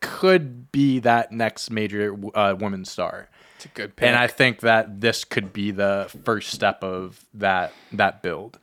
could 0.00 0.72
be 0.72 1.00
that 1.00 1.30
next 1.30 1.70
major 1.70 2.16
uh, 2.34 2.56
women's 2.58 2.90
star. 2.90 3.28
It's 3.56 3.66
a 3.66 3.68
good 3.68 3.96
pick. 3.96 4.08
And 4.08 4.16
I 4.16 4.28
think 4.28 4.60
that 4.60 5.02
this 5.02 5.24
could 5.24 5.52
be 5.52 5.72
the 5.72 6.10
first 6.24 6.52
step 6.52 6.82
of 6.82 7.22
that 7.34 7.74
that 7.92 8.22
build. 8.22 8.58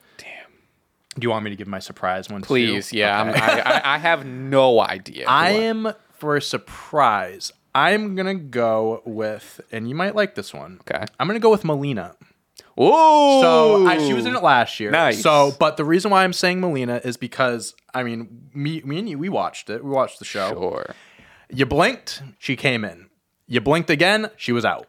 Do 1.17 1.25
you 1.25 1.29
want 1.29 1.43
me 1.45 1.49
to 1.49 1.55
give 1.55 1.67
my 1.67 1.79
surprise 1.79 2.29
one? 2.29 2.41
too? 2.41 2.47
Please, 2.47 2.91
yeah. 2.91 3.19
I'm, 3.21 3.29
Okay. 3.29 3.39
I, 3.39 3.59
I, 3.79 3.95
I 3.95 3.97
have 3.97 4.25
no 4.25 4.81
idea. 4.81 5.25
I 5.29 5.51
am 5.51 5.93
for 6.11 6.35
a 6.35 6.41
surprise. 6.41 7.51
I'm 7.73 8.15
gonna 8.15 8.35
go 8.35 9.01
with, 9.05 9.59
and 9.71 9.87
you 9.89 9.95
might 9.95 10.15
like 10.15 10.35
this 10.35 10.53
one. 10.53 10.79
Okay. 10.81 11.03
I'm 11.19 11.27
gonna 11.27 11.39
go 11.39 11.51
with 11.51 11.63
Melina. 11.65 12.15
Oh, 12.77 13.41
So 13.41 13.87
I, 13.87 13.97
she 13.97 14.13
was 14.13 14.25
in 14.25 14.35
it 14.35 14.43
last 14.43 14.79
year. 14.79 14.91
Nice. 14.91 15.21
So, 15.21 15.53
but 15.59 15.77
the 15.77 15.85
reason 15.85 16.11
why 16.11 16.23
I'm 16.23 16.33
saying 16.33 16.59
Melina 16.59 16.99
is 17.03 17.15
because 17.17 17.73
I 17.93 18.03
mean, 18.03 18.49
me, 18.53 18.81
me 18.81 18.99
and 18.99 19.09
you, 19.09 19.17
we 19.17 19.29
watched 19.29 19.69
it. 19.69 19.83
We 19.83 19.89
watched 19.91 20.19
the 20.19 20.25
show. 20.25 20.49
Sure. 20.49 20.93
You 21.49 21.65
blinked, 21.65 22.21
she 22.39 22.55
came 22.55 22.83
in. 22.83 23.09
You 23.47 23.61
blinked 23.61 23.89
again, 23.89 24.29
she 24.35 24.51
was 24.51 24.65
out. 24.65 24.87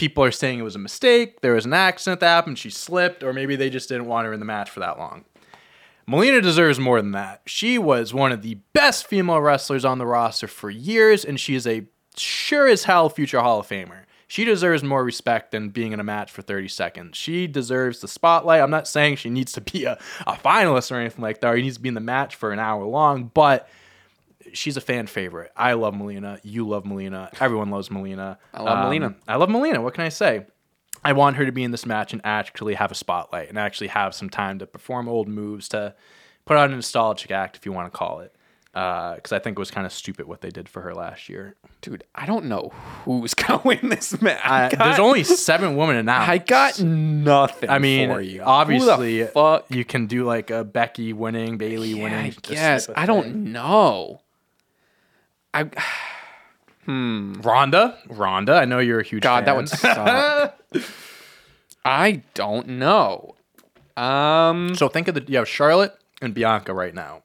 People 0.00 0.24
are 0.24 0.30
saying 0.30 0.58
it 0.58 0.62
was 0.62 0.76
a 0.76 0.78
mistake. 0.78 1.42
There 1.42 1.52
was 1.52 1.66
an 1.66 1.74
accident 1.74 2.20
that 2.20 2.28
happened. 2.28 2.58
She 2.58 2.70
slipped, 2.70 3.22
or 3.22 3.34
maybe 3.34 3.54
they 3.54 3.68
just 3.68 3.90
didn't 3.90 4.06
want 4.06 4.24
her 4.24 4.32
in 4.32 4.40
the 4.40 4.46
match 4.46 4.70
for 4.70 4.80
that 4.80 4.98
long. 4.98 5.26
Melina 6.06 6.40
deserves 6.40 6.80
more 6.80 7.02
than 7.02 7.10
that. 7.10 7.42
She 7.44 7.76
was 7.76 8.14
one 8.14 8.32
of 8.32 8.40
the 8.40 8.54
best 8.72 9.06
female 9.06 9.42
wrestlers 9.42 9.84
on 9.84 9.98
the 9.98 10.06
roster 10.06 10.48
for 10.48 10.70
years, 10.70 11.22
and 11.22 11.38
she 11.38 11.54
is 11.54 11.66
a 11.66 11.86
sure 12.16 12.66
as 12.66 12.84
hell 12.84 13.10
future 13.10 13.40
Hall 13.40 13.60
of 13.60 13.68
Famer. 13.68 14.04
She 14.26 14.46
deserves 14.46 14.82
more 14.82 15.04
respect 15.04 15.50
than 15.50 15.68
being 15.68 15.92
in 15.92 16.00
a 16.00 16.04
match 16.04 16.32
for 16.32 16.40
30 16.40 16.68
seconds. 16.68 17.18
She 17.18 17.46
deserves 17.46 18.00
the 18.00 18.08
spotlight. 18.08 18.62
I'm 18.62 18.70
not 18.70 18.88
saying 18.88 19.16
she 19.16 19.28
needs 19.28 19.52
to 19.52 19.60
be 19.60 19.84
a, 19.84 19.98
a 20.26 20.32
finalist 20.32 20.90
or 20.90 20.98
anything 20.98 21.20
like 21.20 21.42
that, 21.42 21.52
or 21.52 21.56
he 21.56 21.62
needs 21.62 21.76
to 21.76 21.82
be 21.82 21.90
in 21.90 21.94
the 21.94 22.00
match 22.00 22.36
for 22.36 22.52
an 22.52 22.58
hour 22.58 22.86
long, 22.86 23.30
but 23.34 23.68
she's 24.52 24.76
a 24.76 24.80
fan 24.80 25.06
favorite. 25.06 25.52
I 25.56 25.74
love 25.74 25.94
Melina. 25.94 26.40
You 26.42 26.66
love 26.66 26.84
Melina. 26.84 27.30
Everyone 27.40 27.70
loves 27.70 27.90
Melina. 27.90 28.38
I 28.54 28.62
love 28.62 28.78
um, 28.78 28.84
Melina. 28.84 29.14
I 29.28 29.36
love 29.36 29.50
Melina. 29.50 29.80
What 29.80 29.94
can 29.94 30.04
I 30.04 30.08
say? 30.08 30.46
I 31.04 31.12
want 31.12 31.36
her 31.36 31.46
to 31.46 31.52
be 31.52 31.62
in 31.62 31.70
this 31.70 31.86
match 31.86 32.12
and 32.12 32.20
actually 32.24 32.74
have 32.74 32.90
a 32.90 32.94
spotlight 32.94 33.48
and 33.48 33.58
actually 33.58 33.88
have 33.88 34.14
some 34.14 34.28
time 34.28 34.58
to 34.58 34.66
perform 34.66 35.08
old 35.08 35.28
moves 35.28 35.68
to 35.70 35.94
put 36.44 36.56
on 36.56 36.72
a 36.72 36.76
nostalgic 36.76 37.30
act, 37.30 37.56
if 37.56 37.64
you 37.64 37.72
want 37.72 37.90
to 37.90 37.96
call 37.96 38.20
it. 38.20 38.34
Uh, 38.72 39.16
because 39.16 39.32
I 39.32 39.40
think 39.40 39.58
it 39.58 39.58
was 39.58 39.72
kind 39.72 39.84
of 39.84 39.92
stupid 39.92 40.28
what 40.28 40.42
they 40.42 40.50
did 40.50 40.68
for 40.68 40.80
her 40.82 40.94
last 40.94 41.28
year. 41.28 41.56
Dude, 41.80 42.04
I 42.14 42.24
don't 42.24 42.44
know 42.44 42.70
who's 43.04 43.34
gonna 43.34 43.60
win 43.64 43.88
this 43.88 44.20
match. 44.22 44.40
I, 44.44 44.68
got, 44.68 44.78
there's 44.78 45.00
only 45.00 45.24
seven 45.24 45.76
women 45.76 45.96
in 45.96 46.06
that. 46.06 46.28
I 46.28 46.38
got 46.38 46.80
nothing. 46.80 47.68
I 47.68 47.80
mean, 47.80 48.10
for 48.10 48.20
you. 48.20 48.42
Obviously, 48.42 49.24
fuck? 49.24 49.66
you 49.70 49.84
can 49.84 50.06
do 50.06 50.24
like 50.24 50.50
a 50.50 50.62
Becky 50.62 51.12
winning, 51.12 51.58
Bayley 51.58 51.94
Yeah, 51.94 52.02
winning. 52.04 52.18
I 52.18 52.34
guess 52.42 52.88
I 52.94 53.06
don't 53.06 53.52
know. 53.52 54.20
I 55.54 55.64
hmm 56.84 57.34
Ronda, 57.42 57.98
Ronda. 58.08 58.54
I 58.54 58.64
know 58.64 58.78
you're 58.78 59.00
a 59.00 59.04
huge. 59.04 59.22
God, 59.22 59.44
that 59.46 59.56
would 59.56 59.68
suck. 59.68 60.56
I 61.84 62.22
don't 62.34 62.68
know. 62.68 63.34
Um, 63.96 64.74
So 64.74 64.88
think 64.88 65.08
of 65.08 65.14
the 65.14 65.24
you 65.26 65.38
have 65.38 65.48
Charlotte 65.48 65.94
and 66.22 66.34
Bianca 66.34 66.74
right 66.74 66.94
now. 66.94 67.22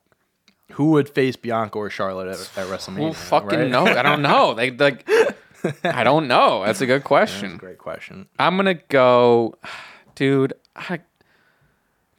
Who 0.73 0.91
would 0.91 1.07
face 1.09 1.35
Bianca 1.35 1.77
or 1.77 1.89
Charlotte 1.89 2.27
at, 2.27 2.39
at 2.57 2.67
WrestleMania? 2.67 3.07
who 3.07 3.13
fucking 3.13 3.59
right? 3.59 3.69
know? 3.71 3.85
I 3.85 4.01
don't 4.01 4.21
know. 4.21 4.53
They 4.55 4.71
like. 4.71 5.07
I 5.83 6.03
don't 6.03 6.27
know. 6.27 6.63
That's 6.63 6.81
a 6.81 6.85
good 6.85 7.03
question. 7.03 7.57
Great 7.57 7.77
question. 7.79 8.27
I'm 8.37 8.55
gonna 8.55 8.75
go, 8.75 9.55
dude. 10.15 10.53
I, 10.75 10.99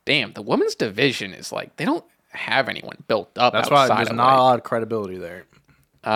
damn, 0.04 0.32
the 0.32 0.42
women's 0.42 0.74
division 0.74 1.32
is 1.34 1.52
like 1.52 1.76
they 1.76 1.84
don't 1.84 2.04
have 2.30 2.68
anyone 2.68 2.96
built 3.08 3.36
up. 3.38 3.52
That's 3.52 3.70
why 3.70 3.88
there's 3.88 4.10
not 4.12 4.38
a 4.38 4.42
lot 4.42 4.58
of 4.58 4.64
credibility 4.64 5.18
there. 5.18 5.44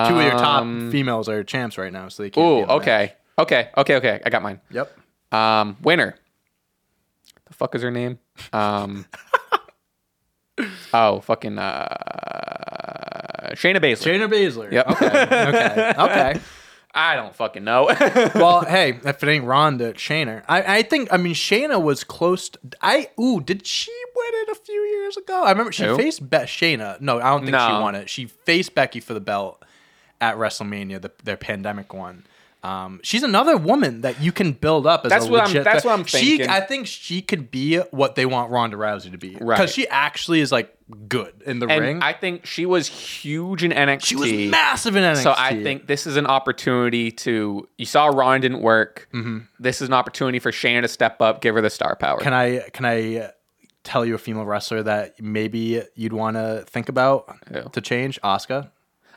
Two 0.08 0.18
of 0.18 0.22
your 0.22 0.30
top 0.32 0.64
females 0.92 1.28
are 1.28 1.42
champs 1.44 1.76
right 1.76 1.92
now, 1.92 2.08
so 2.08 2.22
they 2.22 2.30
can't. 2.30 2.44
be 2.46 2.48
Ooh, 2.48 2.54
in 2.58 2.60
the 2.62 2.66
match. 2.68 2.82
okay, 2.82 3.12
okay, 3.38 3.70
okay, 3.76 3.96
okay. 3.96 4.20
I 4.24 4.30
got 4.30 4.42
mine. 4.42 4.60
Yep. 4.70 4.96
Um, 5.32 5.76
winner. 5.82 6.16
The 7.46 7.54
fuck 7.54 7.74
is 7.74 7.82
her 7.82 7.90
name? 7.90 8.18
Um. 8.52 9.06
oh, 10.94 11.20
fucking 11.20 11.58
uh, 11.58 13.50
Shayna 13.54 13.78
Baszler. 13.78 14.14
Shayna 14.14 14.28
Baszler. 14.30 14.70
Yep. 14.72 14.90
Okay. 14.90 15.06
Okay. 15.06 15.92
okay. 15.98 16.40
I 16.92 17.14
don't 17.14 17.34
fucking 17.34 17.62
know. 17.62 17.84
well, 18.34 18.64
hey, 18.64 18.98
if 19.04 19.22
it 19.22 19.28
ain't 19.28 19.44
Ronda, 19.44 19.90
it's 19.90 20.02
Shayna. 20.02 20.42
I, 20.48 20.78
I 20.78 20.82
think 20.82 21.12
I 21.12 21.18
mean 21.18 21.34
Shayna 21.34 21.80
was 21.80 22.02
close. 22.02 22.48
To, 22.48 22.58
I 22.82 23.10
ooh, 23.18 23.40
did 23.40 23.64
she 23.64 23.92
win 24.16 24.30
it 24.32 24.48
a 24.48 24.54
few 24.56 24.80
years 24.80 25.16
ago? 25.16 25.44
I 25.44 25.50
remember 25.50 25.70
she 25.70 25.84
Who? 25.84 25.96
faced 25.96 26.28
Be- 26.28 26.38
Shayna. 26.38 27.00
No, 27.00 27.18
I 27.20 27.30
don't 27.30 27.40
think 27.46 27.56
she 27.56 27.68
No. 27.68 27.80
won 27.80 27.94
it. 27.94 28.10
She 28.10 28.26
faced 28.26 28.74
Becky 28.74 28.98
for 28.98 29.14
the 29.14 29.20
belt 29.20 29.64
at 30.20 30.36
WrestleMania, 30.36 31.00
the, 31.00 31.10
their 31.24 31.36
pandemic 31.36 31.92
one. 31.94 32.24
Um, 32.62 33.00
she's 33.02 33.22
another 33.22 33.56
woman 33.56 34.02
that 34.02 34.20
you 34.20 34.32
can 34.32 34.52
build 34.52 34.86
up 34.86 35.06
as 35.06 35.10
That's 35.10 35.24
a 35.24 35.30
what 35.30 35.40
I'm- 35.40 35.48
legit. 35.48 35.64
that's 35.64 35.82
what 35.82 35.98
I'm 35.98 36.04
She, 36.04 36.36
thinking. 36.36 36.48
I 36.50 36.60
think 36.60 36.86
she 36.86 37.22
could 37.22 37.50
be 37.50 37.78
what 37.90 38.16
they 38.16 38.26
want 38.26 38.50
Ronda 38.50 38.76
Rousey 38.76 39.10
to 39.12 39.16
be, 39.16 39.34
right? 39.40 39.56
because 39.56 39.72
she 39.72 39.88
actually 39.88 40.40
is 40.40 40.52
like 40.52 40.76
good 41.08 41.32
in 41.46 41.58
the 41.58 41.66
and 41.68 41.80
ring. 41.80 42.02
I 42.02 42.12
think 42.12 42.44
she 42.44 42.66
was 42.66 42.86
huge 42.86 43.64
in 43.64 43.70
NXT. 43.70 44.04
she 44.04 44.16
was 44.16 44.30
massive 44.50 44.94
in 44.94 45.04
NXT. 45.04 45.22
So 45.22 45.34
I 45.34 45.62
think 45.62 45.86
this 45.86 46.06
is 46.06 46.16
an 46.18 46.26
opportunity 46.26 47.10
to. 47.12 47.66
You 47.78 47.86
saw 47.86 48.08
Ron 48.08 48.42
didn't 48.42 48.60
work. 48.60 49.08
This 49.58 49.80
is 49.80 49.88
an 49.88 49.94
opportunity 49.94 50.38
for 50.38 50.50
Shayna 50.52 50.82
to 50.82 50.88
step 50.88 51.22
up, 51.22 51.40
give 51.40 51.54
her 51.54 51.62
the 51.62 51.70
star 51.70 51.96
power. 51.96 52.18
Can 52.18 52.34
I 52.34 52.58
can 52.74 52.84
I 52.84 53.30
tell 53.84 54.04
you 54.04 54.14
a 54.14 54.18
female 54.18 54.44
wrestler 54.44 54.82
that 54.82 55.18
maybe 55.18 55.82
you'd 55.94 56.12
want 56.12 56.36
to 56.36 56.64
think 56.68 56.90
about 56.90 57.34
Who? 57.48 57.62
to 57.70 57.80
change? 57.80 58.20
Asuka. 58.22 58.70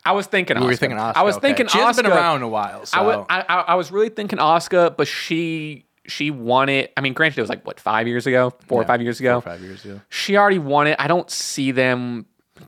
I 0.06 0.12
was 0.12 0.28
thinking. 0.28 0.58
Asuka. 0.58 0.66
were 0.66 0.76
thinking 0.76 0.98
Asuka. 1.00 1.14
I 1.16 1.24
was 1.24 1.38
okay. 1.38 1.48
thinking 1.48 1.68
She 1.68 1.78
hasn't 1.78 2.06
been 2.08 2.16
around 2.16 2.42
a 2.44 2.48
while. 2.48 2.86
So. 2.86 2.98
I, 2.98 3.02
was, 3.02 3.26
I, 3.30 3.42
I 3.48 3.60
I 3.62 3.76
was 3.76 3.92
really 3.92 4.10
thinking 4.10 4.40
Asuka, 4.40 4.96
but 4.96 5.08
she 5.08 5.86
she 6.06 6.32
won 6.32 6.70
it. 6.70 6.92
I 6.98 7.02
mean, 7.02 7.14
granted, 7.14 7.38
it 7.38 7.42
was 7.42 7.50
like 7.50 7.66
what 7.66 7.80
five 7.80 8.08
years 8.08 8.28
ago, 8.28 8.54
four 8.68 8.82
or 8.82 8.86
five 8.86 9.02
years 9.02 9.20
four 9.20 9.28
or 9.28 9.32
ago. 9.38 9.42
five 9.42 9.62
years 9.62 9.86
ago. 9.86 10.02
She 10.10 10.36
already 10.38 10.60
won 10.60 10.88
it. 10.88 10.98
I 11.00 11.08
don't 11.08 11.30
see 11.32 11.72
them 11.72 12.26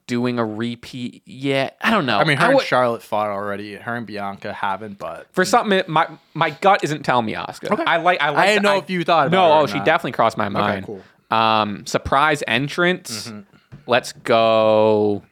doing 0.07 0.39
a 0.39 0.45
repeat 0.45 1.23
yet. 1.25 1.77
I 1.81 1.91
don't 1.91 2.05
know. 2.05 2.17
I 2.17 2.23
mean, 2.23 2.38
her 2.38 2.45
and 2.47 2.55
would- 2.55 2.65
Charlotte 2.65 3.01
fought 3.01 3.27
already. 3.29 3.75
Her 3.75 3.95
and 3.95 4.07
Bianca 4.07 4.53
haven't, 4.53 4.97
but 4.97 5.27
for 5.33 5.43
something, 5.43 5.81
my 5.88 6.07
my 6.33 6.51
gut 6.51 6.83
isn't 6.83 7.03
telling 7.03 7.25
me 7.25 7.33
Asuka. 7.33 7.71
Okay. 7.71 7.83
I 7.83 7.97
like. 7.97 8.21
I 8.21 8.29
like. 8.29 8.47
didn't 8.47 8.63
know 8.63 8.77
if 8.77 8.89
you 8.89 9.03
thought 9.03 9.27
about 9.27 9.49
No, 9.49 9.59
oh, 9.61 9.67
she 9.67 9.77
not. 9.77 9.86
definitely 9.86 10.13
crossed 10.13 10.38
my 10.38 10.49
mind. 10.49 10.86
cool. 10.86 11.01
Um, 11.31 11.86
surprise 11.86 12.43
entrance. 12.47 13.27
Mm-hmm. 13.27 13.39
Let's 13.88 14.13
go. 14.13 15.23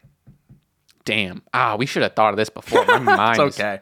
Damn. 1.06 1.42
Ah, 1.54 1.76
we 1.76 1.86
should 1.86 2.02
have 2.04 2.14
thought 2.14 2.34
of 2.34 2.38
this 2.38 2.50
before. 2.50 2.86
My 2.86 2.98
mind. 3.00 3.40
it's 3.42 3.56
is- 3.58 3.60
okay. 3.60 3.80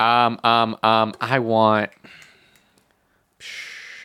Um, 0.00 0.40
um, 0.42 0.76
um, 0.82 1.12
I 1.20 1.38
want. 1.38 1.90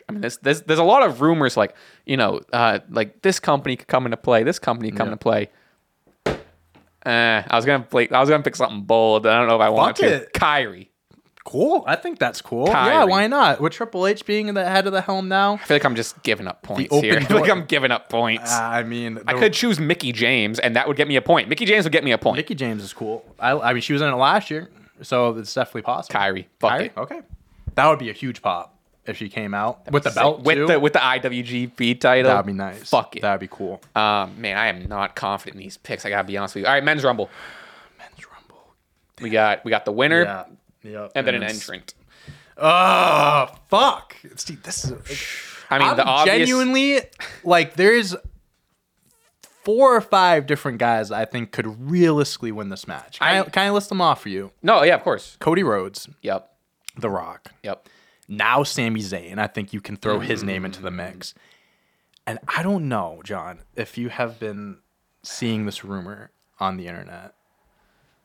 I 0.08 0.12
mean, 0.12 0.20
there's, 0.22 0.38
there's 0.38 0.62
there's 0.62 0.78
a 0.78 0.84
lot 0.84 1.02
of 1.04 1.20
rumors 1.20 1.56
like 1.56 1.74
you 2.04 2.16
know, 2.16 2.40
uh, 2.52 2.80
like 2.90 3.22
this 3.22 3.38
company 3.40 3.76
could 3.76 3.88
come 3.88 4.06
into 4.06 4.16
play, 4.16 4.42
this 4.42 4.58
company 4.58 4.90
could 4.90 4.98
come 4.98 5.06
Yeah. 5.08 5.12
into 5.12 5.22
play. 5.22 5.48
Uh, 6.26 7.42
I 7.48 7.56
was 7.56 7.64
gonna 7.64 7.82
play. 7.84 8.08
I 8.10 8.20
was 8.20 8.28
gonna 8.28 8.42
pick 8.42 8.56
something 8.56 8.82
bold. 8.82 9.26
I 9.26 9.38
don't 9.38 9.48
know 9.48 9.54
if 9.56 9.60
I 9.62 9.68
want 9.70 9.96
Fuck 9.98 10.06
to. 10.08 10.14
it. 10.16 10.32
Kairi. 10.34 10.88
Cool. 11.44 11.84
I 11.86 11.96
think 11.96 12.18
that's 12.18 12.42
cool. 12.42 12.68
Yeah, 12.68 13.04
why 13.04 13.26
not? 13.26 13.60
With 13.60 13.72
Triple 13.72 14.06
H 14.06 14.26
being 14.26 14.48
in 14.48 14.54
the 14.54 14.64
head 14.68 14.86
of 14.86 14.92
the 14.92 15.00
helm 15.00 15.28
now. 15.28 15.54
I 15.54 15.58
feel 15.58 15.74
like 15.76 15.84
I'm 15.84 15.96
just 15.96 16.22
giving 16.22 16.46
up 16.46 16.62
points 16.62 16.94
here. 16.94 17.16
I 17.20 17.24
feel 17.24 17.40
like 17.40 17.50
I'm 17.50 17.64
giving 17.64 17.90
up 17.90 18.08
points. 18.10 18.52
Uh, 18.52 18.60
I 18.60 18.82
mean, 18.82 19.18
I 19.26 19.32
could 19.34 19.52
choose 19.54 19.80
Mickie 19.80 20.12
James, 20.12 20.58
and 20.58 20.76
that 20.76 20.86
would 20.86 20.96
get 20.98 21.08
me 21.08 21.16
a 21.16 21.22
point. 21.22 21.48
Mickie 21.48 21.64
James 21.64 21.84
would 21.84 21.92
get 21.92 22.04
me 22.04 22.12
a 22.12 22.18
point. 22.18 22.36
Mickie 22.36 22.54
James 22.54 22.82
is 22.82 22.92
cool. 22.92 23.24
I, 23.38 23.52
I 23.52 23.72
mean, 23.72 23.82
she 23.82 23.92
was 23.94 24.02
in 24.02 24.08
it 24.08 24.16
last 24.16 24.50
year, 24.50 24.68
so 25.02 25.36
it's 25.38 25.52
definitely 25.54 25.82
possible. 25.82 26.18
Kairi, 26.20 26.44
fuck 26.58 26.72
Kairi? 26.72 26.84
it. 26.86 26.92
Okay. 26.96 27.20
That 27.74 27.88
would 27.88 27.98
be 27.98 28.10
a 28.10 28.14
huge 28.14 28.42
pop 28.42 28.76
if 29.06 29.16
she 29.16 29.30
came 29.30 29.54
out 29.54 29.90
with 29.90 30.02
the 30.04 30.10
Sick. 30.10 30.16
belt 30.22 30.42
with 30.42 30.56
too. 30.56 30.66
the 30.66 30.78
with 30.78 30.92
the 30.92 30.98
IWGP 30.98 32.00
title. 32.00 32.30
That'd 32.30 32.46
be 32.46 32.52
nice. 32.52 32.90
Fuck 32.90 33.16
it. 33.16 33.22
That'd 33.22 33.40
be 33.40 33.48
cool. 33.48 33.80
Um, 33.96 34.40
man, 34.40 34.58
I 34.58 34.66
am 34.66 34.86
not 34.88 35.16
confident 35.16 35.56
in 35.56 35.62
these 35.62 35.78
picks. 35.78 36.04
I 36.04 36.10
gotta 36.10 36.28
be 36.28 36.36
honest 36.36 36.54
with 36.54 36.62
you. 36.62 36.68
All 36.68 36.74
right, 36.74 36.84
men's 36.84 37.02
rumble. 37.02 37.30
Men's 37.98 38.26
Rumble. 38.30 38.74
We 39.22 39.30
got 39.30 39.64
we 39.64 39.70
got 39.70 39.84
the 39.86 39.92
winner 39.92 40.22
Yeah. 40.24 40.44
Yep. 40.82 41.12
and 41.14 41.26
then 41.26 41.34
an 41.34 41.42
entrant. 41.42 41.94
Oh 42.56 43.48
fuck! 43.68 44.16
See, 44.36 44.56
this 44.56 44.84
is. 44.84 44.92
I 45.70 45.78
mean, 45.78 45.88
I'm 45.88 45.96
the 45.96 46.04
obvious. 46.04 46.36
genuinely 46.48 47.00
like 47.44 47.74
there's 47.74 48.14
four 49.64 49.94
or 49.94 50.00
five 50.00 50.46
different 50.46 50.78
guys 50.78 51.10
I 51.10 51.24
think 51.24 51.52
could 51.52 51.90
realistically 51.90 52.50
win 52.52 52.70
this 52.70 52.88
match. 52.88 53.18
Can 53.18 53.28
I, 53.28 53.40
I- 53.40 53.44
can 53.44 53.62
I 53.66 53.70
list 53.70 53.88
them 53.88 54.00
off 54.00 54.22
for 54.22 54.28
you? 54.30 54.52
No, 54.62 54.82
yeah, 54.82 54.94
of 54.94 55.02
course. 55.02 55.36
Cody 55.40 55.62
Rhodes, 55.62 56.08
Yep, 56.22 56.50
The 56.98 57.10
Rock, 57.10 57.52
yep. 57.62 57.86
now 58.28 58.62
Sami 58.62 59.00
Zayn. 59.00 59.38
I 59.38 59.46
think 59.46 59.72
you 59.72 59.80
can 59.80 59.96
throw 59.96 60.18
his 60.20 60.42
name 60.42 60.64
into 60.64 60.80
Mm. 60.80 60.84
the 60.84 60.90
mix. 60.90 61.34
And 62.26 62.38
I 62.48 62.62
don't 62.62 62.88
know, 62.88 63.20
John, 63.24 63.60
if 63.76 63.96
you 63.98 64.08
have 64.08 64.38
been 64.38 64.78
seeing 65.22 65.66
this 65.66 65.84
rumor 65.84 66.30
on 66.58 66.76
the 66.76 66.86
internet 66.86 67.34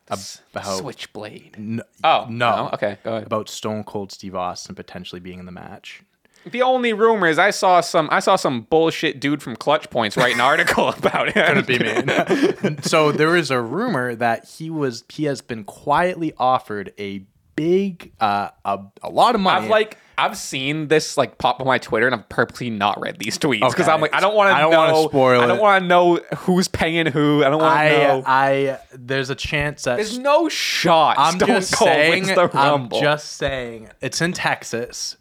about 0.07 0.77
Switchblade. 0.77 1.55
n- 1.57 1.81
Oh 2.03 2.27
no, 2.29 2.69
Okay, 2.73 2.97
go 3.03 3.11
ahead. 3.15 3.25
about 3.27 3.49
Stone 3.49 3.83
Cold 3.85 4.11
Steve 4.11 4.35
Austin 4.35 4.75
potentially 4.75 5.19
being 5.19 5.39
in 5.39 5.45
the 5.45 5.51
match. 5.51 6.01
The 6.47 6.61
only 6.61 6.93
rumor 6.93 7.25
is 7.27 7.39
I 7.39 7.49
saw 7.49 7.81
some 7.81 8.07
I 8.11 8.19
saw 8.19 8.35
some 8.35 8.61
bullshit 8.61 9.19
dude 9.19 9.41
from 9.41 9.55
Clutch 9.55 9.89
Points 9.89 10.15
write 10.15 10.35
an 10.35 10.41
article 10.51 10.89
about 10.89 11.29
it. 11.29 11.33
Couldn't 11.33 11.65
be 11.65 11.79
me. 11.79 12.77
so 12.83 13.11
there 13.11 13.35
is 13.35 13.49
a 13.49 13.59
rumor 13.59 14.13
that 14.13 14.45
he 14.45 14.69
was 14.69 15.03
he 15.09 15.23
has 15.23 15.41
been 15.41 15.63
quietly 15.63 16.33
offered 16.37 16.93
a 16.99 17.25
big 17.55 18.11
uh 18.19 18.49
a, 18.65 18.79
a 19.03 19.09
lot 19.09 19.35
of 19.35 19.41
money. 19.41 19.63
I've 19.65 19.69
like 19.69 19.97
I've 20.17 20.37
seen 20.37 20.87
this 20.87 21.17
like 21.17 21.37
pop 21.37 21.59
on 21.59 21.67
my 21.67 21.77
Twitter, 21.77 22.05
and 22.07 22.15
I've 22.15 22.29
purposely 22.29 22.69
not 22.69 22.99
read 23.01 23.19
these 23.19 23.37
tweets 23.37 23.59
because 23.69 23.81
Okay. 23.81 23.91
I'm 23.91 23.99
like 24.01 24.13
I 24.13 24.19
don't 24.21 24.33
want 24.35 24.49
to 24.49 24.55
I 24.55 24.61
don't 24.61 24.71
know. 24.71 24.77
wanna 24.93 25.09
spoil 25.09 25.41
I 25.41 25.47
don't 25.47 25.57
it. 25.57 25.61
want 25.61 25.81
to 25.83 25.87
know 25.87 26.15
who's 26.37 26.67
paying 26.69 27.05
who. 27.07 27.43
I 27.43 27.49
don't 27.49 27.61
want 27.61 27.73
to 27.75 27.79
I 27.79 27.89
know. 27.89 28.23
I 28.25 28.79
there's 28.93 29.29
a 29.29 29.35
chance 29.35 29.83
that 29.83 29.97
There's 29.97 30.17
no 30.17 30.47
shot. 30.49 31.15
I'm 31.19 31.35
Stone 31.35 31.47
just 31.47 31.73
Cold 31.73 31.89
saying 31.89 32.23
wins 32.23 32.35
the 32.35 32.49
I'm 32.57 32.71
Rumble. 32.81 33.01
just 33.01 33.33
saying 33.33 33.89
it's 34.01 34.21
in 34.21 34.31
Texas. 34.33 35.17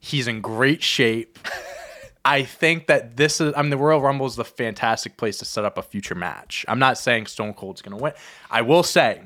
He's 0.00 0.28
in 0.28 0.42
great 0.42 0.82
shape. 0.82 1.38
I 2.26 2.42
think 2.42 2.86
that 2.86 3.16
this 3.18 3.40
is 3.40 3.52
I 3.56 3.62
mean 3.62 3.70
the 3.70 3.76
Royal 3.78 4.00
Rumble 4.00 4.26
is 4.26 4.36
the 4.36 4.44
fantastic 4.44 5.16
place 5.16 5.38
to 5.38 5.44
set 5.46 5.64
up 5.64 5.76
a 5.78 5.82
future 5.82 6.14
match. 6.14 6.64
I'm 6.68 6.78
not 6.78 6.96
saying 6.98 7.26
Stone 7.26 7.54
Cold's 7.54 7.82
going 7.82 7.96
to 7.96 8.02
win. 8.02 8.12
I 8.50 8.62
will 8.62 8.82
say 8.82 9.22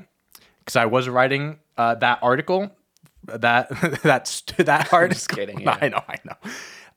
cuz 0.65 0.75
I 0.75 0.85
was 0.85 1.07
writing 1.09 1.59
uh, 1.79 1.95
that 1.95 2.19
article 2.21 2.69
that 3.25 3.69
that's 4.03 4.41
that 4.57 4.91
article. 4.93 5.13
just 5.15 5.29
kidding, 5.29 5.59
yeah. 5.65 5.77
I 5.81 5.89
know, 5.89 6.01
I 6.07 6.15
know. 6.25 6.35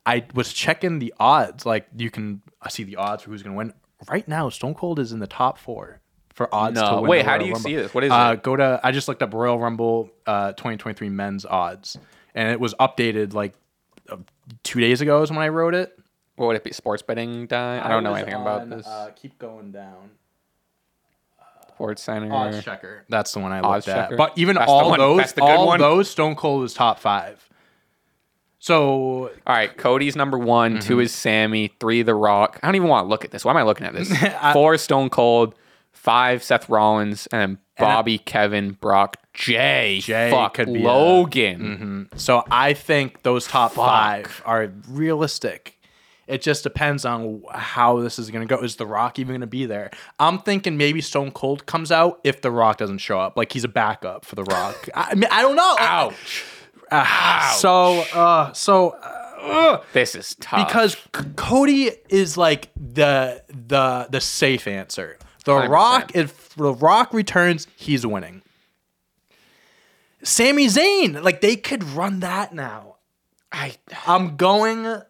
I 0.04 0.24
was 0.34 0.52
checking 0.52 0.98
the 0.98 1.14
odds. 1.20 1.64
Like 1.64 1.86
you 1.96 2.10
can 2.10 2.42
see 2.68 2.82
the 2.84 2.96
odds 2.96 3.22
for 3.22 3.30
who's 3.30 3.42
going 3.42 3.54
to 3.54 3.58
win. 3.58 3.72
Right 4.10 4.26
now, 4.26 4.48
Stone 4.48 4.74
Cold 4.74 4.98
is 4.98 5.12
in 5.12 5.20
the 5.20 5.26
top 5.28 5.58
four 5.58 6.00
for 6.34 6.52
odds 6.52 6.74
No. 6.80 6.96
to 6.96 7.00
win. 7.02 7.10
Wait, 7.10 7.24
how 7.24 7.38
do 7.38 7.44
you 7.44 7.52
Rumble. 7.52 7.68
see 7.70 7.76
this? 7.76 7.94
What 7.94 8.02
is 8.04 8.10
uh, 8.10 8.34
it? 8.36 8.42
Go 8.42 8.56
to. 8.56 8.80
I 8.82 8.90
just 8.90 9.06
looked 9.06 9.22
up 9.22 9.32
Royal 9.32 9.58
Rumble 9.58 10.10
uh, 10.26 10.52
2023 10.52 11.08
men's 11.10 11.44
odds, 11.46 11.96
and 12.34 12.50
it 12.50 12.58
was 12.58 12.74
updated 12.74 13.32
like 13.34 13.54
uh, 14.08 14.16
two 14.64 14.80
days 14.80 15.00
ago. 15.00 15.22
Is 15.22 15.30
when 15.30 15.38
I 15.38 15.48
wrote 15.48 15.74
it. 15.74 15.96
what 16.36 16.46
would 16.48 16.56
it 16.56 16.64
be? 16.64 16.72
Sports 16.72 17.02
betting 17.02 17.46
die? 17.46 17.80
I 17.84 17.88
don't 17.88 18.02
know 18.02 18.14
anything 18.14 18.34
about 18.34 18.68
this. 18.68 18.86
Uh, 18.86 19.10
keep 19.14 19.38
going 19.38 19.70
down. 19.70 20.10
Sports 21.74 22.02
Center. 22.02 22.32
Odds 22.32 22.62
checker. 22.64 23.04
That's 23.08 23.32
the 23.32 23.40
one 23.40 23.52
I 23.52 23.60
Odds 23.60 23.86
looked 23.86 23.98
at. 23.98 24.16
But 24.16 24.32
even 24.36 24.54
That's 24.56 24.66
the 24.66 24.72
all 24.72 24.90
one- 24.90 24.98
those, 24.98 25.32
the 25.32 25.40
good 25.40 25.50
all 25.50 25.66
one? 25.66 25.80
those, 25.80 26.08
Stone 26.10 26.36
Cold 26.36 26.64
is 26.64 26.74
top 26.74 26.98
five. 26.98 27.48
So 28.58 29.30
All 29.46 29.54
right, 29.54 29.76
Cody's 29.76 30.14
number 30.14 30.38
one. 30.38 30.78
Two 30.78 30.94
Mm-hmm. 30.94 31.00
is 31.02 31.12
Sami. 31.14 31.68
Three, 31.80 32.02
The 32.02 32.14
Rock. 32.14 32.60
I 32.62 32.68
don't 32.68 32.76
even 32.76 32.88
want 32.88 33.04
to 33.06 33.08
look 33.08 33.24
at 33.24 33.30
this. 33.32 33.44
Why 33.44 33.50
am 33.50 33.56
I 33.56 33.62
looking 33.64 33.86
at 33.86 33.92
this? 33.94 34.12
Four, 34.52 34.78
Stone 34.78 35.10
Cold. 35.10 35.54
Five, 35.92 36.42
Seth 36.42 36.68
Rollins, 36.68 37.28
and 37.32 37.40
then 37.40 37.58
Bobby, 37.78 38.18
Kevin, 38.18 38.72
Brock, 38.72 39.18
Jay, 39.34 40.00
Jay 40.02 40.30
fuck 40.30 40.54
could 40.54 40.72
be 40.72 40.82
a- 40.82 40.86
Logan. 40.86 42.08
So 42.16 42.44
I 42.50 42.72
think 42.72 43.22
those 43.22 43.46
top 43.46 43.72
five 43.72 44.42
are 44.44 44.72
realistic. 44.88 45.78
It 46.28 46.40
just 46.40 46.62
depends 46.62 47.04
on 47.04 47.42
how 47.52 48.00
this 48.00 48.18
is 48.18 48.30
going 48.30 48.46
to 48.46 48.56
go. 48.56 48.62
Is 48.62 48.76
The 48.76 48.86
Rock 48.86 49.18
even 49.18 49.32
going 49.32 49.40
to 49.40 49.46
be 49.46 49.66
there? 49.66 49.90
I'm 50.20 50.38
thinking 50.38 50.76
maybe 50.76 51.00
Stone 51.00 51.32
Cold 51.32 51.66
comes 51.66 51.90
out 51.90 52.20
if 52.24 52.40
The 52.40 52.50
Rock 52.50 52.78
doesn't 52.78 52.98
show 52.98 53.18
up. 53.18 53.36
Like 53.36 53.52
he's 53.52 53.64
a 53.64 53.68
backup 53.68 54.24
for 54.24 54.36
The 54.36 54.44
Rock. 54.44 54.88
I 54.94 55.14
mean, 55.14 55.28
I 55.30 55.42
don't 55.42 55.56
know. 55.56 55.76
Ouch. 55.78 56.44
Ah, 56.90 57.54
So, 57.58 58.00
uh, 58.14 58.52
so 58.52 58.90
uh, 58.90 59.82
This 59.92 60.14
is 60.14 60.34
tough. 60.36 60.66
because 60.68 60.92
C- 60.94 61.24
Cody 61.36 61.90
is 62.08 62.36
like 62.36 62.70
the 62.76 63.42
the 63.48 64.06
the 64.10 64.20
safe 64.20 64.66
answer. 64.68 65.18
The 65.44 65.52
100%. 65.52 65.68
Rock, 65.70 66.12
if 66.14 66.50
The 66.54 66.72
Rock 66.74 67.12
returns, 67.12 67.66
he's 67.76 68.06
winning. 68.06 68.42
Sami 70.22 70.66
Zayn, 70.66 71.20
like 71.22 71.40
they 71.40 71.56
could 71.56 71.82
run 71.82 72.20
that 72.20 72.54
now. 72.54 72.96
I, 73.50 73.74
I'm 74.06 74.36
going. 74.36 75.02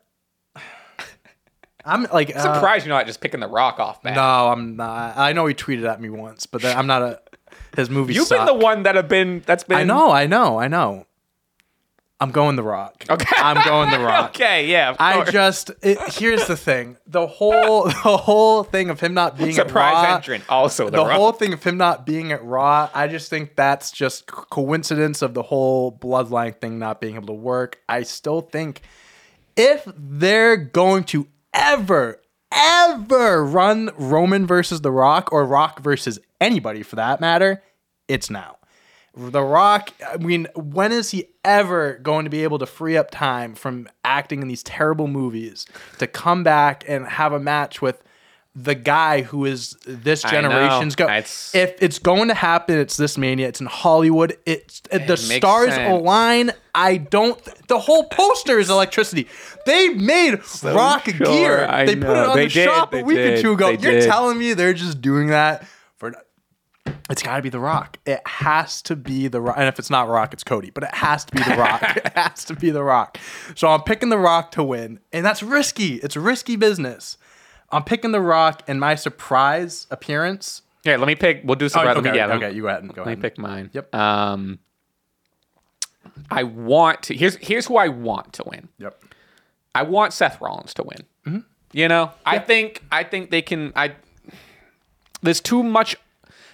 I'm 1.84 2.04
like 2.12 2.34
uh, 2.34 2.40
surprised 2.40 2.86
you're 2.86 2.94
not 2.94 3.06
just 3.06 3.20
picking 3.20 3.40
The 3.40 3.48
Rock 3.48 3.78
off 3.80 4.02
man. 4.04 4.14
no, 4.14 4.48
I'm 4.48 4.76
not. 4.76 5.16
I 5.16 5.32
know 5.32 5.46
he 5.46 5.54
tweeted 5.54 5.88
at 5.88 6.00
me 6.00 6.10
once, 6.10 6.46
but 6.46 6.62
then 6.62 6.76
I'm 6.76 6.86
not 6.86 7.02
a. 7.02 7.20
His 7.76 7.90
movie. 7.90 8.14
You've 8.14 8.28
been 8.28 8.46
the 8.46 8.54
one 8.54 8.82
that 8.84 8.96
have 8.96 9.08
been 9.08 9.42
that's 9.46 9.64
been 9.64 9.78
I 9.78 9.84
know, 9.84 10.10
I 10.10 10.26
know, 10.26 10.58
I 10.58 10.68
know. 10.68 11.06
I'm 12.20 12.30
going 12.30 12.54
the 12.54 12.62
Rock. 12.62 13.04
Okay. 13.10 13.34
I'm 13.36 13.64
going 13.66 13.90
the 13.90 13.98
Rock. 14.04 14.30
Okay, 14.30 14.68
yeah. 14.68 14.90
Of 14.90 14.96
I 15.00 15.24
just 15.24 15.72
it, 15.82 15.98
here's 16.14 16.46
the 16.46 16.56
thing: 16.56 16.96
the 17.04 17.26
whole 17.26 17.84
the 18.04 18.16
whole 18.16 18.62
thing 18.62 18.90
of 18.90 19.00
him 19.00 19.12
not 19.12 19.36
being 19.36 19.52
surprise 19.52 20.04
at 20.04 20.08
Raw, 20.08 20.16
entrant. 20.16 20.44
Also, 20.48 20.84
The, 20.84 21.02
the 21.02 21.14
whole 21.14 21.32
thing 21.32 21.52
of 21.52 21.64
him 21.64 21.78
not 21.78 22.06
being 22.06 22.30
at 22.30 22.44
Raw, 22.44 22.88
I 22.94 23.08
just 23.08 23.28
think 23.28 23.56
that's 23.56 23.90
just 23.90 24.26
coincidence 24.26 25.20
of 25.20 25.34
the 25.34 25.42
whole 25.42 25.90
bloodline 25.90 26.60
thing 26.60 26.78
not 26.78 27.00
being 27.00 27.16
able 27.16 27.26
to 27.26 27.32
work. 27.32 27.80
I 27.88 28.04
still 28.04 28.40
think 28.40 28.82
if 29.56 29.82
they're 29.96 30.56
going 30.56 31.02
to 31.04 31.26
ever, 31.52 32.20
ever 32.52 33.44
run 33.44 33.90
Roman 33.96 34.46
versus 34.46 34.80
The 34.80 34.90
Rock 34.90 35.32
or 35.32 35.44
Rock 35.44 35.80
versus 35.80 36.18
anybody 36.40 36.82
for 36.82 36.96
that 36.96 37.20
matter, 37.20 37.62
it's 38.08 38.30
now. 38.30 38.58
The 39.14 39.42
Rock, 39.42 39.92
I 40.06 40.16
mean, 40.16 40.48
when 40.54 40.90
is 40.90 41.10
he 41.10 41.26
ever 41.44 41.98
going 41.98 42.24
to 42.24 42.30
be 42.30 42.44
able 42.44 42.58
to 42.58 42.66
free 42.66 42.96
up 42.96 43.10
time 43.10 43.54
from 43.54 43.88
acting 44.04 44.40
in 44.40 44.48
these 44.48 44.62
terrible 44.62 45.06
movies 45.06 45.66
to 45.98 46.06
come 46.06 46.42
back 46.42 46.84
and 46.88 47.06
have 47.06 47.32
a 47.32 47.40
match 47.40 47.82
with 47.82 48.02
the 48.54 48.74
guy 48.74 49.22
who 49.22 49.46
is 49.46 49.76
this 49.86 50.22
generation's 50.22 50.94
go? 50.94 51.04
It's- 51.04 51.54
If 51.54 51.82
it's 51.82 51.98
going 51.98 52.28
to 52.28 52.34
happen, 52.34 52.78
it's 52.78 52.96
this 52.96 53.16
mania. 53.16 53.48
It's 53.48 53.60
in 53.60 53.66
Hollywood. 53.66 54.36
It's 54.44 54.82
uh, 54.90 54.98
the 54.98 55.16
stars 55.16 55.70
sense. 55.74 55.90
align. 55.90 56.52
I 56.74 56.98
don't. 56.98 57.38
The 57.68 57.78
whole 57.78 58.04
poster 58.04 58.58
is 58.58 58.68
electricity. 58.68 59.26
They 59.64 59.90
made 59.90 60.38
rock 60.62 61.04
sure, 61.06 61.26
gear. 61.26 61.66
I 61.66 61.86
they 61.86 61.96
put 61.96 62.10
it 62.10 62.16
on 62.16 62.36
They 62.36 62.44
the 62.48 62.52
did, 62.54 62.64
shop 62.64 62.92
a 62.94 63.02
week 63.02 63.18
or 63.18 63.40
two 63.40 63.52
ago. 63.52 63.70
You're 63.70 63.78
did. 63.78 64.04
telling 64.08 64.38
me 64.38 64.52
they're 64.54 64.74
just 64.74 65.00
doing 65.00 65.28
that 65.28 65.66
for? 65.96 66.12
It's 67.10 67.22
got 67.22 67.36
to 67.36 67.42
be 67.42 67.48
The 67.50 67.60
Rock. 67.60 67.98
It 68.06 68.20
has 68.26 68.80
to 68.82 68.96
be 68.96 69.28
The 69.28 69.40
Rock. 69.40 69.56
And 69.58 69.66
if 69.68 69.78
it's 69.78 69.90
not 69.90 70.08
Rock, 70.08 70.32
it's 70.32 70.44
Cody. 70.44 70.70
But 70.70 70.84
it 70.84 70.94
has 70.94 71.24
to 71.26 71.32
be 71.34 71.42
The 71.42 71.56
Rock. 71.56 71.82
it 71.96 72.12
has 72.14 72.44
to 72.46 72.54
be 72.54 72.70
The 72.70 72.82
Rock. 72.82 73.18
So 73.54 73.68
I'm 73.68 73.82
picking 73.82 74.08
The 74.08 74.18
Rock 74.18 74.50
to 74.52 74.62
win. 74.62 74.98
And 75.12 75.24
that's 75.24 75.42
risky. 75.42 75.96
It's 75.96 76.16
risky 76.16 76.56
business. 76.56 77.18
I'm 77.72 77.84
picking 77.84 78.12
The 78.12 78.20
Rock 78.20 78.62
and 78.68 78.78
my 78.78 78.94
surprise 78.94 79.86
appearance. 79.90 80.62
Yeah, 80.84 80.96
let 80.96 81.06
me 81.06 81.14
pick. 81.14 81.42
We'll 81.44 81.56
do 81.56 81.68
surprise. 81.68 81.96
Oh, 81.96 82.00
let 82.00 82.04
me- 82.04 82.10
okay, 82.10 82.18
yeah, 82.18 82.26
me- 82.26 82.34
okay, 82.34 82.52
you 82.52 82.62
go 82.62 82.68
ahead 82.68 82.82
and 82.82 82.94
go 82.94 83.02
Let 83.04 83.16
me 83.18 83.22
pick 83.22 83.38
mine. 83.38 83.70
Yep. 83.72 83.94
Um, 83.94 84.58
I 86.30 86.42
want 86.42 87.04
to. 87.04 87.14
Here's 87.14 87.36
here's 87.36 87.66
who 87.66 87.76
I 87.76 87.88
want 87.88 88.34
to 88.34 88.44
win. 88.46 88.68
Yep. 88.78 89.04
I 89.74 89.82
want 89.82 90.12
Seth 90.12 90.40
Rollins 90.40 90.74
to 90.74 90.82
win. 90.82 90.98
Mm-hmm. 91.26 91.38
You 91.72 91.88
know, 91.88 92.10
I 92.26 92.38
think 92.38 92.82
I 92.90 93.04
think 93.04 93.30
they 93.30 93.42
can. 93.42 93.72
I 93.74 93.94
there's 95.22 95.40
too 95.40 95.62
much. 95.62 95.96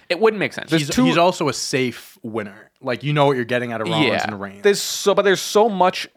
It 0.07 0.19
wouldn't 0.19 0.39
make 0.39 0.53
sense. 0.53 0.69
There's 0.69 0.83
He's, 0.87 0.95
too. 0.95 1.05
he's 1.05 1.17
also 1.17 1.49
a 1.49 1.53
safe 1.53 2.17
winner. 2.23 2.71
Like 2.81 3.03
you 3.03 3.13
know 3.13 3.25
what 3.25 3.35
you're 3.35 3.45
getting 3.45 3.73
out 3.73 3.81
of 3.81 3.87
Rollins 3.87 4.07
yeah. 4.07 4.25
and 4.25 4.39
Reigns. 4.39 4.63
There's 4.63 4.81
so, 4.81 5.13
but 5.13 5.23
there's 5.23 5.41
so 5.41 5.67
much 5.67 6.07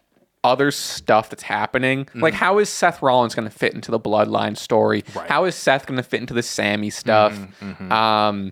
other 0.43 0.71
stuff 0.71 1.29
that's 1.29 1.43
happening. 1.43 2.05
Mm-hmm. 2.05 2.19
Like, 2.21 2.33
how 2.33 2.57
is 2.59 2.69
Seth 2.69 3.01
Rollins 3.01 3.33
going 3.35 3.47
to 3.49 3.53
fit 3.55 3.73
into 3.73 3.91
the 3.91 3.99
Bloodline 3.99 4.57
story? 4.57 5.03
Right. 5.15 5.29
How 5.29 5.45
is 5.45 5.55
Seth 5.55 5.85
going 5.85 5.97
to 5.97 6.03
fit 6.03 6.19
into 6.21 6.33
the 6.33 6.43
Sami 6.43 6.89
stuff? 6.89 7.33
Mm-hmm, 7.33 7.91
Um, 7.91 8.51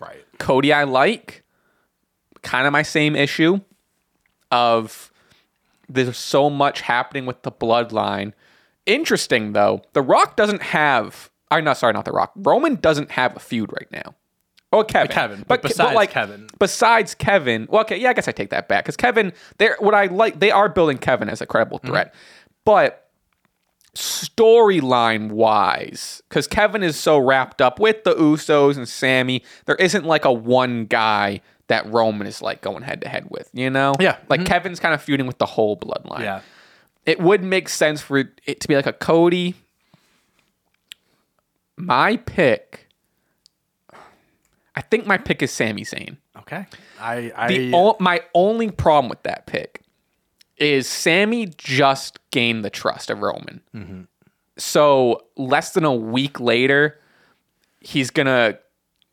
right. 0.00 0.24
Cody, 0.38 0.72
I 0.72 0.84
like. 0.84 1.44
Kind 2.42 2.66
of 2.66 2.72
my 2.72 2.82
same 2.82 3.14
issue. 3.16 3.60
of 4.50 5.12
there's 5.88 6.16
so 6.16 6.48
much 6.50 6.80
happening 6.82 7.26
with 7.26 7.42
the 7.42 7.52
bloodline. 7.52 8.32
Interesting 8.86 9.52
though, 9.52 9.82
The 9.92 10.02
Rock 10.02 10.36
doesn't 10.36 10.62
have. 10.62 11.30
I'm 11.50 11.64
not 11.64 11.76
sorry, 11.78 11.92
not 11.92 12.04
The 12.04 12.12
Rock. 12.12 12.32
Roman 12.36 12.76
doesn't 12.76 13.10
have 13.12 13.36
a 13.36 13.40
feud 13.40 13.70
right 13.72 13.90
now. 13.92 14.14
Oh, 14.72 14.84
Kevin. 14.84 15.10
Kevin, 15.10 15.44
but 15.48 15.62
besides 15.62 16.12
Kevin. 16.12 16.46
Besides 16.58 17.14
Kevin, 17.14 17.66
well, 17.68 17.80
okay, 17.82 17.96
yeah, 17.96 18.10
I 18.10 18.12
guess 18.12 18.28
I 18.28 18.32
take 18.32 18.50
that 18.50 18.68
back 18.68 18.84
because 18.84 18.96
Kevin, 18.96 19.32
they're 19.58 19.76
what 19.80 19.94
I 19.94 20.06
like. 20.06 20.38
They 20.38 20.52
are 20.52 20.68
building 20.68 20.98
Kevin 20.98 21.28
as 21.28 21.40
a 21.40 21.46
credible 21.46 21.78
mm-hmm. 21.78 21.88
threat, 21.88 22.14
but 22.64 23.08
storyline 23.96 25.32
wise, 25.32 26.22
because 26.28 26.46
Kevin 26.46 26.84
is 26.84 26.96
so 26.96 27.18
wrapped 27.18 27.60
up 27.60 27.80
with 27.80 28.04
the 28.04 28.14
Usos 28.14 28.76
and 28.76 28.88
Sami, 28.88 29.42
there 29.66 29.74
isn't 29.76 30.04
like 30.04 30.24
a 30.24 30.32
one 30.32 30.84
guy 30.84 31.40
that 31.66 31.90
Roman 31.92 32.26
is 32.26 32.40
like 32.40 32.60
going 32.60 32.82
head 32.82 33.00
to 33.00 33.08
head 33.08 33.26
with, 33.30 33.50
you 33.52 33.70
know? 33.70 33.94
Yeah. 33.98 34.18
Like 34.28 34.40
mm-hmm. 34.40 34.46
Kevin's 34.46 34.80
kind 34.80 34.94
of 34.94 35.02
feuding 35.02 35.26
with 35.26 35.38
the 35.38 35.46
whole 35.46 35.76
bloodline. 35.76 36.20
Yeah. 36.20 36.40
It 37.06 37.20
would 37.20 37.42
make 37.42 37.68
sense 37.68 38.00
for 38.00 38.18
it 38.18 38.60
to 38.60 38.68
be 38.68 38.76
like 38.76 38.86
a 38.86 38.92
Cody. 38.92 39.54
My 41.76 42.16
pick, 42.18 42.79
I 44.76 44.80
think 44.82 45.06
my 45.06 45.18
pick 45.18 45.42
is 45.42 45.50
Sami 45.50 45.84
Zayn. 45.84 46.16
Okay. 46.38 46.66
I 47.00 47.32
I 47.36 47.48
The 47.48 47.72
o- 47.74 47.96
my 48.00 48.22
only 48.34 48.70
problem 48.70 49.08
with 49.08 49.22
that 49.24 49.46
pick 49.46 49.82
is 50.56 50.88
Sami 50.88 51.46
just 51.56 52.18
gained 52.30 52.64
the 52.64 52.70
trust 52.70 53.10
of 53.10 53.20
Roman. 53.20 53.60
Mm-hmm. 53.74 54.02
So 54.58 55.22
less 55.36 55.72
than 55.72 55.84
a 55.84 55.94
week 55.94 56.38
later, 56.40 56.98
he's 57.80 58.10
gonna 58.10 58.58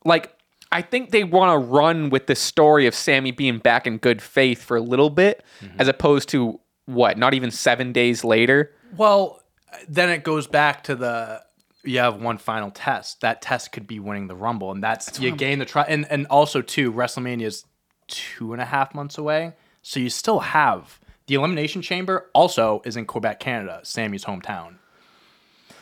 like. 0.04 0.34
I 0.70 0.82
think 0.82 1.12
they 1.12 1.24
want 1.24 1.50
to 1.54 1.66
run 1.66 2.10
with 2.10 2.26
the 2.26 2.34
story 2.34 2.86
of 2.86 2.94
Sami 2.94 3.30
being 3.30 3.56
back 3.56 3.86
in 3.86 3.96
good 3.96 4.20
faith 4.20 4.62
for 4.62 4.76
a 4.76 4.82
little 4.82 5.08
bit, 5.08 5.42
Mm-hmm. 5.62 5.80
as 5.80 5.88
opposed 5.88 6.28
to 6.30 6.60
what? 6.84 7.16
Not 7.16 7.32
even 7.32 7.50
seven 7.50 7.90
days 7.92 8.22
later. 8.22 8.70
Well, 8.94 9.42
then 9.88 10.10
it 10.10 10.24
goes 10.24 10.46
back 10.46 10.84
to 10.84 10.94
the 10.94 11.42
you 11.84 11.98
have 12.00 12.20
one 12.20 12.38
final 12.38 12.70
test. 12.70 13.20
That 13.20 13.40
test 13.42 13.72
could 13.72 13.86
be 13.86 14.00
winning 14.00 14.26
the 14.28 14.34
Rumble, 14.36 14.70
and 14.72 14.82
that's, 14.82 15.18
you 15.20 15.30
gain 15.34 15.58
the 15.58 15.64
trust. 15.64 15.88
And 15.90 16.06
and 16.10 16.26
also 16.28 16.60
too, 16.62 16.92
WrestleMania 16.92 17.46
is 17.46 17.64
two 18.08 18.52
and 18.52 18.60
a 18.60 18.64
half 18.64 18.94
months 18.94 19.18
away, 19.18 19.54
so 19.82 20.00
you 20.00 20.10
still 20.10 20.40
have 20.40 20.98
the 21.26 21.34
Elimination 21.34 21.82
Chamber. 21.82 22.30
Also, 22.34 22.82
is 22.84 22.96
in 22.96 23.04
Quebec, 23.06 23.38
Canada, 23.40 23.80
Sami's 23.82 24.24
hometown. 24.24 24.76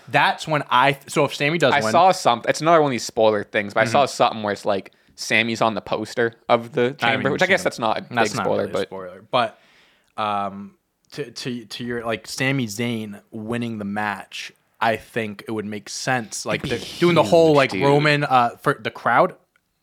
That's 0.08 0.46
when 0.46 0.62
I. 0.70 0.98
So 1.08 1.24
if 1.24 1.34
Sami 1.34 1.58
does 1.58 1.74
I 1.74 1.80
win, 1.80 1.90
saw 1.92 2.12
something. 2.12 2.48
It's 2.48 2.60
another 2.60 2.80
one 2.80 2.90
of 2.90 2.92
these 2.92 3.04
spoiler 3.04 3.42
things, 3.44 3.74
but 3.74 3.80
I 3.80 3.84
Mm-hmm. 3.84 3.92
saw 3.92 4.06
something 4.06 4.42
where 4.42 4.52
it's 4.52 4.64
like 4.64 4.92
Sami's 5.16 5.60
on 5.60 5.74
the 5.74 5.80
poster 5.80 6.34
of 6.48 6.72
the 6.72 6.94
I 7.00 7.10
chamber, 7.10 7.20
even 7.20 7.32
which 7.32 7.42
I 7.42 7.46
guess 7.46 7.64
that's 7.64 7.78
not 7.78 7.98
a 7.98 8.00
that's 8.14 8.30
big 8.30 8.36
not 8.36 8.44
spoiler, 8.44 8.58
really 8.62 8.70
a 8.70 8.72
but 8.74 8.86
spoiler. 8.88 9.24
But 9.28 9.58
um, 10.16 10.76
to 11.12 11.30
to 11.30 11.64
to 11.64 11.84
your 11.84 12.04
like 12.04 12.26
Sami 12.28 12.66
Zayn 12.66 13.20
winning 13.32 13.78
the 13.78 13.84
match, 13.84 14.52
I 14.80 14.96
think 14.96 15.44
it 15.48 15.50
would 15.50 15.64
make 15.64 15.88
sense. 15.88 16.44
Like 16.46 16.62
the- 16.62 16.84
doing 16.98 17.14
the 17.14 17.22
whole 17.22 17.54
like 17.54 17.70
dude. 17.70 17.82
Roman 17.82 18.24
uh 18.24 18.50
for 18.60 18.74
the 18.74 18.90
crowd 18.90 19.34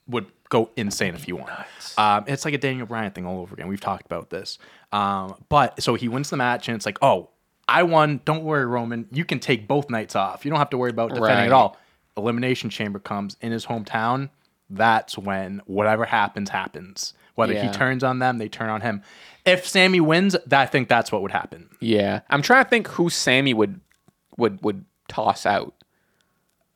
would 0.07 0.27
go 0.49 0.69
insane 0.75 1.15
if 1.15 1.27
you 1.27 1.35
won. 1.37 1.49
Um, 1.97 2.25
it's 2.27 2.45
like 2.45 2.53
a 2.53 2.57
Daniel 2.59 2.85
Bryan 2.85 3.11
thing 3.11 3.25
all 3.25 3.39
over 3.41 3.53
again. 3.55 3.67
We've 3.67 3.79
talked 3.81 4.05
about 4.05 4.29
this. 4.29 4.59
Um, 4.91 5.35
but 5.49 5.81
so 5.81 5.95
he 5.95 6.07
wins 6.07 6.29
the 6.29 6.37
match, 6.37 6.67
and 6.67 6.75
it's 6.75 6.85
like, 6.85 6.97
oh, 7.01 7.29
I 7.67 7.83
won. 7.83 8.21
Don't 8.25 8.43
worry, 8.43 8.65
Roman. 8.65 9.07
You 9.11 9.25
can 9.25 9.39
take 9.39 9.67
both 9.67 9.89
nights 9.89 10.15
off. 10.15 10.43
You 10.45 10.51
don't 10.51 10.59
have 10.59 10.69
to 10.71 10.77
worry 10.77 10.89
about 10.91 11.09
defending 11.09 11.29
Right. 11.37 11.45
at 11.45 11.51
all. 11.53 11.77
Elimination 12.17 12.69
Chamber 12.69 12.99
comes 12.99 13.35
in 13.41 13.51
his 13.51 13.65
hometown. 13.65 14.29
That's 14.69 15.17
when 15.17 15.61
whatever 15.65 16.05
happens 16.05 16.49
happens. 16.49 17.13
Whether 17.35 17.53
Yeah. 17.53 17.63
he 17.67 17.73
turns 17.73 18.03
on 18.03 18.19
them, 18.19 18.37
they 18.37 18.47
turn 18.49 18.69
on 18.69 18.81
him. 18.81 19.01
If 19.45 19.67
Sami 19.67 19.99
wins, 19.99 20.35
that, 20.45 20.61
I 20.61 20.65
think 20.67 20.87
that's 20.87 21.11
what 21.11 21.21
would 21.23 21.31
happen. 21.31 21.69
yeah, 21.79 22.21
I'm 22.29 22.41
trying 22.43 22.63
to 22.63 22.69
think 22.69 22.87
who 22.89 23.09
Sami 23.09 23.53
would 23.55 23.79
would 24.37 24.61
would 24.63 24.85
toss 25.07 25.45
out. 25.45 25.73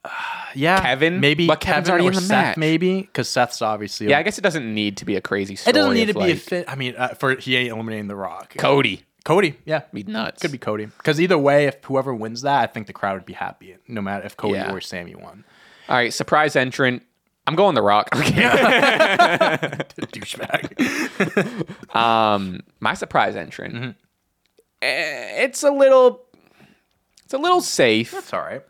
Yeah, 0.56 0.82
Kevin? 0.82 1.20
maybe 1.20 1.46
But 1.46 1.60
Kevin's 1.60 1.88
Kevin 1.88 1.92
already 1.92 2.08
or 2.08 2.12
in 2.12 2.16
the 2.16 2.22
Seth, 2.22 2.30
match. 2.30 2.58
maybe 2.58 3.02
because 3.02 3.28
Seth's 3.30 3.62
obviously. 3.62 4.08
Yeah, 4.10 4.18
I 4.18 4.24
guess 4.24 4.38
it 4.40 4.42
doesn't 4.42 4.74
need 4.74 4.98
to 4.98 5.06
be 5.06 5.16
a 5.18 5.22
crazy 5.22 5.56
story. 5.58 5.72
it 5.72 5.74
doesn't 5.76 5.94
need 5.94 6.08
to 6.08 6.14
be 6.14 6.32
a 6.32 6.36
fit. 6.36 6.66
I 6.68 6.76
mean, 6.76 6.96
uh, 6.98 7.10
for 7.10 7.36
he 7.36 7.58
ain't 7.58 7.72
eliminating 7.74 8.08
the 8.08 8.16
Rock. 8.16 8.56
Cody. 8.58 9.04
Cody, 9.26 9.58
yeah, 9.66 9.82
Be 9.94 10.04
nuts. 10.04 10.42
could 10.42 10.54
be 10.54 10.58
Cody. 10.58 10.86
Because 10.86 11.20
either 11.20 11.38
way, 11.38 11.66
if 11.66 11.84
whoever 11.84 12.16
wins 12.16 12.42
that, 12.44 12.62
I 12.64 12.68
think 12.68 12.88
the 12.88 12.94
crowd 12.94 13.16
would 13.16 13.26
be 13.26 13.34
happy, 13.34 13.76
no 13.88 14.02
matter 14.02 14.26
if 14.26 14.38
Cody 14.38 14.54
Yeah. 14.54 14.72
or 14.72 14.80
Sami 14.80 15.14
won. 15.16 15.44
All 15.90 15.96
right, 15.98 16.14
surprise 16.14 16.56
entrant. 16.56 17.04
I'm 17.46 17.56
going 17.56 17.76
the 17.76 17.82
Rock. 17.84 18.10
Douchebag. 19.98 21.96
um, 21.96 22.62
my 22.80 22.94
surprise 22.94 23.36
entrant. 23.36 23.74
Mm-hmm. 23.76 23.90
eh, 24.82 25.44
It's 25.44 25.64
a 25.64 25.72
little. 25.72 26.22
It's 27.28 27.34
a 27.34 27.38
little 27.38 27.60
safe. 27.60 28.12
That's 28.12 28.32
all 28.34 28.40
right. 28.40 28.62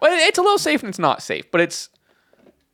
Well, 0.00 0.12
it's 0.28 0.38
a 0.38 0.42
little 0.42 0.56
safe 0.58 0.82
and 0.84 0.88
it's 0.88 1.00
not 1.00 1.20
safe, 1.20 1.50
but 1.50 1.60
it's 1.60 1.88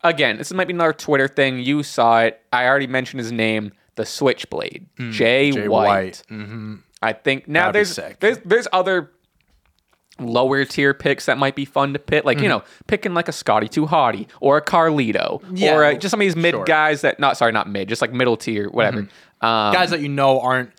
again, 0.04 0.36
this 0.36 0.52
might 0.52 0.66
be 0.68 0.74
another 0.74 0.92
Twitter 0.92 1.28
thing. 1.28 1.60
You 1.60 1.82
saw 1.82 2.20
it. 2.20 2.42
I 2.52 2.66
already 2.66 2.86
mentioned 2.86 3.20
his 3.20 3.32
name, 3.32 3.72
the 3.94 4.04
Switchblade, 4.04 4.86
Jay, 5.10 5.50
Mm, 5.50 5.54
Jay 5.54 5.68
White. 5.68 5.86
White. 5.86 6.22
Mm-hmm. 6.30 6.74
I 7.00 7.14
think 7.14 7.48
now 7.48 7.72
That'd 7.72 7.74
there's 7.96 8.16
there's 8.20 8.38
there's 8.44 8.68
other 8.70 9.12
lower 10.18 10.66
tier 10.66 10.92
picks 10.92 11.24
that 11.24 11.38
might 11.38 11.56
be 11.56 11.64
fun 11.64 11.94
to 11.94 11.98
pick, 11.98 12.24
like 12.26 12.40
you 12.40 12.48
know, 12.48 12.62
picking 12.86 13.14
like 13.14 13.28
a 13.28 13.32
Scotty 13.32 13.68
Too 13.68 13.86
Hottie 13.86 14.26
or 14.40 14.58
a 14.58 14.62
Carlito 14.62 15.42
Yeah, 15.54 15.74
or 15.76 15.84
uh 15.84 15.94
just 15.94 16.10
some 16.10 16.20
of 16.20 16.24
these 16.26 16.36
mid 16.36 16.52
sure. 16.54 16.64
guys 16.64 17.00
that 17.00 17.18
not 17.18 17.38
sorry 17.38 17.52
not 17.52 17.66
mid, 17.70 17.88
just 17.88 18.02
like 18.02 18.12
middle 18.12 18.36
tier, 18.36 18.68
whatever. 18.68 19.08
Um, 19.42 19.72
Guys 19.72 19.88
that 19.88 20.00
you 20.00 20.10
know 20.10 20.38
aren't 20.40 20.70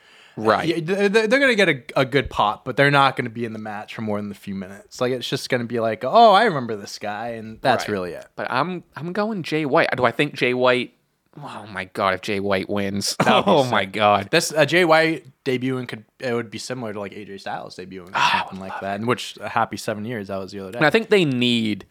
right. 0.42 0.86
They're, 0.86 1.10
they're 1.10 1.28
gonna 1.28 1.56
get 1.56 1.70
a, 1.70 1.84
a 2.02 2.06
good 2.06 2.30
pop, 2.30 2.66
but 2.66 2.78
they're 2.78 2.92
not 2.92 3.16
gonna 3.16 3.30
be 3.30 3.46
in 3.46 3.54
the 3.54 3.60
match 3.60 3.96
for 3.96 4.02
more 4.02 4.22
than 4.22 4.32
a 4.32 4.36
few 4.36 4.56
minutes. 4.56 5.00
Like 5.02 5.12
it's 5.14 5.28
just 5.30 5.50
gonna 5.50 5.66
be 5.66 5.80
like, 5.80 6.04
oh, 6.04 6.32
I 6.32 6.44
remember 6.46 6.76
this 6.76 6.98
guy, 7.00 7.30
and 7.30 7.60
that's 7.62 7.84
Right. 7.88 7.92
really 7.94 8.12
it. 8.14 8.26
But 8.36 8.48
I'm 8.52 8.84
I'm 8.96 9.14
going 9.14 9.44
Jay 9.44 9.66
White. 9.66 9.90
Do 9.96 10.06
I 10.06 10.12
think 10.12 10.34
Jay 10.36 10.54
White? 10.54 10.94
Oh 11.42 11.66
my 11.72 11.86
god, 11.86 12.16
if 12.16 12.22
Jay 12.22 12.40
White 12.42 12.70
wins, 12.70 13.16
oh 13.26 13.64
my 13.72 13.86
god. 13.86 14.30
This 14.32 14.52
uh, 14.52 14.66
Jay 14.66 14.84
White 14.84 15.26
debuting 15.46 15.88
could 15.88 16.04
it 16.20 16.34
would 16.34 16.52
be 16.52 16.58
similar 16.58 16.92
to 16.94 17.00
like 17.00 17.14
AJ 17.14 17.40
Styles 17.40 17.78
debuting 17.78 18.10
or 18.10 18.12
Ah, 18.16 18.46
something 18.48 18.60
like 18.60 18.82
that. 18.82 19.00
In 19.00 19.08
which 19.08 19.38
a 19.40 19.48
happy 19.48 19.78
seven 19.78 20.04
years 20.04 20.28
that 20.28 20.38
was 20.38 20.52
the 20.52 20.60
other 20.60 20.72
day. 20.74 20.78
And 20.78 20.86
I 20.86 20.90
think 20.90 21.10
they 21.10 21.24
need, 21.24 21.86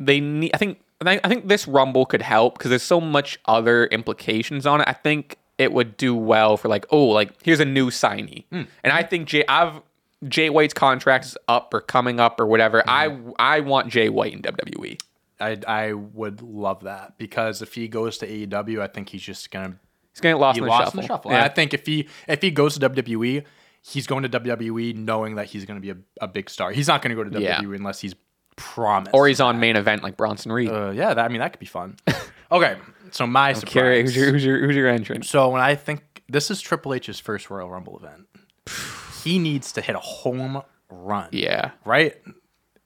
they 0.00 0.20
need. 0.20 0.52
I 0.54 0.58
think- 0.58 0.78
I 1.04 1.18
think 1.28 1.46
this 1.46 1.68
Rumble 1.68 2.06
could 2.06 2.22
help 2.22 2.56
because 2.56 2.70
there's 2.70 2.82
so 2.82 3.02
much 3.02 3.38
other 3.44 3.84
implications 3.88 4.64
on 4.64 4.80
it. 4.80 4.88
I 4.88 4.94
think 4.94 5.36
it 5.58 5.72
would 5.72 5.96
do 5.96 6.14
well 6.14 6.56
for 6.56 6.68
like, 6.68 6.86
oh, 6.90 7.06
like 7.06 7.30
here's 7.42 7.60
a 7.60 7.64
new 7.64 7.90
signee, 7.90 8.44
Hmm. 8.50 8.62
and 8.84 8.92
I 8.92 9.02
think 9.02 9.28
Jay, 9.28 9.44
I've 9.48 9.80
Jay 10.26 10.48
White's 10.50 10.74
contract 10.74 11.24
is 11.26 11.36
up 11.48 11.72
or 11.74 11.80
coming 11.80 12.18
up 12.20 12.40
or 12.40 12.46
whatever. 12.46 12.82
Mm-hmm. 12.86 13.30
I 13.38 13.56
I 13.56 13.60
want 13.60 13.88
Jay 13.88 14.08
White 14.08 14.32
in. 14.32 14.42
WWE. 14.42 15.00
I 15.38 15.58
I 15.68 15.92
would 15.92 16.40
love 16.42 16.84
that 16.84 17.18
because 17.18 17.60
if 17.62 17.74
he 17.74 17.88
goes 17.88 18.18
to 18.18 18.26
AEW, 18.26 18.80
I 18.80 18.86
think 18.86 19.10
he's 19.10 19.22
just 19.22 19.50
gonna 19.50 19.76
He's 20.14 20.20
gonna 20.22 20.34
get 20.34 20.40
lost 20.40 20.56
in 20.58 20.64
the 20.64 20.70
lost 20.70 20.84
shuffle. 20.86 21.00
in 21.00 21.02
the 21.02 21.06
shuffle. 21.08 21.30
Yeah. 21.32 21.44
I 21.44 21.48
think 21.48 21.74
if 21.74 21.84
he 21.84 22.08
if 22.26 22.40
he 22.40 22.50
goes 22.50 22.78
to 22.78 22.88
WWE, 22.88 23.44
he's 23.82 24.06
going 24.06 24.22
to 24.22 24.28
WWE 24.40 24.96
knowing 24.96 25.34
that 25.34 25.46
he's 25.46 25.66
going 25.66 25.76
to 25.76 25.82
be 25.82 25.90
a, 25.90 25.96
a 26.24 26.26
big 26.28 26.48
star. 26.48 26.72
He's 26.72 26.88
not 26.88 27.02
going 27.02 27.14
to 27.14 27.22
go 27.22 27.28
to 27.28 27.30
WWE 27.38 27.42
Yeah. 27.42 27.60
unless 27.76 28.00
he's 28.00 28.14
promised. 28.56 29.14
or 29.14 29.28
he's 29.28 29.40
on 29.40 29.60
main 29.60 29.76
event 29.76 30.02
like 30.02 30.16
Bronson 30.16 30.50
Reed. 30.52 30.70
uh, 30.70 30.90
yeah, 30.94 31.12
that, 31.12 31.24
I 31.26 31.28
mean 31.28 31.40
that 31.40 31.52
could 31.52 31.60
be 31.60 31.66
fun. 31.66 31.96
okay, 32.50 32.76
so 33.10 33.26
my 33.26 33.52
surprise. 33.52 33.72
Curious, 33.72 34.14
who's 34.14 34.16
your 34.16 34.32
who's 34.32 34.44
your 34.44 34.66
who's 34.66 34.76
your 34.76 34.88
entrance? 34.88 35.28
So 35.28 35.48
when 35.50 35.62
I 35.62 35.74
think 35.74 36.22
this 36.28 36.50
is 36.50 36.60
Triple 36.60 36.94
H's 36.94 37.20
first 37.20 37.50
Royal 37.50 37.68
Rumble 37.70 37.98
event, 37.98 38.26
he 39.24 39.38
needs 39.38 39.72
to 39.72 39.80
hit 39.80 39.94
a 39.96 40.00
home 40.00 40.62
run. 40.90 41.28
Yeah. 41.32 41.70
Right. 41.84 42.16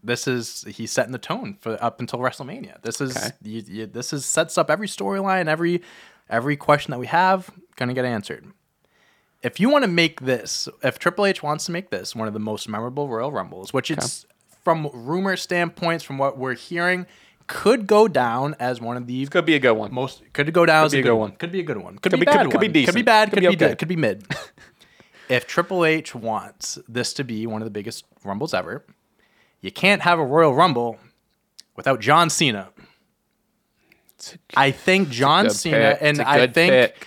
This 0.02 0.26
is 0.26 0.64
he's 0.68 0.90
setting 0.90 1.12
the 1.12 1.18
tone 1.18 1.58
for 1.60 1.82
up 1.82 2.00
until 2.00 2.18
WrestleMania. 2.20 2.80
This 2.82 3.00
is 3.00 3.16
Okay. 3.16 3.30
you, 3.42 3.62
you, 3.66 3.86
this 3.86 4.12
is 4.12 4.24
sets 4.24 4.56
up 4.56 4.70
every 4.70 4.88
storyline, 4.88 5.46
every 5.46 5.82
every 6.28 6.56
question 6.56 6.90
that 6.92 6.98
we 6.98 7.06
have 7.06 7.50
gonna 7.76 7.94
get 7.94 8.04
answered. 8.04 8.46
If 9.42 9.58
you 9.58 9.70
want 9.70 9.84
to 9.84 9.88
make 9.88 10.20
this, 10.20 10.68
if 10.82 10.98
Triple 10.98 11.24
H 11.24 11.42
wants 11.42 11.64
to 11.64 11.72
make 11.72 11.88
this 11.90 12.14
one 12.14 12.28
of 12.28 12.34
the 12.34 12.40
most 12.40 12.68
memorable 12.68 13.08
Royal 13.08 13.32
Rumbles, 13.32 13.72
which 13.72 13.90
it's 13.90 14.26
from 14.62 14.90
rumor 14.92 15.34
standpoints, 15.36 16.04
from 16.04 16.18
what 16.18 16.36
we're 16.36 16.54
hearing, 16.54 17.06
could 17.50 17.88
go 17.88 18.06
down 18.06 18.54
as 18.60 18.80
one 18.80 18.96
of 18.96 19.08
the 19.08 19.26
Could 19.26 19.44
be 19.44 19.56
a 19.56 19.58
good 19.58 19.72
one. 19.72 19.92
most 19.92 20.22
could 20.32 20.52
go 20.52 20.64
down 20.64 20.86
as 20.86 20.92
be 20.92 21.00
a 21.00 21.02
good 21.02 21.14
one. 21.14 21.32
Could 21.32 21.50
be 21.50 21.58
a 21.58 21.64
good 21.64 21.78
one. 21.78 21.98
Could, 21.98 22.12
Could 22.12 22.20
be, 22.20 22.26
could 22.26 22.32
bad. 22.32 22.44
be- 22.46 22.50
could 22.52 22.60
be 22.60 22.66
one. 22.80 22.86
Could 22.86 22.94
be 22.94 23.02
bad. 23.02 23.30
Could 23.30 23.34
Could, 23.34 23.40
be 23.40 23.46
okay. 23.48 23.56
good. 23.56 23.78
Could 23.78 23.88
be 23.88 23.96
mid. 23.96 24.24
if 25.28 25.48
Triple 25.48 25.84
H 25.84 26.14
wants 26.14 26.78
this 26.88 27.12
to 27.14 27.24
be 27.24 27.48
one 27.48 27.60
of 27.60 27.66
the 27.66 27.70
biggest 27.72 28.04
rumbles 28.24 28.54
ever, 28.54 28.84
you 29.60 29.72
can't 29.72 30.02
have 30.02 30.20
a 30.20 30.24
Royal 30.24 30.54
Rumble 30.54 30.98
without 31.74 31.98
John 32.00 32.30
Cena. 32.30 32.68
A- 34.20 34.38
I 34.56 34.70
think 34.70 35.08
John 35.10 35.50
Cena, 35.50 35.92
pick. 35.94 35.98
and 36.02 36.22
I 36.22 36.46
think 36.46 36.70
pick. 36.72 37.06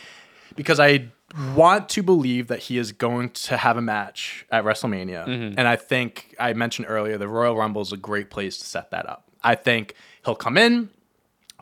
because 0.57 0.79
I 0.79 1.07
want 1.55 1.87
to 1.89 2.03
believe 2.03 2.47
that 2.47 2.59
he 2.59 2.77
is 2.77 2.91
going 2.91 3.29
to 3.29 3.55
have 3.55 3.77
a 3.77 3.81
match 3.81 4.45
at 4.51 4.65
WrestleMania. 4.65 5.25
Mm-hmm. 5.25 5.57
And 5.57 5.67
I 5.69 5.77
think 5.77 6.35
I 6.37 6.51
mentioned 6.51 6.87
earlier 6.89 7.17
the 7.17 7.29
Royal 7.29 7.55
Rumble 7.55 7.81
is 7.81 7.93
a 7.93 7.97
great 7.97 8.29
place 8.29 8.57
to 8.57 8.65
set 8.65 8.91
that 8.91 9.07
up. 9.07 9.29
I 9.41 9.55
think 9.55 9.95
he'll 10.25 10.35
come 10.35 10.57
in, 10.57 10.89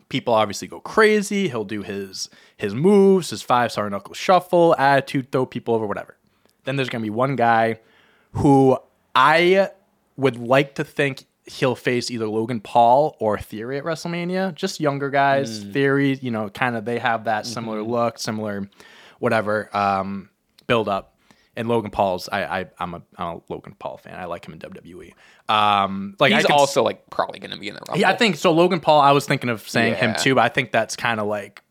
people 0.09 0.33
obviously 0.33 0.67
go 0.67 0.79
crazy. 0.79 1.47
He'll 1.49 1.65
do 1.65 1.81
his 1.81 2.29
his 2.57 2.73
moves, 2.75 3.29
his 3.31 3.41
five 3.41 3.71
star 3.71 3.89
knuckle 3.89 4.13
shuffle, 4.13 4.75
attitude, 4.77 5.31
throw 5.31 5.45
people 5.45 5.73
over, 5.73 5.85
whatever. 5.87 6.17
Then 6.63 6.75
there's 6.75 6.89
gonna 6.89 7.01
be 7.01 7.09
one 7.09 7.35
guy 7.35 7.79
who 8.33 8.77
I 9.15 9.71
would 10.17 10.37
like 10.37 10.75
to 10.75 10.83
think 10.83 11.25
he'll 11.45 11.75
face 11.75 12.11
either 12.11 12.27
Logan 12.27 12.61
Paul 12.61 13.15
or 13.19 13.37
Theory 13.39 13.77
at 13.77 13.83
WrestleMania. 13.83 14.53
Just 14.53 14.79
younger 14.79 15.09
guys. 15.09 15.63
Theory, 15.73 16.19
you 16.21 16.31
know, 16.31 16.49
kind 16.49 16.75
of 16.75 16.85
they 16.85 16.99
have 16.99 17.25
that 17.25 17.45
similar 17.45 17.81
look, 17.81 18.19
similar 18.19 18.69
whatever 19.19 19.75
um, 19.75 20.29
build 20.67 20.87
up. 20.87 21.15
And 21.55 21.67
Logan 21.67 21.91
Paul's, 21.91 22.29
I, 22.31 22.43
I, 22.61 22.65
I'm 22.79 22.93
a, 22.93 23.01
I'm 23.17 23.27
a 23.37 23.41
Logan 23.49 23.75
Paul 23.77 23.97
fan. 23.97 24.15
I 24.15 24.23
like 24.25 24.47
him 24.47 24.53
in 24.53 24.59
WWE. 24.59 25.13
Um, 25.49 26.15
like 26.19 26.31
He's 26.31 26.45
can 26.45 26.53
also 26.55 26.81
like 26.81 27.09
probably 27.09 27.39
going 27.39 27.51
to 27.51 27.57
be 27.57 27.67
in 27.67 27.73
the 27.75 27.81
Rumble. 27.87 27.99
yeah, 27.99 28.09
I 28.09 28.15
think 28.15 28.37
so. 28.37 28.51
Logan 28.53 28.79
Paul, 28.79 29.01
I 29.01 29.11
was 29.11 29.25
thinking 29.25 29.49
of 29.49 29.67
saying 29.67 29.95
him 29.95 30.15
too, 30.17 30.35
but 30.35 30.41
I 30.45 30.49
think 30.49 30.71
that's 30.71 30.95
kind 30.95 31.19
of 31.19 31.27
like 31.27 31.61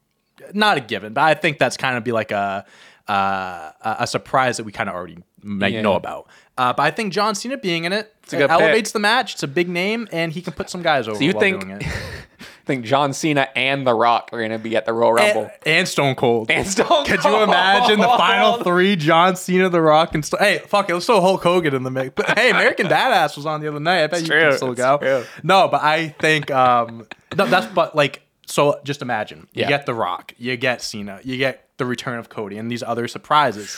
not 0.53 0.77
a 0.77 0.81
given, 0.81 1.15
but 1.15 1.23
I 1.23 1.33
think 1.35 1.59
that's 1.59 1.77
kind 1.79 1.97
of 1.97 2.05
be 2.05 2.13
like 2.13 2.31
a 2.31 2.67
uh, 3.09 3.73
a 3.83 4.07
surprise 4.07 4.59
that 4.59 4.65
we 4.65 4.73
kind 4.73 4.89
of 4.89 4.95
already 4.95 5.19
might 5.43 5.73
Yeah. 5.73 5.81
know 5.83 5.95
about. 5.95 6.29
Uh, 6.59 6.73
but 6.75 6.83
I 6.83 6.91
think 6.91 7.13
John 7.13 7.35
Cena 7.35 7.57
being 7.57 7.85
in 7.85 7.93
it, 7.93 8.15
it 8.25 8.31
good 8.31 8.41
pick. 8.41 8.51
elevates 8.51 8.93
the 8.93 8.99
match. 9.01 9.35
It's 9.35 9.43
a 9.43 9.49
big 9.49 9.69
name, 9.69 10.07
and 10.13 10.31
he 10.31 10.43
can 10.43 10.53
put 10.53 10.69
some 10.71 10.83
guys 10.83 11.09
over. 11.09 11.17
So 11.19 11.25
you 11.25 11.33
think 11.33 11.61
doing 11.63 11.81
it. 11.81 11.87
I 11.87 11.91
think 12.71 12.85
John 12.85 13.13
Cena 13.13 13.49
and 13.55 13.87
The 13.87 13.95
Rock 13.95 14.31
are 14.33 14.39
going 14.39 14.51
to 14.51 14.59
be 14.59 14.77
at 14.77 14.87
the 14.87 14.93
Royal 14.93 15.13
Rumble. 15.15 15.43
and, 15.45 15.53
and 15.67 15.89
Stone 15.89 16.15
Cold. 16.15 16.51
And 16.51 16.67
Stone 16.67 16.87
Cold. 16.87 17.07
Could 17.07 17.25
you 17.25 17.43
imagine 17.43 17.99
the 18.01 18.07
final 18.19 18.63
three? 18.63 18.97
John 18.97 19.37
Cena, 19.37 19.69
The 19.69 19.81
Rock, 19.81 20.15
and 20.15 20.25
Stone. 20.25 20.41
Hey, 20.41 20.59
fuck 20.59 20.89
it, 20.89 20.95
let's 20.95 21.07
throw 21.07 21.21
Hulk 21.21 21.43
Hogan 21.43 21.75
in 21.75 21.83
the 21.83 21.91
mix. 21.91 22.13
But 22.15 22.39
hey, 22.39 22.51
American 22.51 22.87
Badass 22.89 23.37
was 23.37 23.47
on 23.47 23.61
the 23.61 23.69
other 23.69 23.81
night. 23.81 24.05
I 24.05 24.07
bet 24.07 24.21
you 24.23 24.27
true, 24.29 24.41
can 24.41 24.53
still 24.57 24.73
it's 24.73 24.81
go. 24.81 24.99
true. 24.99 25.25
No, 25.43 25.69
but 25.69 25.83
I 25.83 26.09
think 26.09 26.51
um, 26.51 27.07
no, 27.37 27.47
that's 27.47 27.67
but 27.67 27.95
like 27.97 28.23
so. 28.47 28.81
Just 28.85 29.03
imagine 29.03 29.49
you 29.53 29.63
Yeah. 29.63 29.69
get 29.69 29.87
The 29.87 29.95
Rock, 29.95 30.35
you 30.39 30.57
get 30.57 30.83
Cena, 30.83 31.21
you 31.25 31.37
get 31.37 31.69
the 31.77 31.87
return 31.87 32.19
of 32.19 32.29
Cody, 32.29 32.57
and 32.59 32.71
these 32.71 32.83
other 32.83 33.09
surprises. 33.09 33.77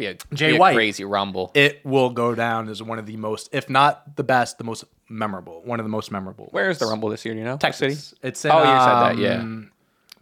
Be 0.00 0.06
a, 0.06 0.14
Jay 0.34 0.50
be 0.50 0.56
a 0.56 0.58
White. 0.58 0.74
crazy 0.74 1.04
Rumble. 1.04 1.50
It 1.54 1.84
will 1.84 2.10
go 2.10 2.34
down 2.34 2.68
as 2.68 2.82
one 2.82 2.98
of 2.98 3.06
the 3.06 3.16
most, 3.16 3.48
if 3.52 3.70
not 3.70 4.16
the 4.16 4.24
best, 4.24 4.58
the 4.58 4.64
most 4.64 4.84
memorable. 5.08 5.62
One 5.64 5.78
of 5.78 5.84
the 5.84 5.90
most 5.90 6.10
memorable. 6.10 6.48
Where 6.50 6.68
is 6.70 6.78
the. 6.78 6.86
Rumble 6.86 7.08
this 7.10 7.24
year? 7.24 7.34
Do 7.34 7.38
you 7.40 7.44
know? 7.46 7.56
Texas. 7.56 8.08
city? 8.08 8.18
It's 8.22 8.44
in, 8.44 8.50
Oh, 8.50 8.58
you 8.58 8.64
said 8.64 8.74
that, 9.02 9.18
yeah. 9.18 9.40
um, 9.40 9.70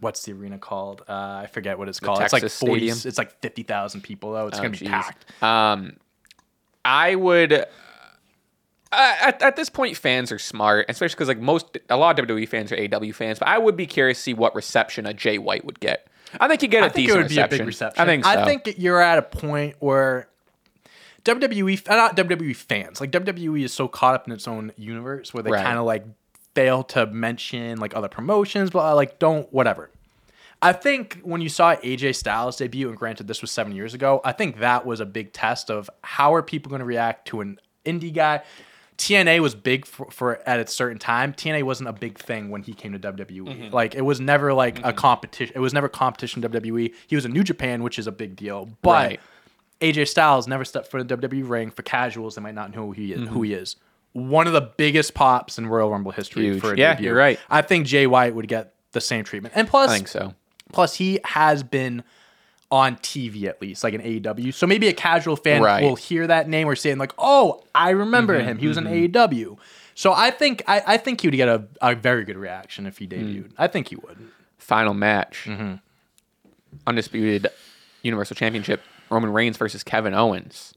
What's 0.01 0.23
the 0.23 0.31
arena 0.33 0.57
called? 0.57 1.03
Uh, 1.09 1.13
I 1.13 1.47
forget 1.51 1.77
what 1.77 1.89
it's 1.89 1.99
called. 1.99 2.21
it's 2.21 2.31
like 2.31 2.43
forty. 2.43 2.89
Stadium? 2.89 2.97
It's 3.05 3.17
like 3.17 3.39
fifty 3.41 3.63
thousand 3.63 4.01
people 4.01 4.31
though. 4.33 4.47
It's 4.47 4.57
Oh, 4.59 4.61
gonna 4.61 4.77
be 4.77 4.85
packed. 4.85 5.25
Um, 5.43 5.97
I 6.85 7.15
would. 7.15 7.65
Uh, 8.91 9.15
at, 9.21 9.41
at 9.43 9.55
this 9.55 9.69
point, 9.69 9.95
fans 9.97 10.31
are 10.31 10.39
smart, 10.39 10.85
especially 10.89 11.13
because 11.15 11.27
like 11.27 11.39
most, 11.39 11.77
a 11.89 11.97
lot 11.97 12.17
of 12.19 12.25
WWE 12.25 12.47
fans 12.47 12.71
are 12.71 12.75
AEW 12.75 13.13
fans. 13.13 13.37
But 13.39 13.47
I 13.49 13.57
would 13.57 13.75
be 13.77 13.85
curious 13.85 14.17
to 14.17 14.23
see 14.23 14.33
what 14.33 14.55
reception 14.55 15.05
a 15.05 15.13
Jay 15.13 15.37
White 15.37 15.63
would 15.65 15.79
get. 15.79 16.07
I 16.39 16.47
think 16.47 16.61
he'd 16.61 16.71
get 16.71 16.83
a 16.83 16.87
I 16.87 16.89
think 16.89 17.05
it 17.05 17.07
decent 17.07 17.23
would 17.23 17.29
be 17.29 17.39
a 17.39 17.47
big 17.47 17.65
reception. 17.67 18.01
I 18.01 18.05
think 18.05 18.23
so. 18.23 18.29
I 18.29 18.45
think 18.45 18.75
you're 18.77 19.01
at 19.01 19.17
a 19.17 19.21
point 19.21 19.75
where 19.79 20.27
WWE, 21.25 21.89
uh, 21.89 21.95
not 21.95 22.15
WWE 22.17 22.55
fans, 22.55 23.01
like 23.01 23.11
WWE 23.11 23.63
is 23.63 23.73
so 23.73 23.87
caught 23.87 24.15
up 24.15 24.27
in 24.27 24.33
its 24.33 24.47
own 24.47 24.71
universe 24.77 25.33
where 25.33 25.43
they 25.43 25.51
Right. 25.51 25.63
kind 25.63 25.77
of 25.77 25.85
like 25.85 26.05
fail 26.55 26.83
to 26.83 27.05
mention 27.07 27.79
like 27.79 27.95
other 27.95 28.07
promotions, 28.07 28.69
but 28.69 28.95
like 28.95 29.19
don't 29.19 29.51
whatever. 29.53 29.89
I 30.61 30.73
think 30.73 31.19
when 31.23 31.39
you 31.41 31.47
saw 31.47 31.75
AJ 31.77 32.15
Styles 32.15 32.57
debut, 32.57 32.89
and 32.89 32.97
granted 32.97 33.27
this 33.27 33.41
was 33.41 33.49
seven 33.51 33.73
years 33.73 33.93
ago, 33.93 34.19
I 34.25 34.33
think 34.33 34.59
that 34.59 34.85
was 34.85 34.99
a 34.99 35.05
big 35.05 35.31
test 35.31 35.69
of 35.71 35.89
how 36.03 36.33
are 36.33 36.43
people 36.43 36.69
going 36.69 36.79
to 36.81 36.85
react 36.85 37.27
to 37.29 37.39
an 37.41 37.59
indie 37.85 38.13
guy. 38.13 38.41
TNA 38.99 39.39
was 39.39 39.55
big 39.55 39.85
for, 39.85 40.11
for 40.11 40.47
at 40.47 40.59
a 40.59 40.67
certain 40.67 40.99
time. 40.99 41.33
TNA 41.33 41.63
wasn't 41.63 41.89
a 41.89 41.93
big 41.93 42.19
thing 42.19 42.49
when 42.49 42.61
he 42.63 42.73
came 42.73 42.91
to 42.91 42.99
WWE. 42.99 43.27
Mm-hmm. 43.47 43.73
Like 43.73 43.95
it 43.95 44.01
was 44.01 44.19
never 44.19 44.53
like 44.53 44.79
a 44.85 44.91
competition. 44.93 45.53
It 45.55 45.59
was 45.59 45.73
never 45.73 45.87
competition 45.89 46.41
WWE. 46.43 46.93
He 47.07 47.15
was 47.15 47.25
in 47.25 47.31
New 47.31 47.43
Japan, 47.43 47.81
which 47.81 47.97
is 47.97 48.07
a 48.07 48.11
big 48.11 48.35
deal. 48.35 48.69
But 48.81 48.89
Right. 48.91 49.19
AJ 49.81 50.09
Styles 50.09 50.47
never 50.47 50.65
stepped 50.65 50.91
foot 50.91 50.99
in 50.99 51.07
the 51.07 51.15
WWE 51.17 51.47
ring 51.49 51.71
for 51.71 51.81
casuals 51.81 52.35
they 52.35 52.41
might 52.41 52.55
not 52.55 52.75
know 52.75 52.87
who 52.87 52.91
he 52.91 53.13
is. 53.13 53.21
Mm-hmm. 53.21 53.33
Who 53.33 53.41
he 53.43 53.53
is. 53.53 53.77
One 54.11 54.47
of 54.47 54.53
the 54.53 54.61
biggest 54.61 55.13
pops 55.13 55.57
in 55.57 55.67
Royal 55.67 55.89
Rumble 55.89 56.11
history 56.11 56.43
Huge. 56.43 56.59
for 56.59 56.73
a 56.73 56.77
Yeah, 56.77 56.93
debut. 56.95 57.07
you're 57.07 57.17
right. 57.17 57.39
I 57.49 57.61
think 57.61 57.87
Jay 57.87 58.05
White 58.05 58.35
would 58.35 58.47
get 58.49 58.73
the 58.91 58.99
same 59.01 59.23
treatment. 59.23 59.53
And 59.55 59.67
plus, 59.67 59.89
I 59.89 59.95
think 59.95 60.09
so. 60.09 60.33
Plus, 60.73 60.95
he 60.95 61.19
has 61.23 61.63
been 61.63 62.03
on 62.71 62.97
TV 62.97 63.45
at 63.45 63.61
least, 63.61 63.83
like 63.83 63.93
an 63.93 64.01
AEW. 64.01 64.53
So 64.53 64.67
maybe 64.67 64.87
a 64.87 64.93
casual 64.93 65.35
fan 65.35 65.61
Right. 65.61 65.83
will 65.83 65.95
hear 65.95 66.27
that 66.27 66.47
name 66.47 66.67
or 66.67 66.75
saying 66.75 66.97
like, 66.97 67.13
"Oh, 67.17 67.63
I 67.73 67.91
remember 67.91 68.39
him. 68.39 68.57
He 68.57 68.67
was 68.67 68.77
an 68.77 68.85
AEW." 68.85 69.57
So 69.95 70.13
I 70.13 70.31
think 70.31 70.63
I, 70.67 70.81
I 70.85 70.97
think 70.97 71.21
he 71.21 71.27
would 71.27 71.35
get 71.35 71.49
a, 71.49 71.67
a 71.81 71.95
very 71.95 72.23
good 72.23 72.37
reaction 72.37 72.85
if 72.85 72.97
he 72.99 73.07
debuted. 73.07 73.51
I 73.57 73.67
think 73.67 73.87
he 73.89 73.95
would. 73.95 74.17
Final 74.57 74.93
match. 74.93 75.45
Mm-hmm. 75.45 75.75
Undisputed 76.87 77.47
Universal 78.03 78.35
Championship. 78.35 78.81
Roman 79.09 79.33
Reigns 79.33 79.57
versus 79.57 79.83
Kevin 79.83 80.13
Owens. 80.13 80.73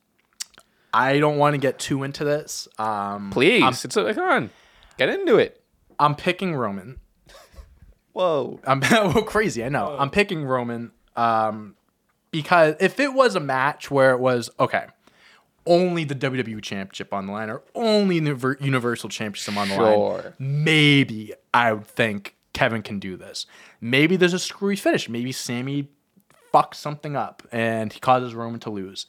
I 0.94 1.18
don't 1.18 1.38
want 1.38 1.54
to 1.54 1.58
get 1.58 1.78
too 1.78 2.02
into 2.02 2.24
this. 2.24 2.68
Um, 2.78 3.30
Please, 3.30 3.62
I'm, 3.62 3.72
it's 3.72 3.96
a, 3.96 4.14
come 4.14 4.28
on, 4.28 4.50
get 4.98 5.08
into 5.08 5.36
it. 5.36 5.62
I'm 5.98 6.14
picking 6.14 6.54
Roman. 6.54 6.98
Whoa. 8.12 8.60
I'm 8.66 8.80
well, 8.90 9.22
crazy. 9.22 9.64
I 9.64 9.68
know. 9.68 9.96
I'm 9.98 10.10
picking 10.10 10.44
Roman 10.44 10.90
um, 11.16 11.76
because 12.32 12.74
if 12.80 12.98
it 12.98 13.14
was 13.14 13.36
a 13.36 13.40
match 13.40 13.90
where 13.90 14.10
it 14.10 14.18
was 14.18 14.50
okay, 14.58 14.86
only 15.66 16.02
the 16.02 16.14
WWE 16.14 16.60
Championship 16.62 17.14
on 17.14 17.26
the 17.26 17.32
line 17.32 17.50
or 17.50 17.62
only 17.74 18.18
the 18.18 18.56
Universal 18.60 19.10
Championship 19.10 19.56
on 19.56 19.68
the 19.68 19.76
Sure. 19.76 20.18
line, 20.18 20.32
maybe 20.40 21.34
I 21.54 21.72
would 21.72 21.86
think 21.86 22.34
Kevin 22.52 22.82
can 22.82 22.98
do 22.98 23.16
this. 23.16 23.46
Maybe 23.80 24.16
there's 24.16 24.34
a 24.34 24.38
screwy 24.38 24.76
finish. 24.76 25.08
Maybe 25.08 25.30
Sami 25.30 25.88
fucks 26.52 26.74
something 26.74 27.16
up 27.16 27.42
and 27.52 27.92
he 27.92 28.00
causes 28.00 28.34
Roman 28.34 28.60
to 28.60 28.70
lose. 28.70 29.06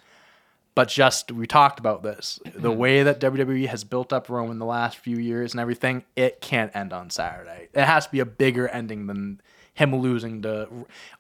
But 0.76 0.88
just 0.89 1.32
we 1.32 1.45
talked 1.45 1.80
about 1.80 2.01
this. 2.01 2.39
The 2.43 2.69
mm-hmm. 2.69 2.78
way 2.78 3.03
that 3.03 3.19
WWE 3.19 3.67
has 3.67 3.84
built 3.84 4.11
up 4.11 4.28
Roman 4.28 4.57
the 4.57 4.65
last 4.65 4.97
few 4.97 5.17
years 5.17 5.53
and 5.53 5.61
everything, 5.61 6.03
it 6.15 6.41
can't 6.41 6.76
end 6.76 6.93
on 6.93 7.09
Saturday. 7.09 7.69
It 7.74 7.86
has 7.86 8.07
to 8.07 8.11
be 8.11 8.19
a 8.19 8.26
bigger 8.26 8.67
ending 8.67 9.05
than 9.05 9.39
him 9.76 9.95
losing 9.95 10.41
to. 10.41 10.67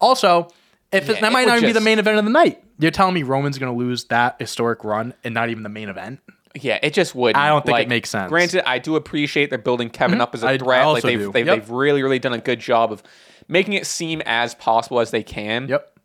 Also, 0.01 0.49
if 0.93 1.09
it, 1.09 1.21
that 1.21 1.31
might 1.33 1.47
not 1.47 1.57
even 1.57 1.69
be 1.69 1.73
the 1.73 1.81
main 1.81 1.99
event 1.99 2.17
of 2.17 2.25
the 2.25 2.31
night. 2.31 2.63
You're 2.79 2.91
telling 2.91 3.13
me 3.13 3.23
Roman's 3.23 3.57
going 3.57 3.71
to 3.71 3.77
lose 3.77 4.05
that 4.05 4.35
historic 4.39 4.83
run 4.83 5.13
and 5.23 5.33
not 5.33 5.49
even 5.49 5.63
the 5.63 5.69
main 5.69 5.89
event? 5.89 6.19
Yeah, 6.55 6.79
it 6.83 6.93
just 6.93 7.15
would. 7.15 7.35
I 7.35 7.47
don't 7.49 7.65
think 7.65 7.79
it 7.79 7.87
makes 7.87 8.09
sense. 8.09 8.23
Mm-hmm. 8.25 8.29
Granted, 8.29 8.69
I 8.69 8.77
do 8.79 8.95
appreciate 8.95 9.49
they're 9.49 9.57
building 9.57 9.89
Kevin 9.89 10.21
up 10.21 10.35
as 10.35 10.43
a 10.43 10.57
threat. 10.57 10.85
like 10.87 11.03
they've 11.03 11.17
do. 11.19 11.31
they've, 11.31 11.45
Yep. 11.47 11.59
they've 11.59 11.69
really 11.71 12.03
really 12.03 12.19
done 12.19 12.33
a 12.33 12.37
good 12.39 12.59
job 12.59 12.91
of 12.91 13.01
making 13.47 13.73
it 13.73 13.87
seem 13.87 14.21
as 14.25 14.53
possible 14.55 14.99
as 14.99 15.09
they 15.11 15.23
can. 15.23 15.67
Yep. 15.67 15.97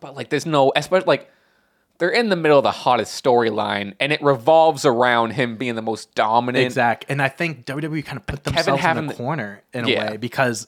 But 0.00 0.14
like, 0.16 0.28
there's 0.30 0.46
no, 0.46 0.72
especially 0.76 1.06
like 1.06 1.30
they're 1.98 2.08
in 2.10 2.28
the 2.30 2.36
middle 2.36 2.58
of 2.58 2.62
the 2.64 2.70
hottest 2.70 3.22
storyline, 3.22 3.94
and 4.00 4.12
it 4.12 4.22
revolves 4.22 4.84
around 4.86 5.30
him 5.32 5.56
being 5.56 5.74
the 5.74 5.82
most 5.82 6.14
dominant. 6.14 6.64
Exact. 6.64 7.04
And 7.08 7.20
I 7.20 7.28
think 7.28 7.66
WWE 7.66 8.04
kind 8.04 8.18
of 8.18 8.26
put 8.26 8.44
themselves 8.44 8.82
in 8.84 9.06
the 9.06 9.12
the- 9.12 9.14
corner 9.18 9.62
in 9.74 9.84
a 9.84 9.96
way 9.98 10.16
because 10.18 10.66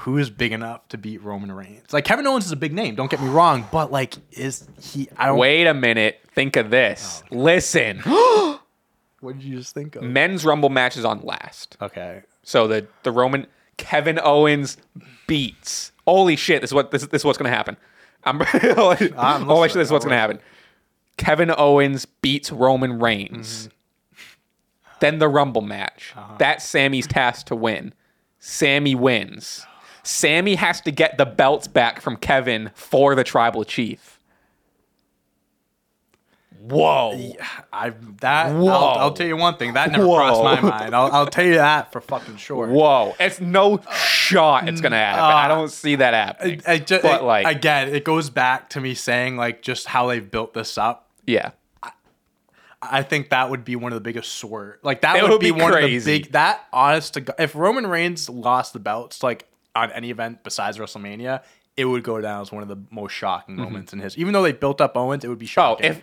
who 0.00 0.16
is 0.16 0.30
big 0.30 0.52
enough 0.52 0.88
to 0.88 0.98
beat 0.98 1.22
Roman 1.22 1.52
Reigns? 1.52 1.92
Like 1.92 2.04
Kevin 2.04 2.26
Owens 2.26 2.46
is 2.46 2.52
a 2.52 2.56
big 2.56 2.72
name, 2.72 2.94
don't 2.94 3.10
get 3.10 3.20
me 3.22 3.28
wrong, 3.28 3.66
but 3.70 3.92
like 3.92 4.16
is 4.32 4.66
he 4.80 5.08
I 5.16 5.26
don't 5.26 5.38
Wait 5.38 5.66
a 5.66 5.74
minute. 5.74 6.20
Think 6.34 6.56
of 6.56 6.70
this. 6.70 7.22
Oh, 7.30 7.36
Listen, 7.36 7.98
what 9.20 9.38
did 9.38 9.42
you 9.42 9.58
just 9.58 9.74
think 9.74 9.96
of? 9.96 10.02
men's 10.02 10.44
Rumble 10.44 10.70
match 10.70 10.96
is 10.96 11.04
on 11.04 11.20
last. 11.20 11.76
Okay. 11.80 12.22
So 12.42 12.66
the 12.66 12.86
the 13.02 13.12
Roman 13.12 13.46
Kevin 13.76 14.18
Owens 14.22 14.76
beats. 15.26 15.92
Holy 16.06 16.36
shit! 16.36 16.60
This 16.60 16.70
is 16.70 16.74
what 16.74 16.90
this, 16.90 17.06
this 17.06 17.22
is 17.22 17.24
what's 17.24 17.38
gonna 17.38 17.50
happen. 17.50 17.76
I'm, 18.24 18.40
holy 18.44 18.96
shit! 18.96 19.14
This 19.74 19.88
is 19.88 19.90
what's 19.92 20.04
gonna 20.04 20.16
happen. 20.16 20.38
Kevin 21.16 21.52
Owens 21.56 22.06
beats 22.06 22.50
Roman 22.50 22.98
Reigns. 22.98 23.66
Mm-hmm. 23.66 24.96
Then 25.00 25.18
the 25.18 25.28
Rumble 25.28 25.62
match. 25.62 26.12
Uh-huh. 26.16 26.36
That's 26.38 26.64
Sami's 26.64 27.06
task 27.06 27.46
to 27.46 27.56
win. 27.56 27.94
Sami 28.38 28.94
wins. 28.94 29.66
Sami 30.10 30.56
has 30.56 30.80
to 30.82 30.90
get 30.90 31.18
the 31.18 31.24
belts 31.24 31.68
back 31.68 32.00
from 32.00 32.16
Kevin 32.16 32.70
for 32.74 33.14
the 33.14 33.22
tribal 33.22 33.64
chief. 33.64 34.18
Whoa. 36.58 37.32
I 37.72 37.90
that 38.20 38.46
I'll, 38.46 38.58
Whoa. 38.60 38.70
I'll 38.70 39.12
tell 39.12 39.26
you 39.26 39.36
one 39.36 39.56
thing 39.56 39.74
that 39.74 39.92
never 39.92 40.06
Whoa. 40.06 40.16
crossed 40.16 40.42
my 40.42 40.60
mind. 40.68 40.94
I'll, 40.94 41.10
I'll 41.10 41.26
tell 41.26 41.44
you 41.44 41.54
that 41.54 41.92
for 41.92 42.00
fucking 42.00 42.36
sure. 42.36 42.66
Whoa. 42.66 43.14
It's 43.18 43.40
no 43.40 43.80
shot 43.94 44.68
it's 44.68 44.80
gonna 44.80 44.96
happen. 44.96 45.22
I 45.22 45.44
uh, 45.44 45.48
don't 45.48 45.70
see 45.70 45.94
that 45.96 46.12
happening. 46.12 46.60
I 46.66 46.78
just, 46.78 47.02
but 47.02 47.24
like 47.24 47.46
again, 47.46 47.88
it 47.88 48.04
goes 48.04 48.30
back 48.30 48.68
to 48.70 48.80
me 48.80 48.94
saying 48.94 49.36
like 49.36 49.62
just 49.62 49.86
how 49.86 50.08
they've 50.08 50.28
built 50.28 50.54
this 50.54 50.76
up. 50.76 51.10
yeah. 51.26 51.52
I 52.82 53.02
think 53.02 53.28
that 53.28 53.50
would 53.50 53.62
be 53.62 53.76
one 53.76 53.92
of 53.92 53.96
the 53.96 54.00
biggest 54.00 54.32
sore. 54.32 54.78
Like 54.82 55.02
that 55.02 55.20
would, 55.20 55.30
would 55.30 55.40
be, 55.40 55.52
be 55.52 55.60
one 55.60 55.74
of 55.74 55.82
the 55.82 55.98
big. 55.98 56.32
That 56.32 56.66
honest 56.72 57.12
to 57.14 57.20
God, 57.20 57.36
if 57.38 57.54
Roman 57.54 57.86
Reigns 57.86 58.30
lost 58.30 58.72
the 58.72 58.78
belts 58.78 59.22
like 59.22 59.49
on 59.74 59.90
any 59.92 60.10
event 60.10 60.42
besides 60.44 60.78
WrestleMania, 60.78 61.42
it 61.76 61.84
would 61.84 62.02
go 62.02 62.20
down 62.20 62.42
as 62.42 62.52
one 62.52 62.62
of 62.62 62.68
the 62.68 62.78
most 62.90 63.12
shocking 63.12 63.56
moments 63.56 63.92
in 63.92 64.00
his. 64.00 64.18
Even 64.18 64.32
though 64.32 64.42
they 64.42 64.52
built 64.52 64.80
up 64.80 64.96
Owens, 64.96 65.24
it 65.24 65.28
would 65.28 65.38
be 65.38 65.46
Mm-hmm. 65.46 65.60
Oh, 65.60 65.74
shocking. 65.76 65.86
if 65.86 66.02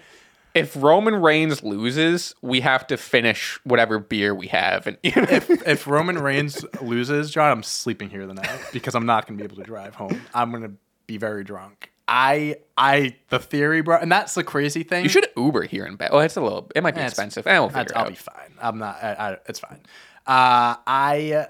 if 0.56 0.76
Roman 0.76 1.16
Reigns 1.18 1.62
loses, 1.62 2.34
we 2.42 2.62
have 2.62 2.88
to 2.88 2.98
finish 2.98 3.60
whatever 3.64 4.00
beer 4.00 4.34
we 4.34 4.48
have, 4.48 4.88
and 4.88 4.98
if 5.04 5.50
if 5.68 5.86
Roman 5.88 6.18
Reigns 6.18 6.66
loses, 6.82 7.30
John, 7.30 7.52
I'm 7.52 7.64
sleeping 7.64 8.10
here 8.10 8.26
the 8.26 8.34
night 8.34 8.60
because 8.74 8.96
I'm 8.96 9.06
not 9.06 9.28
gonna 9.28 9.38
be 9.38 9.44
able 9.44 9.58
to 9.58 9.64
drive 9.64 9.94
home. 9.96 10.20
I'm 10.34 10.52
gonna 10.52 10.72
be 11.06 11.18
very 11.18 11.44
drunk. 11.44 11.92
I 12.08 12.56
I 12.78 13.18
the 13.30 13.38
theory, 13.38 13.82
bro, 13.82 13.98
and 13.98 14.12
that's 14.12 14.34
the 14.34 14.44
crazy 14.44 14.82
thing. 14.84 15.04
you 15.04 15.10
should 15.10 15.28
Uber 15.36 15.64
here 15.64 15.86
in 15.86 15.96
bed. 15.98 16.10
Oh, 16.12 16.20
it's 16.20 16.38
a 16.38 16.42
little. 16.42 16.72
It 16.74 16.82
might 16.82 16.96
be 16.96 17.02
expensive. 17.02 17.46
It 17.46 17.50
I'll 17.52 18.10
be 18.10 18.16
fine. 18.16 18.54
I'm 18.62 18.80
not. 18.80 18.98
I, 19.04 19.14
I, 19.14 19.38
it's 19.48 19.60
fine. 19.60 19.82
Uh, 20.26 20.76
I 20.88 21.48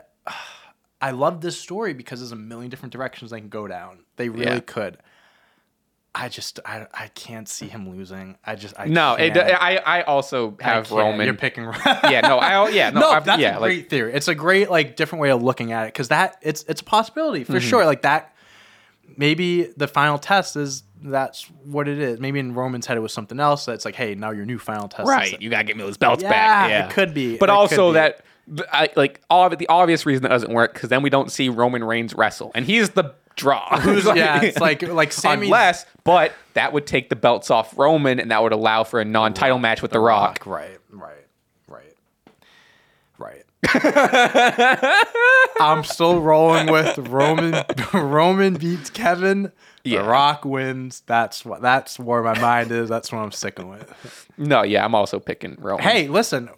I 1.01 1.11
love 1.11 1.41
this 1.41 1.59
story 1.59 1.93
because 1.93 2.19
there's 2.19 2.31
a 2.31 2.35
million 2.35 2.69
different 2.69 2.91
directions 2.93 3.31
they 3.31 3.39
can 3.39 3.49
go 3.49 3.67
down. 3.67 3.99
They 4.15 4.29
really 4.29 4.45
Yeah. 4.45 4.59
could. 4.61 4.97
I 6.15 6.29
just 6.29 6.59
I, 6.65 6.87
I 6.91 7.09
can't 7.09 7.47
see 7.47 7.67
him 7.67 7.89
losing. 7.95 8.37
I 8.43 8.55
just 8.55 8.73
I 8.79 8.85
No, 8.85 9.13
it. 9.13 9.37
I 9.37 9.77
I 9.77 10.01
also 10.01 10.57
have 10.59 10.87
can't. 10.87 10.97
Roman. 10.97 11.25
You're 11.27 11.35
picking. 11.35 11.65
yeah, 11.85 12.21
no, 12.23 12.39
I 12.39 12.69
yeah 12.69 12.89
no, 12.93 13.01
no, 13.01 13.11
I've- 13.11 13.25
that's 13.25 13.39
yeah, 13.39 13.57
a 13.57 13.59
like 13.59 13.69
great 13.69 13.89
theory. 13.91 14.13
It's 14.13 14.27
a 14.27 14.33
great 14.33 14.71
like 14.71 14.95
different 14.95 15.21
way 15.21 15.29
of 15.29 15.43
looking 15.43 15.71
at 15.73 15.83
it 15.85 15.93
because 15.93 16.07
that 16.07 16.37
it's 16.41 16.63
it's 16.67 16.81
a 16.81 16.83
possibility 16.83 17.43
for 17.43 17.53
Mm-hmm. 17.53 17.67
sure. 17.69 17.85
Like 17.85 18.01
that, 18.01 18.33
maybe 19.15 19.65
the 19.77 19.87
final 19.87 20.17
test 20.17 20.55
is 20.55 20.81
that's 21.03 21.43
what 21.63 21.87
it 21.87 21.99
is. 21.99 22.19
Maybe 22.19 22.39
in 22.39 22.55
Roman's 22.55 22.87
head 22.87 22.97
it 22.97 23.01
was 23.01 23.13
something 23.13 23.39
else. 23.39 23.65
That's 23.65 23.85
like, 23.85 23.93
hey, 23.95 24.15
now 24.15 24.31
your 24.31 24.45
new 24.45 24.57
final 24.57 24.87
test. 24.87 25.03
is- 25.03 25.09
right. 25.09 25.39
You 25.39 25.51
gotta 25.51 25.65
get 25.65 25.77
me 25.77 25.83
those 25.83 25.97
belts 25.97 26.23
Yeah, 26.23 26.29
back. 26.31 26.69
Yeah. 26.71 26.87
It 26.87 26.93
could 26.93 27.13
be. 27.13 27.37
But 27.37 27.49
It 27.49 27.53
also 27.53 27.75
could 27.75 27.89
be. 27.89 27.93
that 27.93 28.11
th- 28.17 28.23
I, 28.71 28.89
like 28.95 29.21
all 29.29 29.49
the 29.49 29.67
obvious 29.67 30.05
reason 30.05 30.23
that 30.23 30.29
doesn't 30.29 30.53
work 30.53 30.73
because 30.73 30.89
then 30.89 31.01
we 31.01 31.09
don't 31.09 31.31
see 31.31 31.49
Roman 31.49 31.83
Reigns 31.83 32.13
wrestle, 32.13 32.51
and 32.55 32.65
he's 32.65 32.91
the 32.91 33.13
draw. 33.35 33.79
who's 33.79 34.05
yeah, 34.15 34.41
it's 34.41 34.59
like 34.59 34.81
like 34.87 35.11
Sami's 35.11 35.47
Unless, 35.47 35.85
but 36.03 36.33
that 36.53 36.73
would 36.73 36.87
take 36.87 37.09
the 37.09 37.15
belts 37.15 37.51
off 37.51 37.77
Roman, 37.77 38.19
and 38.19 38.31
that 38.31 38.41
would 38.43 38.53
allow 38.53 38.83
for 38.83 38.99
a 38.99 39.05
non-title 39.05 39.59
match 39.59 39.81
with 39.81 39.91
The, 39.91 39.99
Rock. 39.99 40.45
Right, 40.45 40.79
right, 40.91 41.25
right, 41.67 41.95
right. 43.17 43.43
I'm 45.59 45.83
still 45.83 46.21
rolling 46.21 46.71
with 46.71 46.97
Roman. 46.99 47.65
Roman 47.93 48.55
beats 48.55 48.89
Kevin. 48.89 49.51
Yeah. 49.83 50.01
The 50.01 50.09
Rock 50.09 50.45
wins. 50.45 51.01
That's 51.05 51.45
what. 51.45 51.61
That's 51.61 51.97
where 51.97 52.21
my 52.21 52.37
mind 52.39 52.71
is. 52.71 52.89
That's 52.89 53.11
what 53.11 53.19
I'm 53.19 53.31
sticking 53.31 53.69
with. 53.69 54.27
No, 54.37 54.63
yeah, 54.63 54.83
I'm 54.83 54.93
also 54.93 55.19
picking 55.19 55.55
Roman. 55.59 55.83
Hey, 55.83 56.07
listen. 56.07 56.49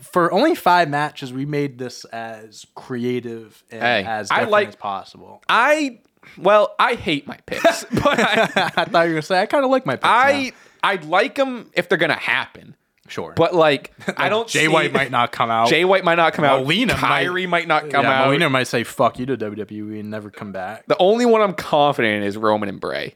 For 0.00 0.32
only 0.32 0.54
five 0.54 0.88
matches, 0.88 1.32
we 1.32 1.46
made 1.46 1.78
this 1.78 2.04
as 2.06 2.66
creative 2.74 3.62
and 3.70 3.82
Hey, 3.82 4.04
as 4.06 4.30
I 4.30 4.36
different 4.36 4.52
like- 4.52 4.68
as 4.68 4.76
possible. 4.76 5.42
I 5.48 6.00
well, 6.38 6.74
I 6.78 6.94
hate 6.94 7.26
my 7.26 7.38
picks, 7.46 7.84
but 7.92 8.18
I, 8.18 8.72
I 8.76 8.84
thought 8.84 9.02
you 9.04 9.10
were 9.10 9.14
gonna 9.14 9.22
say 9.22 9.40
I 9.40 9.46
kind 9.46 9.64
of 9.64 9.70
like 9.70 9.86
my. 9.86 9.94
Picks 9.96 10.04
I 10.04 10.52
I 10.82 10.96
like 10.96 11.34
them 11.36 11.70
if 11.74 11.88
they're 11.88 11.98
gonna 11.98 12.14
happen. 12.14 12.74
sure, 13.08 13.32
But 13.36 13.54
like, 13.54 13.92
I 14.16 14.28
don't. 14.28 14.48
Jay 14.48 14.62
see- 14.66 14.68
White 14.68 14.92
might 14.92 15.10
not 15.10 15.30
come 15.32 15.50
out. 15.50 15.68
Jay 15.68 15.84
White 15.84 16.04
might 16.04 16.16
not 16.16 16.32
come 16.32 16.44
out. 16.44 16.62
Molina 16.62 16.96
might- 16.98 17.26
Kairi 17.26 17.48
might, 17.48 17.68
not 17.68 17.90
come 17.90 18.04
yeah, 18.04 18.22
out. 18.22 18.26
Molina 18.26 18.50
might 18.50 18.66
say 18.66 18.82
"fuck 18.84 19.18
you" 19.18 19.26
to 19.26 19.36
WWE 19.36 20.00
and 20.00 20.10
never 20.10 20.30
come 20.30 20.50
back. 20.52 20.86
The 20.86 20.96
only 20.98 21.26
one 21.26 21.42
I'm 21.42 21.54
confident 21.54 22.16
in 22.16 22.22
is 22.24 22.36
Roman 22.36 22.68
and 22.68 22.80
Bray. 22.80 23.14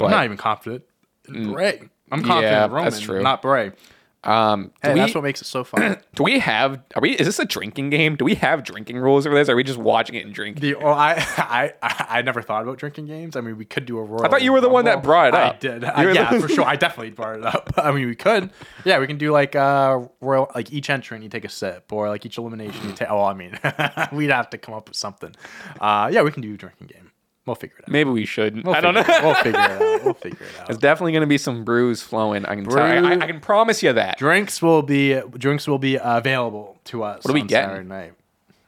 I'm 0.00 0.10
not 0.10 0.24
even 0.24 0.36
confident 0.36 0.82
in 1.28 1.34
mm. 1.34 1.52
Bray. 1.52 1.88
I'm 2.10 2.20
confident 2.22 2.42
Yeah, 2.52 2.64
in 2.64 2.70
Roman, 2.72 2.84
that's 2.90 3.00
true. 3.00 3.22
not 3.22 3.42
Bray. 3.42 3.70
Um, 4.24 4.70
Hey, 4.82 4.94
we, 4.94 5.00
that's 5.00 5.14
what 5.14 5.22
makes 5.24 5.40
it 5.42 5.46
so 5.46 5.64
fun. 5.64 5.98
do 6.14 6.22
we 6.22 6.38
have? 6.38 6.80
Are 6.96 7.00
we? 7.02 7.12
Is 7.12 7.26
this 7.26 7.38
a 7.38 7.44
drinking 7.44 7.90
game? 7.90 8.16
Do 8.16 8.24
we 8.24 8.34
have 8.36 8.64
drinking 8.64 8.96
rules 8.98 9.26
over 9.26 9.34
this? 9.34 9.48
Are 9.48 9.56
we 9.56 9.62
just 9.64 9.78
watching 9.78 10.14
it 10.14 10.24
and 10.24 10.34
drinking? 10.34 10.60
the 10.62 10.74
oh, 10.76 10.88
I, 10.90 11.14
I 11.82 12.04
I 12.18 12.22
never 12.22 12.42
thought 12.42 12.62
about 12.62 12.78
drinking 12.78 13.06
games. 13.06 13.36
I 13.36 13.40
mean, 13.40 13.56
we 13.58 13.64
could 13.64 13.86
do 13.86 13.98
a 13.98 14.02
Royal. 14.02 14.24
I 14.24 14.28
thought 14.28 14.42
you 14.42 14.52
were 14.52 14.60
the 14.60 14.68
one 14.68 14.84
that 14.86 15.02
brought 15.02 15.28
it 15.28 15.34
I 15.34 15.42
up. 15.48 15.60
did. 15.60 15.84
I- 15.84 16.04
were 16.04 16.12
yeah, 16.12 16.32
the- 16.32 16.40
for 16.40 16.48
sure. 16.52 16.64
I 16.64 16.76
definitely 16.76 17.10
brought 17.10 17.36
it 17.38 17.44
up. 17.44 17.72
I 17.78 17.92
mean, 17.92 18.06
we 18.08 18.14
could. 18.16 18.50
Yeah, 18.84 18.98
we 18.98 19.06
can 19.06 19.18
do 19.18 19.30
like 19.32 19.54
uh 19.54 20.00
Royal, 20.20 20.50
like 20.54 20.72
each 20.72 20.90
entrant 20.90 21.22
you 21.22 21.28
take 21.28 21.44
a 21.44 21.48
sip, 21.50 21.92
or 21.92 22.08
like 22.08 22.24
each 22.24 22.38
elimination 22.38 22.88
you 22.88 22.94
take. 22.94 23.10
Oh, 23.10 23.22
I 23.24 23.34
mean, 23.34 23.58
we'd 24.12 24.30
have 24.30 24.50
to 24.50 24.58
come 24.58 24.74
up 24.74 24.88
with 24.88 24.96
something. 24.96 25.34
Uh, 25.80 26.08
yeah, 26.12 26.22
we 26.22 26.30
can 26.30 26.42
do 26.42 26.54
a 26.54 26.56
drinking 26.56 26.86
game. 26.88 27.03
We'll 27.46 27.56
figure 27.56 27.76
it 27.78 27.84
out. 27.84 27.90
Maybe 27.90 28.10
we 28.10 28.24
should. 28.24 28.64
We'll 28.64 28.74
I 28.74 28.80
don't 28.80 28.94
know. 28.94 29.02
figure 29.02 29.18
it 29.18 29.22
out. 29.22 29.24
We'll 29.24 29.34
figure 29.34 29.60
it 29.60 29.70
out. 29.70 30.04
We'll 30.04 30.14
figure 30.14 30.46
it 30.46 30.52
out. 30.60 30.66
There's 30.66 30.78
definitely 30.78 31.12
going 31.12 31.20
to 31.22 31.26
be 31.26 31.36
some 31.38 31.62
brews 31.64 32.02
flowing. 32.02 32.46
I 32.46 32.54
can 32.54 32.64
tell. 32.64 32.78
I, 32.78 32.96
I, 32.96 33.12
I 33.12 33.26
can 33.26 33.40
promise 33.40 33.82
you 33.82 33.92
that. 33.92 34.16
Drinks 34.18 34.62
will 34.62 34.82
be 34.82 35.20
drinks 35.36 35.68
will 35.68 35.78
be 35.78 35.96
available 36.00 36.78
to 36.84 37.02
us. 37.02 37.22
What 37.24 37.30
are 37.30 37.34
we 37.34 37.42
on 37.42 37.46
getting? 37.46 37.68
Saturday 37.70 37.88
night? 37.88 38.12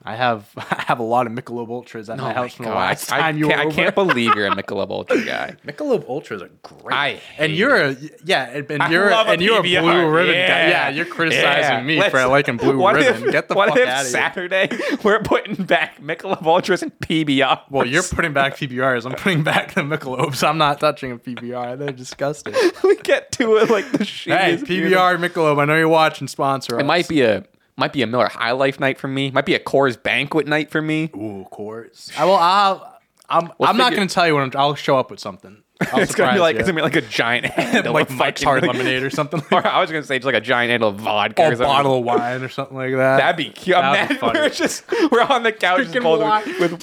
I 0.06 0.14
have 0.14 0.48
I 0.56 0.84
have 0.86 1.00
a 1.00 1.02
lot 1.02 1.26
of 1.26 1.32
Michelob 1.32 1.68
Ultras 1.68 2.08
at 2.08 2.18
my 2.18 2.30
oh 2.30 2.34
house 2.34 2.54
from 2.54 2.66
the 2.66 2.70
last 2.70 3.10
I, 3.12 3.18
time 3.18 3.38
you 3.38 3.48
can't, 3.48 3.64
were 3.64 3.70
I 3.72 3.74
can't 3.74 3.94
believe 4.06 4.34
you're 4.36 4.46
a 4.46 4.50
Michelob 4.54 4.88
Ultra 4.90 5.24
guy. 5.24 5.56
Michelob 5.66 6.08
Ultras 6.08 6.42
are 6.42 6.50
great. 6.62 6.94
I 6.96 7.20
and 7.38 7.52
you're 7.52 7.74
a 7.76 7.96
yeah, 8.24 8.48
and, 8.50 8.70
and 8.70 8.92
you're 8.92 9.08
a 9.08 9.16
and 9.24 9.42
you're 9.42 9.58
a 9.58 9.62
blue 9.62 10.08
ribbon 10.08 10.34
guy. 10.34 10.38
Yeah. 10.38 10.68
Yeah, 10.68 10.88
you're 10.90 11.06
criticizing 11.06 11.72
Yeah. 11.78 11.82
me 11.82 11.98
Let's- 11.98 12.12
for 12.12 12.24
liking 12.26 12.56
blue 12.56 12.78
what 12.78 12.94
ribbon. 12.94 13.24
If, 13.24 13.32
Get 13.32 13.48
the 13.48 13.54
what 13.54 13.70
fuck 13.70 13.78
if 13.78 13.88
out 13.88 14.00
of 14.00 14.06
here. 14.06 14.10
Saturday 14.12 14.68
we're 15.02 15.20
putting 15.22 15.64
back 15.64 16.00
Michelob 16.00 16.44
Ultras 16.46 16.82
and 16.82 16.96
PBR? 17.00 17.62
Well, 17.70 17.86
you're 17.86 18.02
putting 18.04 18.32
back 18.32 18.56
PBRs. 18.56 19.04
I'm 19.06 19.12
putting 19.16 19.42
back 19.42 19.74
the 19.74 19.80
Michelobs. 19.82 20.46
I'm 20.46 20.58
not 20.58 20.78
touching 20.78 21.10
a 21.12 21.18
PBR. 21.18 21.78
They're 21.78 21.90
disgusting. 21.90 22.54
we 22.84 22.94
get 22.96 23.32
to 23.32 23.56
it 23.56 23.70
like 23.70 23.90
the 23.90 24.04
shit. 24.04 24.38
hey, 24.38 24.56
PBR 24.56 25.18
Michelob. 25.18 25.60
I 25.60 25.64
know 25.64 25.76
you're 25.76 25.88
watching. 25.88 26.28
Sponsor. 26.28 26.78
It 26.78 26.84
might 26.84 27.08
be 27.08 27.22
a 27.22 27.44
might 27.76 27.92
be 27.92 28.02
a 28.02 28.06
Miller 28.06 28.28
High 28.28 28.52
Life 28.52 28.80
night 28.80 28.98
for 28.98 29.08
me. 29.08 29.30
Might 29.30 29.46
be 29.46 29.54
a 29.54 29.58
Coors 29.60 30.00
Banquet 30.02 30.46
night 30.46 30.70
for 30.70 30.80
me. 30.82 31.10
Ooh, 31.16 31.40
of 31.42 31.50
course. 31.50 32.10
I 32.18 32.24
will. 32.24 32.34
I'll, 32.36 32.98
I'm. 33.28 33.52
I'm 33.60 33.76
not 33.76 33.86
figure- 33.88 33.96
going 33.96 34.08
to 34.08 34.14
tell 34.14 34.26
you 34.26 34.34
when 34.34 34.44
I'm. 34.44 34.52
I'll 34.56 34.74
show 34.74 34.98
up 34.98 35.10
with 35.10 35.20
something. 35.20 35.62
I'll 35.92 36.00
It's 36.00 36.14
gonna 36.14 36.32
be 36.32 36.38
like 36.40 36.54
you. 36.54 36.60
it's 36.60 36.68
gonna 36.68 36.78
be 36.78 36.82
like 36.82 36.96
a 36.96 37.02
giant 37.02 37.44
handle 37.52 37.92
like 37.92 38.08
of 38.08 38.16
Mike's 38.16 38.42
fucking- 38.42 38.64
Hard 38.66 38.76
Lemonade 38.78 39.02
or 39.02 39.10
something. 39.10 39.42
Or 39.52 39.66
I 39.66 39.78
was 39.80 39.90
gonna 39.90 40.04
say 40.04 40.16
it's 40.16 40.24
like 40.24 40.34
a 40.34 40.40
giant 40.40 40.70
handle 40.70 40.88
of 40.88 40.96
vodka. 40.96 41.42
or 41.42 41.50
or 41.50 41.52
a 41.52 41.56
bottle 41.58 41.98
of 41.98 42.04
wine 42.04 42.42
or 42.42 42.48
something 42.48 42.76
like 42.78 42.92
that. 42.92 43.18
That'd 43.18 43.36
be 43.36 43.50
cute. 43.50 43.76
That'd 43.76 44.08
be 44.08 44.14
funny. 44.14 44.40
we're 44.40 44.48
just 44.48 44.84
we're 45.12 45.20
on 45.20 45.42
the 45.42 45.52
couch 45.52 45.82
just 45.82 45.94
Freaking 45.94 46.02
both 46.02 46.22
wine. 46.22 46.44
with 46.60 46.82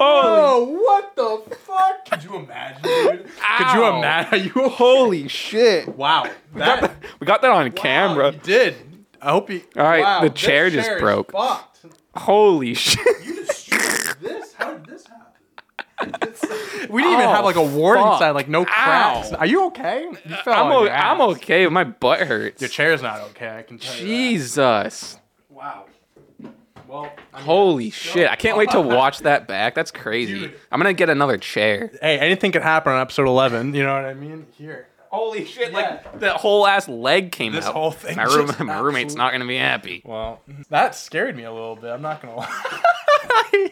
oh 0.00 0.27
Oh, 0.60 0.64
what 0.64 1.14
the 1.14 1.56
fuck? 1.56 2.04
Could 2.10 2.24
you 2.24 2.36
imagine, 2.36 2.82
dude? 2.82 3.24
Could 3.24 3.72
you 3.74 3.84
Ow. 3.84 3.98
imagine? 3.98 4.34
Are 4.34 4.36
you 4.62 4.68
holy 4.70 5.28
shit! 5.28 5.88
Wow. 5.96 6.28
That, 6.54 6.94
We 7.20 7.26
got 7.26 7.42
that 7.42 7.50
on 7.50 7.70
camera. 7.72 8.32
you 8.32 8.38
did. 8.42 8.74
I 9.20 9.30
hope 9.32 9.50
you. 9.50 9.62
All 9.76 9.82
right, 9.84 10.02
wow, 10.02 10.20
the 10.22 10.28
this 10.30 10.40
chair 10.40 10.70
just 10.70 10.88
is 10.90 11.00
broke. 11.00 11.32
fucked. 11.32 11.84
Holy 12.16 12.74
shit! 12.74 13.04
You 13.24 13.34
destroyed 13.46 14.16
this? 14.20 14.52
How 14.54 14.74
did 14.74 14.86
this 14.86 15.04
happen? 15.06 15.24
we 16.90 17.02
didn't 17.02 17.14
even 17.18 17.26
Oh, 17.26 17.32
have 17.34 17.44
like 17.44 17.56
a 17.56 17.60
oh, 17.60 17.76
warning 17.76 18.04
fuck. 18.04 18.18
sign, 18.20 18.34
like 18.34 18.48
no 18.48 18.64
cracks. 18.64 19.32
Are 19.32 19.46
you 19.46 19.66
okay? 19.66 20.04
You 20.24 20.36
fell 20.44 20.54
I'm, 20.54 20.66
on 20.66 20.72
o- 20.72 20.82
your 20.84 20.92
I'm 20.92 21.20
okay. 21.32 21.66
My 21.68 21.84
butt 21.84 22.20
hurts. 22.20 22.60
Your 22.62 22.68
chair's 22.68 23.02
not 23.02 23.20
okay. 23.30 23.58
I 23.58 23.62
can 23.62 23.78
tell 23.78 23.94
you. 23.94 24.00
that. 24.00 24.04
Jesus! 24.06 25.18
Wow. 25.48 25.86
Well, 26.88 27.12
I 27.34 27.36
mean, 27.36 27.44
Holy 27.44 27.90
shit! 27.90 28.30
I 28.30 28.36
can't 28.36 28.56
wait 28.56 28.70
to 28.70 28.80
watch 28.80 29.18
that 29.20 29.46
back. 29.46 29.74
That's 29.74 29.90
crazy. 29.90 30.38
Dude. 30.38 30.54
I'm 30.72 30.80
gonna 30.80 30.94
get 30.94 31.10
another 31.10 31.36
chair. 31.36 31.90
hey, 32.00 32.18
anything 32.18 32.50
could 32.50 32.62
happen 32.62 32.92
on 32.94 33.00
episode 33.00 33.26
11. 33.26 33.74
You 33.74 33.84
know 33.84 33.94
what 33.94 34.06
I 34.06 34.14
mean? 34.14 34.46
Here. 34.52 34.88
Holy 35.10 35.44
shit! 35.44 35.70
Yeah. 35.72 35.76
Like 35.78 36.18
the 36.20 36.32
whole 36.32 36.66
ass 36.66 36.88
leg 36.88 37.30
came 37.32 37.52
This 37.52 37.66
out. 37.66 37.74
whole 37.74 37.90
thing 37.90 38.16
My, 38.16 38.24
room, 38.24 38.46
just 38.46 38.60
my 38.60 38.78
roommate's 38.78 39.14
not 39.14 39.32
gonna 39.32 39.46
be 39.46 39.56
happy. 39.56 40.02
Well, 40.04 40.40
that 40.70 40.94
scared 40.94 41.36
me 41.36 41.44
a 41.44 41.52
little 41.52 41.76
bit. 41.76 41.90
I'm 41.90 42.02
not 42.02 42.22
gonna 42.22 42.36
lie. 42.36 43.70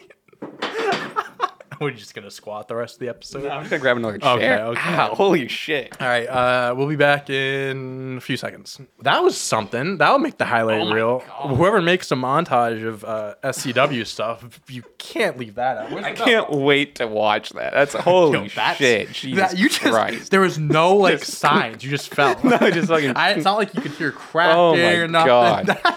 We're 1.81 1.91
just 1.91 2.13
gonna 2.15 2.31
squat 2.31 2.67
the 2.67 2.75
rest 2.75 2.95
of 2.95 2.99
the 2.99 3.09
episode. 3.09 3.45
I'm 3.45 3.61
just 3.61 3.69
gonna 3.71 3.81
grab 3.81 3.97
another 3.97 4.17
chair. 4.17 4.65
okay. 4.67 4.79
Ow, 4.81 5.15
holy 5.15 5.47
shit! 5.47 5.99
All 6.01 6.07
right, 6.07 6.27
uh, 6.27 6.73
we'll 6.75 6.87
be 6.87 6.95
back 6.95 7.29
in 7.29 8.15
a 8.17 8.21
few 8.21 8.37
seconds. 8.37 8.79
That 9.01 9.23
was 9.23 9.37
something. 9.37 9.97
That'll 9.97 10.19
make 10.19 10.37
the 10.37 10.45
highlight 10.45 10.81
Oh 10.81 10.91
reel. 10.93 11.23
God. 11.27 11.55
Whoever 11.55 11.81
makes 11.81 12.11
a 12.11 12.15
montage 12.15 12.85
of 12.85 13.03
uh, 13.05 13.35
SCW 13.43 14.05
stuff, 14.05 14.59
you 14.67 14.83
can't 14.97 15.37
leave 15.37 15.55
that 15.55 15.77
out. 15.77 15.91
Where's 15.91 16.05
I 16.05 16.13
can't 16.13 16.51
wait 16.51 16.95
to 16.95 17.07
watch 17.07 17.49
that. 17.51 17.73
That's 17.73 17.93
holy 18.07 18.39
Yo, 18.39 18.47
that's- 18.49 18.77
shit. 18.77 19.11
Jesus 19.11 19.51
that- 19.51 19.57
you 19.59 19.69
just, 19.69 19.81
Christ. 19.81 20.31
There 20.31 20.41
was 20.41 20.57
no 20.57 20.95
like 20.95 21.19
signs. 21.23 21.83
You 21.83 21.89
just 21.89 22.13
fell. 22.13 22.39
No, 22.43 22.57
just 22.71 22.87
fucking- 22.89 23.15
I, 23.15 23.31
it's 23.31 23.45
not 23.45 23.57
like 23.57 23.73
you 23.75 23.81
could 23.81 23.91
hear 23.91 24.11
cracking 24.11 24.57
Oh 24.57 24.75
my 24.75 24.93
or 24.95 25.07
nothing. 25.07 25.27
God. 25.75 25.95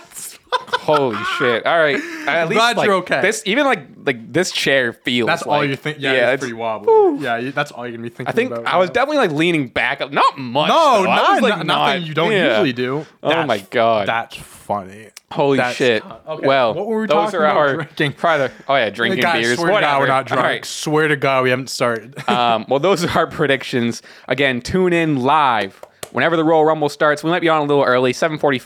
Holy 0.52 1.16
shit! 1.38 1.66
All 1.66 1.78
right, 1.78 1.96
at 2.26 2.48
least 2.48 2.58
glad 2.58 2.76
like, 2.76 2.86
you're 2.86 2.96
okay. 2.96 3.20
This 3.20 3.42
even 3.46 3.64
like 3.66 3.80
like 4.04 4.32
this 4.32 4.50
chair 4.50 4.92
feels. 4.92 5.26
that's 5.26 5.42
all 5.42 5.64
you 5.64 5.76
think. 5.76 5.98
Yeah, 6.00 6.12
yeah 6.12 6.30
it's 6.32 6.40
pretty 6.40 6.54
wobbly. 6.54 7.22
Yeah, 7.22 7.36
you, 7.36 7.52
that's 7.52 7.70
all 7.70 7.86
you're 7.86 7.92
gonna 7.96 8.02
be 8.02 8.08
thinking. 8.08 8.26
I 8.28 8.32
think 8.32 8.50
about 8.50 8.66
I 8.66 8.78
was 8.78 8.88
now. 8.88 8.94
definitely 8.94 9.18
like 9.18 9.32
leaning 9.32 9.68
back. 9.68 10.00
up. 10.00 10.10
Not 10.12 10.38
much. 10.38 10.68
No, 10.68 10.98
though. 10.98 11.04
Not, 11.04 11.32
was, 11.34 11.42
like, 11.42 11.56
not- 11.58 11.66
not- 11.66 11.86
nothing 11.94 12.02
you 12.08 12.14
don't 12.14 12.32
yeah. 12.32 12.48
usually 12.48 12.72
do. 12.72 13.06
Oh 13.22 13.28
That's- 13.28 13.46
my 13.46 13.58
God. 13.58 14.08
that's 14.08 14.36
funny. 14.36 15.10
Holy 15.32 15.58
That's- 15.58 15.76
shit! 15.76 16.04
okay, 16.04 16.46
Well, 16.46 16.74
what 16.74 16.86
were 16.88 17.02
we 17.02 17.06
those 17.06 17.14
talking 17.30 17.38
are 17.40 17.44
about? 17.44 17.56
our 17.56 17.74
Drinking. 17.84 18.12
Probably, 18.14 18.48
oh 18.66 18.74
yeah, 18.74 18.90
drinking 18.90 19.20
Guys, 19.22 19.44
beers. 19.44 19.58
swear 19.58 19.72
Whatever. 19.72 19.80
to 19.80 19.86
God, 19.92 20.00
we're 20.00 20.06
not 20.08 20.26
drunk. 20.26 20.42
Right. 20.42 20.64
Swear 20.64 21.06
to 21.08 21.16
God, 21.16 21.44
we 21.44 21.50
haven't 21.50 21.70
started. 21.70 22.28
um, 22.28 22.64
well, 22.68 22.80
those 22.80 23.04
are 23.04 23.10
our 23.10 23.26
predictions. 23.28 24.02
Again, 24.26 24.60
tune 24.60 24.92
in 24.92 25.22
live 25.22 25.80
whenever 26.12 26.36
the 26.36 26.44
Royal 26.44 26.64
Rumble 26.64 26.88
starts. 26.88 27.22
We 27.24 27.30
might 27.30 27.40
be 27.40 27.48
on 27.48 27.60
a 27.62 27.64
little 27.64 27.84
early, 27.84 28.12
7.45, 28.12 28.60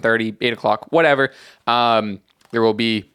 7.30, 0.00 0.36
8 0.40 0.52
o'clock, 0.52 0.92
whatever. 0.92 1.32
Um, 1.66 2.20
there 2.50 2.62
will 2.62 2.74
be 2.74 3.10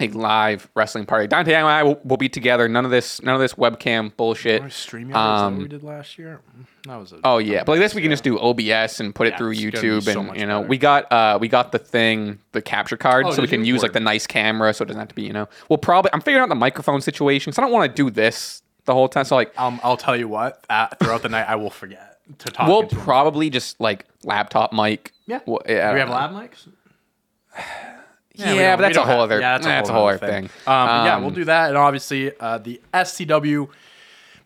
a 0.00 0.08
live 0.08 0.68
wrestling 0.74 1.04
party. 1.06 1.26
Dante 1.26 1.52
and 1.52 1.66
I 1.66 1.82
will, 1.82 2.00
will 2.04 2.16
be 2.16 2.28
together. 2.28 2.68
None 2.68 2.84
of 2.84 2.90
this, 2.90 3.22
none 3.22 3.34
of 3.34 3.40
this 3.40 3.54
webcam 3.54 4.16
bullshit. 4.16 4.72
Stream 4.72 5.14
Um, 5.14 5.58
we 5.58 5.68
did 5.68 5.82
last 5.82 6.18
year. 6.18 6.40
That 6.86 6.96
was 6.96 7.12
a, 7.12 7.20
Oh 7.22 7.38
yeah, 7.38 7.64
but 7.64 7.72
like 7.72 7.80
this 7.80 7.94
we 7.94 8.00
can 8.00 8.10
just 8.10 8.24
do 8.24 8.38
OBS 8.38 9.00
and 9.00 9.14
put 9.14 9.26
it 9.26 9.36
through 9.36 9.50
it's 9.52 9.60
gonna 9.60 9.70
be 9.72 9.76
YouTube, 9.88 10.02
so 10.04 10.20
and 10.20 10.36
you 10.38 10.46
know 10.46 10.60
better. 10.60 10.68
we 10.68 10.78
got 10.78 11.12
uh 11.12 11.38
we 11.40 11.48
got 11.48 11.72
the 11.72 11.78
thing, 11.78 12.38
the 12.52 12.62
capture 12.62 12.96
card, 12.96 13.26
Oh, 13.26 13.32
so 13.32 13.42
we 13.42 13.48
can 13.48 13.64
use 13.64 13.82
like 13.82 13.92
the 13.92 14.00
nice 14.00 14.26
camera, 14.26 14.72
so 14.72 14.84
it 14.84 14.86
doesn't 14.86 14.98
have 15.00 15.08
to 15.08 15.14
be 15.14 15.22
you 15.22 15.32
know. 15.34 15.48
We'll 15.68 15.76
probably 15.78 16.10
I'm 16.14 16.22
figuring 16.22 16.42
out 16.42 16.48
the 16.48 16.54
microphone 16.54 17.02
situation, 17.02 17.52
so 17.52 17.62
I 17.62 17.66
don't 17.66 17.72
want 17.72 17.94
to 17.94 18.02
do 18.02 18.10
this 18.10 18.62
the 18.86 18.94
whole 18.94 19.08
time. 19.08 19.24
So 19.26 19.36
like 19.36 19.52
Um, 19.60 19.78
I'll 19.84 19.98
tell 19.98 20.16
you 20.16 20.28
what. 20.28 20.64
Uh, 20.70 20.86
throughout 20.98 21.20
the 21.22 21.28
night, 21.28 21.46
I 21.46 21.56
will 21.56 21.70
forget 21.70 22.09
to 22.38 22.50
talk. 22.50 22.68
we'll 22.68 22.82
into 22.82 22.96
probably 22.96 23.50
just 23.50 23.80
like 23.80 24.06
laptop 24.24 24.72
mic. 24.72 25.12
Yeah. 25.26 25.40
Well, 25.46 25.60
Do 25.66 25.72
we 25.74 25.78
have 25.78 26.08
lab 26.10 26.30
mics? 26.32 26.66
Yeah, 28.34 28.52
we 28.52 28.58
but 28.58 28.82
that's 28.82 28.96
a 28.96 29.00
whole 29.02 29.08
have- 29.10 29.18
other. 29.20 29.40
Yeah, 29.40 29.58
that's 29.58 29.88
a 29.90 29.92
whole 29.92 30.08
other 30.08 30.18
thing. 30.18 30.44
Um, 30.44 30.50
but 30.66 31.04
yeah, 31.04 31.16
Um, 31.16 31.22
we'll 31.22 31.30
do 31.32 31.44
that, 31.44 31.68
and 31.68 31.76
obviously 31.76 32.32
uh, 32.40 32.58
the 32.58 32.80
SCW 32.94 33.68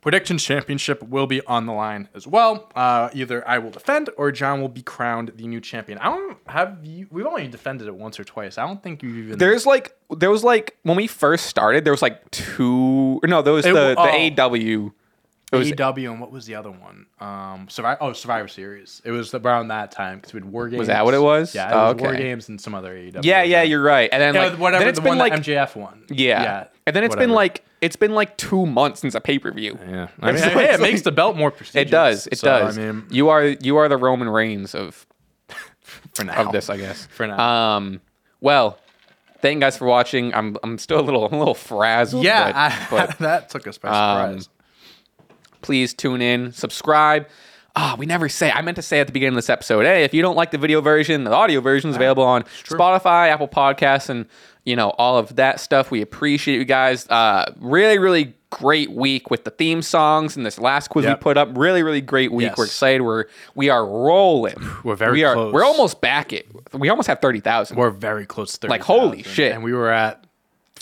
prediction 0.01 0.36
Championship 0.36 1.02
will 1.02 1.27
be 1.27 1.40
on 1.47 1.66
the 1.66 1.73
line 1.73 2.09
as 2.15 2.27
well. 2.27 2.70
Uh, 2.74 3.09
either 3.15 3.47
I 3.48 3.59
will 3.59 3.70
defend 3.70 4.11
or 4.16 4.32
John 4.32 4.61
will 4.61 4.69
be 4.69 4.82
crowned 4.82 5.32
the 5.36 5.47
new 5.47 5.61
champion. 5.61 5.98
I 5.98 6.06
don't 6.06 6.36
have 6.47 6.78
you. 6.85 7.06
We've 7.11 7.27
only 7.27 7.47
defended 7.47 7.86
it 7.86 7.94
once 7.94 8.19
or 8.19 8.24
twice. 8.24 8.59
I 8.59 8.66
don't 8.66 8.82
think 8.82 9.02
you 9.02 9.11
even. 9.11 9.39
There's 9.39 9.65
like 9.65 9.97
there 10.11 10.31
was 10.31 10.43
like 10.43 10.77
when 10.82 10.97
we 10.97 11.06
first 11.06 11.47
started, 11.47 11.85
there 11.85 11.93
was 11.93 12.02
like 12.02 12.31
two. 12.32 13.20
or 13.23 13.28
No, 13.28 13.43
there 13.43 13.52
was 13.52 13.65
It 13.66 13.74
the 13.74 13.94
w- 13.94 14.31
the 14.35 14.43
AEW. 14.43 14.93
It 15.55 15.59
was 15.59 15.72
AEW 15.72 16.10
and 16.10 16.20
what 16.20 16.31
was 16.31 16.47
the 16.47 16.55
other 16.55 16.70
one? 16.70 17.06
Um, 17.20 17.68
Survivor. 17.68 17.98
Oh, 18.02 18.12
Survivor 18.12 18.48
Series. 18.48 19.01
It 19.05 19.10
was 19.10 19.32
around 19.35 19.68
that 19.68 19.90
time 19.90 20.18
because 20.18 20.32
we 20.35 20.40
had 20.40 20.51
War 20.51 20.68
Games. 20.68 20.78
Was 20.81 20.89
that 20.89 21.05
what 21.05 21.14
it 21.14 21.20
was? 21.22 21.55
Yeah, 21.55 21.68
it 21.70 21.74
Oh, 21.74 21.93
was 21.93 22.02
War. 22.02 22.14
Games 22.14 22.48
and 22.48 22.60
some 22.60 22.74
other 22.74 22.94
AEW. 22.94 23.20
yeah, 23.24 23.43
yeah, 23.43 23.62
you're 23.62 23.82
right. 23.82 24.09
And 24.12 24.20
then 24.20 24.35
Yeah, 24.35 24.47
like 24.51 24.59
whatever. 24.59 24.81
then 24.85 24.89
it's 24.89 24.98
the 24.98 25.02
been 25.02 25.09
one 25.10 25.18
like 25.18 25.32
MJF 25.32 25.76
one. 25.76 26.05
Yeah. 26.10 26.66
And 26.86 26.94
then 26.94 27.05
it's 27.05 27.16
been 27.16 27.31
like 27.31 27.64
it's 27.81 27.97
been 27.97 28.14
like 28.14 28.36
two 28.36 28.64
months 28.66 29.01
since 29.01 29.14
a 29.14 29.20
pay 29.20 29.39
per 29.39 29.51
view. 29.52 29.78
Yeah, 29.89 30.09
I 30.20 30.32
mean, 30.32 30.40
So 30.43 30.59
it 30.59 30.81
makes 30.81 31.02
the 31.02 31.12
belt 31.12 31.36
more 31.36 31.51
prestigious. 31.51 31.89
It 31.89 31.90
does. 31.90 32.26
It 32.28 32.39
So, 32.39 32.47
does. 32.48 32.78
I 32.78 32.81
mean, 32.93 33.05
you 33.10 33.28
are 33.28 33.44
you 33.44 33.76
are 33.76 33.89
the 33.89 33.97
Roman 33.97 34.28
Reigns 34.28 34.74
of 34.74 35.06
for 36.14 36.24
now, 36.24 36.47
of 36.47 36.52
this, 36.52 36.68
I 36.70 36.76
guess. 36.76 37.06
For 37.10 37.26
now. 37.26 37.39
Um. 37.76 38.01
Well, 38.40 38.78
thank 39.40 39.55
you 39.56 39.60
guys 39.60 39.76
for 39.78 39.86
watching. 39.86 40.35
I'm 40.35 40.56
I'm 40.62 40.78
still 40.78 41.01
a 41.01 41.02
little 41.02 41.26
a 41.26 41.35
little 41.36 41.55
frazzled. 41.55 42.24
yeah, 42.24 42.47
But, 42.48 42.56
I, 42.56 43.06
but 43.09 43.18
that 43.18 43.48
took 43.51 43.66
us 43.66 43.78
by 43.78 43.89
Um, 43.89 43.94
surprise. 44.40 44.48
Please 45.65 45.95
tune 45.95 46.20
in, 46.23 46.53
subscribe. 46.53 47.27
Ah, 47.77 47.97
we 47.99 48.07
never 48.07 48.28
say. 48.28 48.53
I 48.53 48.62
meant 48.62 48.77
to 48.77 48.82
say 48.82 49.01
at 49.01 49.09
the 49.09 49.12
beginning 49.12 49.32
of 49.35 49.39
this 49.39 49.51
episode. 49.51 49.85
Hey, 49.85 50.05
if 50.05 50.15
you 50.15 50.23
don't 50.23 50.36
like 50.36 50.53
the 50.53 50.59
video 50.59 50.81
version, 50.81 51.24
the 51.24 51.32
audio 51.32 51.61
version 51.61 51.91
is 51.91 51.97
available 51.97 52.23
on 52.23 52.45
Spotify, 52.62 53.31
Apple 53.31 53.49
Podcasts, 53.49 54.09
and 54.09 54.27
you 54.65 54.77
know 54.77 54.91
all 54.91 55.19
of 55.19 55.35
that 55.36 55.59
stuff. 55.59 55.91
We 55.91 56.01
appreciate 56.01 56.57
you 56.59 56.65
guys. 56.65 57.09
Uh, 57.09 57.53
really, 57.59 57.99
really 57.99 58.35
great 58.51 58.93
week 58.93 59.28
with 59.31 59.43
the 59.43 59.51
theme 59.51 59.82
songs 59.82 60.36
and 60.36 60.47
this 60.47 60.61
last 60.61 60.86
quiz 60.86 61.05
Yep. 61.05 61.19
we 61.19 61.23
put 61.23 61.36
up. 61.36 61.49
Really, 61.57 61.82
really 61.82 62.01
great 62.01 62.31
week. 62.31 62.47
Yes. 62.51 62.57
We're 62.57 62.66
excited. 62.66 63.03
We're 63.03 63.24
we 63.57 63.70
are 63.70 63.85
rolling. 63.85 64.55
We're 64.85 64.95
very 64.95 65.12
we 65.15 65.24
are. 65.24 65.35
close. 65.35 65.53
We're 65.53 65.65
almost 65.65 66.01
back 66.01 66.32
it. 66.32 66.47
We 66.73 66.89
almost 66.91 67.09
have 67.09 67.20
thirty 67.20 67.41
thousand. 67.41 67.77
We're 67.77 67.91
very 67.91 68.24
close 68.27 68.53
to 68.53 68.59
30. 68.61 68.70
Like, 68.70 68.82
holy 68.82 69.24
shit. 69.24 69.51
And 69.53 69.65
we 69.65 69.73
were 69.73 69.91
at 69.91 70.24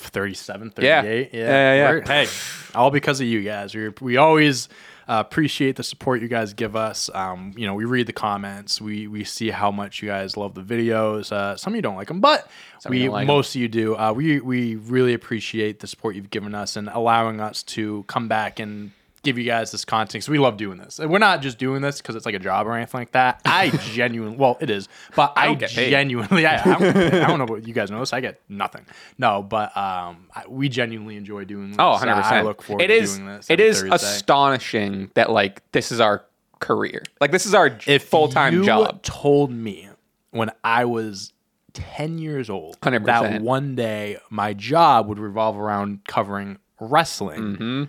37, 0.09 0.73
Yeah. 0.79 1.03
38. 1.03 1.31
Yeah, 1.33 1.41
yeah, 1.41 1.75
yeah. 1.75 1.91
We're- 1.91 2.03
Hey, 2.07 2.27
all 2.75 2.91
because 2.91 3.21
of 3.21 3.27
you 3.27 3.43
guys. 3.43 3.75
We, 3.75 3.89
we 4.01 4.17
always 4.17 4.69
uh, 5.09 5.23
appreciate 5.27 5.77
the 5.77 5.83
support 5.83 6.23
you 6.23 6.29
guys 6.29 6.55
give 6.55 6.77
us. 6.77 7.11
Um, 7.13 7.53
you 7.57 7.67
know, 7.67 7.75
we 7.75 7.85
read 7.85 8.07
the 8.07 8.13
comments. 8.13 8.81
We 8.81 9.09
we 9.09 9.25
see 9.25 9.51
how 9.51 9.71
much 9.73 10.01
you 10.01 10.09
guys 10.09 10.37
love 10.37 10.55
the 10.55 10.63
videos. 10.63 11.33
Uh, 11.33 11.57
some 11.57 11.73
of 11.73 11.77
you 11.77 11.83
don't 11.83 11.97
like 11.97 12.09
them, 12.09 12.21
but 12.21 12.49
Some 12.79 12.91
we 12.91 13.09
like 13.09 13.27
most 13.27 13.55
of 13.55 13.61
you 13.61 13.69
do. 13.69 13.97
Uh, 13.97 14.13
we 14.13 14.41
we 14.41 14.77
really 14.77 15.13
appreciate 15.13 15.81
the 15.81 15.87
support 15.89 16.15
you've 16.15 16.31
given 16.31 16.55
us 16.55 16.77
and 16.77 16.89
allowing 16.89 17.41
us 17.41 17.63
to 17.65 18.05
come 18.07 18.29
back 18.29 18.61
and 18.61 18.93
give 19.23 19.39
you 19.39 19.45
guys 19.45 19.71
this 19.71 19.85
content. 19.85 20.13
because 20.13 20.29
we 20.29 20.39
love 20.39 20.57
doing 20.57 20.79
this. 20.79 20.99
And 20.99 21.11
we're 21.11 21.19
not 21.19 21.43
just 21.43 21.57
doing 21.59 21.81
this 21.81 21.99
because 21.99 22.17
it's 22.17 22.27
like 22.27 22.35
a 22.35 22.39
job 22.41 22.67
or 22.67 22.75
anything 22.75 23.01
like 23.01 23.13
that. 23.13 23.41
I 23.45 23.69
genuinely, 23.93 24.37
well, 24.37 24.59
it 24.61 24.69
is, 24.71 24.89
but 25.15 25.33
I, 25.37 25.55
get 25.55 25.71
genuinely, 25.71 26.45
I, 26.47 26.61
I, 26.61 26.79
don't, 26.79 26.97
I 26.97 27.27
don't 27.29 27.39
know 27.39 27.45
what 27.47 27.67
you 27.67 27.73
guys 27.73 27.91
know 27.91 28.01
this. 28.01 28.13
I 28.13 28.21
get 28.21 28.41
nothing. 28.49 28.85
No, 29.19 29.43
but 29.43 29.77
um, 29.77 30.27
I, 30.35 30.45
we 30.49 30.69
genuinely 30.69 31.17
enjoy 31.17 31.45
doing 31.45 31.69
this. 31.69 31.77
Oh, 31.79 31.91
100 31.91 32.13
I 32.13 32.23
percent. 32.23 32.47
look 32.47 32.63
forward 32.63 32.83
It 32.83 32.89
to 32.89 32.95
is. 32.95 33.15
doing 33.17 33.29
this. 33.29 33.49
It 33.49 33.61
every 33.61 33.91
Thursday. 33.91 33.95
astonishing 33.95 35.11
that 35.15 35.31
like 35.31 35.63
this 35.73 35.93
is 35.93 36.01
our 36.01 36.25
career. 36.61 37.03
Like 37.21 37.31
this 37.31 37.47
is 37.47 37.55
our 37.55 37.71
full 38.01 38.29
time 38.29 38.55
you 38.55 38.65
job. 38.65 39.03
told 39.03 39.51
me 39.53 39.89
when 40.31 40.51
I 40.65 40.85
was 40.85 41.33
10 41.75 42.19
years 42.19 42.51
old 42.51 42.79
100%. 42.81 43.05
that 43.07 43.41
one 43.43 43.75
day 43.75 44.19
my 44.31 44.53
job 44.53 45.09
would 45.09 45.19
revolve 45.19 45.57
around 45.59 46.05
covering 46.07 46.59
wrestling, 46.81 47.89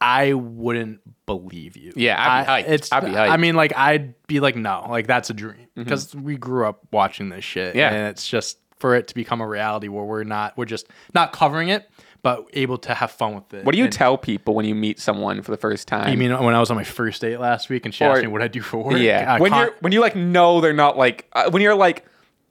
I 0.00 0.32
wouldn't 0.34 1.00
believe 1.26 1.76
you. 1.76 1.90
Mm-hmm. 1.90 2.00
Yeah, 2.00 2.16
I'd 2.18 2.44
be 2.44 2.48
I, 2.50 2.62
hyped. 2.62 2.68
It's, 2.68 2.92
I'd 2.92 3.04
be 3.04 3.10
hyped. 3.10 3.30
I 3.30 3.36
mean, 3.36 3.54
like, 3.56 3.76
I'd 3.76 4.14
be 4.26 4.40
like, 4.40 4.56
no, 4.56 4.86
like, 4.88 5.06
that's 5.06 5.30
a 5.30 5.34
dream 5.34 5.66
because 5.74 6.14
we 6.14 6.36
grew 6.36 6.66
up 6.66 6.80
watching 6.92 7.28
this 7.30 7.44
shit. 7.44 7.70
Mm-hmm. 7.70 7.78
Yeah. 7.78 7.92
And 7.92 8.08
it's 8.08 8.26
just 8.28 8.58
for 8.78 8.94
it 8.94 9.08
to 9.08 9.14
become 9.14 9.40
a 9.40 9.46
reality 9.46 9.88
where 9.88 10.04
we're 10.04 10.22
not, 10.24 10.56
we're 10.56 10.64
just 10.66 10.86
not 11.14 11.32
covering 11.32 11.68
it, 11.68 11.90
but 12.22 12.46
able 12.52 12.78
to 12.78 12.94
have 12.94 13.10
fun 13.10 13.34
with 13.34 13.52
it. 13.54 13.64
What 13.64 13.72
do 13.72 13.78
you 13.78 13.84
And- 13.84 13.92
tell 13.92 14.16
people 14.16 14.54
when 14.54 14.66
you 14.66 14.74
meet 14.76 15.00
someone 15.00 15.42
for 15.42 15.50
the 15.50 15.56
first 15.56 15.88
time? 15.88 16.10
You 16.12 16.16
mean 16.16 16.30
when 16.44 16.54
I 16.54 16.60
was 16.60 16.70
on 16.70 16.76
my 16.76 16.84
first 16.84 17.20
date 17.20 17.38
last 17.40 17.68
week 17.68 17.84
and 17.84 17.92
she 17.94 18.04
Or- 18.04 18.12
asked 18.12 18.22
me 18.22 18.28
what 18.28 18.40
I 18.42 18.46
do 18.48 18.60
for 18.60 18.78
work? 18.78 18.98
yeah, 18.98 19.34
Uh, 19.34 19.38
when 19.40 19.50
con- 19.50 19.60
you're 19.66 19.74
when 19.80 19.92
you 19.92 20.00
like 20.00 20.14
know 20.14 20.60
they're 20.60 20.72
not 20.72 20.96
like 20.96 21.26
uh, 21.32 21.50
when 21.50 21.60
you're 21.62 21.74
like 21.74 22.04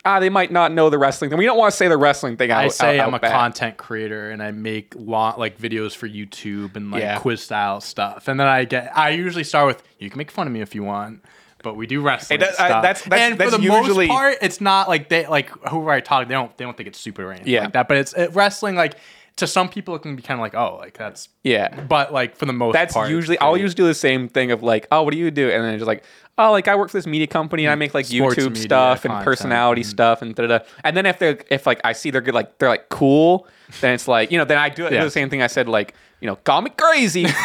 ah 0.07 0.19
they 0.19 0.29
might 0.29 0.51
not 0.51 0.71
know 0.71 0.89
the 0.89 0.97
wrestling 0.97 1.29
thing. 1.29 1.37
We 1.37 1.45
don't 1.45 1.57
want 1.57 1.71
to 1.71 1.77
say 1.77 1.87
the 1.87 1.97
wrestling 1.97 2.37
thing. 2.37 2.49
Out, 2.51 2.63
I 2.63 2.67
say 2.69 2.99
out- 2.99 3.07
I'm 3.07 3.13
a 3.13 3.19
bad. 3.19 3.31
content 3.31 3.77
creator 3.77 4.31
and 4.31 4.41
I 4.41 4.51
make 4.51 4.93
long, 4.97 5.35
like 5.37 5.59
videos 5.59 5.93
for 5.95 6.07
YouTube 6.07 6.75
and 6.77 6.89
like 6.91 7.01
Yeah. 7.03 7.19
quiz 7.19 7.41
style 7.41 7.81
stuff. 7.81 8.27
And 8.27 8.39
then 8.39 8.47
I 8.47 8.63
get 8.65 8.91
I 8.97 9.09
usually 9.09 9.43
start 9.43 9.67
with 9.67 9.83
you 9.99 10.09
can 10.09 10.17
make 10.17 10.31
fun 10.31 10.47
of 10.47 10.53
me 10.53 10.61
if 10.61 10.73
you 10.73 10.83
want, 10.83 11.23
but 11.63 11.75
we 11.75 11.87
do 11.87 12.01
wrestling 12.01 12.39
does- 12.39 12.49
I- 12.57 12.67
stuff. 12.69 12.81
that's- 12.83 13.01
that's- 13.03 13.31
and 13.31 13.37
that's 13.39 13.51
for 13.51 13.57
the 13.57 13.63
usually- 13.63 14.07
most 14.07 14.15
part, 14.15 14.37
it's 14.41 14.61
not 14.61 14.87
like 14.87 15.09
they 15.09 15.27
like 15.27 15.49
whoever 15.69 15.91
I 15.91 15.99
talk 15.99 16.27
they 16.27 16.33
don't 16.33 16.55
they 16.57 16.63
don't 16.63 16.77
think 16.77 16.87
it's 16.87 16.99
super 16.99 17.23
or 17.25 17.31
anything 17.33 17.51
Yeah. 17.53 17.63
like 17.65 17.73
that. 17.73 17.87
But 17.89 17.97
it's 17.97 18.13
it, 18.13 18.33
wrestling 18.33 18.75
like 18.75 18.95
to 19.37 19.47
some 19.47 19.69
people 19.69 19.95
it 19.95 20.01
can 20.01 20.15
be 20.15 20.21
kind 20.21 20.39
of 20.39 20.41
like 20.41 20.55
oh 20.55 20.77
like 20.77 20.97
that's 20.97 21.29
Yeah, 21.43 21.81
but 21.81 22.11
like 22.11 22.35
for 22.35 22.45
the 22.45 22.53
most 22.53 22.73
that's 22.73 22.93
part 22.93 23.09
usually 23.09 23.39
I'll 23.39 23.57
usually 23.57 23.75
do 23.75 23.85
the 23.85 23.93
same 23.93 24.27
thing 24.27 24.51
of 24.51 24.61
like 24.61 24.87
oh 24.91 25.03
what 25.03 25.13
do 25.13 25.19
you 25.19 25.31
do 25.31 25.49
and 25.49 25.63
then 25.63 25.77
just 25.77 25.87
like 25.87 26.03
oh 26.37 26.51
like 26.51 26.67
I 26.67 26.75
work 26.75 26.89
for 26.89 26.97
this 26.97 27.07
media 27.07 27.27
company 27.27 27.65
and 27.65 27.71
I 27.71 27.75
mm, 27.75 27.79
make 27.79 27.93
like 27.93 28.05
Sports 28.05 28.35
YouTube 28.35 28.57
stuff 28.57 29.05
and 29.05 29.11
content. 29.11 29.25
personality 29.25 29.81
mm-hmm. 29.81 29.89
stuff 29.89 30.21
and 30.21 30.35
da 30.35 30.47
da. 30.47 30.59
And 30.83 30.97
then 30.97 31.05
if 31.05 31.19
they're 31.19 31.39
if 31.49 31.65
like 31.65 31.79
I 31.83 31.93
see 31.93 32.11
they're 32.11 32.21
good 32.21 32.33
like 32.33 32.57
they're 32.57 32.69
like 32.69 32.89
cool, 32.89 33.47
then 33.81 33.93
it's 33.93 34.07
like 34.07 34.31
you 34.31 34.37
know 34.37 34.45
then 34.45 34.57
I 34.57 34.69
do, 34.69 34.89
do 34.89 34.99
the 34.99 35.11
same 35.11 35.29
thing 35.29 35.41
I 35.41 35.47
said 35.47 35.69
like 35.69 35.93
you 36.19 36.27
know 36.27 36.35
call 36.35 36.61
me 36.61 36.71
crazy. 36.71 37.27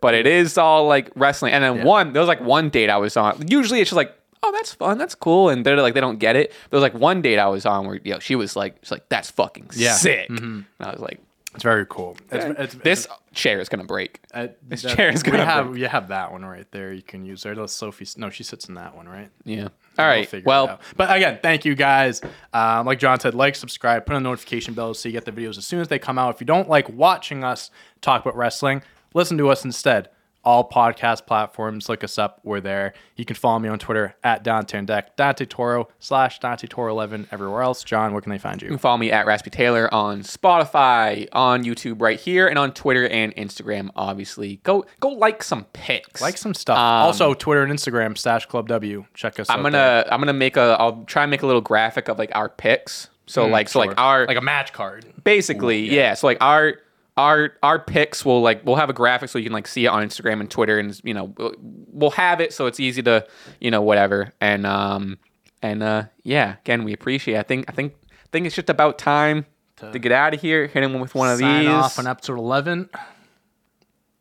But 0.00 0.14
it 0.14 0.26
is 0.26 0.56
all 0.56 0.86
like 0.86 1.10
wrestling, 1.14 1.52
and 1.52 1.62
then 1.62 1.84
one 1.84 2.14
there 2.14 2.20
was 2.20 2.28
like 2.28 2.40
one 2.40 2.70
date 2.70 2.88
I 2.88 2.96
was 2.96 3.16
on. 3.18 3.46
Usually 3.48 3.80
it's 3.80 3.90
just 3.90 3.96
like, 3.96 4.16
oh, 4.42 4.52
that's 4.52 4.72
fun, 4.74 4.98
that's 4.98 5.14
cool, 5.14 5.48
and 5.48 5.64
they're 5.64 5.76
like 5.80 5.94
they 5.94 6.00
don't 6.00 6.18
get 6.18 6.36
it. 6.36 6.50
There 6.70 6.78
was 6.78 6.82
like 6.82 6.94
one 6.94 7.22
date 7.22 7.38
I 7.38 7.48
was 7.48 7.66
on 7.66 7.86
where 7.86 8.00
you 8.04 8.12
know 8.12 8.18
she 8.18 8.36
was 8.36 8.56
like, 8.56 8.76
she's 8.82 8.90
like 8.90 9.08
that's 9.08 9.30
fucking 9.30 9.70
Yeah. 9.74 9.92
sick, 9.94 10.28
and 10.28 10.64
I 10.80 10.90
was 10.92 11.00
like, 11.00 11.20
it's 11.54 11.64
very 11.64 11.84
cool. 11.88 12.16
It's, 12.30 12.60
it's, 12.60 12.74
this 12.84 13.08
chair 13.34 13.58
is 13.60 13.68
gonna 13.68 13.84
break. 13.84 14.20
Uh, 14.32 14.48
This 14.62 14.82
chair 14.94 15.10
is 15.10 15.22
gonna 15.22 15.44
have 15.44 15.68
break. 15.70 15.80
you 15.80 15.88
have 15.88 16.08
that 16.08 16.30
one 16.32 16.44
right 16.44 16.66
there. 16.70 16.92
You 16.92 17.02
can 17.02 17.24
use 17.24 17.42
there. 17.42 17.54
That's 17.54 17.72
Sophie. 17.72 18.06
No, 18.16 18.30
she 18.30 18.44
sits 18.44 18.68
in 18.68 18.74
that 18.74 18.94
one, 18.96 19.08
right? 19.08 19.30
Yeah. 19.44 19.68
All 19.98 20.06
right. 20.06 20.06
We'll 20.06 20.06
right. 20.06 20.28
figure 20.28 20.44
it 20.44 20.46
Well, 20.46 20.80
but 20.96 21.14
again, 21.14 21.40
thank 21.42 21.64
you 21.64 21.74
guys. 21.74 22.22
Um, 22.54 22.86
like 22.86 22.98
John 23.00 23.18
said, 23.18 23.34
like, 23.34 23.56
subscribe, 23.56 24.06
put 24.06 24.14
on 24.14 24.22
notification 24.22 24.74
bell 24.74 24.94
so 24.94 25.08
you 25.08 25.12
get 25.12 25.24
the 25.24 25.32
videos 25.32 25.58
as 25.58 25.66
soon 25.66 25.80
as 25.80 25.88
they 25.88 25.98
come 25.98 26.18
out. 26.18 26.34
If 26.36 26.40
you 26.40 26.46
don't 26.46 26.68
like 26.68 26.88
watching 26.88 27.42
us 27.42 27.70
talk 28.00 28.22
about 28.22 28.36
wrestling, 28.36 28.82
listen 29.12 29.36
to 29.38 29.50
us 29.50 29.64
instead. 29.64 30.08
All 30.42 30.66
podcast 30.68 31.26
platforms, 31.26 31.88
look 31.90 32.02
us 32.02 32.16
up. 32.18 32.40
We're 32.44 32.60
there. 32.60 32.94
You 33.16 33.26
can 33.26 33.36
follow 33.36 33.58
me 33.58 33.68
on 33.68 33.78
Twitter 33.78 34.16
at 34.24 34.42
Dante 34.42 34.78
and 34.78 34.86
Deck, 34.86 35.14
Dante 35.16 35.44
Turo 35.44 35.88
slash 35.98 36.38
Dante 36.38 36.66
Turo 36.66 36.88
11 36.90 37.28
everywhere 37.30 37.60
else. 37.62 37.84
John, 37.84 38.12
where 38.12 38.22
can 38.22 38.30
they 38.32 38.38
find 38.38 38.60
You 38.62 38.66
you? 38.66 38.70
can 38.70 38.78
follow 38.78 38.96
me 38.96 39.12
at 39.12 39.26
Raspy 39.26 39.50
Taylor 39.50 39.92
on 39.92 40.22
Spotify, 40.22 41.28
on 41.32 41.64
YouTube 41.64 42.00
right 42.00 42.18
here, 42.18 42.46
and 42.48 42.58
on 42.58 42.72
Twitter 42.72 43.06
and 43.08 43.34
Instagram. 43.36 43.90
Obviously, 43.96 44.56
go 44.62 44.86
go 45.00 45.10
like 45.10 45.42
some 45.42 45.64
pics. 45.74 46.20
Like 46.20 46.38
some 46.38 46.54
stuff. 46.54 46.78
Um, 46.78 46.82
also, 47.06 47.34
Twitter 47.34 47.62
and 47.62 47.72
Instagram, 47.72 48.16
Stache 48.16 48.48
Club 48.48 48.68
W. 48.68 49.04
Check 49.14 49.38
us 49.40 49.50
I'm 49.50 49.60
out. 49.60 49.62
gonna 49.64 49.72
there. 49.72 50.12
I'm 50.14 50.20
gonna 50.20 50.32
make 50.32 50.56
a 50.56 50.76
I'll 50.78 51.04
try 51.04 51.24
and 51.24 51.30
make 51.30 51.42
a 51.42 51.46
little 51.46 51.60
graphic 51.60 52.08
of 52.08 52.18
like 52.18 52.30
our 52.34 52.48
picks. 52.48 53.08
So 53.26 53.46
like 53.46 53.68
so 53.68 53.78
like 53.78 53.92
our 54.00 54.26
like 54.26 54.38
a 54.38 54.40
match 54.40 54.72
card. 54.72 55.04
basically 55.22 55.94
yeah. 55.94 56.14
So 56.14 56.26
like 56.26 56.38
our 56.40 56.76
our 57.20 57.52
our 57.62 57.78
picks 57.78 58.24
will 58.24 58.40
like 58.40 58.64
we'll 58.64 58.76
have 58.76 58.90
a 58.90 58.92
graphic 58.94 59.28
so 59.28 59.38
you 59.38 59.44
can 59.44 59.52
like 59.52 59.66
see 59.68 59.84
it 59.84 59.88
on 59.88 60.02
Instagram 60.06 60.40
and 60.40 60.50
Twitter 60.50 60.78
and 60.78 60.98
you 61.04 61.14
know 61.14 61.32
we'll- 61.36 61.54
we'll 61.60 62.10
have 62.12 62.40
it 62.40 62.52
so 62.52 62.66
it's 62.66 62.80
easy 62.80 63.02
to 63.02 63.26
you 63.60 63.70
know 63.70 63.82
whatever 63.82 64.32
and 64.40 64.66
um 64.66 65.18
and 65.62 65.82
uh 65.82 66.04
yeah 66.22 66.56
again 66.62 66.84
we 66.84 66.92
appreciate 66.92 67.34
it. 67.34 67.38
I 67.38 67.42
think 67.42 67.66
I 67.68 67.72
think 67.72 67.94
I 68.10 68.28
think 68.32 68.46
it's 68.46 68.56
just 68.56 68.70
about 68.70 68.98
time 68.98 69.44
to, 69.76 69.98
get 69.98 70.12
out 70.12 70.34
of 70.34 70.40
here 70.40 70.66
hit 70.66 70.82
him 70.82 70.98
with 71.00 71.14
one 71.14 71.28
of 71.30 71.38
these 71.38 71.46
off 71.68 71.98
on 71.98 72.06
episode 72.06 72.38
11. 72.38 72.88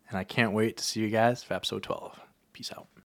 And 0.09 0.17
I 0.17 0.23
can't 0.23 0.53
wait 0.53 0.77
to 0.77 0.83
see 0.83 0.99
you 1.01 1.09
guys 1.09 1.43
for 1.43 1.53
episode 1.53 1.83
12. 1.83 2.19
Peace 2.53 2.71
out. 2.75 2.87